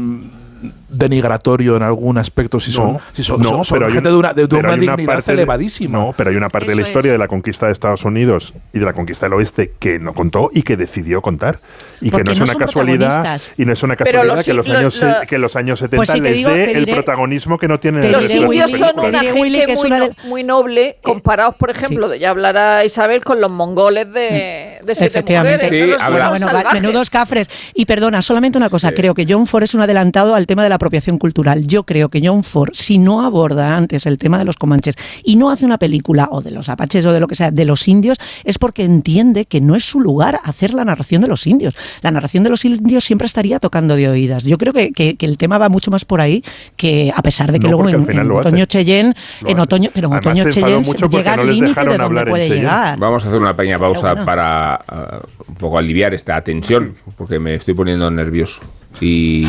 Eh, 0.04 0.70
denigratorio 0.96 1.76
en 1.76 1.82
algún 1.82 2.18
aspecto 2.18 2.60
si 2.60 2.72
son, 2.72 2.94
No, 2.94 3.00
si 3.12 3.22
son, 3.24 3.40
no, 3.40 3.48
son- 3.50 3.64
son 3.64 3.76
pero 3.78 3.86
hay 3.86 3.92
gente 3.94 4.08
un- 4.08 4.14
de 4.14 4.18
una, 4.18 4.32
de, 4.32 4.44
una 4.44 4.58
una 4.68 4.76
dignidad 4.76 5.06
parte 5.14 5.30
de- 5.32 5.38
elevadísima. 5.38 5.98
No, 5.98 6.14
pero 6.16 6.30
hay 6.30 6.36
una 6.36 6.48
parte 6.48 6.68
de 6.70 6.76
la 6.76 6.82
Eso 6.82 6.90
historia 6.90 7.10
es. 7.10 7.14
de 7.14 7.18
la 7.18 7.28
conquista 7.28 7.66
de 7.66 7.72
Estados 7.72 8.04
Unidos 8.04 8.54
y 8.72 8.78
de 8.78 8.84
la 8.84 8.92
conquista 8.92 9.26
del 9.26 9.34
oeste 9.34 9.72
que 9.78 9.98
no 9.98 10.14
contó 10.14 10.50
y 10.52 10.62
que 10.62 10.76
decidió 10.76 11.20
contar. 11.22 11.58
Y 12.00 12.10
Porque 12.10 12.24
que 12.24 12.38
no 12.38 12.44
es 12.44 12.50
no 12.50 12.56
una 12.56 12.66
casualidad 12.66 13.40
y 13.56 13.64
no 13.64 13.72
es 13.72 13.82
una 13.82 13.96
casualidad 13.96 14.36
los 14.36 14.44
que, 14.44 14.52
los 14.52 14.68
lo- 14.68 14.76
años, 14.76 15.02
lo- 15.02 15.26
que 15.26 15.38
los 15.38 15.56
años 15.56 15.78
70 15.78 15.96
Pues 15.96 16.12
te 16.12 16.20
les 16.20 16.34
digo- 16.36 16.50
dé 16.50 16.72
el 16.72 16.84
diré- 16.84 16.92
protagonismo 16.94 17.56
que 17.56 17.66
no 17.68 17.80
tienen 17.80 18.02
te 18.02 18.08
el 18.08 18.12
Los 18.12 18.34
indios 18.34 18.70
son 18.72 18.98
una 19.00 19.20
gente 19.20 19.38
muy, 19.38 19.86
una 19.86 20.08
muy 20.24 20.44
noble 20.44 20.98
comparados, 21.02 21.54
por 21.56 21.70
ejemplo, 21.70 22.08
de 22.08 22.18
ya 22.18 22.30
hablará 22.30 22.84
Isabel 22.84 23.24
con 23.24 23.40
los 23.40 23.50
mongoles 23.50 24.12
de, 24.12 24.80
de 24.84 24.94
siete 24.94 25.06
Efectivamente. 25.06 25.64
mujeres. 25.64 26.00
Sí, 26.00 26.12
Bueno, 26.28 26.48
menudos 26.72 27.08
cafres. 27.10 27.48
Y 27.74 27.86
perdona, 27.86 28.20
solamente 28.20 28.58
una 28.58 28.68
cosa, 28.68 28.92
creo 28.92 29.14
que 29.14 29.24
John 29.28 29.46
Ford 29.46 29.62
es 29.62 29.74
un 29.74 29.80
adelantado 29.80 30.34
al 30.34 30.46
tema 30.46 30.62
de 30.62 30.68
la 30.68 30.78
apropiación 30.84 31.16
cultural. 31.18 31.66
Yo 31.66 31.84
creo 31.84 32.10
que 32.10 32.20
John 32.22 32.44
Ford, 32.44 32.70
si 32.74 32.98
no 32.98 33.24
aborda 33.24 33.74
antes 33.74 34.04
el 34.04 34.18
tema 34.18 34.38
de 34.38 34.44
los 34.44 34.56
comanches 34.56 34.94
y 35.24 35.36
no 35.36 35.50
hace 35.50 35.64
una 35.64 35.78
película 35.78 36.28
o 36.30 36.42
de 36.42 36.50
los 36.50 36.68
apaches 36.68 37.06
o 37.06 37.12
de 37.12 37.20
lo 37.20 37.26
que 37.26 37.34
sea, 37.34 37.50
de 37.50 37.64
los 37.64 37.88
indios, 37.88 38.18
es 38.44 38.58
porque 38.58 38.84
entiende 38.84 39.46
que 39.46 39.62
no 39.62 39.76
es 39.76 39.84
su 39.84 39.98
lugar 40.00 40.40
hacer 40.44 40.74
la 40.74 40.84
narración 40.84 41.22
de 41.22 41.28
los 41.28 41.46
indios. 41.46 41.74
La 42.02 42.10
narración 42.10 42.44
de 42.44 42.50
los 42.50 42.64
indios 42.66 43.02
siempre 43.04 43.24
estaría 43.24 43.58
tocando 43.60 43.96
de 43.96 44.08
oídas. 44.10 44.44
Yo 44.44 44.58
creo 44.58 44.74
que, 44.74 44.92
que- 44.92 45.16
que 45.16 45.24
el 45.26 45.38
tema 45.38 45.56
va 45.56 45.70
mucho 45.70 45.90
más 45.90 46.04
por 46.04 46.20
ahí 46.20 46.42
que 46.76 47.10
a 47.16 47.22
pesar 47.22 47.50
de 47.50 47.58
que 47.58 47.68
No, 47.68 47.78
luego 47.82 47.88
en, 48.10 48.30
otoño 48.30 48.66
Cheyenne, 48.66 49.14
en 49.46 49.58
otoño, 49.58 49.88
pero 49.94 50.08
en 50.08 50.14
Además, 50.14 50.38
otoño 50.40 50.50
Cheyenne 50.50 50.84
llega 51.10 51.36
no 51.36 51.42
al 51.42 51.48
límite 51.48 51.68
dejaron 51.68 51.92
de 51.92 51.98
donde 52.04 52.26
puede 52.26 52.48
llegar. 52.48 52.98
Vamos 52.98 53.24
a 53.24 53.28
hacer 53.28 53.40
una 53.40 53.56
pequeña 53.56 53.78
pausa 53.78 54.10
bueno. 54.10 54.26
para 54.26 54.74
ah, 54.74 55.20
un 55.48 55.54
poco 55.54 55.78
aliviar 55.78 56.12
esta 56.12 56.40
tensión, 56.42 56.94
porque 57.16 57.38
me 57.38 57.54
estoy 57.54 57.72
poniendo 57.74 58.10
nervioso. 58.10 58.60
Y 59.00 59.46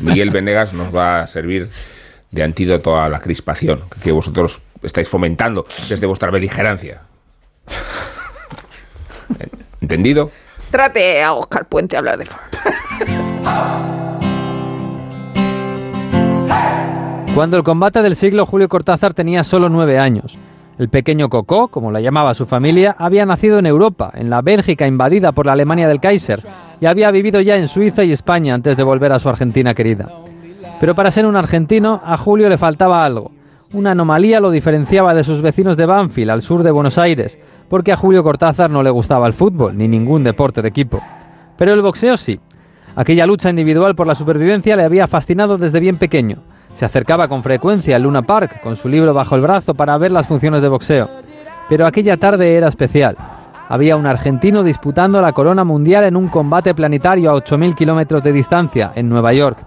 Miguel 0.00 0.30
Venegas 0.30 0.72
nos 0.72 0.94
va 0.94 1.22
a 1.22 1.28
servir 1.28 1.70
de 2.30 2.42
antídoto 2.42 2.98
a 2.98 3.08
la 3.08 3.20
crispación 3.20 3.82
que 4.02 4.12
vosotros 4.12 4.62
estáis 4.82 5.08
fomentando 5.08 5.66
desde 5.88 6.06
vuestra 6.06 6.30
beligerancia. 6.30 7.02
¿Entendido? 9.80 10.30
Trate 10.70 11.22
a 11.22 11.32
Oscar 11.32 11.66
Puente 11.66 11.96
a 11.96 11.98
hablar 11.98 12.18
de. 12.18 12.26
Cuando 17.34 17.56
el 17.56 17.62
combate 17.62 18.02
del 18.02 18.16
siglo 18.16 18.44
Julio 18.46 18.68
Cortázar 18.68 19.14
tenía 19.14 19.44
solo 19.44 19.68
nueve 19.68 19.98
años. 19.98 20.38
El 20.80 20.88
pequeño 20.88 21.28
Cocó, 21.28 21.68
como 21.68 21.92
la 21.92 22.00
llamaba 22.00 22.32
su 22.32 22.46
familia, 22.46 22.96
había 22.98 23.26
nacido 23.26 23.58
en 23.58 23.66
Europa, 23.66 24.10
en 24.14 24.30
la 24.30 24.40
Bélgica 24.40 24.86
invadida 24.86 25.30
por 25.32 25.44
la 25.44 25.52
Alemania 25.52 25.86
del 25.86 26.00
Kaiser, 26.00 26.42
y 26.80 26.86
había 26.86 27.10
vivido 27.10 27.42
ya 27.42 27.58
en 27.58 27.68
Suiza 27.68 28.02
y 28.02 28.12
España 28.12 28.54
antes 28.54 28.78
de 28.78 28.82
volver 28.82 29.12
a 29.12 29.18
su 29.18 29.28
Argentina 29.28 29.74
querida. 29.74 30.08
Pero 30.80 30.94
para 30.94 31.10
ser 31.10 31.26
un 31.26 31.36
argentino, 31.36 32.00
a 32.02 32.16
Julio 32.16 32.48
le 32.48 32.56
faltaba 32.56 33.04
algo. 33.04 33.30
Una 33.74 33.90
anomalía 33.90 34.40
lo 34.40 34.50
diferenciaba 34.50 35.12
de 35.12 35.22
sus 35.22 35.42
vecinos 35.42 35.76
de 35.76 35.84
Banfield, 35.84 36.30
al 36.30 36.40
sur 36.40 36.62
de 36.62 36.70
Buenos 36.70 36.96
Aires, 36.96 37.38
porque 37.68 37.92
a 37.92 37.96
Julio 37.96 38.22
Cortázar 38.22 38.70
no 38.70 38.82
le 38.82 38.88
gustaba 38.88 39.26
el 39.26 39.34
fútbol, 39.34 39.76
ni 39.76 39.86
ningún 39.86 40.24
deporte 40.24 40.62
de 40.62 40.68
equipo. 40.68 40.98
Pero 41.58 41.74
el 41.74 41.82
boxeo 41.82 42.16
sí. 42.16 42.40
Aquella 42.96 43.26
lucha 43.26 43.50
individual 43.50 43.94
por 43.94 44.06
la 44.06 44.14
supervivencia 44.14 44.76
le 44.76 44.84
había 44.84 45.06
fascinado 45.06 45.58
desde 45.58 45.78
bien 45.78 45.98
pequeño. 45.98 46.38
Se 46.72 46.84
acercaba 46.84 47.28
con 47.28 47.42
frecuencia 47.42 47.96
al 47.96 48.02
Luna 48.02 48.22
Park 48.22 48.60
con 48.62 48.76
su 48.76 48.88
libro 48.88 49.12
bajo 49.12 49.36
el 49.36 49.42
brazo 49.42 49.74
para 49.74 49.98
ver 49.98 50.12
las 50.12 50.26
funciones 50.26 50.62
de 50.62 50.68
boxeo. 50.68 51.08
Pero 51.68 51.86
aquella 51.86 52.16
tarde 52.16 52.54
era 52.54 52.68
especial. 52.68 53.16
Había 53.68 53.96
un 53.96 54.06
argentino 54.06 54.62
disputando 54.62 55.22
la 55.22 55.32
corona 55.32 55.62
mundial 55.62 56.04
en 56.04 56.16
un 56.16 56.28
combate 56.28 56.74
planetario 56.74 57.30
a 57.30 57.34
8.000 57.34 57.74
kilómetros 57.76 58.22
de 58.22 58.32
distancia, 58.32 58.92
en 58.96 59.08
Nueva 59.08 59.32
York. 59.32 59.58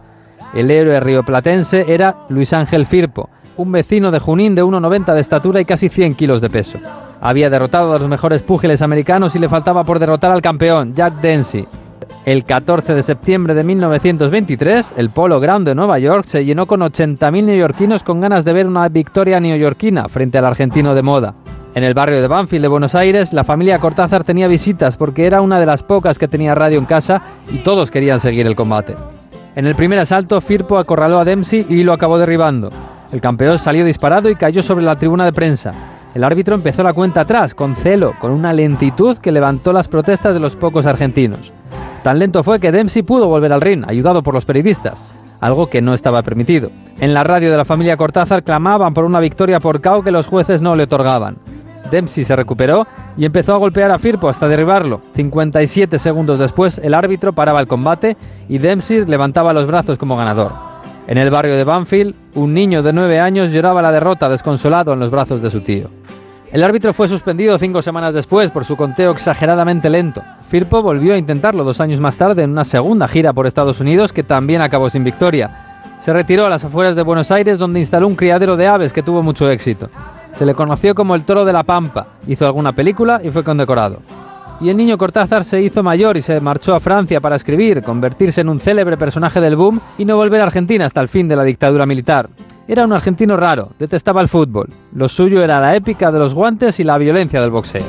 El 0.54 0.70
héroe 0.70 1.00
rioplatense 1.00 1.86
era 1.88 2.16
Luis 2.30 2.52
Ángel 2.52 2.86
Firpo, 2.86 3.30
un 3.56 3.72
vecino 3.72 4.12
de 4.12 4.20
Junín 4.20 4.56
de 4.56 4.64
1,90 4.64 5.14
de 5.14 5.22
estatura 5.22 5.62
y 5.62 5.66
casi 5.66 5.90
100 5.90 6.16
kilos 6.16 6.42
de 6.42 6.50
peso. 6.50 6.80
Había 7.22 7.50
derrotado 7.50 7.94
a 7.94 8.00
los 8.00 8.10
mejores 8.10 8.42
púgiles 8.42 8.82
americanos 8.82 9.36
y 9.36 9.40
le 9.40 9.48
faltaba 9.48 9.86
por 9.86 10.00
derrotar 10.00 10.32
al 10.32 10.42
campeón, 10.42 10.94
Jack 10.94 11.22
Dempsey. 11.22 11.66
El 12.26 12.46
14 12.46 12.94
de 12.94 13.04
septiembre 13.04 13.54
de 13.54 13.64
1923, 13.64 14.94
el 14.98 15.10
Polo 15.10 15.40
Ground 15.40 15.68
de 15.68 15.76
Nueva 15.76 16.00
York 16.00 16.26
se 16.26 16.46
llenó 16.46 16.66
con 16.66 16.82
80.000 16.82 17.44
neoyorquinos 17.44 18.04
con 18.04 18.22
ganas 18.22 18.46
de 18.46 18.54
ver 18.54 18.68
una 18.68 18.88
victoria 18.90 19.40
neoyorquina 19.40 20.08
frente 20.10 20.38
al 20.38 20.46
argentino 20.46 20.96
de 20.96 21.02
moda. 21.02 21.36
En 21.76 21.84
el 21.84 21.94
barrio 21.94 22.22
de 22.22 22.28
Banfield 22.28 22.62
de 22.62 22.68
Buenos 22.68 22.94
Aires, 22.94 23.34
la 23.34 23.44
familia 23.44 23.80
Cortázar 23.80 24.24
tenía 24.24 24.48
visitas 24.48 24.96
porque 24.96 25.26
era 25.26 25.42
una 25.42 25.60
de 25.60 25.66
las 25.66 25.82
pocas 25.82 26.20
que 26.20 26.28
tenía 26.28 26.54
radio 26.54 26.78
en 26.78 26.86
casa 26.86 27.22
y 27.52 27.58
todos 27.58 27.90
querían 27.90 28.20
seguir 28.20 28.46
el 28.46 28.56
combate. 28.56 28.96
En 29.56 29.66
el 29.66 29.76
primer 29.76 30.00
asalto, 30.00 30.40
Firpo 30.40 30.78
acorraló 30.78 31.20
a 31.20 31.26
Dempsey 31.26 31.66
y 31.70 31.84
lo 31.84 31.94
acabó 31.94 32.20
derribando. 32.20 32.72
El 33.12 33.22
campeón 33.22 33.60
salió 33.60 33.86
disparado 33.86 34.30
y 34.30 34.36
cayó 34.36 34.62
sobre 34.64 34.86
la 34.86 34.96
tribuna 34.96 35.26
de 35.26 35.34
prensa. 35.34 35.74
El 36.14 36.24
árbitro 36.24 36.54
empezó 36.54 36.84
la 36.84 36.94
cuenta 36.94 37.22
atrás, 37.22 37.56
con 37.56 37.76
celo, 37.76 38.14
con 38.20 38.32
una 38.32 38.54
lentitud 38.54 39.18
que 39.18 39.32
levantó 39.32 39.74
las 39.74 39.88
protestas 39.88 40.36
de 40.36 40.40
los 40.40 40.56
pocos 40.56 40.86
argentinos. 40.86 41.52
Tan 42.04 42.20
lento 42.20 42.44
fue 42.44 42.60
que 42.60 42.74
Dempsey 42.74 43.02
pudo 43.02 43.30
volver 43.30 43.54
al 43.54 43.62
ring, 43.62 43.86
ayudado 43.88 44.24
por 44.24 44.34
los 44.34 44.44
periodistas, 44.44 45.00
algo 45.40 45.68
que 45.68 45.82
no 45.82 45.94
estaba 45.94 46.22
permitido. 46.22 46.70
En 47.00 47.14
la 47.14 47.24
radio 47.24 47.50
de 47.50 47.56
la 47.56 47.64
familia 47.64 47.96
Cortázar 47.96 48.44
clamaban 48.44 48.94
por 48.94 49.06
una 49.06 49.22
victoria 49.22 49.62
por 49.62 49.82
KO 49.82 50.04
que 50.04 50.12
los 50.12 50.28
jueces 50.28 50.62
no 50.62 50.76
le 50.76 50.84
otorgaban. 50.84 51.38
Dempsey 51.90 52.26
se 52.26 52.36
recuperó 52.36 52.88
y 53.16 53.24
empezó 53.24 53.54
a 53.54 53.58
golpear 53.58 53.90
a 53.92 54.00
Firpo 54.00 54.28
hasta 54.28 54.50
derribarlo. 54.50 55.00
57 55.16 55.98
segundos 55.98 56.40
después, 56.40 56.78
el 56.84 56.94
árbitro 56.94 57.32
paraba 57.32 57.62
el 57.62 57.68
combate 57.68 58.18
y 58.50 58.58
Dempsey 58.58 59.06
levantaba 59.06 59.54
los 59.54 59.66
brazos 59.66 59.98
como 59.98 60.18
ganador. 60.18 60.52
En 61.08 61.18
el 61.18 61.30
barrio 61.30 61.56
de 61.56 61.64
Banfield, 61.64 62.16
un 62.36 62.54
niño 62.54 62.84
de 62.84 62.92
9 62.92 63.20
años 63.22 63.52
lloraba 63.52 63.82
la 63.82 63.92
derrota 63.94 64.28
desconsolado 64.28 64.92
en 64.92 65.00
los 65.00 65.12
brazos 65.12 65.42
de 65.42 65.50
su 65.50 65.62
tío. 65.62 65.90
El 66.54 66.64
árbitro 66.64 66.94
fue 66.94 67.08
suspendido 67.08 67.58
cinco 67.58 67.82
semanas 67.82 68.14
después 68.14 68.52
por 68.52 68.64
su 68.64 68.78
conteo 68.78 69.10
exageradamente 69.10 69.90
lento. 69.90 70.22
Firpo 70.50 70.84
volvió 70.84 71.16
a 71.16 71.18
intentarlo 71.18 71.64
dos 71.64 71.82
años 71.82 72.00
más 72.00 72.16
tarde 72.16 72.44
en 72.44 72.52
una 72.52 72.64
segunda 72.64 73.08
gira 73.08 73.34
por 73.34 73.48
Estados 73.48 73.80
Unidos 73.80 74.14
que 74.14 74.22
también 74.22 74.62
acabó 74.62 74.88
sin 74.92 75.04
victoria. 75.04 75.50
Se 76.04 76.14
retiró 76.14 76.46
a 76.46 76.50
las 76.50 76.64
afueras 76.64 76.96
de 76.96 77.02
Buenos 77.02 77.32
Aires 77.32 77.58
donde 77.58 77.80
instaló 77.80 78.08
un 78.08 78.16
criadero 78.16 78.56
de 78.56 78.68
aves 78.68 78.94
que 78.94 79.02
tuvo 79.02 79.24
mucho 79.24 79.50
éxito. 79.50 79.90
Se 80.36 80.46
le 80.46 80.54
conoció 80.54 80.94
como 80.94 81.16
el 81.16 81.24
toro 81.24 81.44
de 81.44 81.54
la 81.54 81.64
pampa, 81.64 82.06
hizo 82.28 82.46
alguna 82.46 82.72
película 82.72 83.20
y 83.24 83.32
fue 83.32 83.44
condecorado. 83.44 84.02
Y 84.62 84.70
el 84.70 84.78
niño 84.78 84.96
Cortázar 84.96 85.46
se 85.46 85.60
hizo 85.60 85.82
mayor 85.82 86.18
y 86.18 86.22
se 86.22 86.40
marchó 86.40 86.76
a 86.76 86.80
Francia 86.80 87.20
para 87.20 87.36
escribir, 87.36 87.82
convertirse 87.82 88.42
en 88.42 88.50
un 88.50 88.60
célebre 88.60 88.96
personaje 88.96 89.42
del 89.42 89.56
boom 89.56 89.82
y 89.98 90.06
no 90.06 90.18
volver 90.18 90.42
a 90.42 90.44
Argentina 90.44 90.86
hasta 90.86 91.02
el 91.02 91.08
fin 91.08 91.28
de 91.28 91.36
la 91.36 91.44
dictadura 91.44 91.88
militar. 91.88 92.30
Era 92.68 92.86
un 92.86 92.94
argentino 92.94 93.36
raro, 93.36 93.72
detestaba 93.78 94.22
el 94.22 94.30
fútbol. 94.30 94.70
Lo 94.94 95.10
suyo 95.10 95.44
era 95.44 95.60
la 95.60 95.76
épica 95.76 96.12
de 96.12 96.20
los 96.20 96.34
guantes 96.34 96.80
y 96.80 96.86
la 96.86 96.98
violencia 96.98 97.42
del 97.42 97.52
boxeo. 97.52 97.84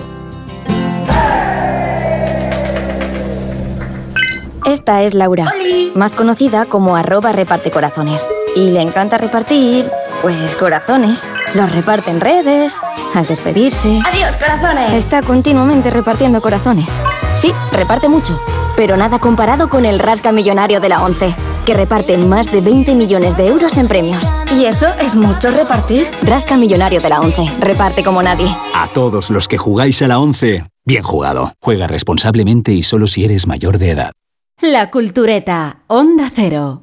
Esta 4.67 5.03
es 5.03 5.15
Laura, 5.15 5.53
más 5.95 6.13
conocida 6.13 6.65
como 6.65 6.97
arroba 6.97 7.33
reparte 7.33 7.71
corazones. 7.71 8.29
Y 8.57 8.71
le 8.71 8.81
encanta 8.81 9.19
repartir, 9.19 9.91
pues 10.23 10.57
corazones. 10.57 11.31
Los 11.55 11.73
reparte 11.73 12.11
en 12.11 12.21
redes, 12.21 12.81
al 13.15 13.27
despedirse. 13.27 14.01
¡Adiós, 14.13 14.37
corazones! 14.37 14.93
Está 14.93 15.23
continuamente 15.23 15.91
repartiendo 15.91 16.41
corazones. 16.41 17.03
Sí, 17.37 17.53
reparte 17.73 18.09
mucho, 18.09 18.41
pero 18.77 18.97
nada 18.97 19.19
comparado 19.21 19.69
con 19.69 19.85
el 19.85 19.99
rasca 19.99 20.33
millonario 20.33 20.81
de 20.81 20.89
la 20.89 21.03
ONCE, 21.03 21.35
que 21.65 21.75
reparte 21.75 22.17
más 22.19 22.51
de 22.53 22.61
20 22.61 22.95
millones 22.95 23.37
de 23.37 23.47
euros 23.49 23.77
en 23.79 23.89
premios. 23.89 24.23
¿Y 24.57 24.67
eso 24.67 24.87
es 25.01 25.17
mucho 25.17 25.51
repartir? 25.51 26.07
Rasca 26.23 26.57
millonario 26.57 27.01
de 27.01 27.09
la 27.09 27.21
ONCE, 27.21 27.51
reparte 27.61 28.05
como 28.05 28.23
nadie. 28.23 28.47
A 28.75 28.89
todos 28.89 29.31
los 29.31 29.49
que 29.49 29.59
jugáis 29.59 30.01
a 30.03 30.09
la 30.09 30.19
11, 30.19 30.67
bien 30.85 31.03
jugado. 31.03 31.53
Juega 31.61 31.87
responsablemente 31.87 32.73
y 32.73 32.83
solo 32.83 33.07
si 33.07 33.25
eres 33.25 33.47
mayor 33.47 33.79
de 33.79 33.91
edad. 33.91 34.13
La 34.61 34.91
Cultureta, 34.91 35.79
Onda 35.89 36.31
Cero. 36.35 36.83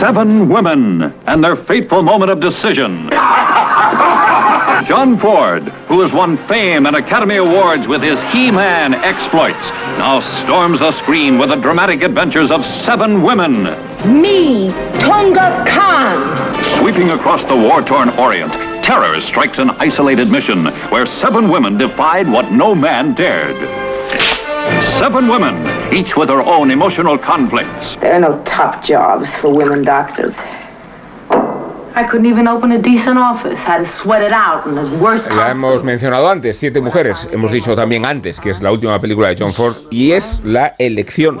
Seven 0.00 0.48
women 0.48 1.12
and 1.26 1.44
their 1.44 1.56
fateful 1.56 2.02
moment 2.02 2.32
of 2.32 2.40
decision. 2.40 3.10
John 4.84 5.18
Ford, 5.18 5.62
who 5.88 6.00
has 6.00 6.12
won 6.12 6.36
fame 6.48 6.86
and 6.86 6.96
Academy 6.96 7.36
Awards 7.36 7.86
with 7.86 8.02
his 8.02 8.20
He-Man 8.32 8.94
exploits, 8.94 9.70
now 9.98 10.20
storms 10.20 10.78
the 10.78 10.92
screen 10.92 11.38
with 11.38 11.50
the 11.50 11.56
dramatic 11.56 12.02
adventures 12.02 12.50
of 12.50 12.64
seven 12.64 13.22
women. 13.22 13.64
Me, 14.20 14.70
Tonga 15.00 15.64
Khan. 15.68 16.78
Sweeping 16.78 17.10
across 17.10 17.44
the 17.44 17.56
war-torn 17.56 18.08
Orient, 18.18 18.52
terror 18.82 19.20
strikes 19.20 19.58
an 19.58 19.70
isolated 19.70 20.28
mission 20.28 20.66
where 20.90 21.06
seven 21.06 21.50
women 21.50 21.76
defied 21.76 22.30
what 22.30 22.50
no 22.50 22.74
man 22.74 23.14
dared. 23.14 23.56
Seven 24.98 25.28
women, 25.28 25.94
each 25.94 26.16
with 26.16 26.28
her 26.28 26.40
own 26.42 26.70
emotional 26.70 27.18
conflicts. 27.18 27.96
There 27.96 28.14
are 28.14 28.20
no 28.20 28.42
top 28.44 28.82
jobs 28.82 29.30
for 29.36 29.54
women 29.54 29.84
doctors. 29.84 30.34
La 35.30 35.50
hemos 35.50 35.84
mencionado 35.84 36.28
antes, 36.28 36.56
Siete 36.58 36.80
Mujeres. 36.80 37.28
Hemos 37.32 37.52
dicho 37.52 37.74
también 37.74 38.06
antes 38.06 38.40
que 38.40 38.50
es 38.50 38.60
la 38.60 38.70
última 38.72 39.00
película 39.00 39.28
de 39.28 39.36
John 39.38 39.52
Ford 39.52 39.76
y 39.90 40.12
es 40.12 40.40
la 40.44 40.74
elección 40.78 41.40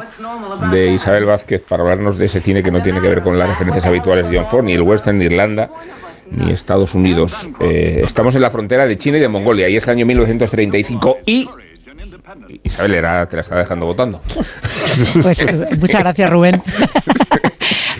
de 0.70 0.92
Isabel 0.92 1.24
Vázquez 1.24 1.62
para 1.62 1.82
hablarnos 1.82 2.18
de 2.18 2.26
ese 2.26 2.40
cine 2.40 2.62
que 2.62 2.70
no 2.70 2.82
tiene 2.82 3.00
que 3.00 3.08
ver 3.08 3.22
con 3.22 3.38
las 3.38 3.48
referencias 3.48 3.86
habituales 3.86 4.28
de 4.28 4.38
John 4.38 4.46
Ford, 4.46 4.64
ni 4.64 4.72
el 4.72 4.82
western, 4.82 5.18
ni 5.18 5.26
Irlanda, 5.26 5.70
ni 6.30 6.50
Estados 6.52 6.94
Unidos. 6.94 7.48
Eh, 7.60 8.02
estamos 8.04 8.34
en 8.34 8.42
la 8.42 8.50
frontera 8.50 8.86
de 8.86 8.96
China 8.96 9.18
y 9.18 9.20
de 9.20 9.28
Mongolia 9.28 9.68
y 9.68 9.76
es 9.76 9.84
el 9.84 9.90
año 9.90 10.06
1935 10.06 11.18
y... 11.26 11.48
Isabel, 12.62 12.94
era, 12.94 13.26
te 13.28 13.36
la 13.36 13.42
está 13.42 13.56
dejando 13.58 13.86
votando. 13.86 14.20
Pues 15.22 15.78
muchas 15.80 16.00
gracias, 16.00 16.30
Rubén. 16.30 16.62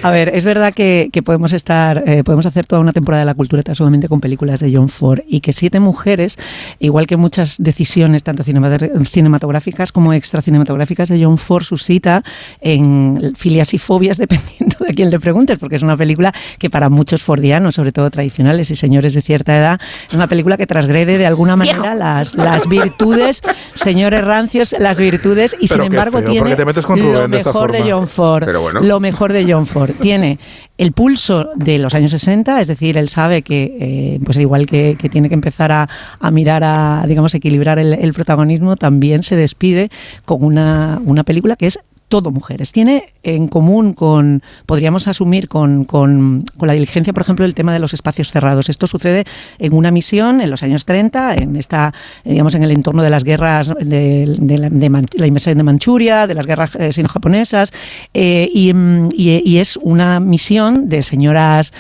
A 0.03 0.11
ver, 0.11 0.31
es 0.35 0.45
verdad 0.45 0.73
que, 0.73 1.11
que 1.13 1.23
podemos 1.23 1.53
estar, 1.53 2.03
eh, 2.07 2.25
podemos 2.25 2.47
hacer 2.47 2.67
toda 2.67 2.81
una 2.81 2.93
temporada 2.93 3.21
de 3.23 3.27
la 3.27 3.35
cultureta 3.35 3.75
solamente 3.75 4.09
con 4.09 4.21
películas 4.21 4.61
de 4.61 4.75
John 4.75 4.89
Ford 4.89 5.21
y 5.27 5.41
que 5.41 5.53
Siete 5.53 5.79
Mujeres, 5.79 6.39
igual 6.79 7.07
que 7.07 7.17
muchas 7.19 7.57
decisiones 7.63 8.23
tanto 8.23 8.43
cinema- 8.43 8.77
cinematográficas 9.11 9.93
como 9.93 10.13
extracinematográficas 10.15 11.09
de 11.11 11.23
John 11.23 11.37
Ford, 11.37 11.65
suscita 11.65 12.23
en 12.61 13.35
filias 13.37 13.75
y 13.75 13.79
fobias 13.79 14.17
dependiendo 14.19 14.77
de 14.81 14.91
a 14.91 14.95
quién 14.95 15.11
le 15.11 15.21
preguntes, 15.21 15.59
porque 15.59 15.77
es 15.77 15.83
una 15.83 15.97
película 15.97 16.33
que 16.59 16.71
para 16.71 16.89
muchos 16.89 17.23
fordianos, 17.23 17.75
sobre 17.75 17.93
todo 17.93 18.11
tradicionales 18.11 18.71
y 18.71 18.77
señores 18.77 19.13
de 19.15 19.23
cierta 19.23 19.57
edad, 19.57 19.81
es 20.07 20.15
una 20.15 20.29
película 20.29 20.57
que 20.57 20.67
transgrede 20.67 21.19
de 21.19 21.27
alguna 21.27 21.57
manera 21.57 21.95
las, 21.95 22.35
las 22.35 22.67
virtudes, 22.69 23.43
señores 23.75 24.25
rancios, 24.25 24.75
las 24.79 24.99
virtudes 24.99 25.55
y 25.61 25.69
Pero 25.69 25.85
sin 25.85 25.93
embargo 25.93 26.19
feo, 26.19 26.27
tiene 26.27 26.41
porque 26.41 26.57
te 26.57 26.65
metes 26.65 26.87
con 26.87 26.99
lo 26.99 27.13
Rubén 27.13 27.31
de 27.31 27.39
esta 27.39 27.51
mejor 27.51 27.73
de. 27.73 27.93
John 27.93 28.09
Ford. 28.09 28.45
Pero 28.45 28.63
bueno. 28.63 28.81
Lo 28.81 28.99
mejor 29.01 29.33
de 29.33 29.53
John 29.53 29.67
Ford. 29.67 29.90
Tiene 29.93 30.39
el 30.79 30.93
pulso 30.93 31.51
de 31.57 31.79
los 31.79 31.95
años 31.95 32.11
60, 32.11 32.61
es 32.61 32.69
decir, 32.69 32.97
él 32.97 33.09
sabe 33.09 33.43
que, 33.43 33.77
eh, 33.81 34.21
pues 34.25 34.39
igual 34.39 34.67
que, 34.67 34.97
que 34.99 35.09
tiene 35.09 35.29
que 35.29 35.35
empezar 35.35 35.73
a, 35.73 35.89
a 36.19 36.31
mirar 36.31 36.65
a, 36.65 37.05
digamos, 37.07 37.35
equilibrar 37.35 37.79
el, 37.79 37.93
el 37.93 38.13
protagonismo, 38.13 38.77
también 38.77 39.23
se 39.23 39.37
despide 39.37 39.91
con 40.25 40.43
una, 40.43 41.01
una 41.05 41.25
película 41.25 41.57
que 41.57 41.67
es 41.67 41.79
todo 42.11 42.31
mujeres. 42.31 42.73
Tiene 42.73 43.05
en 43.23 43.49
común 43.49 43.95
con, 43.95 44.43
podríamos 44.67 45.09
asumir, 45.09 45.49
con, 45.49 45.85
con, 45.85 46.45
con 46.59 46.67
la 46.67 46.75
diligencia, 46.75 47.15
por 47.15 47.23
ejemplo, 47.23 47.47
el 47.47 47.55
tema 47.55 47.73
de 47.73 47.79
los 47.79 47.95
espacios 47.95 48.31
cerrados. 48.31 48.69
Esto 48.69 48.87
sucede 48.87 49.25
en 49.59 49.73
una 49.73 49.91
misión 49.91 50.41
en 50.43 50.51
los 50.51 50.63
años 50.63 50.85
30, 50.85 51.37
en 51.37 51.57
esta, 51.57 51.95
eh, 52.25 52.31
digamos, 52.33 52.55
en 52.57 52.65
el 52.65 52.73
entorno 52.73 53.03
de 53.03 53.11
las 53.11 53.25
guerras 53.25 53.73
de, 53.81 54.37
de 54.39 54.59
la, 54.59 54.69
de 54.69 54.91
la 55.15 55.27
invasión 55.27 55.57
de 55.57 55.63
Manchuria, 55.63 56.27
de 56.27 56.35
las 56.35 56.47
guerras 56.47 56.71
eh, 56.79 56.93
sino-japonesas, 56.93 57.73
eh, 58.13 58.51
y, 58.53 58.75
mm, 58.75 59.09
y- 59.13 59.59
es 59.61 59.77
una 59.77 60.19
misión 60.21 60.89
de 60.89 61.03
señoras 61.03 61.73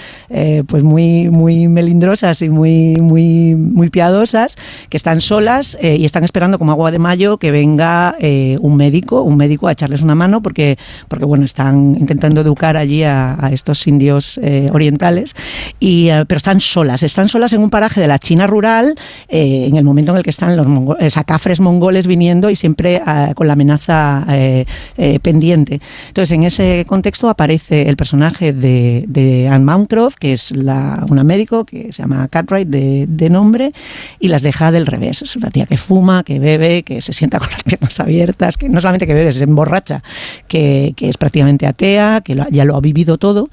pues 0.66 0.82
muy, 0.84 1.28
muy 1.30 1.66
melindrosas 1.66 2.40
y 2.42 2.48
muy, 2.50 2.96
muy, 3.00 3.56
muy 3.56 3.88
piadosas 3.90 4.56
que 4.90 4.96
están 4.96 5.20
solas 5.20 5.76
y 5.82 6.04
están 6.04 6.22
esperando 6.24 6.58
como 6.58 6.72
agua 6.72 6.90
de 6.90 6.98
mayo 6.98 7.38
que 7.38 7.50
venga 7.50 8.14
un 8.60 8.76
médico, 8.76 9.22
un 9.22 9.36
médico 9.36 9.66
a 9.66 9.72
echarles 9.72 10.02
una 10.02 10.14
mano 10.22 10.36
porque, 10.44 10.76
porque 11.08 11.24
bueno, 11.24 11.44
están 11.44 11.96
intentando 11.98 12.40
educar 12.40 12.76
allí 12.76 13.02
a, 13.04 13.36
a 13.44 13.50
estos 13.58 13.86
indios 13.86 14.38
eh, 14.42 14.68
orientales, 14.72 15.34
y, 15.80 16.08
eh, 16.10 16.24
pero 16.28 16.36
están 16.36 16.60
solas, 16.60 17.02
están 17.02 17.28
solas 17.28 17.52
en 17.52 17.60
un 17.66 17.70
paraje 17.70 18.00
de 18.00 18.08
la 18.08 18.18
China 18.18 18.46
rural 18.46 18.94
eh, 19.28 19.66
en 19.68 19.76
el 19.76 19.84
momento 19.84 20.12
en 20.12 20.18
el 20.18 20.22
que 20.22 20.34
están 20.36 20.56
los 20.56 20.66
mongo- 20.66 20.96
eh, 21.00 21.10
sacafres 21.10 21.60
mongoles 21.60 22.06
viniendo 22.06 22.50
y 22.50 22.56
siempre 22.56 23.00
ah, 23.04 23.32
con 23.34 23.46
la 23.46 23.54
amenaza 23.54 24.24
eh, 24.28 24.64
eh, 24.96 25.18
pendiente. 25.20 25.80
Entonces, 26.08 26.32
en 26.36 26.42
ese 26.44 26.84
contexto 26.86 27.28
aparece 27.28 27.88
el 27.88 27.96
personaje 27.96 28.52
de, 28.52 29.04
de 29.08 29.48
Anne 29.48 29.64
Mountcroft, 29.64 30.16
que 30.18 30.32
es 30.32 30.50
la, 30.50 31.04
una 31.08 31.24
médico 31.24 31.64
que 31.64 31.92
se 31.92 32.02
llama 32.02 32.28
Cartwright 32.28 32.68
de, 32.68 33.06
de 33.08 33.28
nombre, 33.30 33.72
y 34.18 34.28
las 34.28 34.42
deja 34.42 34.70
del 34.70 34.86
revés. 34.86 35.22
Es 35.22 35.36
una 35.36 35.50
tía 35.50 35.66
que 35.66 35.76
fuma, 35.76 36.22
que 36.24 36.38
bebe, 36.38 36.82
que 36.82 37.00
se 37.00 37.12
sienta 37.12 37.38
con 37.38 37.48
las 37.50 37.62
piernas 37.62 37.98
abiertas, 38.00 38.56
que 38.56 38.68
no 38.68 38.80
solamente 38.80 39.06
que 39.06 39.14
bebe, 39.14 39.32
se 39.32 39.44
emborracha, 39.44 40.02
que, 40.48 40.94
es 40.98 41.16
prácticamente 41.16 41.66
atea, 41.66 42.20
que 42.24 42.36
ya 42.50 42.64
lo 42.64 42.76
ha 42.76 42.80
vivido 42.80 43.18
todo. 43.18 43.48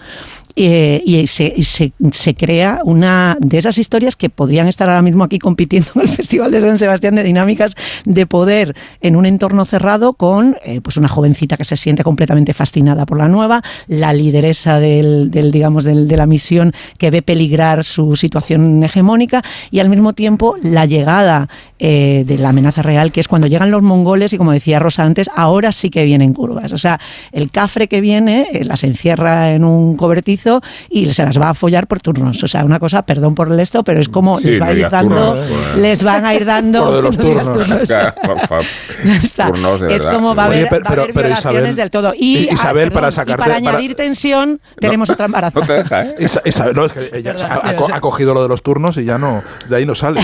Eh, 0.60 1.03
y 1.05 1.28
se, 1.28 1.53
se- 1.64 2.34
crea 2.36 2.82
una 2.84 3.38
de 3.39 3.60
esas 3.60 3.78
historias 3.78 4.16
que 4.16 4.30
podrían 4.30 4.68
estar 4.68 4.89
ahora 4.89 5.03
mismo 5.03 5.24
aquí 5.24 5.38
compitiendo 5.38 5.89
en 5.95 6.01
el 6.01 6.08
Festival 6.10 6.49
de 6.51 6.62
San 6.62 6.78
Sebastián 6.80 7.14
de 7.14 7.22
dinámicas 7.24 7.76
de 8.05 8.26
poder 8.26 8.76
en 9.01 9.16
un 9.16 9.28
entorno 9.28 9.66
cerrado 9.66 10.14
con 10.14 10.58
eh, 10.66 10.82
pues 10.82 10.97
una 10.97 11.08
jovencita 11.08 11.58
que 11.58 11.64
se 11.64 11.78
siente 11.78 12.03
completamente 12.03 12.53
fascinada 12.55 13.05
por 13.05 13.20
la 13.20 13.28
nueva, 13.28 13.62
la 13.88 14.14
lideresa 14.14 14.80
del, 14.80 15.30
digamos 15.32 15.84
del- 15.84 16.08
de 16.08 16.18
la 16.18 16.26
misión 16.26 16.74
que 16.97 17.12
ve 17.12 17.22
peligrar 17.22 17.84
su 17.84 18.16
situación 18.16 18.84
hegemónica 18.84 19.43
y 19.70 19.80
al 19.80 19.89
mismo 19.89 20.14
tiempo 20.14 20.55
la 20.64 20.86
llegada 20.88 21.49
eh, 21.78 22.24
de 22.26 22.38
la 22.39 22.49
amenaza 22.49 22.82
real 22.82 23.12
que 23.12 23.20
es 23.20 23.28
cuando 23.28 23.47
llegan 23.47 23.70
los 23.70 23.84
mongoles 23.84 24.34
y 24.34 24.38
como 24.39 24.53
decía 24.53 24.80
Rosa 24.80 25.03
antes 25.03 25.30
ahora 25.36 25.72
sí 25.72 25.91
que 25.91 26.03
vienen 26.05 26.34
curvas. 26.34 26.74
O 26.74 26.78
sea 26.80 26.99
el 27.32 27.51
cafre 27.51 27.88
que 27.88 28.01
viene 28.01 28.47
las 28.64 28.84
encierra 28.84 29.51
en 29.51 29.64
un 29.64 29.95
cobertizo 29.95 30.47
y 30.89 31.12
se 31.14 31.24
las 31.26 31.39
va 31.39 31.50
a 31.50 31.54
follar 31.54 31.88
por 31.88 32.00
turnos 32.02 32.43
o 32.43 32.48
sea 32.48 32.64
una 32.64 32.80
cosa 32.80 33.02
perdón 33.04 33.36
por 33.36 33.52
el 33.52 33.60
esto 33.60 33.84
pero 33.84 34.00
es 34.00 34.10
como 34.10 34.39
Sí, 34.39 34.50
les 34.52 34.62
va 34.62 34.66
no 34.66 34.72
a 34.72 34.76
ir 34.76 34.89
dando 34.89 35.16
turnos, 35.34 35.50
bueno. 35.50 35.82
les 35.82 36.04
van 36.04 36.26
a 36.26 36.36
ir 36.36 36.45
dando 36.45 36.84
Por 36.86 36.95
de 36.95 37.02
los 37.02 37.18
no 37.18 37.24
turnos. 37.24 37.54
turnos. 37.54 37.80
Claro, 37.88 38.14
por 38.24 38.39
favor. 38.48 38.66
Ya 39.06 39.16
está. 39.18 39.48
Turnos, 39.48 39.82
de 39.82 39.95
es 39.95 40.04
verdad. 40.04 40.14
como 40.18 40.36
va 40.36 40.45
a 40.45 40.50
Oye, 40.50 40.58
haber, 40.60 40.70
pero- 40.70 40.84
va 40.84 40.89
a 40.89 40.93
haber 40.93 41.04
pero- 41.06 41.14
pero 41.14 41.28
violaciones 41.28 41.60
Isabel- 41.62 41.76
del 41.76 41.91
todo. 41.91 42.14
Y, 42.18 42.38
I- 42.38 42.50
Isabel, 42.54 42.89
ah, 42.91 42.93
para 42.93 43.12
sacarte- 43.12 43.32
y 43.32 43.38
para 43.38 43.56
para- 43.56 43.56
añadir 43.72 43.95
tensión, 43.95 44.60
tenemos 44.80 45.10
otra 45.10 45.26
embarazada. 45.26 45.62
No 45.62 45.68
te 45.68 45.74
deja, 45.74 46.04
¿eh? 46.06 46.16
Isa- 46.20 46.41
Isabel, 46.45 46.76
no, 46.76 46.86
es 46.86 46.91
que 46.93 47.10
ella 47.14 47.36
ha, 47.39 47.56
ha 47.56 47.62
tío, 47.70 47.76
co- 47.78 47.84
o 47.84 47.88
sea- 47.88 47.95
ha 47.98 48.02
cogido 48.02 48.34
lo 48.34 48.43
de 48.43 48.50
los 48.50 48.62
turnos 48.64 48.98
y 48.98 49.04
ya 49.06 49.18
no, 49.18 49.43
de 49.70 49.76
ahí 49.76 49.86
no 49.86 49.95
sale. 49.95 50.22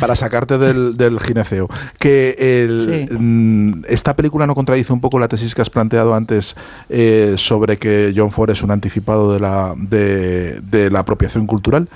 Para 0.00 0.16
sacarte 0.16 0.58
del, 0.58 0.96
del 0.96 1.20
gineceo. 1.20 1.68
Que 1.98 2.36
el- 2.64 2.80
Sí. 3.08 3.14
mm, 3.14 3.84
esta 3.88 4.14
película 4.14 4.46
no 4.46 4.54
contradice 4.54 4.92
un 4.92 5.00
poco 5.00 5.18
la 5.18 5.28
tesis 5.28 5.54
que 5.54 5.62
has 5.62 5.70
planteado 5.70 6.14
antes 6.14 6.56
eh, 6.88 7.34
sobre 7.36 7.78
que 7.78 8.12
John 8.16 8.30
Ford 8.32 8.50
es 8.50 8.62
un 8.62 8.70
anticipado 8.70 9.00
de 9.32 9.40
la, 9.40 9.74
de, 9.76 10.60
de 10.60 10.90
la 10.90 11.00
apropiación 11.00 11.46
cultural. 11.46 11.88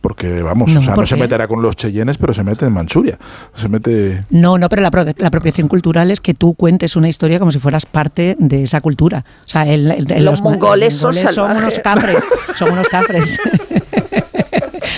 Porque, 0.00 0.42
vamos, 0.42 0.70
No, 0.70 0.78
o 0.78 0.82
sea, 0.84 0.94
¿por 0.94 1.02
no 1.02 1.06
se 1.08 1.16
meterá 1.16 1.48
con 1.48 1.60
los 1.60 1.74
cheyennes, 1.74 2.18
pero 2.18 2.32
se 2.32 2.44
mete 2.44 2.64
en 2.64 2.72
Manchuria. 2.72 3.18
Se 3.56 3.68
mete. 3.68 4.22
No, 4.30 4.56
no, 4.56 4.68
pero 4.68 4.80
la, 4.80 4.92
pro- 4.92 5.04
la 5.04 5.26
apropiación 5.26 5.66
cultural 5.66 6.12
es 6.12 6.20
que 6.20 6.34
tú 6.34 6.54
cuentes 6.54 6.94
una 6.94 7.08
historia 7.08 7.40
como 7.40 7.50
si 7.50 7.58
fueras 7.58 7.84
parte 7.84 8.36
de 8.38 8.62
esa 8.62 8.80
cultura. 8.80 9.24
O 9.44 9.48
sea, 9.48 9.66
el- 9.66 9.90
el- 9.90 10.12
el- 10.12 10.24
Los 10.24 10.40
mongoles 10.40 10.94
son 10.94 11.14
son 11.14 11.56
unos 11.56 11.80
cafres, 11.80 12.16
son 12.54 12.70
unos 12.70 12.88
cafres. 12.90 13.40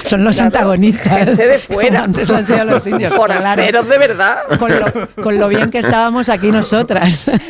Son 0.04 0.24
los 0.24 0.36
Claro, 0.36 0.46
antagonistas. 0.46 1.12
gente 1.24 1.48
de 1.48 1.58
fuera. 1.58 1.90
como 1.90 2.04
antes 2.04 2.28
lo 2.28 2.36
han 2.36 2.46
sido 2.46 2.64
los 2.64 2.86
indios. 2.86 3.12
Forasteros 3.14 3.88
de 3.88 3.98
verdad. 3.98 4.36
Con 4.58 4.70
lo, 4.78 4.86
con 5.22 5.38
lo 5.38 5.48
bien 5.48 5.70
que 5.70 5.78
estábamos 5.78 6.28
aquí 6.28 6.50
nosotras. 6.50 7.28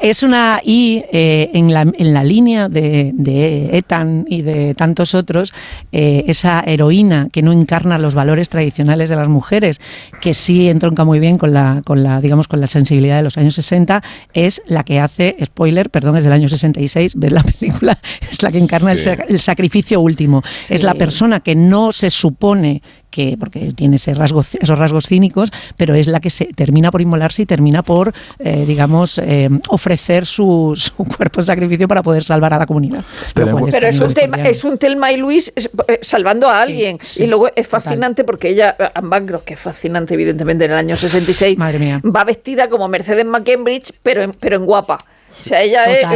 Es 0.00 0.22
una. 0.22 0.60
Y 0.62 1.02
eh, 1.12 1.50
en, 1.54 1.72
la, 1.74 1.80
en 1.80 2.14
la 2.14 2.22
línea 2.22 2.68
de, 2.68 3.10
de 3.14 3.76
Ethan 3.76 4.26
y 4.28 4.42
de 4.42 4.74
tantos 4.74 5.12
otros, 5.16 5.52
eh, 5.90 6.24
esa 6.28 6.62
heroína 6.64 7.26
que 7.32 7.42
no 7.42 7.50
encarna 7.52 7.98
los 7.98 8.14
valores 8.14 8.48
tradicionales 8.48 9.10
de 9.10 9.16
las 9.16 9.26
mujeres, 9.28 9.80
que 10.20 10.34
sí 10.34 10.68
entronca 10.68 11.04
muy 11.04 11.18
bien 11.18 11.36
con 11.36 11.52
la, 11.52 11.82
con 11.84 12.04
la, 12.04 12.20
digamos, 12.20 12.46
con 12.46 12.60
la 12.60 12.68
sensibilidad 12.68 13.16
de 13.16 13.22
los 13.24 13.36
años 13.38 13.54
60, 13.56 14.00
es 14.34 14.62
la 14.66 14.84
que 14.84 15.00
hace, 15.00 15.36
spoiler, 15.44 15.90
perdón, 15.90 16.16
es 16.16 16.22
del 16.22 16.32
año 16.32 16.48
66, 16.48 17.14
ver 17.16 17.32
la 17.32 17.42
película, 17.42 17.98
es 18.30 18.40
la 18.44 18.52
que 18.52 18.58
encarna 18.58 18.92
el, 18.92 19.00
Sí. 19.00 19.08
sac- 19.10 19.24
el 19.28 19.40
sacrificio 19.40 20.00
último. 20.00 20.42
Es 20.68 20.84
la 20.84 20.92
Sí. 20.92 20.98
persona 20.98 21.40
que 21.40 21.56
no 21.56 21.67
se 21.92 22.10
supone 22.10 22.82
que, 23.10 23.36
porque 23.38 23.72
tiene 23.74 23.96
ese 23.96 24.12
rasgo, 24.14 24.40
esos 24.40 24.78
rasgos 24.78 25.06
cínicos, 25.06 25.50
pero 25.76 25.94
es 25.94 26.06
la 26.06 26.20
que 26.20 26.28
se 26.30 26.46
termina 26.46 26.90
por 26.90 27.00
inmolarse 27.00 27.42
y 27.42 27.46
termina 27.46 27.82
por, 27.82 28.12
eh, 28.38 28.64
digamos, 28.66 29.18
eh, 29.18 29.48
ofrecer 29.68 30.26
su, 30.26 30.74
su 30.76 30.92
cuerpo 31.04 31.40
en 31.40 31.46
sacrificio 31.46 31.88
para 31.88 32.02
poder 32.02 32.22
salvar 32.22 32.52
a 32.52 32.58
la 32.58 32.66
comunidad. 32.66 33.02
Pero 33.34 33.48
es 33.48 33.52
muy 33.54 33.62
un, 34.08 34.14
tema, 34.14 34.36
es 34.42 34.62
un 34.64 34.76
Telma 34.78 35.10
y 35.12 35.16
Luis 35.16 35.52
es- 35.56 35.70
eh, 35.88 35.98
salvando 36.02 36.48
a 36.48 36.60
alguien. 36.62 36.98
sí, 37.00 37.24
y 37.24 37.26
luego 37.26 37.48
es 37.48 37.54
total. 37.66 37.80
fascinante 37.82 38.24
porque 38.24 38.50
ella, 38.50 38.76
Anne 38.94 39.08
Bancroft, 39.08 39.44
que 39.44 39.54
es 39.54 39.60
fascinante 39.60 40.14
evidentemente 40.14 40.66
en 40.66 40.72
el 40.72 40.76
año 40.76 40.94
66, 40.96 41.56
Madre 41.56 41.78
mía. 41.78 42.02
va 42.04 42.24
vestida 42.24 42.68
como 42.68 42.88
Mercedes 42.88 43.24
McCambridge, 43.24 43.92
pero 44.02 44.22
en, 44.22 44.32
pero 44.32 44.56
en 44.56 44.66
guapa. 44.66 44.98
O 45.44 45.48
sea, 45.48 45.62
ella 45.62 45.84
es- 45.84 46.06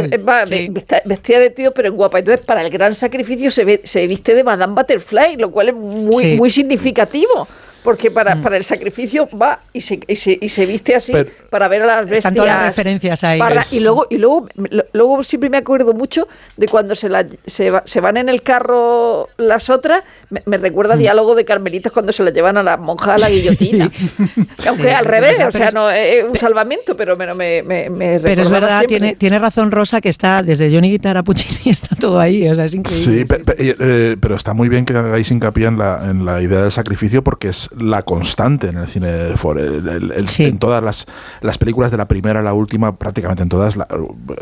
sí. 0.47 0.67
vestida, 0.69 1.01
vestida 1.05 1.39
de 1.39 1.49
tío, 1.49 1.73
pero 1.73 1.87
en 1.89 1.95
guapa. 1.95 2.19
Entonces, 2.19 2.45
para 2.45 2.61
el 2.61 2.69
gran 2.69 2.93
sacrificio 2.93 3.49
se, 3.51 3.63
ve- 3.63 3.81
se 3.83 4.05
viste 4.07 4.35
de 4.35 4.43
Madame 4.43 4.73
Butterfly, 4.75 5.37
lo 5.37 5.51
cual 5.51 5.69
es 5.69 5.75
muy, 5.75 6.23
Sí. 6.23 6.35
muy 6.35 6.49
significativo. 6.49 7.47
Porque 7.83 8.11
para, 8.11 8.35
para 8.37 8.57
el 8.57 8.63
sacrificio 8.63 9.27
va 9.37 9.59
y 9.73 9.81
se, 9.81 9.99
y 10.07 10.15
se, 10.15 10.37
y 10.39 10.49
se 10.49 10.65
viste 10.65 10.95
así 10.95 11.11
Pero- 11.11 11.29
para 11.49 11.67
ver 11.67 11.83
a 11.83 11.85
las 11.87 11.97
bestias. 12.01 12.19
Están 12.19 12.35
todas 12.35 12.49
las 12.55 12.65
referencias 12.67 13.23
ahí. 13.23 13.39
Y 13.71 13.79
luego, 13.81 14.07
y 14.09 14.17
luego, 14.17 14.47
lo- 14.55 14.85
luego 14.93 15.23
siempre 15.23 15.49
me 15.49 15.57
acuerdo 15.57 15.93
mucho 15.93 16.27
de 16.57 16.67
cuando 16.67 16.95
se, 16.95 17.09
la- 17.09 17.25
se, 17.45 17.69
va- 17.71 17.83
se 17.85 17.99
van 18.01 18.17
en 18.17 18.29
el 18.29 18.41
carro 18.41 19.27
las 19.37 19.69
otras. 19.69 20.03
Me, 20.29 20.41
me 20.45 20.57
Mm. 20.57 20.61
recuerda 20.61 20.95
diálogos 20.95 21.35
de 21.35 21.45
carmelitas 21.45 21.91
cuando 21.91 22.11
se 22.13 22.23
las 22.23 22.33
llevan 22.33 22.57
a 22.57 22.63
las 22.63 22.79
monjas 22.79 23.15
a 23.15 23.17
la 23.17 23.29
guillotina. 23.29 23.89
Aunque 24.67 24.83
Sí, 24.83 24.89
al 24.89 25.05
revés, 25.05 25.31
verdad, 25.37 25.47
o 25.47 25.51
sea, 25.51 25.71
no 25.71 25.89
es 25.89 26.23
un 26.23 26.37
salvamento, 26.37 26.95
pero 26.95 27.15
me, 27.17 27.33
me, 27.33 27.61
me, 27.63 27.89
me 27.89 28.19
Pero 28.19 28.41
es 28.41 28.49
verdad, 28.49 28.79
siempre. 28.79 28.87
tiene, 28.99 29.15
tiene 29.15 29.39
razón 29.39 29.71
Rosa 29.71 30.01
que 30.01 30.09
está 30.09 30.41
desde 30.41 30.69
Johnny 30.71 30.89
Guitar 30.91 31.17
a 31.17 31.23
Puccini, 31.23 31.71
está 31.71 31.95
todo 31.95 32.19
ahí, 32.19 32.47
o 32.47 32.55
sea, 32.55 32.65
es 32.65 32.73
increíble. 32.73 33.19
Sí, 33.19 33.25
pe- 33.25 33.43
eh, 33.57 34.17
pero 34.19 34.35
está 34.35 34.53
muy 34.53 34.69
bien 34.69 34.85
que 34.85 34.93
hagáis 34.93 35.29
hincapié 35.31 35.67
en 35.67 35.77
la, 35.77 36.01
en 36.09 36.25
la 36.25 36.41
idea 36.41 36.61
del 36.61 36.71
sacrificio 36.71 37.23
porque 37.23 37.49
es 37.49 37.69
la 37.79 38.01
constante 38.03 38.67
en 38.67 38.77
el 38.77 38.87
cine 38.87 39.07
de 39.07 39.37
Ford. 39.37 39.57
El- 39.59 39.87
el- 39.87 40.11
el- 40.11 40.25
En 40.39 40.57
todas 40.59 40.83
las, 40.83 41.05
las 41.41 41.57
películas, 41.57 41.91
de 41.91 41.97
la 41.97 42.07
primera 42.07 42.39
a 42.39 42.43
la 42.43 42.53
última, 42.53 42.95
prácticamente 42.95 43.43
en 43.43 43.49
todas, 43.49 43.75
la- 43.75 43.87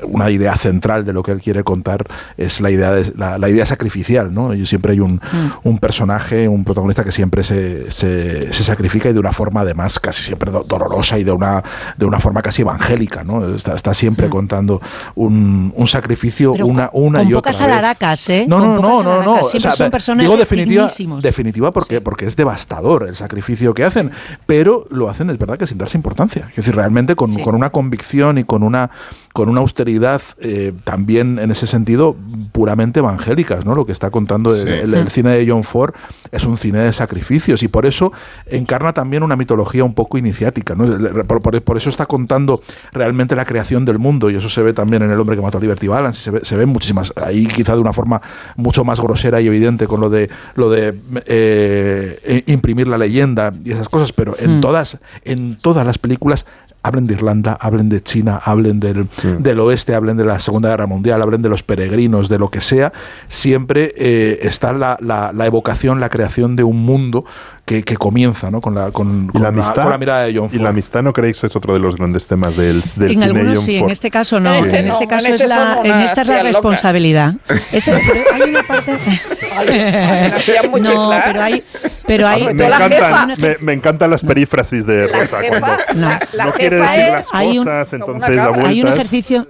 una 0.03 0.29
idea 0.29 0.55
central 0.55 1.05
de 1.05 1.13
lo 1.13 1.23
que 1.23 1.31
él 1.31 1.41
quiere 1.41 1.63
contar 1.63 2.05
es 2.37 2.61
la 2.61 2.69
idea, 2.71 2.91
de, 2.91 3.11
la, 3.15 3.37
la 3.37 3.49
idea 3.49 3.65
sacrificial. 3.65 4.33
¿no? 4.33 4.53
Y 4.53 4.65
siempre 4.65 4.93
hay 4.93 4.99
un, 4.99 5.21
un 5.63 5.77
personaje, 5.79 6.47
un 6.47 6.63
protagonista 6.63 7.03
que 7.03 7.11
siempre 7.11 7.43
se, 7.43 7.91
se, 7.91 8.53
se 8.53 8.63
sacrifica 8.63 9.09
y 9.09 9.13
de 9.13 9.19
una 9.19 9.31
forma 9.33 9.61
además 9.61 9.99
casi 9.99 10.23
siempre 10.23 10.51
do- 10.51 10.63
dolorosa 10.63 11.17
y 11.19 11.23
de 11.23 11.31
una, 11.31 11.63
de 11.97 12.05
una 12.05 12.19
forma 12.19 12.41
casi 12.41 12.61
evangélica. 12.61 13.23
¿no? 13.23 13.55
Está, 13.55 13.73
está 13.75 13.93
siempre 13.93 14.29
contando 14.29 14.81
un, 15.15 15.73
un 15.75 15.87
sacrificio 15.87 16.53
Pero 16.53 16.67
una, 16.67 16.89
una 16.93 17.19
con 17.19 17.27
y 17.29 17.33
otra 17.33 17.51
pocas 17.51 17.61
alaracas, 17.61 18.29
¿eh? 18.29 18.45
No, 18.47 18.57
Con 18.59 18.81
no, 18.81 19.03
no, 19.03 19.03
no, 19.03 19.23
no. 19.37 19.43
Siempre 19.43 19.71
son 19.71 19.91
personajes 19.91 20.29
digo 20.29 20.37
definitiva, 20.39 20.83
dignísimos. 20.83 21.23
definitiva 21.23 21.71
porque, 21.71 22.01
porque 22.01 22.25
es 22.25 22.35
devastador 22.35 23.07
el 23.07 23.15
sacrificio 23.21 23.73
que 23.73 23.83
hacen, 23.83 24.11
pero 24.45 24.85
lo 24.89 25.09
hacen, 25.09 25.29
es 25.29 25.37
verdad, 25.37 25.57
que 25.57 25.67
sin 25.67 25.77
darse 25.77 25.97
importancia. 25.97 26.47
Es 26.49 26.57
decir, 26.57 26.75
realmente 26.75 27.15
con, 27.15 27.33
con 27.33 27.55
una 27.55 27.69
convicción 27.69 28.37
y 28.37 28.43
con 28.43 28.63
una, 28.63 28.91
con 29.33 29.49
una 29.49 29.61
austeridad 29.61 30.21
eh, 30.39 30.73
también 30.83 31.39
en 31.39 31.51
ese 31.51 31.67
sentido 31.67 32.15
puramente 32.51 32.99
evangélicas, 32.99 33.65
¿no? 33.65 33.75
Lo 33.75 33.85
que 33.85 33.91
está 33.91 34.09
contando 34.09 34.55
el, 34.55 34.63
Sí. 34.63 34.69
el- 34.69 34.93
el 34.93 35.09
cine 35.09 35.31
de 35.37 35.49
John 35.49 35.63
Ford 35.63 35.93
es 36.31 36.43
un 36.45 36.57
cine 36.57 36.79
de 36.79 36.93
sacrificios 36.93 37.63
y 37.63 37.67
por 37.67 37.85
eso 37.85 38.11
encarna 38.45 38.93
también 38.93 39.23
una 39.23 39.35
mitología 39.35 39.83
un 39.83 39.93
poco 39.93 40.17
iniciática, 40.17 40.75
¿no? 40.75 40.85
Por, 41.25 41.41
por- 41.41 41.61
por 41.61 41.77
eso 41.77 41.89
está 41.89 42.05
contando 42.05 42.61
realmente 42.91 43.35
la 43.35 43.45
creación 43.45 43.85
del 43.85 43.99
mundo 43.99 44.29
y 44.29 44.35
eso 44.35 44.49
se 44.49 44.61
ve 44.63 44.73
también 44.73 45.03
en 45.03 45.11
El 45.11 45.19
hombre 45.19 45.35
que 45.35 45.41
mató 45.41 45.57
a 45.57 45.61
Liberty 45.61 45.87
Balance, 45.87 46.19
y 46.19 46.23
se 46.23 46.31
ve, 46.31 46.39
se 46.43 46.55
ve 46.57 46.65
muchísimas, 46.65 47.13
ahí 47.15 47.45
quizá 47.47 47.73
de 47.75 47.81
una 47.81 47.93
forma 47.93 48.21
mucho 48.57 48.83
más 48.83 48.99
grosera 48.99 49.39
y 49.41 49.47
evidente 49.47 49.87
con 49.87 50.01
lo 50.01 50.09
de 50.09 50.29
lo 50.55 50.69
de 50.69 50.93
eh, 51.25 52.43
imprimir 52.47 52.87
la 52.87 52.97
leyenda 52.97 53.53
y 53.63 53.71
esas 53.71 53.89
cosas, 53.89 54.11
pero 54.13 54.35
en 54.39 54.57
Mm. 54.57 54.61
todas, 54.61 54.97
en 55.23 55.57
todas 55.57 55.85
las 55.85 55.97
películas 55.97 56.45
hablen 56.83 57.05
de 57.07 57.13
Irlanda, 57.13 57.57
hablen 57.59 57.89
de 57.89 58.01
China, 58.01 58.41
hablen 58.43 58.79
del, 58.79 59.07
del 59.39 59.59
oeste, 59.59 59.93
hablen 59.93 60.17
de 60.17 60.25
la 60.25 60.39
Segunda 60.39 60.69
Guerra 60.69 60.87
Mundial, 60.87 61.21
hablen 61.21 61.41
de 61.41 61.49
los 61.49 61.61
peregrinos, 61.63 62.27
de 62.27 62.39
lo 62.39 62.49
que 62.49 62.59
sea, 62.61 62.91
siempre 63.27 63.93
eh, 63.97 64.39
está 64.43 64.73
la, 64.73 64.97
la- 64.99 65.31
la 65.33 65.45
evocación, 65.45 65.99
la 65.99 66.09
creación 66.09 66.55
de 66.55 66.63
un 66.63 66.83
mundo 66.83 67.23
que, 67.65 67.83
que 67.83 67.95
comienza 67.95 68.49
¿no? 68.51 68.59
con, 68.59 68.75
la, 68.75 68.91
con, 68.91 69.25
Y 69.25 69.27
con 69.29 69.41
la 69.43 69.49
amistad, 69.49 69.83
con 69.83 69.91
la 69.91 69.97
mirada 69.97 70.23
de 70.23 70.35
John 70.35 70.47
y 70.47 70.55
Ford. 70.55 70.61
la 70.63 70.69
amistad, 70.69 71.03
¿no 71.03 71.13
creéis 71.13 71.43
es 71.43 71.55
otro 71.55 71.73
de 71.73 71.79
los 71.79 71.95
grandes 71.95 72.27
temas 72.27 72.57
del, 72.57 72.83
del 72.95 73.03
en 73.11 73.13
cine 73.13 73.25
algunos 73.25 73.55
John 73.59 73.65
sí, 73.65 73.75
en 73.75 73.81
Ford? 73.81 73.91
este 73.91 74.11
caso 74.11 74.39
no. 74.39 74.53
En 74.55 74.65
este 74.65 74.79
en 74.79 74.85
no, 74.87 74.91
este 74.91 75.03
en 75.03 75.09
caso 75.09 75.27
este 75.27 75.43
es 75.43 75.49
la, 75.49 75.75
son 75.77 75.85
en 75.85 75.99
esta 76.01 76.21
es 76.21 76.27
la 76.27 76.43
responsabilidad. 76.43 77.33
Ese- 77.71 77.93
pero 77.93 78.23
hay 78.33 78.49
una 78.49 78.63
parte. 78.63 78.91
no, 80.81 81.09
pero 81.25 81.41
hay, 81.41 81.63
pero 82.07 82.27
hay. 82.27 82.53
me, 82.53 82.69
la 82.69 82.85
encantan, 82.85 83.33
me, 83.37 83.55
me 83.61 83.73
encantan 83.73 84.11
las 84.11 84.23
perífrasis 84.23 84.85
de 84.85 85.07
La 85.07 85.17
Rosa 85.19 85.39
jefa- 85.41 85.49
cuando 85.59 85.67
la- 86.01 86.27
la 86.33 86.45
no 86.45 86.53
quiere 86.53 86.75
decir 86.77 86.99
es- 86.99 87.11
las 87.13 87.27
Hay 87.31 87.57
un- 87.59 87.65
cosas, 87.65 87.89
como 87.89 88.05
entonces 88.13 88.35
da 88.35 88.43
cabra. 88.45 88.67
hay 88.67 88.81
un 88.81 88.87
vueltas. 88.87 88.99
ejercicio 89.05 89.47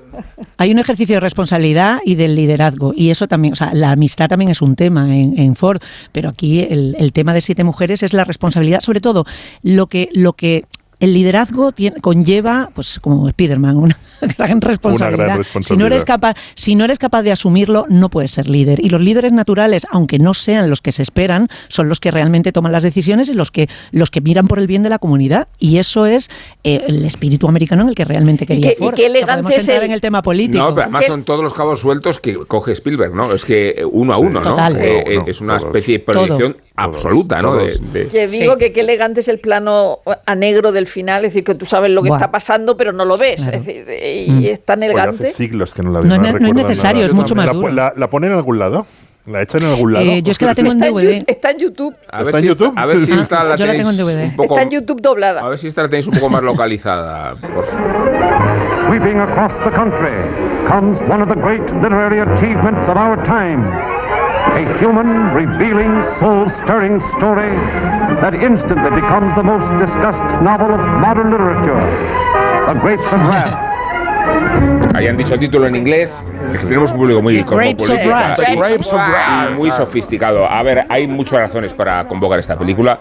hay 0.58 0.72
un 0.72 0.80
ejercicio 0.80 1.16
de 1.16 1.20
responsabilidad 1.22 2.00
y 2.06 2.16
del 2.16 2.36
liderazgo 2.36 2.94
y 2.96 3.10
eso 3.10 3.28
también 3.28 3.54
o 3.54 3.56
sea 3.56 3.74
la 3.74 3.92
amistad 3.92 4.28
también 4.28 4.52
es 4.52 4.62
un 4.62 4.76
tema 4.76 5.06
en, 5.16 5.38
en 5.40 5.56
Ford 5.56 5.82
pero 6.12 6.30
aquí 6.30 6.60
el, 6.70 6.96
el 7.00 7.14
tema 7.14 7.34
de 7.34 7.42
siete 7.42 7.64
mujeres 7.64 8.01
es 8.04 8.14
la 8.14 8.24
responsabilidad 8.24 8.82
sobre 8.82 9.02
todo 9.02 9.26
lo 9.64 9.88
que 9.88 10.10
lo 10.14 10.34
que 10.34 10.66
el 11.00 11.16
liderazgo 11.16 11.72
tiene- 11.72 12.00
conlleva, 12.00 12.70
pues 12.76 13.00
como 13.00 13.28
Spiderman, 13.28 13.76
una 13.76 13.98
gran 14.38 14.62
responsabilidad. 14.62 15.38
responsabilidad. 15.38 15.68
Si 15.68 15.76
no 15.76 15.88
eres 15.88 16.06
capaz, 16.06 16.36
si 16.54 16.76
no 16.76 16.86
eres 16.86 17.00
capaz 17.00 17.24
de 17.24 17.32
asumirlo, 17.32 17.88
no 17.90 18.10
puedes 18.10 18.30
ser 18.30 18.48
líder. 18.48 18.80
Y 18.86 18.90
los 18.90 19.02
líderes 19.02 19.32
naturales, 19.32 19.88
aunque 19.90 20.20
no 20.20 20.36
sean 20.36 20.70
los 20.70 20.80
que 20.80 20.92
se 20.92 21.02
esperan, 21.02 21.48
son 21.70 21.90
los 21.90 22.00
que 22.00 22.12
realmente 22.12 22.52
toman 22.52 22.72
las 22.72 22.84
decisiones 22.84 23.30
y 23.30 23.34
los 23.34 23.50
que 23.50 23.68
los 23.92 24.12
que 24.12 24.22
miran 24.22 24.48
por 24.48 24.60
el 24.60 24.68
bien 24.68 24.84
de 24.84 24.90
la 24.90 25.00
comunidad. 25.00 25.48
Y 25.58 25.80
eso 25.80 26.06
es 26.06 26.30
eh, 26.64 26.84
el 26.88 27.04
espíritu 27.04 27.48
americano 27.48 27.82
en 27.82 27.90
el 27.90 27.96
que 27.96 28.06
realmente 28.06 28.46
quería 28.46 28.68
qué- 28.70 28.74
y 28.74 28.76
qué 28.78 28.86
O 28.86 28.96
sea, 28.96 29.08
elegante 29.08 29.56
es 29.56 29.68
el- 29.70 29.82
en 29.82 29.92
el 29.94 30.02
tema 30.02 30.22
político. 30.22 30.64
No, 30.64 30.70
pero 30.76 30.84
además 30.84 31.06
son 31.08 31.24
todos 31.24 31.44
los 31.44 31.56
cabos 31.56 31.80
sueltos 31.80 32.20
que 32.20 32.36
coge 32.46 32.74
Spielberg, 32.74 33.16
¿no? 33.16 33.34
Es 33.34 33.44
que 33.44 33.70
eh, 33.76 33.86
uno 33.86 34.14
a 34.14 34.20
uno, 34.20 34.40
¿no? 34.40 34.52
Total. 34.52 34.80
Eh, 34.80 35.02
Uno 35.08 35.18
a 35.18 35.22
uno, 35.24 35.32
es 35.32 35.42
una 35.42 35.58
todos. 35.58 35.70
especie 35.70 35.98
de 35.98 36.04
proyección 36.04 36.58
absoluta, 36.76 37.42
¿no? 37.42 37.56
De- 37.56 37.78
de- 37.94 38.08
Que 38.08 38.28
digo 38.28 38.58
que 38.58 38.72
qué 38.72 38.80
elegante 38.82 39.20
es 39.20 39.28
el 39.28 39.40
plano 39.40 40.00
a 40.26 40.36
negro 40.36 40.72
del 40.72 40.88
final, 40.88 41.24
es 41.26 41.32
decir, 41.32 41.44
que 41.44 41.56
tú 41.56 41.66
sabes 41.66 41.92
lo 41.92 42.02
que 42.02 42.10
Buah. 42.10 42.18
está 42.20 42.32
pasando, 42.32 42.76
pero 42.78 42.92
no 42.94 43.06
lo 43.06 43.18
ves. 43.18 43.36
Claro. 43.38 43.58
Es 43.58 43.66
decir, 43.66 43.86
y 44.28 44.32
Mm. 44.32 44.46
es 44.46 44.66
tan 44.66 44.80
Pues 44.80 44.90
elegante. 44.92 45.24
hace 45.26 45.34
siglos 45.34 45.74
que 45.74 45.84
no 45.84 45.92
la 45.92 46.00
No 46.02 46.06
veo. 46.08 46.16
es 46.16 46.22
ne- 46.34 46.40
no 46.40 46.48
es 46.48 46.54
necesario, 46.56 47.02
nada. 47.02 47.08
es 47.08 47.14
mucho 47.14 47.36
más 47.36 47.46
la, 47.48 47.54
duro. 47.54 47.72
La, 47.72 47.94
la 47.96 48.10
ponen 48.10 48.32
en 48.32 48.38
algún 48.38 48.58
lado? 48.60 48.86
¿La 49.28 49.44
echan 49.44 49.62
en 49.62 49.68
algún 49.70 49.94
lado? 49.94 50.04
Eh, 50.06 50.24
yo 50.24 50.32
es 50.32 50.40
que 50.40 50.46
la 50.48 50.56
tengo 50.56 50.72
en 50.72 50.78
Está 50.82 50.88
en, 50.88 50.96
DVD. 50.96 51.24
Está 51.28 51.52
en 51.52 51.58
YouTube. 51.60 51.96
A 52.12 52.22
¿Está 52.22 52.24
ver, 52.24 52.36
en 52.36 52.42
si 52.42 52.48
YouTube? 52.48 52.68
Esta, 52.70 52.82
a 52.82 52.86
ver 52.88 53.00
si 53.02 53.12
esta 53.14 53.44
la 53.44 53.56
Yo 53.58 53.66
la 53.68 53.72
tengo 53.74 53.90
en 53.92 53.98
tenéis 53.98 54.16
DVD. 54.16 54.24
un 54.26 54.36
poco, 54.36 54.54
Está 54.56 54.62
en 54.64 54.70
YouTube 54.72 55.02
doblada. 55.02 55.42
a 55.42 55.50
ver 55.50 55.60
si 55.60 55.68
esta 55.68 55.84
la 55.84 55.90
tenéis 55.90 56.08
un 56.08 56.14
poco 56.16 56.30
más 56.30 56.42
localizada, 56.42 57.36
por 57.36 57.66
favor. 57.66 58.12
Sweeping 58.88 59.20
across 59.20 59.54
the 59.64 59.70
country 59.72 60.10
comes 60.68 61.00
one 61.08 61.22
of 61.22 61.30
the 61.30 61.36
great 61.40 61.62
literary 61.84 62.20
achievements 62.20 62.90
of 62.90 62.96
our 62.98 63.22
time. 63.24 63.64
A 64.42 64.84
human, 64.84 65.34
revealing, 65.34 66.04
soul-stirring 66.20 67.00
story 67.18 67.50
that 68.22 68.34
instantly 68.34 68.90
becomes 68.92 69.34
the 69.36 69.44
most 69.44 69.66
discussed 69.80 70.22
novel 70.42 70.74
of 70.74 70.80
modern 71.00 71.32
literature. 71.32 71.80
The 72.68 72.80
Grapes 72.80 73.04
of 73.14 73.22
Wrath. 73.28 73.70
Hayan 74.96 75.18
dicho 75.18 75.34
el 75.36 75.40
título 75.40 75.68
en 75.68 75.76
inglés. 75.76 76.22
Es 76.54 76.60
que 76.62 76.68
tenemos 76.68 76.92
un 76.92 76.98
público 76.98 77.22
muy 77.22 77.42
Grapes 77.44 77.90
of 77.90 77.98
cosmopolita 77.98 78.36
Wrath. 78.36 78.50
y- 78.50 78.56
Grapes 78.58 78.94
of 78.94 79.02
y 79.52 79.54
muy 79.56 79.72
sofisticado. 79.72 80.50
A 80.50 80.62
ver, 80.64 80.86
hay 80.90 81.08
muchas 81.08 81.40
razones 81.40 81.74
para 81.74 82.08
convocar 82.08 82.40
esta 82.40 82.58
película. 82.58 83.00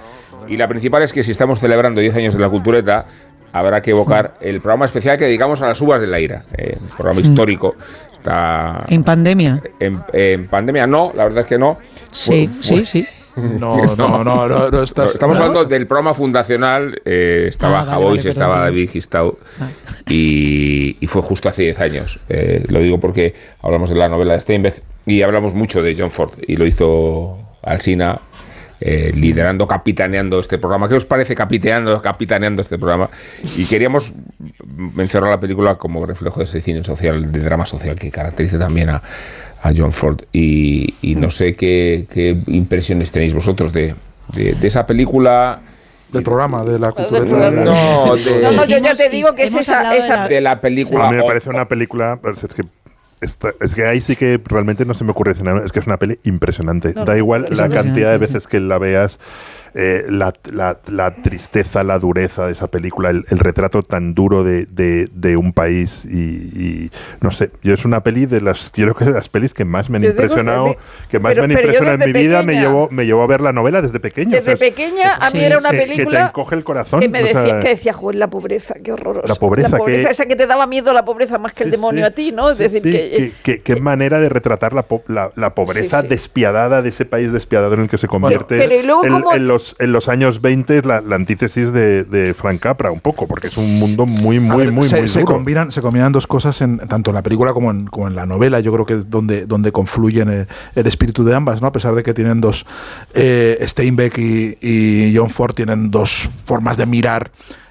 Y 0.48 0.56
la 0.56 0.68
principal 0.68 1.02
es 1.02 1.12
que 1.12 1.22
si 1.22 1.30
estamos 1.32 1.58
celebrando 1.60 2.00
10 2.00 2.16
años 2.16 2.34
de 2.34 2.40
la 2.40 2.48
cultureta, 2.48 3.04
habrá 3.52 3.80
que 3.82 3.90
evocar 3.90 4.34
el 4.40 4.60
programa 4.60 4.84
especial 4.84 5.16
que 5.16 5.24
dedicamos 5.24 5.60
a 5.62 5.66
las 5.66 5.80
uvas 5.80 6.00
de 6.00 6.06
la 6.06 6.20
ira. 6.20 6.44
eh, 6.56 6.76
un 6.80 6.88
programa 6.88 7.20
histórico. 7.20 7.74
Está 8.20 8.84
En 8.88 9.02
pandemia. 9.02 9.62
en, 9.80 10.02
en 10.12 10.46
pandemia. 10.48 10.86
No, 10.86 11.12
la 11.16 11.24
verdad 11.24 11.40
es 11.44 11.46
que 11.48 11.58
no. 11.58 11.78
Sí, 12.10 12.46
Fue- 12.46 12.62
sí, 12.62 12.74
fue- 12.76 12.84
sí. 12.84 13.06
No, 13.36 13.76
no, 13.96 14.24
no, 14.24 14.48
no, 14.48 14.70
no 14.70 14.82
estás. 14.82 15.14
Estamos 15.14 15.38
no. 15.38 15.44
hablando 15.44 15.64
del 15.64 15.86
programa 15.86 16.12
fundacional. 16.14 17.00
eh, 17.04 17.46
estaba 17.48 17.78
Ah, 17.78 17.82
vale, 17.84 17.90
Javois, 17.92 18.22
vale, 18.24 18.30
estaba 18.30 18.54
perdón, 18.56 18.68
David 18.74 18.90
Gistau. 18.90 19.38
Y, 20.08 20.96
y 21.00 21.06
fue 21.06 21.22
justo 21.22 21.48
hace 21.48 21.62
10 21.62 21.80
años. 21.80 22.18
Eh, 22.28 22.64
lo 22.68 22.80
digo 22.80 22.98
porque 22.98 23.34
hablamos 23.62 23.88
de 23.88 23.96
la 23.96 24.08
novela 24.08 24.34
de 24.34 24.40
Steinbeck 24.40 24.82
y 25.06 25.22
hablamos 25.22 25.54
mucho 25.54 25.82
de 25.82 25.94
John 25.98 26.10
Ford. 26.10 26.32
Y 26.46 26.56
lo 26.56 26.66
hizo 26.66 27.38
Alsina. 27.62 28.20
Eh, 28.80 29.12
liderando, 29.14 29.66
capitaneando 29.66 30.40
este 30.40 30.58
programa. 30.58 30.88
¿Qué 30.88 30.94
os 30.94 31.04
parece 31.04 31.34
capitaneando, 31.34 32.00
capitaneando 32.00 32.62
este 32.62 32.78
programa? 32.78 33.10
Y 33.56 33.64
queríamos 33.66 34.12
mencionar 34.94 35.30
la 35.30 35.40
película 35.40 35.74
como 35.76 36.04
reflejo 36.06 36.40
de 36.40 36.44
ese 36.44 36.60
cine 36.60 36.82
social, 36.84 37.30
de 37.30 37.40
drama 37.40 37.66
social 37.66 37.96
que 37.96 38.10
caracteriza 38.10 38.58
también 38.58 38.90
a, 38.90 39.02
a 39.62 39.72
John 39.76 39.92
Ford. 39.92 40.22
Y, 40.32 40.94
y 41.02 41.14
no 41.14 41.30
sé 41.30 41.54
qué, 41.54 42.06
qué 42.10 42.36
impresiones 42.46 43.10
tenéis 43.12 43.34
vosotros 43.34 43.72
de, 43.72 43.94
de- 44.34 44.54
de 44.54 44.66
esa 44.66 44.86
película. 44.86 45.60
Del 46.12 46.24
programa, 46.24 46.64
de 46.64 46.76
la 46.78 46.90
cultura. 46.90 47.20
No, 47.20 48.16
de, 48.16 48.40
No, 48.42 48.50
no, 48.52 48.64
yo 48.64 48.78
ya 48.78 48.94
te 48.94 49.08
digo 49.10 49.32
que 49.34 49.44
es 49.44 49.54
esa, 49.54 49.94
esa 49.96 50.26
de 50.26 50.40
la 50.40 50.60
película. 50.60 51.06
A 51.06 51.10
mí 51.12 51.16
me 51.18 51.22
parece 51.22 51.50
una 51.50 51.68
película. 51.68 52.18
Es 52.32 52.52
que, 52.52 52.62
esta- 53.20 53.52
es 53.60 53.74
que 53.74 53.84
ahí 53.86 54.00
sí 54.00 54.16
que 54.16 54.40
realmente 54.44 54.84
no 54.84 54.94
se 54.94 55.04
me 55.04 55.10
ocurre 55.10 55.32
decir 55.32 55.44
nada. 55.44 55.62
Es 55.64 55.72
que 55.72 55.78
es 55.80 55.86
una 55.86 55.98
peli 55.98 56.18
impresionante. 56.24 56.92
No, 56.94 57.04
da 57.04 57.16
igual 57.16 57.46
la 57.50 57.68
cantidad 57.84 58.10
de 58.10 58.18
veces 58.18 58.46
que 58.46 58.60
la 58.60 58.78
veas. 58.78 59.18
Eh, 59.74 60.04
la, 60.08 60.32
la- 60.52 60.78
la 60.88 61.14
tristeza, 61.14 61.82
la 61.84 61.98
dureza 61.98 62.46
de 62.46 62.52
esa 62.52 62.66
película, 62.68 63.10
el, 63.10 63.24
el 63.30 63.38
retrato 63.38 63.82
tan 63.82 64.14
duro 64.14 64.42
de, 64.44 64.66
de- 64.66 65.08
de 65.14 65.36
un 65.36 65.52
país 65.52 66.04
y, 66.04 66.18
y 66.18 66.90
no 67.20 67.30
sé, 67.30 67.50
yo 67.62 67.74
es 67.74 67.84
una 67.84 68.02
peli 68.02 68.26
de 68.26 68.40
las, 68.40 68.70
yo 68.74 68.84
creo 68.86 68.94
que 68.94 69.04
de 69.06 69.12
las 69.12 69.28
pelis 69.28 69.54
que 69.54 69.64
más 69.64 69.90
me 69.90 69.96
han 69.98 70.02
Yo 70.02 70.08
que 70.10 70.12
impresionado, 70.14 70.76
que 71.10 71.18
más 71.18 71.34
pero- 71.34 71.46
me 71.46 71.54
han 71.54 71.56
pero 71.58 71.60
impresionado 71.68 71.94
en 71.94 72.00
mi 72.00 72.12
desde 72.12 72.18
vida, 72.28 72.38
me 72.40 72.46
pequeña- 72.46 72.60
llevó, 72.62 72.88
me 72.90 73.06
llevó 73.06 73.22
a 73.22 73.26
ver 73.26 73.40
la 73.40 73.52
novela 73.52 73.82
desde 73.82 74.00
pequeño. 74.00 74.30
Desde 74.30 74.40
o 74.40 74.44
sea, 74.44 74.54
es- 74.54 74.60
pequeña 74.60 75.14
a 75.16 75.30
mí 75.30 75.40
era 75.44 75.58
una 75.58 75.70
que- 75.70 75.78
que 75.78 75.82
te 75.86 75.90
película 75.92 76.26
encoge 76.26 76.54
el 76.54 76.64
corazón, 76.64 77.00
que 77.00 77.08
me 77.08 77.22
o 77.22 77.26
sea, 77.26 77.40
decía, 77.42 77.60
que 77.60 77.68
decía, 77.68 77.92
joder, 77.92 78.16
la 78.16 78.28
pobreza, 78.30 78.74
qué 78.82 78.92
horroroso. 78.92 79.26
La 79.28 79.34
pobreza, 79.36 79.78
que- 79.84 80.02
esa 80.02 80.26
que 80.26 80.36
te 80.36 80.46
daba 80.46 80.66
miedo 80.66 80.92
la 80.92 81.04
pobreza 81.04 81.38
más 81.38 81.52
que 81.52 81.64
el 81.64 81.70
Sí, 81.70 81.76
demonio 81.76 82.04
sí. 82.06 82.10
a 82.12 82.14
ti, 82.14 82.32
¿no? 82.32 82.50
Es 82.50 82.56
Sí, 82.56 82.62
decir, 82.64 82.82
sí, 82.82 82.90
que, 82.90 83.32
qué- 83.42 83.60
qué- 83.62 83.76
manera 83.80 84.20
de 84.20 84.28
retratar 84.28 84.74
la, 84.74 84.82
po- 84.82 85.02
la, 85.08 85.30
la 85.36 85.54
pobreza 85.54 86.00
Sí, 86.02 86.06
sí. 86.06 86.08
despiadada 86.10 86.82
de 86.82 86.88
ese 86.90 87.04
país 87.06 87.32
despiadado 87.32 87.74
en 87.74 87.80
el 87.80 87.88
que 87.88 87.96
se 87.98 88.08
convierte 88.08 88.58
pero 88.58 88.74
¿y 88.74 88.82
luego 88.82 89.04
en, 89.04 89.12
en 89.40 89.46
los, 89.46 89.59
en 89.78 89.92
los 89.92 90.08
años 90.08 90.40
20 90.40 90.78
es 90.78 90.84
la, 90.86 91.00
la 91.00 91.16
antítesis 91.16 91.72
de, 91.72 92.04
de 92.04 92.34
Frank 92.34 92.60
Capra 92.60 92.90
un 92.90 93.00
poco, 93.00 93.26
porque 93.26 93.46
es 93.46 93.56
un 93.56 93.78
mundo 93.78 94.06
muy, 94.06 94.40
muy, 94.40 94.56
ver, 94.56 94.72
muy, 94.72 94.88
se, 94.88 94.98
muy 95.00 95.08
se 95.08 95.20
duro. 95.20 95.34
combinan, 95.34 95.72
se 95.72 95.80
combinan 95.80 96.12
dos 96.12 96.26
cosas 96.26 96.60
en, 96.60 96.78
tanto 96.78 97.10
en 97.10 97.14
la 97.14 97.22
película 97.22 97.52
como 97.52 97.70
en, 97.70 97.86
como 97.86 98.08
en 98.08 98.14
la 98.14 98.26
novela. 98.26 98.60
Yo 98.60 98.72
creo 98.72 98.86
que 98.86 98.94
es 98.94 99.10
donde, 99.10 99.46
donde 99.46 99.72
confluyen 99.72 100.28
el, 100.28 100.48
el 100.74 100.86
espíritu 100.86 101.24
de 101.24 101.34
ambas, 101.34 101.60
¿no? 101.60 101.68
A 101.68 101.72
pesar 101.72 101.94
de 101.94 102.02
que 102.02 102.14
tienen 102.14 102.40
dos. 102.40 102.66
eh, 103.14 103.58
Steinbeck 103.66 104.18
y, 104.18 104.58
y 104.60 105.16
John 105.16 105.30
Ford 105.30 105.54
tienen 105.54 105.90
dos 105.90 106.28
formas 106.44 106.76
de 106.76 106.86
mirar 106.86 107.30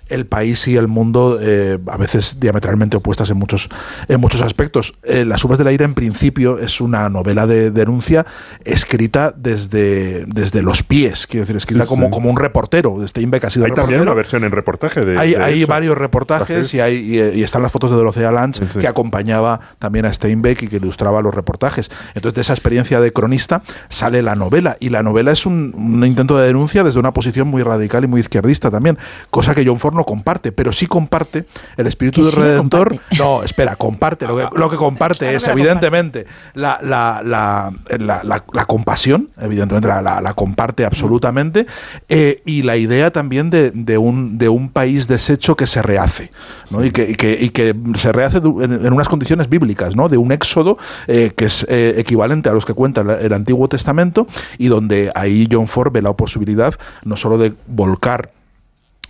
el 0.10 0.26
país 0.26 0.68
y 0.68 0.76
el 0.78 0.88
mundo 0.88 1.38
eh, 1.42 1.78
a 1.88 1.98
veces 1.98 2.38
diametralmente 2.40 2.98
opuestas 2.98 3.30
en 3.30 3.38
muchos 3.38 3.70
en 4.08 4.20
muchos 4.20 4.42
aspectos. 4.42 4.94
Eh, 5.04 5.26
Las 5.26 5.44
uvas 5.46 5.58
del 5.58 5.68
aire 5.68 5.86
en 5.86 5.94
principio 5.94 6.60
es 6.60 6.82
una 6.82 7.08
novela 7.10 7.48
de 7.48 7.72
denuncia 7.72 8.26
escrita 8.66 9.34
desde, 9.36 10.26
desde 10.28 10.62
los 10.62 10.84
pies, 10.84 11.28
quiero 11.28 11.44
decir, 11.44 11.56
escrita 11.56 11.84
Sí, 11.84 11.90
como, 11.90 12.08
sí. 12.08 12.12
como 12.14 12.30
un 12.30 12.38
reportero. 12.38 12.98
Steinbeck 13.08 13.46
ha 13.46 13.50
sido 13.50 13.66
Hay 13.66 13.72
también 13.72 14.00
reportero. 14.00 14.12
una 14.12 14.14
versión 14.16 14.44
en 14.44 14.52
reportaje 14.52 15.06
de 15.06 15.18
Hay, 15.18 15.32
de 15.34 15.42
hay 15.44 15.66
varios 15.66 15.98
reportajes 15.98 16.74
y, 16.74 16.80
hay, 16.80 16.96
y, 16.98 17.40
y 17.40 17.44
están 17.44 17.62
las 17.62 17.72
fotos 17.72 17.90
de 17.92 17.96
Dorothea 17.98 18.32
Lange 18.32 18.66
que 18.80 18.88
acompañaba 18.88 19.60
también 19.80 20.06
a 20.06 20.14
Steinbeck 20.14 20.64
y 20.64 20.68
que 20.68 20.78
ilustraba 20.78 21.22
los 21.22 21.34
reportajes. 21.34 21.90
Entonces, 22.16 22.36
de 22.36 22.42
esa 22.42 22.54
experiencia 22.54 23.00
de 23.00 23.14
cronista 23.14 23.62
sale 23.90 24.22
la 24.22 24.36
novela. 24.36 24.78
Y 24.80 24.90
la 24.90 25.04
novela 25.04 25.32
es 25.32 25.46
un, 25.46 25.74
un 25.78 26.06
intento 26.06 26.38
de 26.38 26.48
denuncia 26.48 26.84
desde 26.84 27.00
una 27.00 27.14
posición 27.14 27.48
muy 27.48 27.64
radical 27.64 28.04
y 28.04 28.08
muy 28.08 28.22
izquierdista 28.22 28.70
también, 28.72 28.98
cosa 29.30 29.56
que 29.56 29.66
John 29.66 29.80
Ford 29.80 29.94
no 30.00 30.06
comparte, 30.06 30.52
pero 30.52 30.72
sí 30.72 30.86
comparte 30.88 31.46
el 31.78 31.88
espíritu 31.88 32.22
del 32.22 32.32
sí 32.32 32.38
Redentor. 32.40 33.00
No, 33.18 33.44
espera, 33.44 33.76
comparte. 33.76 34.26
Lo 34.28 34.36
que, 34.38 34.48
lo 34.58 34.70
que 34.70 34.78
comparte 34.78 35.36
es, 35.36 35.44
que 35.44 35.48
la 35.50 35.54
evidentemente, 35.54 36.26
la, 36.54 36.80
la, 36.82 37.22
la, 37.24 37.72
la- 38.54 38.66
compasión, 38.66 39.30
evidentemente 39.40 39.88
la, 39.88 40.34
comparte 40.36 40.86
absolutamente, 40.86 41.66
eh, 42.08 42.42
y 42.46 42.62
la 42.64 42.78
idea 42.78 43.12
también 43.12 43.50
de, 43.50 43.72
de 43.72 43.98
un, 43.98 44.38
de 44.38 44.48
un 44.50 44.70
país 44.70 45.08
deshecho 45.08 45.56
que 45.56 45.68
se 45.68 45.82
rehace, 45.82 46.32
¿no? 46.72 46.84
y, 46.86 46.92
que, 46.92 47.10
y 47.12 47.16
que- 47.16 47.38
y 47.40 47.50
que 47.50 47.76
se 47.96 48.12
rehace 48.12 48.38
en, 48.38 48.86
en 48.86 48.94
unas 48.94 49.10
condiciones 49.10 49.50
bíblicas, 49.50 49.96
¿no? 49.96 50.08
de 50.08 50.18
un 50.18 50.32
éxodo 50.32 50.78
eh, 51.08 51.34
que 51.36 51.46
es 51.46 51.66
eh, 51.70 51.96
equivalente 51.98 52.48
a 52.50 52.54
los 52.54 52.66
que 52.66 52.74
cuenta 52.74 53.02
el, 53.02 53.10
el 53.10 53.34
Antiguo 53.34 53.68
Testamento, 53.68 54.28
y 54.58 54.68
donde 54.68 55.12
ahí 55.16 55.48
John 55.52 55.68
Ford 55.68 55.92
ve 55.92 56.02
la 56.02 56.14
posibilidad 56.14 56.74
no 57.04 57.18
solo 57.18 57.38
de 57.38 57.54
volcar 57.68 58.32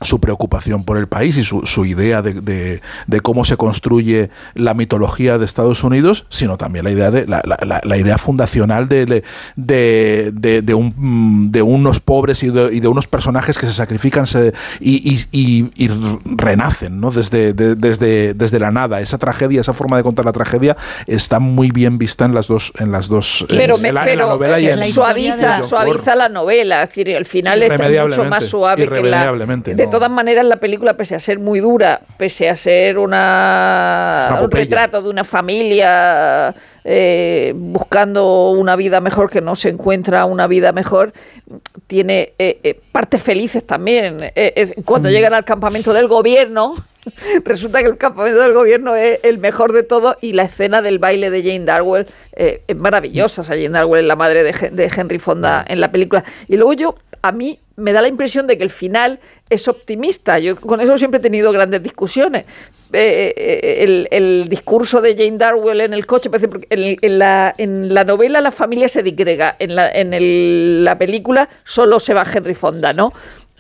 su 0.01 0.19
preocupación 0.19 0.83
por 0.85 0.97
el 0.97 1.07
país 1.07 1.37
y 1.37 1.43
su, 1.43 1.65
su 1.65 1.85
idea 1.85 2.21
de, 2.21 2.33
de- 2.41 2.81
de 3.07 3.19
cómo 3.21 3.43
se 3.43 3.57
construye 3.57 4.29
la 4.53 4.73
mitología 4.73 5.37
de 5.37 5.45
Estados 5.45 5.83
Unidos, 5.83 6.25
sino 6.29 6.57
también 6.57 6.85
la 6.85 6.91
idea 6.91 7.11
de 7.11 7.27
la, 7.27 7.41
la- 7.83 7.97
idea 7.97 8.17
fundacional 8.17 8.87
de, 8.87 9.23
de, 9.55 10.31
de- 10.33 10.61
de 10.61 10.73
un- 10.73 10.93
mm, 10.95 11.51
de 11.51 11.61
unos 11.61 11.99
pobres 11.99 12.43
y 12.43 12.49
de, 12.49 12.73
y 12.73 12.79
de 12.79 12.87
unos 12.87 13.07
personajes 13.07 13.57
que 13.57 13.67
se 13.67 13.73
sacrifican 13.73 14.25
se- 14.27 14.53
y, 14.79 14.95
y- 15.13 15.27
y- 15.31 15.71
y 15.85 15.89
renacen 16.25 16.99
¿no? 16.99 17.11
desde, 17.11 17.53
de- 17.53 17.75
desde, 17.75 18.33
desde 18.33 18.59
la 18.59 18.71
nada. 18.71 19.01
Esa 19.01 19.17
tragedia, 19.17 19.61
esa 19.61 19.73
forma 19.73 19.97
de 19.97 20.03
contar 20.03 20.25
la 20.25 20.31
tragedia 20.31 20.77
está 21.07 21.39
muy 21.39 21.71
bien 21.71 21.97
vista 21.97 22.25
en 22.25 22.33
las 22.33 22.47
dos, 22.47 22.71
en 22.79 22.91
las 22.91 23.07
dos 23.07 23.45
pero, 23.49 23.75
en 23.75 23.81
me- 23.81 23.91
la, 23.91 24.01
en 24.01 24.17
la 24.17 24.23
pero, 24.23 24.27
novela 24.35 24.59
y 24.59 24.65
en 24.67 24.79
suaviza, 24.93 25.35
suaviza 25.63 26.15
la 26.15 26.29
novela, 26.29 26.83
es 26.83 26.89
decir, 26.89 27.09
el 27.09 27.25
final 27.25 27.59
está 27.63 27.77
mucho 28.07 28.21
más 28.29 28.45
suave 28.45 28.83
que 28.83 29.09
la. 29.11 29.17
De 29.89 29.97
todas 29.97 30.11
maneras, 30.11 30.45
la 30.45 30.57
película, 30.57 30.93
pese 30.95 31.15
a 31.15 31.19
ser 31.19 31.39
muy 31.39 31.61
dura, 31.61 32.01
pese 32.15 32.47
a 32.47 32.55
ser 32.55 32.99
una, 32.99 34.37
un 34.39 34.51
retrato 34.51 35.01
de 35.01 35.09
una 35.09 35.23
familia 35.23 36.53
eh, 36.83 37.53
buscando 37.55 38.51
una 38.51 38.75
vida 38.75 39.01
mejor 39.01 39.31
que 39.31 39.41
no 39.41 39.55
se 39.55 39.69
encuentra 39.69 40.25
una 40.25 40.45
vida 40.45 40.73
mejor, 40.73 41.11
tiene 41.87 42.33
eh, 42.37 42.59
eh, 42.61 42.79
partes 42.91 43.23
felices 43.23 43.65
también. 43.65 44.31
Cuando 44.85 45.09
llegan 45.09 45.33
al 45.33 45.43
campamento 45.43 45.91
del 45.91 46.07
gobierno, 46.07 46.75
resulta 47.43 47.79
que 47.81 47.87
el 47.87 47.97
campamento 47.97 48.41
del 48.41 48.53
gobierno 48.53 48.95
es 48.95 49.19
el 49.23 49.39
mejor 49.39 49.73
de 49.73 49.81
todo 49.81 50.17
y 50.21 50.33
la 50.33 50.43
escena 50.43 50.83
del 50.83 50.99
baile 50.99 51.31
de 51.31 51.41
Jane 51.41 51.65
Darwell 51.65 52.05
es 52.31 52.77
maravillosa. 52.77 53.41
O 53.41 53.43
sea, 53.43 53.55
Jane 53.55 53.69
Darwell 53.69 54.01
es 54.01 54.07
la 54.07 54.15
madre 54.15 54.43
de, 54.43 54.69
de 54.69 54.91
Henry 54.95 55.17
Fonda 55.17 55.65
en 55.67 55.81
la 55.81 55.91
película. 55.91 56.23
Y 56.47 56.57
luego 56.57 56.73
yo, 56.73 56.95
a 57.23 57.31
mí 57.31 57.59
me 57.79 57.93
da 57.93 58.01
la 58.01 58.07
impresión 58.07 58.47
de 58.47 58.57
que 58.57 58.63
el 58.63 58.69
final 58.69 59.19
es 59.49 59.67
optimista. 59.67 60.39
Yo 60.39 60.55
con 60.55 60.81
eso 60.81 60.97
siempre 60.97 61.19
he 61.19 61.21
tenido 61.21 61.51
grandes 61.51 61.81
discusiones. 61.81 62.45
Eh, 62.91 63.33
eh, 63.37 64.07
el, 64.11 64.49
discurso 64.49 64.99
de 64.99 65.15
Jane 65.15 65.37
Darwell 65.37 65.81
en 65.81 65.93
el 65.93 66.07
coche, 66.07 66.29
en, 66.71 67.19
la, 67.19 68.03
novela 68.03 68.41
la 68.41 68.51
familia 68.51 68.87
se 68.87 69.03
disgrega, 69.03 69.55
en 69.59 69.75
la, 69.75 69.91
la 69.93 70.97
película 70.97 71.47
solo 71.63 71.99
se 71.99 72.15
va 72.15 72.25
Henry 72.33 72.55
Fonda, 72.55 72.91
¿no? 72.91 73.13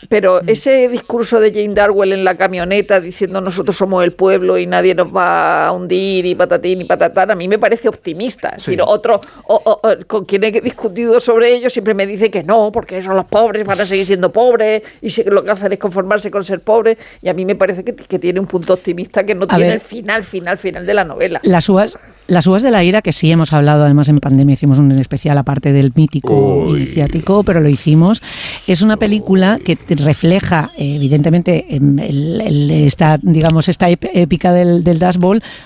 Pero 0.07 0.41
ese 0.47 0.87
discurso 0.87 1.39
de 1.39 1.51
Jane 1.51 1.73
Darwell 1.73 2.13
en 2.13 2.23
la 2.23 2.35
camioneta 2.35 3.01
diciendo 3.01 3.41
nosotros 3.41 3.75
somos 3.75 4.03
el 4.03 4.13
pueblo 4.13 4.57
y 4.57 4.65
nadie 4.65 4.95
nos 4.95 5.13
va 5.13 5.67
a 5.67 5.71
hundir 5.73 6.25
y 6.25 6.35
patatín 6.35 6.81
y 6.81 6.85
patatán, 6.85 7.31
a 7.31 7.35
mí 7.35 7.47
me 7.47 7.59
parece 7.59 7.89
optimista. 7.89 8.49
Es 8.55 8.63
Sí. 8.63 8.71
decir, 8.71 8.83
otro, 8.87 9.19
o- 9.47 9.61
o- 9.65 9.79
o- 9.87 9.97
con 10.07 10.23
quien 10.25 10.43
he 10.45 10.51
discutido 10.61 11.19
sobre 11.19 11.53
ello 11.53 11.69
siempre 11.69 11.93
me 11.93 12.07
dice 12.07 12.31
que 12.31 12.43
no, 12.43 12.71
porque 12.71 13.01
son 13.01 13.15
los 13.17 13.25
pobres, 13.25 13.65
van 13.65 13.81
a 13.81 13.85
seguir 13.85 14.05
siendo 14.05 14.31
pobres 14.31 14.83
y 15.01 15.09
si 15.09 15.23
lo 15.23 15.43
que 15.43 15.51
hacen 15.51 15.73
es 15.73 15.79
conformarse 15.79 16.31
con 16.31 16.43
ser 16.43 16.61
pobres. 16.61 16.97
Y 17.21 17.29
a 17.29 17.33
mí 17.33 17.43
me 17.45 17.55
parece 17.55 17.83
que, 17.83 17.93
que 17.95 18.19
tiene 18.19 18.39
un 18.39 18.47
punto 18.47 18.73
optimista 18.73 19.25
que 19.25 19.35
no 19.35 19.43
A 19.45 19.47
tiene 19.47 19.65
ver. 19.65 19.73
el 19.75 19.81
final, 19.81 20.23
final, 20.23 20.57
final 20.57 20.85
de 20.85 20.93
la 20.93 21.03
novela. 21.03 21.41
Las 21.43 21.67
uvas, 21.67 21.97
las 22.27 22.47
uvas 22.47 22.63
de 22.63 22.71
la 22.71 22.83
ira, 22.83 23.01
que 23.01 23.11
sí 23.11 23.29
hemos 23.31 23.51
hablado, 23.53 23.83
además 23.83 24.07
en 24.09 24.19
pandemia 24.19 24.53
hicimos 24.53 24.79
un 24.79 24.91
especial 24.99 25.37
aparte 25.37 25.73
del 25.73 25.91
mítico 25.95 26.63
Uy. 26.67 26.77
iniciático, 26.83 27.43
pero 27.43 27.59
lo 27.59 27.69
hicimos. 27.69 28.21
Es 28.67 28.81
una 28.81 28.97
película 28.97 29.59
que 29.63 29.75
refleja, 29.95 30.71
evidentemente, 30.77 31.65
em, 31.75 31.99
el- 31.99 32.41
el- 32.41 32.71
esta, 32.71 33.17
digamos, 33.21 33.69
esta 33.69 33.89
ép- 33.89 34.09
épica 34.13 34.51
del, 34.53 34.83
del 34.83 34.99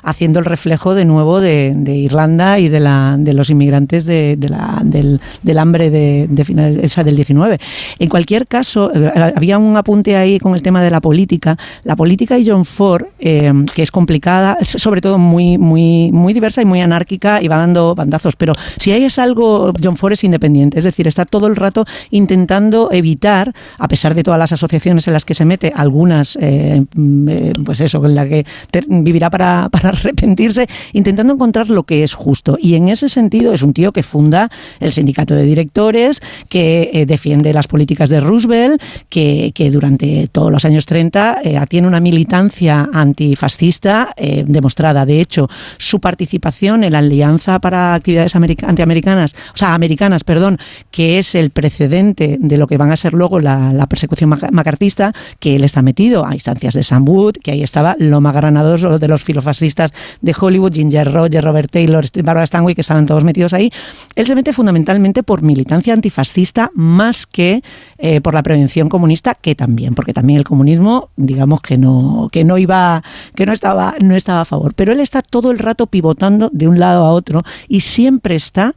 haciendo 0.03 0.39
el 0.39 0.45
reflejo 0.45 0.93
de 0.95 1.05
nuevo 1.05 1.39
de, 1.41 1.73
de 1.75 1.95
Irlanda 1.95 2.59
y 2.59 2.69
de, 2.69 2.79
la, 2.79 3.15
de 3.19 3.33
los 3.33 3.49
inmigrantes 3.49 4.05
de, 4.05 4.37
la- 4.49 4.81
del, 4.83 5.19
hambre 5.57 5.89
de, 5.89 6.27
final, 6.45 6.79
esa 6.81 7.03
del 7.03 7.15
19. 7.15 7.59
En 7.99 8.09
cualquier 8.09 8.47
caso, 8.47 8.91
eh, 8.93 9.11
había 9.35 9.57
un 9.57 9.75
apunte 9.77 10.15
ahí 10.15 10.39
con 10.39 10.55
el 10.55 10.61
tema 10.61 10.81
de 10.81 10.89
la 10.89 11.01
política. 11.01 11.57
La 11.83 11.95
política 11.95 12.37
y 12.37 12.47
John 12.47 12.65
Ford, 12.65 13.03
eh, 13.19 13.51
que 13.73 13.81
es 13.83 13.91
complicada, 13.91 14.57
sobre 14.61 15.01
todo 15.01 15.17
muy, 15.17 15.57
muy, 15.57 16.11
muy 16.11 16.33
diversa 16.33 16.61
y 16.61 16.65
muy 16.65 16.81
anárquica 16.81 17.41
y 17.41 17.47
va 17.47 17.57
dando 17.57 17.95
bandazos. 17.95 18.35
Pero 18.35 18.53
si 18.77 18.91
hay 18.91 19.03
es 19.03 19.19
algo, 19.19 19.73
John 19.83 19.97
Ford 19.97 20.13
es 20.13 20.23
independiente, 20.23 20.77
es 20.79 20.85
decir, 20.85 21.07
está 21.07 21.25
todo 21.25 21.47
el 21.47 21.55
rato 21.55 21.85
intentando 22.11 22.89
evitar, 22.91 23.53
a 23.77 23.87
pesar 23.87 24.12
de 24.13 24.23
todas 24.23 24.39
las 24.39 24.51
asociaciones 24.51 25.07
en 25.07 25.13
las 25.13 25.25
que 25.25 25.33
se 25.33 25.45
mete, 25.45 25.73
algunas, 25.75 26.37
eh, 26.41 26.83
mm, 26.95 27.29
eh, 27.29 27.53
pues 27.63 27.81
eso, 27.81 28.05
en 28.05 28.15
la 28.15 28.27
que 28.27 28.45
vivirá 28.87 29.29
para, 29.29 29.69
para 29.71 29.89
arrepentirse, 29.89 30.67
intentando 30.93 31.33
encontrar 31.33 31.69
lo 31.69 31.83
que 31.83 32.03
es 32.03 32.13
justo. 32.13 32.57
Y 32.59 32.75
en 32.75 32.89
ese 32.89 33.09
sentido 33.09 33.53
es 33.53 33.63
un 33.63 33.73
tío 33.73 33.91
que 33.91 34.03
funda 34.03 34.49
el 34.79 34.91
sindicato 34.91 35.35
de 35.35 35.43
directores, 35.43 36.21
que 36.49 36.89
eh, 36.93 37.05
defiende 37.05 37.53
las 37.53 37.67
políticas 37.67 38.09
de 38.09 38.19
Roosevelt, 38.19 38.81
que, 39.09 39.51
que 39.53 39.71
durante 39.71 40.27
todos 40.31 40.51
los 40.51 40.65
años 40.65 40.85
30 40.85 41.39
eh, 41.43 41.59
tiene 41.69 41.87
una 41.87 41.99
militancia 41.99 42.89
antifascista 42.93 44.13
eh, 44.17 44.43
demostrada. 44.47 45.05
De 45.05 45.21
hecho, 45.21 45.49
su 45.77 45.99
participación 45.99 46.83
en 46.83 46.93
la 46.93 46.99
Alianza 46.99 47.59
para 47.59 47.93
Actividades 47.93 48.35
America- 48.35 48.67
Antiamericanas, 48.67 49.35
o 49.53 49.57
sea, 49.57 49.73
americanas, 49.73 50.23
perdón, 50.23 50.59
que 50.91 51.19
es 51.19 51.35
el 51.35 51.49
precedente 51.49 52.37
de 52.39 52.57
lo 52.57 52.67
que 52.67 52.77
van 52.77 52.91
a 52.91 52.95
ser 52.95 53.13
luego 53.13 53.39
la, 53.39 53.73
la 53.73 53.87
maca- 54.25 54.49
macartista, 54.51 55.13
que 55.39 55.55
él 55.55 55.63
está 55.63 55.81
metido 55.81 56.25
a 56.25 56.33
instancias 56.33 56.73
de 56.73 56.83
Sam 56.83 57.07
Wood, 57.07 57.35
que 57.43 57.51
ahí 57.51 57.63
estaba 57.63 57.95
lo 57.99 58.21
más 58.21 58.33
granadoso 58.33 58.99
de 58.99 59.07
los 59.07 59.23
filofascistas 59.23 59.93
de 60.21 60.35
Hollywood, 60.39 60.73
Ginger 60.73 61.11
Rogers, 61.11 61.43
Robert 61.43 61.71
Taylor, 61.71 62.05
Barbara 62.23 62.45
Stanwyck, 62.45 62.75
que 62.75 62.81
estaban 62.81 63.05
todos 63.05 63.23
metidos 63.23 63.53
ahí. 63.53 63.71
Él 64.15 64.27
se 64.27 64.35
mete 64.35 64.53
fundamentalmente 64.53 65.23
por 65.23 65.41
militancia 65.41 65.93
antifascista 65.93 66.71
más 66.73 67.25
que 67.25 67.61
eh, 67.97 68.21
por 68.21 68.33
la 68.33 68.43
prevención 68.43 68.89
comunista, 68.89 69.35
que 69.35 69.55
también, 69.55 69.95
porque 69.95 70.13
también 70.13 70.39
el 70.39 70.45
comunismo, 70.45 71.09
digamos 71.15 71.61
que 71.61 71.77
no, 71.77 72.27
que 72.31 72.43
no 72.43 72.57
iba, 72.57 73.03
que 73.35 73.45
no 73.45 73.53
estaba, 73.53 73.95
no 74.01 74.15
estaba 74.15 74.41
a 74.41 74.45
favor. 74.45 74.73
Pero 74.75 74.91
él 74.93 74.99
está 74.99 75.21
todo 75.21 75.51
el 75.51 75.59
rato 75.59 75.87
pivotando 75.87 76.49
de 76.51 76.67
un 76.67 76.79
lado 76.79 77.05
a 77.05 77.11
otro 77.11 77.43
y 77.67 77.81
siempre 77.81 78.35
está 78.35 78.75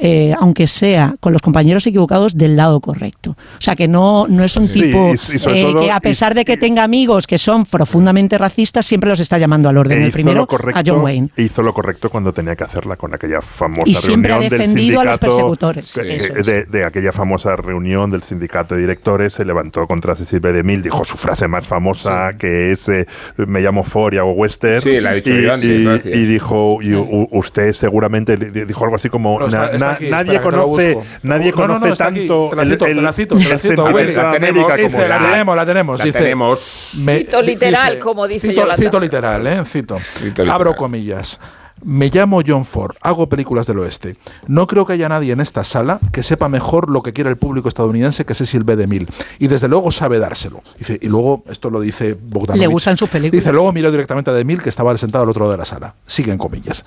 eh, 0.00 0.34
aunque 0.38 0.66
sea 0.66 1.14
con 1.20 1.32
los 1.32 1.42
compañeros 1.42 1.86
equivocados, 1.86 2.36
del 2.36 2.56
lado 2.56 2.80
correcto. 2.80 3.30
O 3.32 3.60
sea, 3.60 3.74
que 3.76 3.88
no, 3.88 4.26
no 4.28 4.44
es 4.44 4.56
un 4.56 4.66
Sí, 4.66 4.82
tipo 4.82 5.12
y- 5.14 5.32
y 5.32 5.36
eh, 5.36 5.62
todo- 5.72 5.80
que 5.82 5.90
a 5.90 5.96
y- 5.96 6.00
pesar 6.00 6.34
de 6.34 6.44
que 6.44 6.56
tenga 6.56 6.82
amigos 6.84 7.26
que 7.26 7.38
son 7.38 7.64
profundamente 7.66 8.38
racistas, 8.38 8.86
siempre 8.86 9.10
los 9.10 9.20
está 9.20 9.38
llamando 9.38 9.68
al 9.68 9.76
orden. 9.76 10.02
E 10.02 10.06
El 10.06 10.12
primero 10.12 10.46
correcto, 10.46 10.78
a 10.78 10.82
John 10.86 11.02
Wayne. 11.04 11.30
hizo 11.36 11.62
lo 11.62 11.72
correcto 11.74 12.10
cuando 12.10 12.32
tenía 12.32 12.54
que 12.56 12.64
hacerla 12.64 12.96
con 12.96 13.14
aquella 13.14 13.40
famosa 13.40 13.90
Y 13.90 13.94
siempre 13.94 14.32
ha 14.32 14.36
reunión 14.38 14.50
del 14.50 14.58
defendido 14.60 15.00
a 15.00 15.04
los 15.04 15.14
sindicato, 15.16 15.36
persecutores, 15.36 15.92
que- 15.94 16.16
es. 16.40 16.46
de, 16.46 16.64
de 16.64 16.84
aquella 16.84 17.12
famosa 17.12 17.56
reunión 17.56 18.10
del 18.10 18.22
sindicato 18.22 18.74
de 18.74 18.80
directores 18.82 19.32
se 19.34 19.44
levantó 19.44 19.86
contra 19.86 20.14
Cecil 20.14 20.40
B. 20.40 20.52
DeMille, 20.52 20.82
dijo 20.82 21.04
su 21.04 21.16
frase 21.16 21.48
más 21.48 21.66
famosa 21.66 22.32
que 22.38 22.72
es 22.72 22.88
eh, 22.88 23.06
me 23.36 23.60
llamo 23.60 23.82
Ford 23.84 24.14
y 24.14 24.18
hago 24.18 24.32
western 24.32 24.82
Sí, 24.82 25.00
la 25.00 25.10
ha 25.10 25.14
dicho 25.14 25.30
y, 25.30 25.42
yo 25.42 25.52
antes, 25.54 25.68
y- 26.06 26.08
y 26.18 26.26
dijo 26.26 26.78
y 26.82 26.94
usted 27.32 27.72
seguramente 27.72 28.36
dijo 28.36 28.84
algo 28.84 28.96
así 28.96 29.08
como 29.08 29.38
No, 29.38 29.46
está- 29.46 29.66
"Na- 29.66 29.72
está 29.72 29.87
aquí, 29.92 30.08
nadie 30.08 30.40
conoce 30.40 30.98
nadie 31.22 31.50
No, 31.52 31.56
no, 31.56 31.66
no, 31.68 31.78
conoce 31.80 31.96
tanto 31.96 32.50
el, 32.52 32.56
la 32.56 32.78
tenemos, 32.78 33.86
América 33.88 34.62
como 34.62 34.76
Dice, 34.76 35.08
la 35.08 35.18
tenemos, 35.30 35.56
la 35.56 35.66
tenemos. 35.66 35.98
La 35.98 36.04
dice, 36.04 36.18
tenemos. 36.18 36.90
me- 36.98 37.18
Cito 37.18 37.42
literal, 37.42 37.92
dice- 37.92 37.98
como 38.00 38.26
dice 38.28 38.48
cito, 38.48 38.60
Yolanda. 38.62 38.82
cito 38.84 39.00
literal, 39.00 39.46
¿eh? 39.46 39.64
Cito. 39.64 39.96
literal. 40.22 40.50
Abro 40.54 40.74
comillas. 40.74 41.38
Me 41.84 42.08
llamo 42.08 42.40
John 42.44 42.64
Ford, 42.64 42.96
hago 43.02 43.28
películas 43.28 43.68
del 43.68 43.78
oeste. 43.78 44.16
No 44.48 44.66
creo 44.66 44.84
que 44.84 44.94
haya 44.94 45.08
nadie 45.08 45.32
en 45.32 45.40
esta 45.40 45.62
sala 45.62 46.00
que 46.10 46.24
sepa 46.24 46.48
mejor 46.48 46.90
lo 46.90 47.04
que 47.04 47.12
quiere 47.12 47.30
el 47.30 47.36
público 47.36 47.68
estadounidense 47.68 48.24
que 48.24 48.34
Cecil 48.34 48.64
B. 48.64 48.74
DeMille. 48.74 49.06
Y 49.38 49.46
desde 49.46 49.68
luego 49.68 49.92
sabe 49.92 50.18
dárselo. 50.18 50.60
Dice, 50.76 50.98
y 51.00 51.06
luego, 51.06 51.44
esto 51.48 51.70
lo 51.70 51.80
dice 51.80 52.16
Bogdanovich. 52.20 52.62
Le 52.62 52.66
gustan 52.66 52.96
sus 52.96 53.08
películas. 53.08 53.44
Dice, 53.44 53.52
luego 53.52 53.72
miró 53.72 53.92
directamente 53.92 54.28
a 54.28 54.34
DeMille 54.34 54.60
que 54.60 54.70
estaba 54.70 54.96
sentado 54.98 55.22
al 55.22 55.30
otro 55.30 55.42
lado 55.44 55.52
de 55.52 55.58
la 55.58 55.64
sala. 55.64 55.94
Siguen 56.04 56.36
comillas. 56.36 56.84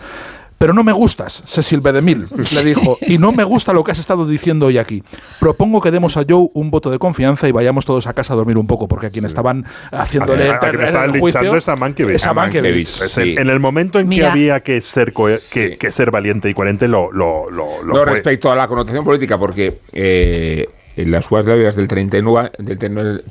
Pero 0.62 0.76
no 0.76 0.84
me 0.84 0.92
gustas, 0.92 1.42
Cecil 1.48 1.82
B. 1.82 1.92
DeMille, 1.92 2.28
le 2.56 2.64
dijo, 2.64 3.00
y 3.02 3.18
no 3.18 3.32
me 3.32 3.44
gusta 3.44 3.74
lo 3.74 3.84
que 3.84 3.90
has 3.94 3.98
estado 3.98 4.28
diciendo 4.28 4.68
hoy 4.68 4.78
aquí. 4.78 5.02
Propongo 5.40 5.82
que 5.82 5.90
demos 5.90 6.18
a 6.18 6.24
Joe 6.30 6.50
un 6.54 6.70
voto 6.70 6.92
de 6.92 7.00
confianza 7.00 7.48
y 7.48 7.52
vayamos 7.52 7.84
todos 7.84 8.06
a 8.06 8.14
casa 8.14 8.34
a 8.34 8.36
dormir 8.36 8.60
un 8.60 8.68
poco, 8.68 8.88
porque 8.88 9.08
a 9.08 9.10
quien 9.10 9.26
estaban 9.26 9.66
haciéndole 9.92 10.48
A- 10.52 10.58
a- 10.58 11.02
a 11.02 11.06
el, 11.06 11.16
el 11.16 11.20
juicio 11.20 11.56
es 11.56 11.68
a 11.68 11.76
Mankiewicz. 11.76 12.16
es 12.18 12.28
a 12.28 12.30
A 12.30 12.34
Mankiewicz. 12.36 13.00
Pues 13.00 13.12
Sí. 13.12 13.36
en, 13.40 13.50
el 13.50 13.60
momento 13.60 13.98
en 14.00 14.08
que 14.08 14.24
había 14.24 14.60
que 14.60 14.80
ser 14.82 15.14
que, 15.52 15.78
que 15.80 15.92
ser 15.92 16.12
valiente 16.12 16.48
y 16.48 16.54
coherente 16.54 16.88
lo, 16.88 17.12
lo, 17.12 17.50
lo, 17.50 17.82
lo 17.84 17.94
no, 17.96 18.04
fue. 18.04 18.14
respecto 18.14 18.52
a 18.52 18.56
la 18.56 18.68
connotación 18.68 19.04
política, 19.04 19.40
porque 19.40 19.80
eh, 19.94 20.68
en 20.96 21.10
las 21.10 21.32
uvas 21.32 21.44
de 21.46 21.54
Ávila 21.54 21.72
del 21.72 21.88
39, 21.88 22.52
del 22.60 22.78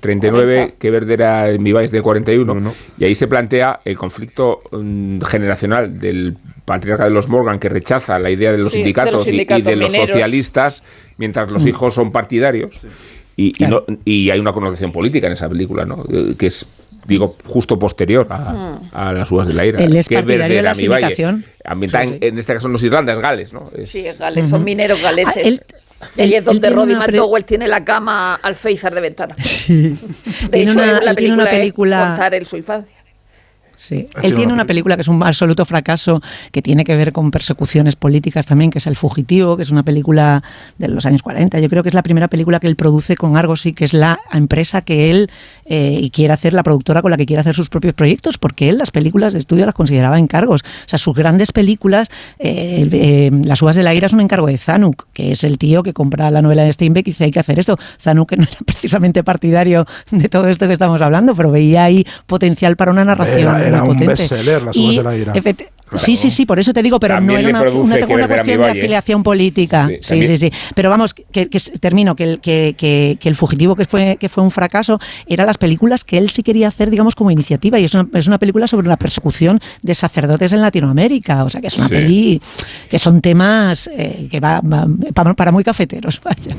39 0.01 0.53
40. 0.57 0.75
que 0.79 0.91
verde 0.91 1.15
era 1.15 1.49
en 1.51 1.63
mi 1.63 1.73
país 1.73 1.93
de 1.93 2.03
41, 2.03 2.73
y 2.99 3.05
ahí 3.05 3.15
se 3.15 3.29
plantea 3.29 3.81
el 3.85 3.97
conflicto 3.97 4.63
mm, 4.73 5.21
generacional 5.21 6.01
del 6.01 6.37
patriarca 6.65 7.05
de 7.05 7.11
los 7.11 7.29
Morgan 7.29 7.59
que 7.59 7.69
rechaza 7.69 8.19
la 8.19 8.31
idea 8.31 8.53
de 8.53 8.59
los 8.59 8.73
Sí, 8.73 8.79
de 8.79 8.85
sindicatos, 8.85 9.27
y- 9.29 9.63
de 9.63 9.77
los 9.77 9.93
socialistas, 9.93 10.83
mientras 11.17 11.51
los 11.51 11.67
hijos 11.67 11.95
son 11.95 12.13
partidarios. 12.13 12.81
Y, 13.37 13.53
y 13.63 13.67
no- 13.69 13.85
y 14.05 14.31
hay 14.31 14.39
una 14.39 14.53
connotación 14.53 14.93
política 14.93 15.27
en 15.27 15.33
esa 15.33 15.49
película, 15.49 15.85
¿no? 15.87 16.05
Eh, 16.13 16.35
que 16.39 16.47
es 16.47 16.67
digo 17.07 17.35
justo 17.47 17.79
posterior 17.79 18.27
a, 18.29 18.79
a 18.93 19.13
las 19.15 19.31
uvas 19.33 19.49
de 19.49 19.55
la 19.55 19.65
ira 19.65 19.83
Él 19.83 19.97
es 19.97 20.07
que 20.07 20.17
es 20.17 20.21
partidario 20.21 20.57
de 20.59 20.63
la 20.63 20.75
sindicación. 20.75 21.45
ambientada 21.65 22.05
Sí, 22.05 22.11
en- 22.11 22.21
sí. 22.21 22.27
en, 22.27 22.39
este 22.39 22.53
caso 22.55 22.67
en 22.67 22.73
los 22.75 22.83
Irlandas 22.85 23.19
Gales 23.19 23.53
no 23.55 23.71
Es- 23.75 23.91
Sí, 23.91 24.05
Gales, 24.19 24.49
son 24.49 24.63
mineros 24.63 25.01
galeses. 25.03 25.37
Ah, 25.37 25.41
él- 25.49 25.63
y 26.17 26.21
ahí 26.21 26.29
él- 26.29 26.35
es 26.41 26.45
donde 26.45 26.69
Roddy 26.71 26.95
McDowell 26.97 27.45
tiene 27.45 27.67
la 27.69 27.85
cama 27.85 28.35
al 28.35 28.41
Alféizar 28.51 28.95
de 28.95 29.01
ventana. 29.01 29.35
Sí. 29.43 29.97
De 30.43 30.49
Tiene 30.51 30.71
hecho, 30.73 30.79
una- 30.79 31.01
la 31.01 31.11
él 31.13 31.17
tiene 31.17 31.35
una 31.35 31.45
película, 31.45 31.51
película- 31.51 32.03
es 32.03 32.07
contar 32.11 32.35
en 32.35 32.47
su 32.47 32.57
infancia. 32.59 32.97
Sí. 33.81 34.07
Él 34.23 34.35
tiene 34.35 34.53
una 34.53 34.67
película 34.67 34.95
que 34.95 35.01
es 35.01 35.09
un 35.09 35.23
absoluto 35.23 35.65
fracaso, 35.65 36.21
que 36.53 36.61
tiene 36.61 36.85
que 36.85 36.95
ver 36.97 37.13
con 37.13 37.31
persecuciones 37.31 37.97
políticas 37.97 38.45
también, 38.45 38.71
que 38.71 38.77
es 38.77 38.87
El 38.87 38.95
Fugitivo, 38.95 39.57
que 39.57 39.63
es 39.63 39.71
una 39.71 39.83
película 39.83 40.43
de 40.77 40.89
los 40.89 41.07
años 41.07 41.23
40. 41.23 41.59
Yo 41.61 41.69
creo 41.71 41.83
que 41.83 41.89
es 41.89 41.95
la 41.95 42.03
primera 42.03 42.29
película 42.29 42.61
que 42.61 42.67
él 42.67 42.77
produce 42.77 43.17
con 43.17 43.39
Argosy, 43.39 43.73
que 43.73 43.87
es 43.87 43.95
la 43.95 44.21
empresa 44.35 44.83
que 44.83 45.11
él 45.11 45.31
eh, 45.65 46.11
quiere 46.13 46.35
hacer, 46.35 46.53
la 46.53 46.63
productora 46.63 47.01
con 47.01 47.11
la 47.11 47.17
que 47.17 47.25
quiere 47.25 47.41
hacer 47.41 47.55
sus 47.55 47.71
propios 47.71 47.95
proyectos, 47.95 48.37
porque 48.37 48.69
él 48.69 48.77
las 48.77 48.91
películas 48.91 49.33
de 49.33 49.39
estudio 49.39 49.65
las 49.65 49.75
consideraba 49.75 50.19
encargos. 50.19 50.61
O 50.63 50.89
sea, 50.89 50.99
sus 50.99 51.15
grandes 51.17 51.51
películas, 51.51 52.09
eh, 52.39 52.87
eh, 52.93 53.31
Las 53.45 53.63
uvas 53.63 53.77
de 53.77 53.83
la 53.83 53.95
ira 53.95 54.09
es 54.09 54.13
un 54.13 54.21
encargo 54.21 54.47
de 54.49 54.59
Zanuck, 54.59 55.07
que 55.15 55.33
es 55.33 55.43
el 55.43 55.57
tío 55.57 55.83
que 55.83 55.95
compra 55.95 56.31
la 56.31 56.43
novela 56.43 56.65
de 56.65 56.73
Steinbeck 56.73 57.07
y 57.09 57.11
dice 57.13 57.25
hay 57.25 57.31
que 57.31 57.41
hacer 57.41 57.59
esto. 57.59 57.79
Zanuck 57.99 58.33
no 58.37 58.43
era 58.43 58.53
precisamente 58.67 59.25
partidario 59.25 59.87
de 60.11 60.29
todo 60.29 60.49
esto 60.49 60.67
que 60.67 60.75
estamos 60.75 61.01
hablando, 61.01 61.35
pero 61.35 61.51
veía 61.51 61.85
ahí 61.85 62.05
potencial 62.27 62.77
para 62.77 62.91
una 62.91 63.07
narración. 63.07 63.39
Era- 63.39 63.67
era 63.70 63.70
muy 63.79 63.89
un 63.91 63.95
potente. 63.95 64.07
bestseller, 64.23 64.63
Las 64.63 64.77
uvas 64.77 64.93
Y 64.93 64.97
de 64.97 65.03
la 65.03 65.17
ira. 65.17 65.33
Sí, 65.97 66.15
sí, 66.17 66.31
sí, 66.31 66.47
por 66.47 66.61
eso 66.61 66.73
te 66.73 66.85
digo, 66.85 67.01
pero 67.01 67.15
También 67.17 67.43
no 67.43 67.49
era 67.49 67.59
una, 67.73 67.97
era 67.97 68.29
cuestión 68.29 68.63
de 68.63 68.69
afiliación 68.69 69.25
política. 69.25 69.89
Sí, 70.01 70.21
Sí, 70.23 70.27
sí, 70.29 70.37
sí. 70.37 70.53
Pero 70.77 70.89
vamos, 70.89 71.15
que, 71.15 71.49
que 71.49 71.59
termino, 71.81 72.15
que 72.15 72.23
el, 72.23 72.41
que, 72.41 72.77
que- 72.79 73.19
que 73.21 73.29
el 73.29 73.35
fugitivo 73.35 73.75
que 73.75 73.85
fue, 73.87 74.17
que 74.17 74.29
fue 74.29 74.45
un 74.45 74.53
fracaso 74.53 75.01
eran 75.27 75.49
las 75.49 75.59
películas 75.59 76.05
que 76.05 76.17
él 76.19 76.31
sí 76.31 76.45
quería 76.45 76.69
hacer, 76.69 76.91
digamos, 76.91 77.17
como 77.17 77.33
iniciativa. 77.33 77.77
Y 77.81 77.85
es 77.87 77.95
una, 77.95 78.07
es 78.15 78.29
una 78.29 78.39
película 78.39 78.69
sobre 78.69 78.87
la 78.87 78.97
persecución 78.99 79.59
de 79.83 79.95
sacerdotes 79.97 80.53
en 80.53 80.61
Latinoamérica. 80.61 81.43
O 81.43 81.51
sea, 81.51 81.61
que 81.61 81.67
es 81.67 81.77
una 81.77 81.89
Sí. 81.89 81.95
peli 81.95 82.43
que 82.89 82.99
son 83.01 83.21
temas 83.21 83.91
eh, 83.93 84.29
que 84.31 84.39
va, 84.39 84.61
va- 84.61 84.87
para, 85.13 85.35
para 85.35 85.51
muy 85.51 85.65
cafeteros. 85.65 86.21
Vaya. 86.23 86.55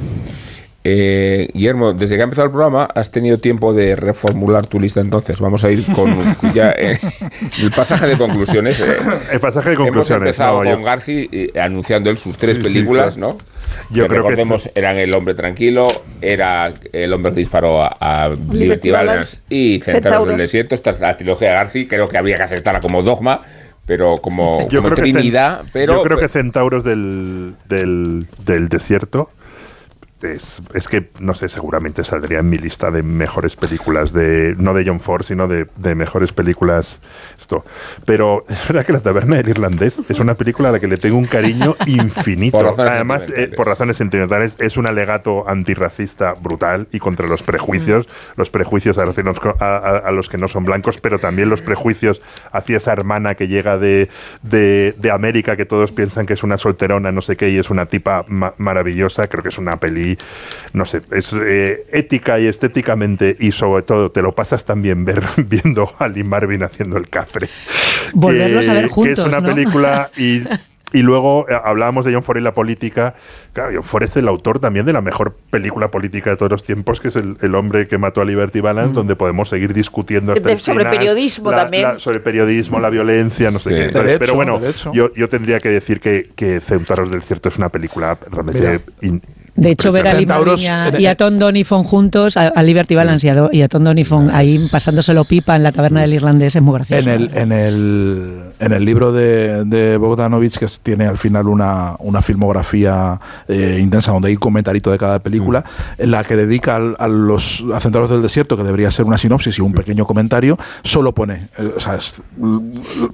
Eh, 0.84 1.50
Guillermo, 1.54 1.94
desde 1.94 2.16
que 2.16 2.22
ha 2.22 2.24
empezado 2.24 2.46
el 2.48 2.52
programa 2.52 2.86
has 2.96 3.12
tenido 3.12 3.38
tiempo 3.38 3.72
de 3.72 3.96
reformular 3.96 4.66
tu 4.66 4.80
lista 4.80 5.00
entonces. 5.00 5.40
Vamos 5.40 5.64
a 5.64 5.70
ir 5.70 5.86
con 5.94 6.12
ya 6.56 6.72
eh, 6.72 6.98
el 7.62 7.70
pasaje 7.72 8.08
de 8.08 8.18
conclusiones. 8.18 8.80
eh. 8.80 8.96
El 9.32 9.40
pasaje 9.40 9.70
de 9.70 9.76
Hemos 9.76 9.88
conclusiones. 9.88 10.28
empezado 10.30 10.64
no, 10.64 10.70
yo- 10.70 10.76
con 10.78 10.84
Garci 10.84 11.30
eh, 11.32 11.52
anunciando 11.62 12.10
él 12.10 12.18
sus 12.18 12.36
tres 12.38 12.58
Sí, 12.58 12.64
sí, 12.64 12.68
películas, 12.68 13.16
claro. 13.16 13.34
¿no? 13.34 13.38
Yo 13.92 14.04
que 14.04 14.10
creo 14.10 14.24
que- 14.24 14.30
recordemos 14.30 14.70
eran 14.74 14.98
El 14.98 15.14
hombre 15.14 15.36
tranquilo, 15.36 15.86
era 16.20 16.74
El 16.92 17.14
hombre 17.14 17.32
que 17.32 17.40
disparó 17.42 17.84
a, 17.84 17.96
a 18.00 18.30
Liberty, 18.52 18.90
Balance 18.90 19.38
y 19.50 19.82
Centauros 19.82 20.30
del. 20.30 20.38
Desierto. 20.38 20.74
Esta 20.74 20.90
es 20.90 21.00
la 21.00 21.16
trilogía 21.16 21.50
de 21.50 21.54
Garci. 21.56 21.88
Creo 21.88 22.08
que 22.08 22.18
habría 22.18 22.38
que 22.38 22.44
aceptarla 22.44 22.80
como 22.82 23.04
dogma, 23.04 23.42
pero 23.86 24.18
como, 24.18 24.68
yo 24.70 24.82
como 24.82 24.96
creo 24.96 25.06
que, 25.06 25.12
Trinidad. 25.14 25.62
Cen- 25.62 25.70
pero, 25.74 25.94
yo 25.98 26.02
creo 26.04 26.18
que 26.18 26.28
Centauros 26.28 26.84
del, 26.84 27.54
del, 27.70 28.26
del 28.46 28.68
desierto 28.68 29.30
es, 30.24 30.62
es 30.74 30.88
que, 30.88 31.10
no 31.20 31.34
sé, 31.36 31.50
seguramente 31.50 32.04
saldría 32.04 32.40
en 32.40 32.50
mi 32.50 32.58
lista 32.58 32.92
de 32.92 33.04
mejores 33.04 33.56
películas, 33.56 34.14
de 34.14 34.56
no 34.58 34.74
de 34.74 34.86
John 34.86 35.00
Ford, 35.00 35.24
sino 35.24 35.48
de, 35.48 35.68
de 35.78 35.96
mejores 35.96 36.32
películas. 36.34 37.02
Esto. 37.40 37.66
Pero 38.06 38.46
es 38.50 38.68
verdad 38.68 38.86
que 38.86 38.94
La 38.94 39.00
Taberna 39.00 39.38
del 39.38 39.50
Irlandés 39.50 40.00
es 40.10 40.20
una 40.20 40.36
película 40.36 40.70
a 40.70 40.72
la 40.74 40.80
que 40.80 40.88
le 40.88 40.98
tengo 40.98 41.18
un 41.18 41.26
cariño 41.26 41.76
infinito. 41.86 42.58
Por 42.60 42.80
Además, 42.82 43.30
eh, 43.36 43.52
por 43.56 43.68
razones 43.68 43.98
sentimentales, 43.98 44.56
es 44.60 44.78
un 44.78 44.88
alegato 44.88 45.48
antirracista 45.50 46.34
brutal 46.34 46.88
y 46.92 47.00
contra 47.00 47.28
los 47.28 47.44
prejuicios, 47.44 48.08
los 48.36 48.50
prejuicios 48.50 48.98
a, 48.98 49.04
a- 49.60 49.98
a 49.98 50.12
los 50.12 50.30
que 50.30 50.38
no 50.38 50.48
son 50.48 50.66
blancos, 50.66 50.98
pero 51.00 51.20
también 51.20 51.50
los 51.50 51.62
prejuicios 51.62 52.22
hacia 52.52 52.78
esa 52.78 52.94
hermana 52.94 53.36
que 53.36 53.48
llega 53.48 53.78
de, 53.78 54.10
de, 54.44 54.96
de 54.98 55.12
América, 55.12 55.56
que 55.56 55.66
todos 55.66 55.92
piensan 55.92 56.26
que 56.26 56.34
es 56.34 56.44
una 56.44 56.58
solterona, 56.58 57.12
no 57.12 57.22
sé 57.22 57.36
qué, 57.38 57.50
y 57.50 57.58
es 57.58 57.70
una 57.70 57.86
tipa 57.86 58.26
ma- 58.28 58.54
maravillosa. 58.58 59.28
Creo 59.28 59.44
que 59.44 59.50
es 59.50 59.58
una 59.58 59.78
peli, 59.78 60.11
no 60.74 60.86
sé, 60.86 61.02
es 61.12 61.34
eh, 61.34 61.86
ética 61.92 62.40
y 62.40 62.48
estéticamente, 62.48 63.36
y 63.40 63.52
sobre 63.52 63.84
todo 63.84 64.10
te 64.12 64.22
lo 64.22 64.34
pasas 64.34 64.66
también 64.66 65.06
ver, 65.06 65.22
viendo 65.38 65.94
a 66.00 66.08
Lee 66.08 66.24
Marvin 66.24 66.64
haciendo 66.64 66.98
el 66.98 67.10
cafre. 67.10 67.50
Volverlos 68.14 68.68
a 68.68 68.74
ver 68.74 68.84
Que 68.86 68.90
juntos, 68.90 69.20
es 69.20 69.26
una 69.26 69.40
¿no? 69.42 69.54
película 69.54 70.10
y 70.18 70.42
y 70.94 71.04
luego 71.04 71.46
eh, 71.50 71.54
hablábamos 71.64 72.04
de 72.04 72.14
John 72.14 72.22
Ford 72.22 72.38
y 72.38 72.42
la 72.42 72.54
política. 72.54 73.16
Claro, 73.54 73.72
John 73.76 73.84
Ford 73.84 74.04
es 74.04 74.18
el 74.18 74.28
autor 74.28 74.60
también 74.60 74.86
de 74.86 74.92
la 74.92 75.00
mejor 75.00 75.38
película 75.50 75.90
política 75.90 76.32
de 76.32 76.36
todos 76.36 76.52
los 76.52 76.66
tiempos, 76.66 77.00
que 77.00 77.08
es 77.08 77.16
El, 77.16 77.38
el 77.42 77.56
hombre 77.56 77.88
que 77.88 77.98
mató 77.98 78.20
a 78.20 78.26
Liberty 78.26 78.60
Balance, 78.60 78.94
donde 78.94 79.16
podemos 79.16 79.48
seguir 79.48 79.74
discutiendo 79.74 80.34
hasta 80.34 80.50
De- 80.50 80.54
el 80.56 80.60
sobre 80.60 80.80
final 80.84 80.98
periodismo 80.98 81.50
la- 81.52 81.58
también. 81.64 81.84
la- 81.84 82.00
sobre 82.00 82.20
periodismo, 82.20 82.78
la 82.82 82.90
violencia, 82.90 83.52
no 83.52 83.60
sé 83.60 83.70
qué. 83.70 83.86
Entonces, 83.86 84.20
pero 84.20 84.34
bueno, 84.36 84.60
yo, 84.92 85.14
yo 85.14 85.30
tendría 85.30 85.60
que 85.60 85.70
decir 85.70 86.02
que, 86.02 86.30
que 86.36 86.60
Centauros 86.60 87.10
del 87.10 87.22
Cierto 87.22 87.48
es 87.48 87.58
una 87.58 87.70
película 87.70 88.18
realmente... 88.30 88.82
in- 89.02 89.22
De 89.62 89.72
hecho, 89.72 89.92
ver 89.92 90.08
a 90.08 90.12
Centauros 90.16 90.62
y 91.00 91.06
a, 91.06 91.16
Tom 91.16 91.38
Donifon 91.40 91.84
juntos, 91.84 92.36
a, 92.38 92.48
a 92.48 92.64
Liberty 92.64 92.96
Balance 92.96 93.28
y 93.28 93.30
a, 93.30 93.36
Do- 93.36 93.50
y 93.52 93.62
a 93.62 93.68
Tom 93.68 93.84
Donifon 93.84 94.30
ahí 94.32 94.60
pasándoselo 94.72 95.24
pipa 95.24 95.56
en 95.56 95.64
la 95.64 95.72
taberna 95.72 96.02
del 96.02 96.14
irlandés 96.14 96.56
es 96.56 96.62
muy 96.62 96.74
gracioso. 96.76 97.08
En 97.10 97.22
el, 97.22 97.38
en 97.38 97.52
el, 97.52 98.42
en 98.60 98.74
el 98.74 98.84
libro 98.86 99.12
de, 99.12 99.64
de 99.66 99.98
Bogdanovich, 99.98 100.58
que 100.58 100.68
tiene 100.82 101.06
al 101.06 101.18
final 101.18 101.48
una, 101.48 101.96
una 102.00 102.22
filmografía 102.22 103.20
eh, 103.48 103.80
intensa, 103.82 104.12
donde 104.12 104.30
hay 104.30 104.36
comentarito 104.36 104.92
de 104.92 104.98
cada 104.98 105.20
película, 105.20 105.64
en 105.98 106.12
la 106.12 106.24
que 106.24 106.36
dedica 106.36 106.76
al- 106.76 106.96
a 107.00 107.08
los 107.08 107.64
Centauros 107.80 108.10
del 108.10 108.22
Desierto, 108.22 108.58
que 108.58 108.64
debería 108.64 108.90
ser 108.92 109.06
una 109.06 109.18
sinopsis 109.18 109.58
y 109.58 109.62
un 109.62 109.74
pequeño 109.74 110.06
comentario, 110.06 110.58
solo 110.84 111.12
pone, 111.14 111.50
eh, 111.58 111.74
o 111.78 111.80
sea, 111.80 111.96
es- 111.96 112.22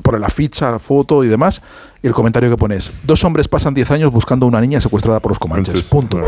pone 0.02 0.20
la 0.20 0.30
ficha, 0.30 0.80
foto 0.80 1.24
y 1.24 1.28
demás, 1.28 1.62
y 2.08 2.10
el 2.10 2.14
comentario 2.14 2.50
que 2.50 2.56
pones, 2.56 2.92
dos 3.04 3.22
hombres 3.26 3.50
pasan 3.50 3.74
10 3.74 3.92
años 3.92 4.12
buscando 4.14 4.46
a 4.46 4.50
una 4.50 4.62
niña 4.62 4.80
secuestrada 4.80 5.20
por 5.20 5.32
los 5.32 5.40
comanches. 5.40 5.82
Punto. 5.84 6.22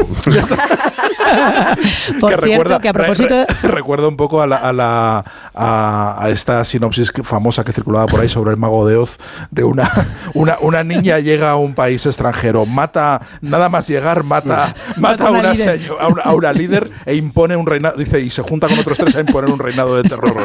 Por 2.19 2.41
cierto, 2.41 2.79
que 2.79 2.89
a 2.89 2.93
propósito... 2.93 3.29
re- 3.29 3.45
re- 3.61 3.67
recuerda 3.69 4.07
un 4.07 4.17
poco 4.17 4.41
a, 4.41 4.47
la, 4.47 4.55
a, 4.57 4.73
la- 4.73 5.23
a- 5.53 6.15
a 6.19 6.29
esta 6.29 6.65
sinopsis 6.65 7.11
que- 7.11 7.23
famosa 7.23 7.63
que 7.63 7.71
circulaba 7.71 8.07
por 8.07 8.19
ahí 8.19 8.29
sobre 8.29 8.49
el 8.51 8.57
mago 8.57 8.87
de 8.87 8.95
Oz, 8.95 9.17
de 9.51 9.63
una, 9.63 9.91
una, 10.33 10.57
una 10.59 10.83
niña 10.83 11.19
llega 11.19 11.51
a 11.51 11.55
un 11.55 11.75
país 11.75 12.03
extranjero, 12.07 12.65
mata, 12.65 13.21
nada 13.41 13.69
más 13.69 13.87
llegar, 13.87 14.23
mata, 14.23 14.73
mata 14.97 15.27
a, 15.27 15.31
una 15.31 15.53
líder. 15.53 15.79
seño- 15.81 15.97
a, 15.99 16.07
una, 16.07 16.21
a 16.23 16.33
una 16.33 16.51
líder 16.51 16.89
e 17.05 17.15
impone 17.15 17.55
un 17.55 17.67
reinado, 17.67 17.95
dice, 17.97 18.19
y 18.19 18.29
se 18.31 18.41
junta 18.41 18.67
con 18.67 18.79
otros 18.79 18.97
tres 18.97 19.15
a 19.15 19.19
imponer 19.19 19.51
un 19.51 19.59
reinado 19.59 19.95
de 20.01 20.09
terror. 20.09 20.33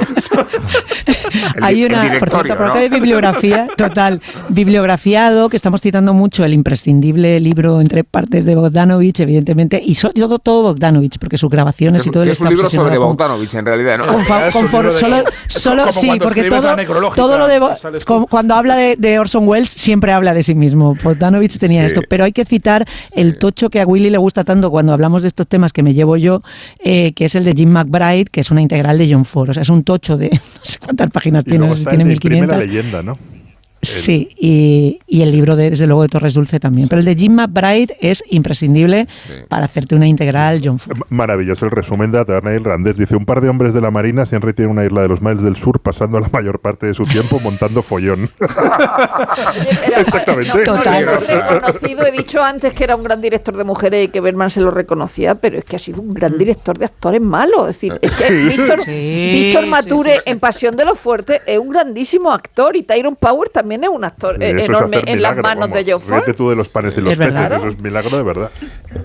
Hay 1.62 1.85
una, 1.85 2.19
por 2.19 2.31
cierto, 2.31 2.52
aparte 2.55 2.78
de 2.81 2.89
bibliografía, 2.89 3.69
total, 3.77 4.20
bibliografiado, 4.69 5.48
que 5.48 5.56
estamos 5.56 5.81
citando 5.81 6.15
mucho, 6.15 6.44
el 6.44 6.52
imprescindible 6.52 7.39
libro 7.40 7.81
entre 7.81 8.02
partes 8.05 8.44
de 8.44 8.55
Bogdanovich, 8.55 9.20
evidentemente, 9.20 9.81
y 9.85 9.94
so- 9.94 10.11
todo, 10.11 10.39
todo 10.39 10.62
Bogdanovich, 10.62 11.19
porque 11.19 11.36
sus 11.36 11.51
grabaciones 11.51 12.02
Es, 12.02 12.06
y 12.06 12.11
todo 12.11 12.23
él 12.23 12.31
es 12.31 12.40
un 12.40 12.48
libro 12.48 12.70
sobre 12.70 12.97
con- 12.97 13.09
Bogdanovich, 13.09 13.55
en 13.55 13.66
realidad, 13.66 13.98
¿no? 13.98 14.06
con 14.06 14.24
con 14.52 14.69
for- 14.69 14.94
solo, 15.48 15.93
sí, 15.93 16.06
cuando 16.06 16.24
porque 16.24 16.44
todo, 16.44 16.77
todo 17.15 17.39
lo 17.39 17.47
de 17.47 17.61
cuando 18.28 18.55
habla 18.55 18.77
de, 18.77 18.97
de 18.97 19.19
Orson 19.19 19.47
Welles 19.47 19.69
siempre 19.70 20.12
habla 20.12 20.35
de 20.35 20.43
sí 20.43 20.55
mismo. 20.55 20.97
Bogdanovich 21.02 21.59
tenía 21.59 21.81
Sí. 21.81 21.86
esto, 21.86 22.02
pero 22.09 22.24
hay 22.24 22.32
que 22.32 22.44
citar 22.44 22.86
el 23.12 23.36
tocho 23.39 23.69
que 23.69 23.81
a 23.81 23.86
Willy 23.86 24.09
le 24.11 24.19
gusta 24.19 24.44
tanto 24.44 24.70
cuando 24.70 24.93
hablamos 24.93 25.23
de 25.23 25.28
estos 25.28 25.47
temas 25.47 25.73
que 25.73 25.82
me 25.82 25.93
llevo 25.93 26.16
yo, 26.16 26.43
eh, 26.78 27.12
que 27.15 27.24
es 27.27 27.35
el 27.35 27.44
de 27.44 27.52
Jim 27.52 27.70
McBride, 27.70 28.27
que 28.27 28.40
es 28.40 28.51
una 28.51 28.61
integral 28.62 28.97
de 28.98 29.12
John 29.12 29.24
Ford. 29.24 29.51
O 29.51 29.55
sea, 29.55 29.62
es 29.62 29.69
un 29.70 29.82
tocho 29.85 30.16
de 30.16 30.31
no 30.32 30.39
sé 30.62 30.78
cuántas 30.78 31.11
páginas 31.11 31.23
Y 31.40 31.44
tiene, 31.44 31.59
luego 31.59 31.70
no 31.70 31.76
sé 31.76 31.78
si 31.78 31.82
está 31.82 31.90
tiene 31.90 32.02
el 32.05 32.09
de 32.09 32.14
Imprime 32.14 32.46
la 32.46 32.56
1500. 32.59 32.66
leyenda, 32.66 33.02
¿no? 33.02 33.18
Sí, 33.89 34.28
y, 34.39 35.01
y 35.06 35.23
el 35.23 35.32
libro 35.32 35.56
de, 35.56 35.70
desde 35.70 35.86
luego 35.86 36.02
de 36.02 36.09
Torres 36.09 36.35
Dulce 36.35 36.61
también. 36.61 36.89
Pero 36.89 37.01
el 37.01 37.05
de 37.06 37.15
Jim 37.15 37.35
McBride 37.35 37.97
es 38.01 38.23
imprescindible 38.31 39.06
para 39.48 39.65
hacerte 39.66 39.94
una 39.94 40.06
integral 40.06 40.61
John 40.62 40.78
Ford. 40.78 40.98
Maravilloso 41.11 41.65
el 41.65 41.70
resumen 41.70 42.12
de 42.12 42.19
la 42.19 42.24
taberna 42.24 42.52
irlandés. 42.55 42.97
Dice, 42.97 43.16
un 43.16 43.24
par 43.24 43.40
de 43.40 43.48
hombres 43.48 43.74
de 43.74 43.81
la 43.81 43.90
marina 43.90 44.27
se 44.27 44.36
han 44.36 44.43
retirado 44.43 44.73
en 44.73 44.78
una 44.78 44.86
isla 44.86 45.02
de 45.02 45.09
los 45.09 45.20
mares 45.23 45.43
del 45.43 45.56
sur 45.56 45.81
pasando 45.81 46.20
la 46.20 46.28
mayor 46.32 46.61
parte 46.61 46.86
de 46.86 46.94
su 46.94 47.05
tiempo 47.05 47.40
montando 47.40 47.82
follón. 47.82 48.31
Exactamente. 49.98 50.65
No, 50.66 50.77
no 50.77 50.82
Sí, 50.82 50.89
lo 51.05 51.19
o 51.19 51.20
sea, 51.23 51.39
he 51.39 51.52
reconocido, 51.55 52.06
he 52.06 52.12
dicho 52.12 52.43
antes 52.43 52.73
que 52.74 52.85
era 52.85 52.97
un 52.97 53.02
gran 53.02 53.20
director 53.20 53.56
de 53.56 53.65
mujeres 53.65 54.06
y 54.06 54.09
que 54.09 54.20
Berman 54.20 54.51
se 54.51 54.61
lo 54.61 54.70
reconocía, 54.70 55.35
pero 55.35 55.59
es 55.59 55.65
que 55.65 55.77
ha 55.77 55.78
sido 55.78 56.02
un 56.02 56.12
gran 56.15 56.36
director 56.39 56.78
de 56.78 56.85
actores 56.86 57.20
malos. 57.20 57.69
Es 57.70 57.77
decir, 57.77 57.98
es 58.01 58.11
que 58.12 58.24
Sí. 58.24 58.48
Víctor, 58.56 58.81
Sí, 58.85 59.31
Víctor 59.32 59.65
sí, 59.65 59.70
Mature 59.70 60.12
sí, 60.12 60.19
sí. 60.24 60.31
en 60.31 60.40
Pasión 60.40 60.77
de 60.77 60.85
los 60.85 60.98
Fuertes 60.98 61.40
es 61.47 61.59
un 61.59 61.70
grandísimo 61.70 62.31
actor 62.32 62.77
y 62.77 62.82
Tyron 62.82 63.16
Power 63.16 63.48
también 63.48 63.73
es 63.82 63.90
un 63.90 64.05
actor 64.05 64.40
eh, 64.42 64.51
es 64.56 64.68
enorme 64.68 64.98
en 65.06 65.16
milagro, 65.16 65.42
las 65.42 65.56
manos 65.56 65.70
vamos. 65.70 65.84
de 65.84 65.92
John 65.92 66.01
Ford. 66.01 66.36
Tú 66.36 66.51
de 66.51 66.56
los 66.56 66.68
panes 66.68 66.96
y 66.96 67.01
los 67.01 67.12
Es 67.12 67.18
peces, 67.18 67.34
verdad. 67.34 67.59
eso 67.59 67.68
es 67.68 67.80
milagro 67.80 68.16
de 68.16 68.22
verdad. 68.22 68.51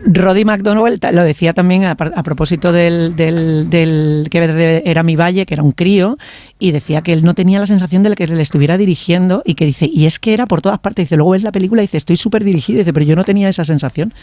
Roddy 0.05 0.45
McDonald 0.45 1.03
lo 1.13 1.23
decía 1.23 1.53
también 1.53 1.85
a, 1.85 1.95
propósito 1.95 2.71
del, 2.71 3.15
del, 3.15 3.69
del 3.69 4.27
que 4.29 4.81
era 4.85 5.03
mi 5.03 5.15
valle, 5.15 5.45
que 5.45 5.53
era 5.53 5.63
un 5.63 5.71
crío, 5.71 6.17
y 6.59 6.71
decía 6.71 7.01
que 7.01 7.13
él 7.13 7.23
no 7.23 7.33
tenía 7.33 7.59
la 7.59 7.65
sensación 7.65 8.03
de 8.03 8.09
que 8.15 8.27
le 8.27 8.41
estuviera 8.41 8.77
dirigiendo 8.77 9.41
y 9.45 9.55
que 9.55 9.65
dice, 9.65 9.89
y 9.91 10.05
es 10.05 10.19
que 10.19 10.33
era 10.33 10.45
por 10.45 10.61
todas 10.61 10.79
partes. 10.79 11.05
Dice, 11.05 11.15
luego 11.15 11.31
ves 11.31 11.43
la 11.43 11.51
película 11.51 11.81
y 11.81 11.85
dice, 11.85 11.97
estoy 11.97 12.17
súper 12.17 12.43
dirigido, 12.43 12.79
dice, 12.79 12.93
pero 12.93 13.05
yo 13.05 13.15
no 13.15 13.23
tenía 13.23 13.49
esa 13.49 13.63
sensación. 13.63 14.13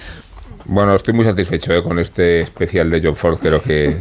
Bueno, 0.66 0.94
estoy 0.94 1.14
muy 1.14 1.24
satisfecho 1.24 1.72
eh, 1.72 1.82
con 1.82 1.98
este 1.98 2.40
especial 2.40 2.90
de 2.90 3.00
John 3.02 3.14
Ford. 3.16 3.38
Creo 3.40 3.62
que 3.62 3.96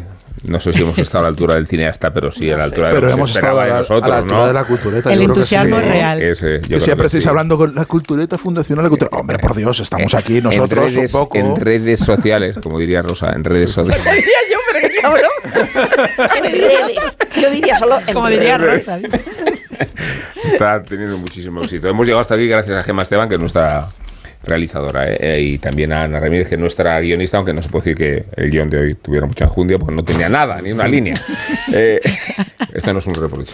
no 0.47 0.59
sé 0.59 0.73
si 0.73 0.81
hemos 0.81 0.97
estado 0.99 1.19
a 1.19 1.21
la 1.23 1.27
altura 1.29 1.55
del 1.55 1.67
cineasta, 1.67 2.11
pero 2.13 2.31
sí 2.31 2.49
a 2.51 2.57
la 2.57 2.65
altura 2.65 2.89
de 2.89 2.93
Pero 2.95 3.01
lo 3.01 3.07
que 3.07 3.13
se 3.13 3.17
hemos 3.19 3.35
estado 3.35 3.59
a 3.59 3.63
de 3.65 3.69
la, 3.71 3.77
nosotros, 3.79 4.03
a 4.03 4.07
la 4.07 4.17
altura 4.17 4.37
¿no? 4.37 4.47
de 4.47 4.53
la 4.53 4.63
cultureta. 4.65 5.13
El 5.13 5.19
yo 5.19 5.23
creo 5.23 5.33
que 5.33 5.39
entusiasmo 5.39 5.79
sí. 5.79 5.85
es 5.85 5.91
real. 5.91 6.21
Ese, 6.21 6.61
yo 6.61 6.67
Que 6.67 6.81
siempre 6.81 7.03
que 7.03 7.05
estáis 7.07 7.23
sí. 7.23 7.29
hablando 7.29 7.57
con 7.57 7.75
la 7.75 7.85
cultureta 7.85 8.37
fundacional. 8.37 8.83
La 8.85 8.89
cultura. 8.89 9.11
Hombre, 9.13 9.37
por 9.39 9.55
Dios, 9.55 9.79
estamos 9.79 10.13
aquí 10.13 10.37
En 10.37 10.43
nosotros 10.43 10.93
redes, 10.93 11.13
un 11.13 11.19
poco. 11.19 11.37
en 11.37 11.55
redes 11.55 11.99
sociales, 11.99 12.57
como 12.61 12.79
diría 12.79 13.01
Rosa, 13.01 13.31
en 13.33 13.43
redes 13.43 13.71
sociales. 13.71 14.03
Diría 14.05 14.37
yo, 14.51 14.57
pero 14.73 14.89
qué 14.89 15.01
cabrón. 15.01 15.31
en 16.43 16.43
redes. 16.51 17.17
Yo 17.41 17.49
diría 17.49 17.77
solo 17.79 17.99
en 18.05 18.13
Como 18.13 18.27
diría 18.29 18.57
redes. 18.57 18.87
Rosa. 18.87 18.99
Está 20.51 20.83
teniendo 20.83 21.17
muchísimo 21.17 21.61
éxito. 21.63 21.87
Hemos 21.89 22.05
llegado 22.05 22.21
hasta 22.21 22.35
aquí 22.35 22.47
gracias 22.47 22.77
a 22.77 22.83
Gemma 22.83 23.01
Esteban, 23.03 23.27
que 23.27 23.35
es 23.35 23.39
nuestra 23.41 23.87
realizadora, 24.45 25.09
¿eh? 25.11 25.17
Eh, 25.19 25.41
y 25.41 25.57
también 25.57 25.91
a 25.93 26.03
Ana 26.03 26.19
Ramírez, 26.19 26.47
que 26.49 26.55
es 26.55 26.61
nuestra 26.61 26.99
guionista, 27.01 27.37
aunque 27.37 27.53
no 27.53 27.61
se 27.61 27.69
puede 27.69 27.83
decir 27.93 27.97
que 27.97 28.25
el 28.41 28.51
guion 28.51 28.69
de 28.69 28.77
hoy 28.77 28.95
tuviera 28.95 29.25
mucha 29.25 29.45
enjundia, 29.45 29.77
porque 29.79 29.93
no 29.95 30.03
tenía 30.03 30.29
nada, 30.29 30.61
ni 30.61 30.71
una 30.71 30.87
línea. 30.87 31.15
Eh, 31.73 31.99
esto 32.73 32.93
no 32.93 32.99
es 32.99 33.07
un 33.07 33.15
reproche. 33.15 33.53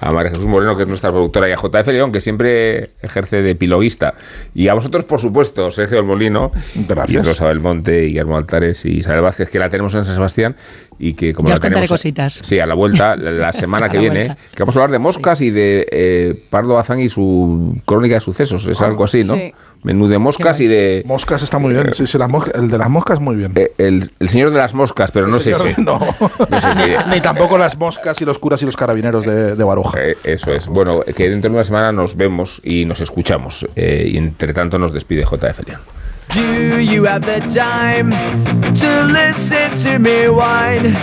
A 0.00 0.10
María 0.12 0.30
Jesús 0.30 0.46
Moreno, 0.46 0.76
que 0.76 0.82
es 0.84 0.88
nuestra 0.88 1.10
productora, 1.10 1.48
y 1.48 1.52
a 1.52 1.56
JF 1.56 1.86
León, 1.88 2.10
que 2.10 2.20
siempre 2.20 2.90
ejerce 3.02 3.42
de 3.42 3.50
epiloguista. 3.50 4.14
Y 4.54 4.68
a 4.68 4.74
vosotros, 4.74 5.04
por 5.04 5.20
supuesto, 5.20 5.70
Sergio 5.70 5.98
del 5.98 6.06
Molino, 6.06 6.52
Gracias. 6.88 7.24
y 7.24 7.28
Rosa 7.28 7.46
Belmonte, 7.46 8.04
y 8.04 8.06
Guillermo 8.08 8.36
Altares 8.36 8.84
y 8.86 8.96
Isabel 8.98 9.20
Vázquez, 9.22 9.50
que 9.50 9.58
la 9.58 9.68
tenemos 9.68 9.94
en 9.94 10.04
San 10.04 10.14
Sebastián, 10.14 10.56
y 10.98 11.14
que 11.14 11.32
como 11.34 11.48
Ya 11.48 11.52
la 11.52 11.54
os 11.54 11.60
contaré 11.60 11.74
tenemos- 11.86 11.88
cositas. 11.90 12.32
Sí, 12.44 12.58
a 12.58 12.66
la 12.66 12.74
vuelta, 12.74 13.14
la, 13.16 13.30
la 13.30 13.52
semana 13.52 13.88
que 13.88 13.96
la 13.96 14.00
viene, 14.00 14.24
vuelta. 14.26 14.36
que 14.54 14.62
vamos 14.62 14.74
a 14.76 14.78
hablar 14.78 14.90
de 14.92 14.98
moscas 14.98 15.40
y 15.42 15.50
de 15.50 15.86
eh, 15.90 16.44
Pardo 16.50 16.74
Bazán 16.74 16.98
y 17.00 17.08
su 17.10 17.76
crónica 17.84 18.14
de 18.14 18.20
sucesos. 18.20 18.66
Es 18.66 18.80
algo 18.80 19.04
así, 19.04 19.22
¿no? 19.22 19.34
Sí. 19.34 19.52
Menú 19.82 20.08
de 20.08 20.18
moscas 20.18 20.60
y 20.60 20.66
de... 20.66 21.02
Moscas 21.06 21.42
está 21.42 21.58
muy 21.58 21.72
bien. 21.72 21.94
Sí, 21.94 22.06
sí, 22.06 22.18
las 22.18 22.28
moscas- 22.28 22.54
el 22.54 22.68
de 22.70 22.76
las 22.78 22.90
moscas 22.90 23.18
muy 23.20 23.36
bien. 23.36 23.52
eh, 23.56 23.72
el, 23.78 24.10
el 24.20 24.28
señor 24.28 24.50
de 24.50 24.58
las 24.58 24.74
moscas, 24.74 25.10
pero 25.10 25.26
no 25.26 25.40
sé 25.40 25.54
si... 25.54 25.64
No. 25.82 25.94
No 25.94 26.60
sé 26.60 26.68
si- 26.74 27.08
Ni 27.10 27.20
tampoco 27.20 27.56
las 27.56 27.78
moscas 27.78 28.20
y 28.20 28.24
los 28.26 28.38
curas 28.38 28.60
y 28.62 28.66
los 28.66 28.76
carabineros 28.76 29.24
de, 29.24 29.56
de 29.56 29.64
Baroja. 29.64 29.98
Eh, 30.00 30.16
eso 30.24 30.52
es. 30.52 30.66
Bueno, 30.66 31.00
que 31.00 31.30
dentro 31.30 31.50
de 31.50 31.56
una 31.56 31.64
semana 31.64 31.92
nos 31.92 32.16
vemos 32.16 32.60
y 32.62 32.84
nos 32.84 33.00
escuchamos. 33.00 33.66
eh, 33.74 34.08
y 34.12 34.16
entre 34.18 34.52
tanto 34.52 34.78
nos 34.78 34.92
despide 34.92 35.24
JF 35.24 35.66
León. 35.66 35.80
Do 36.32 36.78
you 36.78 37.06
have 37.06 37.26
the 37.26 37.40
time 37.48 38.10
to 38.74 39.04
listen 39.12 39.74
to 39.82 39.98
me 39.98 40.28
whine? 40.28 40.94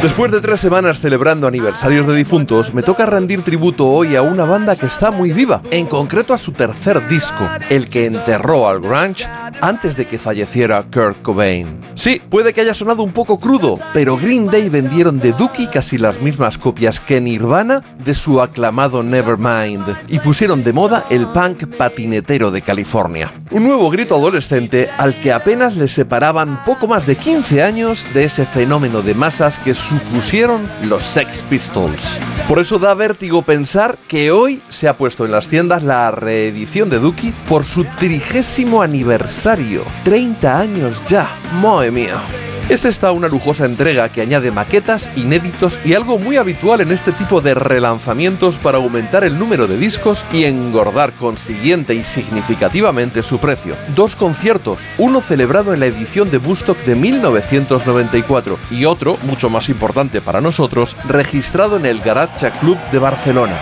Después 0.00 0.32
de 0.32 0.40
tres 0.40 0.60
semanas 0.60 0.98
celebrando 0.98 1.46
aniversarios 1.46 2.06
de 2.08 2.16
difuntos, 2.16 2.74
me 2.74 2.82
toca 2.82 3.06
rendir 3.06 3.42
tributo 3.42 3.86
hoy 3.86 4.16
a 4.16 4.22
una 4.22 4.44
banda 4.44 4.74
que 4.74 4.86
está 4.86 5.12
muy 5.12 5.32
viva, 5.32 5.62
en 5.70 5.86
concreto 5.86 6.34
a 6.34 6.38
su 6.38 6.50
tercer 6.52 7.06
disco, 7.08 7.48
el 7.70 7.88
que 7.88 8.06
enterró 8.06 8.68
al 8.68 8.80
grunge 8.80 9.28
antes 9.60 9.96
de 9.96 10.06
que 10.06 10.18
falleciera 10.18 10.84
Kurt 10.92 11.22
Cobain. 11.22 11.80
Sí, 11.94 12.20
puede 12.28 12.52
que 12.52 12.62
haya 12.62 12.74
sonado 12.74 13.02
un 13.02 13.12
poco 13.12 13.38
crudo, 13.38 13.78
pero 13.94 14.16
Green 14.16 14.46
Day 14.48 14.68
vendieron 14.68 15.20
de 15.20 15.32
Dookie 15.32 15.68
casi 15.68 15.96
las 15.96 16.20
mismas 16.20 16.58
copias 16.58 17.00
que 17.00 17.20
Nirvana 17.20 17.82
de 18.04 18.14
su 18.14 18.40
aclamado 18.42 19.02
Nevermind 19.02 19.84
pusieron 20.18 20.62
de 20.64 20.72
moda 20.72 21.06
el 21.10 21.26
punk 21.26 21.76
patinetero 21.76 22.50
de 22.50 22.62
California. 22.62 23.32
Un 23.50 23.64
nuevo 23.64 23.90
grito 23.90 24.14
adolescente 24.16 24.90
al 24.96 25.14
que 25.14 25.32
apenas 25.32 25.76
le 25.76 25.88
separaban 25.88 26.64
poco 26.64 26.86
más 26.86 27.06
de 27.06 27.16
15 27.16 27.62
años 27.62 28.06
de 28.14 28.24
ese 28.24 28.46
fenómeno 28.46 29.02
de 29.02 29.14
masas 29.14 29.58
que 29.58 29.74
supusieron 29.74 30.68
los 30.82 31.02
Sex 31.02 31.42
Pistols. 31.48 32.20
Por 32.48 32.60
eso 32.60 32.78
da 32.78 32.94
vértigo 32.94 33.42
pensar 33.42 33.98
que 34.08 34.30
hoy 34.30 34.62
se 34.68 34.88
ha 34.88 34.96
puesto 34.96 35.24
en 35.24 35.32
las 35.32 35.48
tiendas 35.48 35.82
la 35.82 36.10
reedición 36.10 36.88
de 36.90 36.98
Dookie 36.98 37.34
por 37.48 37.64
su 37.64 37.84
trigésimo 37.84 38.82
aniversario. 38.82 39.84
30 40.04 40.58
años 40.58 41.02
ya, 41.06 41.28
madre 41.60 41.90
mía. 41.90 42.45
Es 42.68 42.84
esta 42.84 43.12
una 43.12 43.28
lujosa 43.28 43.64
entrega 43.64 44.08
que 44.08 44.22
añade 44.22 44.50
maquetas, 44.50 45.08
inéditos 45.14 45.78
y 45.84 45.94
algo 45.94 46.18
muy 46.18 46.36
habitual 46.36 46.80
en 46.80 46.90
este 46.90 47.12
tipo 47.12 47.40
de 47.40 47.54
relanzamientos 47.54 48.58
para 48.58 48.78
aumentar 48.78 49.22
el 49.22 49.38
número 49.38 49.68
de 49.68 49.76
discos 49.76 50.24
y 50.32 50.46
engordar 50.46 51.12
consiguiente 51.12 51.94
y 51.94 52.02
significativamente 52.02 53.22
su 53.22 53.38
precio. 53.38 53.76
Dos 53.94 54.16
conciertos, 54.16 54.82
uno 54.98 55.20
celebrado 55.20 55.74
en 55.74 55.80
la 55.80 55.86
edición 55.86 56.28
de 56.28 56.38
Bustock 56.38 56.78
de 56.78 56.96
1994 56.96 58.58
y 58.72 58.84
otro, 58.84 59.16
mucho 59.22 59.48
más 59.48 59.68
importante 59.68 60.20
para 60.20 60.40
nosotros, 60.40 60.96
registrado 61.04 61.76
en 61.76 61.86
el 61.86 62.00
Garacha 62.00 62.50
Club 62.58 62.78
de 62.90 62.98
Barcelona. 62.98 63.56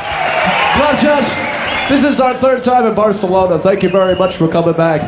Gracias. 0.78 1.28
This 1.90 2.05
is 2.05 2.18
our 2.18 2.35
third 2.39 2.62
time 2.62 2.89
in 2.89 2.94
Barcelona. 2.94 3.59
Thank 3.59 3.82
you 3.82 3.90
very 3.90 4.16
much 4.16 4.36
for 4.36 4.48
coming 4.48 4.74
back. 4.74 5.02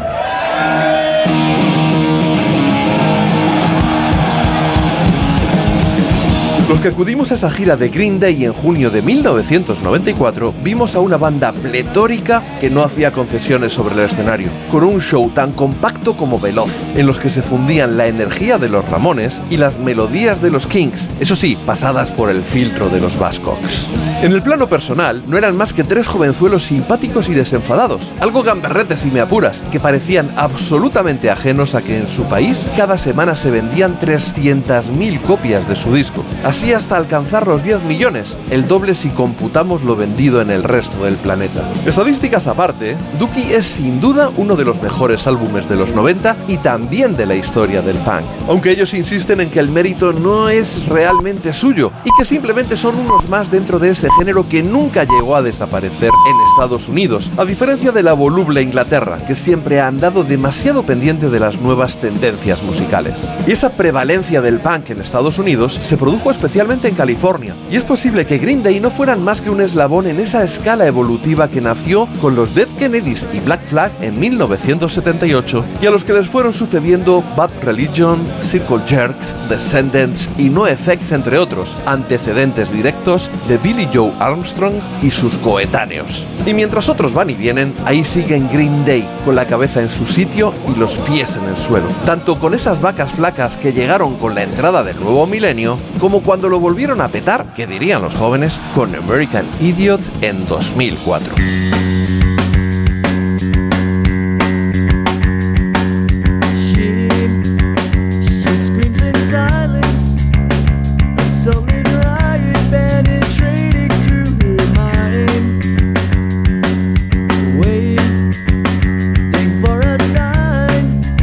Los 6.69 6.81
que 6.81 6.89
acudimos 6.89 7.31
a 7.31 7.37
esa 7.37 7.49
gira 7.49 7.77
de 7.77 7.91
Green 7.91 8.19
Day 8.19 8.45
en 8.45 8.53
junio 8.53 8.91
de 8.91 9.01
1994 9.01 10.53
vimos 10.65 10.97
a 10.97 11.01
una 11.01 11.17
banda 11.17 11.53
pletórica 11.53 12.43
que 12.59 12.71
no 12.71 12.83
hacía 12.83 13.13
concesiones 13.13 13.73
sobre 13.73 13.95
el 13.95 14.01
escenario, 14.01 14.49
con 14.73 14.83
un 14.83 15.01
show 15.01 15.31
tan 15.31 15.53
compacto 15.53 16.17
como 16.17 16.41
veloz, 16.41 16.73
en 16.97 17.07
los 17.07 17.21
que 17.21 17.31
se 17.31 17.43
fundían 17.43 17.97
la 17.97 18.09
energía 18.09 18.59
de 18.59 18.69
los 18.69 18.85
Ramones 18.89 19.41
y 19.49 19.59
las 19.59 19.79
melodías 19.79 20.43
de 20.43 20.51
los 20.51 20.67
Kings, 20.67 21.09
eso 21.21 21.37
sí, 21.37 21.57
pasadas 21.65 22.11
por 22.11 22.31
el 22.31 22.43
filtro 22.43 22.89
de 22.89 23.01
los 23.01 23.17
Buzzcocks. 23.17 23.87
En 24.23 24.33
el 24.33 24.43
plano 24.43 24.69
personal, 24.69 25.23
no 25.29 25.39
eran 25.39 25.57
más 25.57 25.73
que 25.73 25.85
tres 25.85 26.09
jovenzuelos 26.09 26.65
simpáticos 26.65 27.29
y 27.29 27.35
desenfadados, 27.35 28.13
algo 28.19 28.43
gamberretes 28.43 29.05
y 29.05 29.13
me 29.13 29.21
apuras, 29.21 29.63
que 29.71 29.79
parecían 29.79 30.29
absolutamente 30.35 31.31
ajenos 31.31 31.77
a 31.77 31.83
que 31.83 31.97
en 31.97 32.09
su 32.09 32.25
país 32.25 32.67
cada 32.77 32.99
semana 32.99 33.37
se 33.37 33.53
vendían 33.53 34.01
300.000 34.01 35.23
copias 35.23 35.69
de 35.69 35.77
su 35.77 35.95
disco. 35.95 36.25
Así 36.57 36.73
hasta 36.73 36.97
alcanzar 36.97 37.47
los 37.47 37.63
10 37.63 37.83
millones, 37.83 38.39
el 38.49 38.67
doble 38.67 38.95
si 38.95 39.11
computamos 39.11 39.83
lo 39.83 39.95
vendido 39.95 40.41
en 40.41 40.51
el 40.51 40.63
resto 40.63 41.05
del 41.05 41.17
planeta. 41.17 41.71
Estadísticas 41.85 42.47
aparte, 42.47 42.97
Dookie 43.19 43.53
es 43.53 43.67
sin 43.67 44.01
duda 44.01 44.31
uno 44.39 44.57
de 44.57 44.65
los 44.65 44.81
mejores 44.81 45.27
álbumes 45.27 45.69
de 45.69 45.77
los 45.77 45.95
90 45.95 46.35
y 46.49 46.57
también 46.57 47.15
de 47.15 47.27
la 47.27 47.35
historia 47.35 47.83
del 47.83 47.99
punk, 47.99 48.25
aunque 48.49 48.71
ellos 48.71 48.95
insisten 48.95 49.43
en 49.43 49.51
que 49.51 49.61
el 49.61 49.69
mérito 49.69 50.15
no 50.15 50.49
es 50.49 50.87
realmente 50.87 51.53
suyo 51.53 51.93
y 52.07 52.11
que 52.17 52.25
simplemente 52.25 52.79
son 52.79 52.97
unos 53.01 53.29
más 53.29 53.51
dentro 53.51 53.79
de 53.79 53.91
ese 53.91 54.09
género 54.19 54.49
que 54.49 54.63
nunca 54.63 55.05
llegó 55.05 55.37
a 55.37 55.43
desaparecer 55.43 56.09
en 56.09 56.41
Estados 56.53 56.89
Unidos, 56.89 57.31
a 57.37 57.45
diferencia 57.45 57.93
de 57.93 58.03
la 58.03 58.15
voluble 58.15 58.63
Inglaterra, 58.63 59.19
que 59.27 59.35
siempre 59.35 59.79
ha 59.79 59.89
andado 59.89 60.25
demasiado 60.25 60.85
pendiente 60.85 61.29
de 61.29 61.39
las 61.39 61.61
nuevas 61.61 61.99
tendencias 61.99 62.63
musicales. 62.63 63.29
Y 63.47 63.53
esa 63.53 63.73
prevalencia 63.73 64.41
del 64.41 64.61
punk 64.61 64.89
en 64.89 65.03
Estados 65.03 65.39
Unidos 65.39 65.79
se 65.83 65.99
produjo 65.99 66.31
especialmente 66.31 66.46
en 66.57 66.95
California, 66.95 67.55
y 67.71 67.77
es 67.77 67.85
posible 67.85 68.25
que 68.25 68.39
Green 68.39 68.63
Day 68.63 68.81
no 68.81 68.91
fueran 68.91 69.23
más 69.23 69.41
que 69.41 69.51
un 69.51 69.61
eslabón 69.61 70.07
en 70.07 70.21
esa 70.21 70.45
escala 70.45 70.87
evolutiva 70.87 71.49
que 71.49 71.61
nació 71.61 72.09
con 72.21 72.35
los 72.35 72.55
Dead 72.55 72.69
Kennedys 72.79 73.29
y 73.33 73.41
Black 73.41 73.67
Flag 73.67 73.93
en 74.01 74.19
1978 74.19 75.65
y 75.83 75.87
a 75.87 75.91
los 75.91 76.05
que 76.05 76.13
les 76.13 76.29
fueron 76.29 76.53
sucediendo 76.53 77.23
Bad 77.37 77.51
Religion, 77.63 78.21
Circle 78.41 78.81
Jerks, 78.87 79.35
Descendants 79.49 80.31
y 80.39 80.49
NoFX 80.49 81.13
entre 81.13 81.39
otros, 81.39 81.77
antecedentes 81.85 82.73
directos 82.73 83.31
de 83.49 83.59
Billy 83.59 83.89
Joe 83.93 84.13
Armstrong 84.19 84.75
y 85.03 85.11
sus 85.11 85.37
coetáneos. 85.39 86.25
Y 86.47 86.55
mientras 86.55 86.89
otros 86.89 87.13
van 87.13 87.31
y 87.31 87.35
vienen, 87.35 87.75
ahí 87.85 88.05
siguen 88.05 88.49
Green 88.53 88.85
Day, 88.85 89.07
con 89.25 89.35
la 89.35 89.47
cabeza 89.47 89.83
en 89.83 89.91
su 89.91 90.07
sitio 90.07 90.55
y 90.73 90.79
los 90.79 90.97
pies 90.99 91.37
en 91.37 91.45
el 91.45 91.57
suelo, 91.57 91.89
tanto 92.05 92.39
con 92.39 92.55
esas 92.55 92.81
vacas 92.81 93.11
flacas 93.13 93.57
que 93.57 93.73
llegaron 93.73 94.17
con 94.17 94.35
la 94.35 94.43
entrada 94.43 94.83
del 94.85 95.01
nuevo 95.01 95.27
milenio, 95.27 95.79
como 95.99 96.23
cuando 96.37 96.51
lo 96.51 96.61
volvieron 96.61 97.01
a 97.01 97.09
petar, 97.09 97.55
que 97.55 97.67
dirían 97.67 98.03
los 98.03 98.15
jóvenes, 98.15 98.61
con 98.75 98.95
American 98.95 99.47
Idiot 99.59 100.03
en 100.21 100.45
2004. 100.45 101.86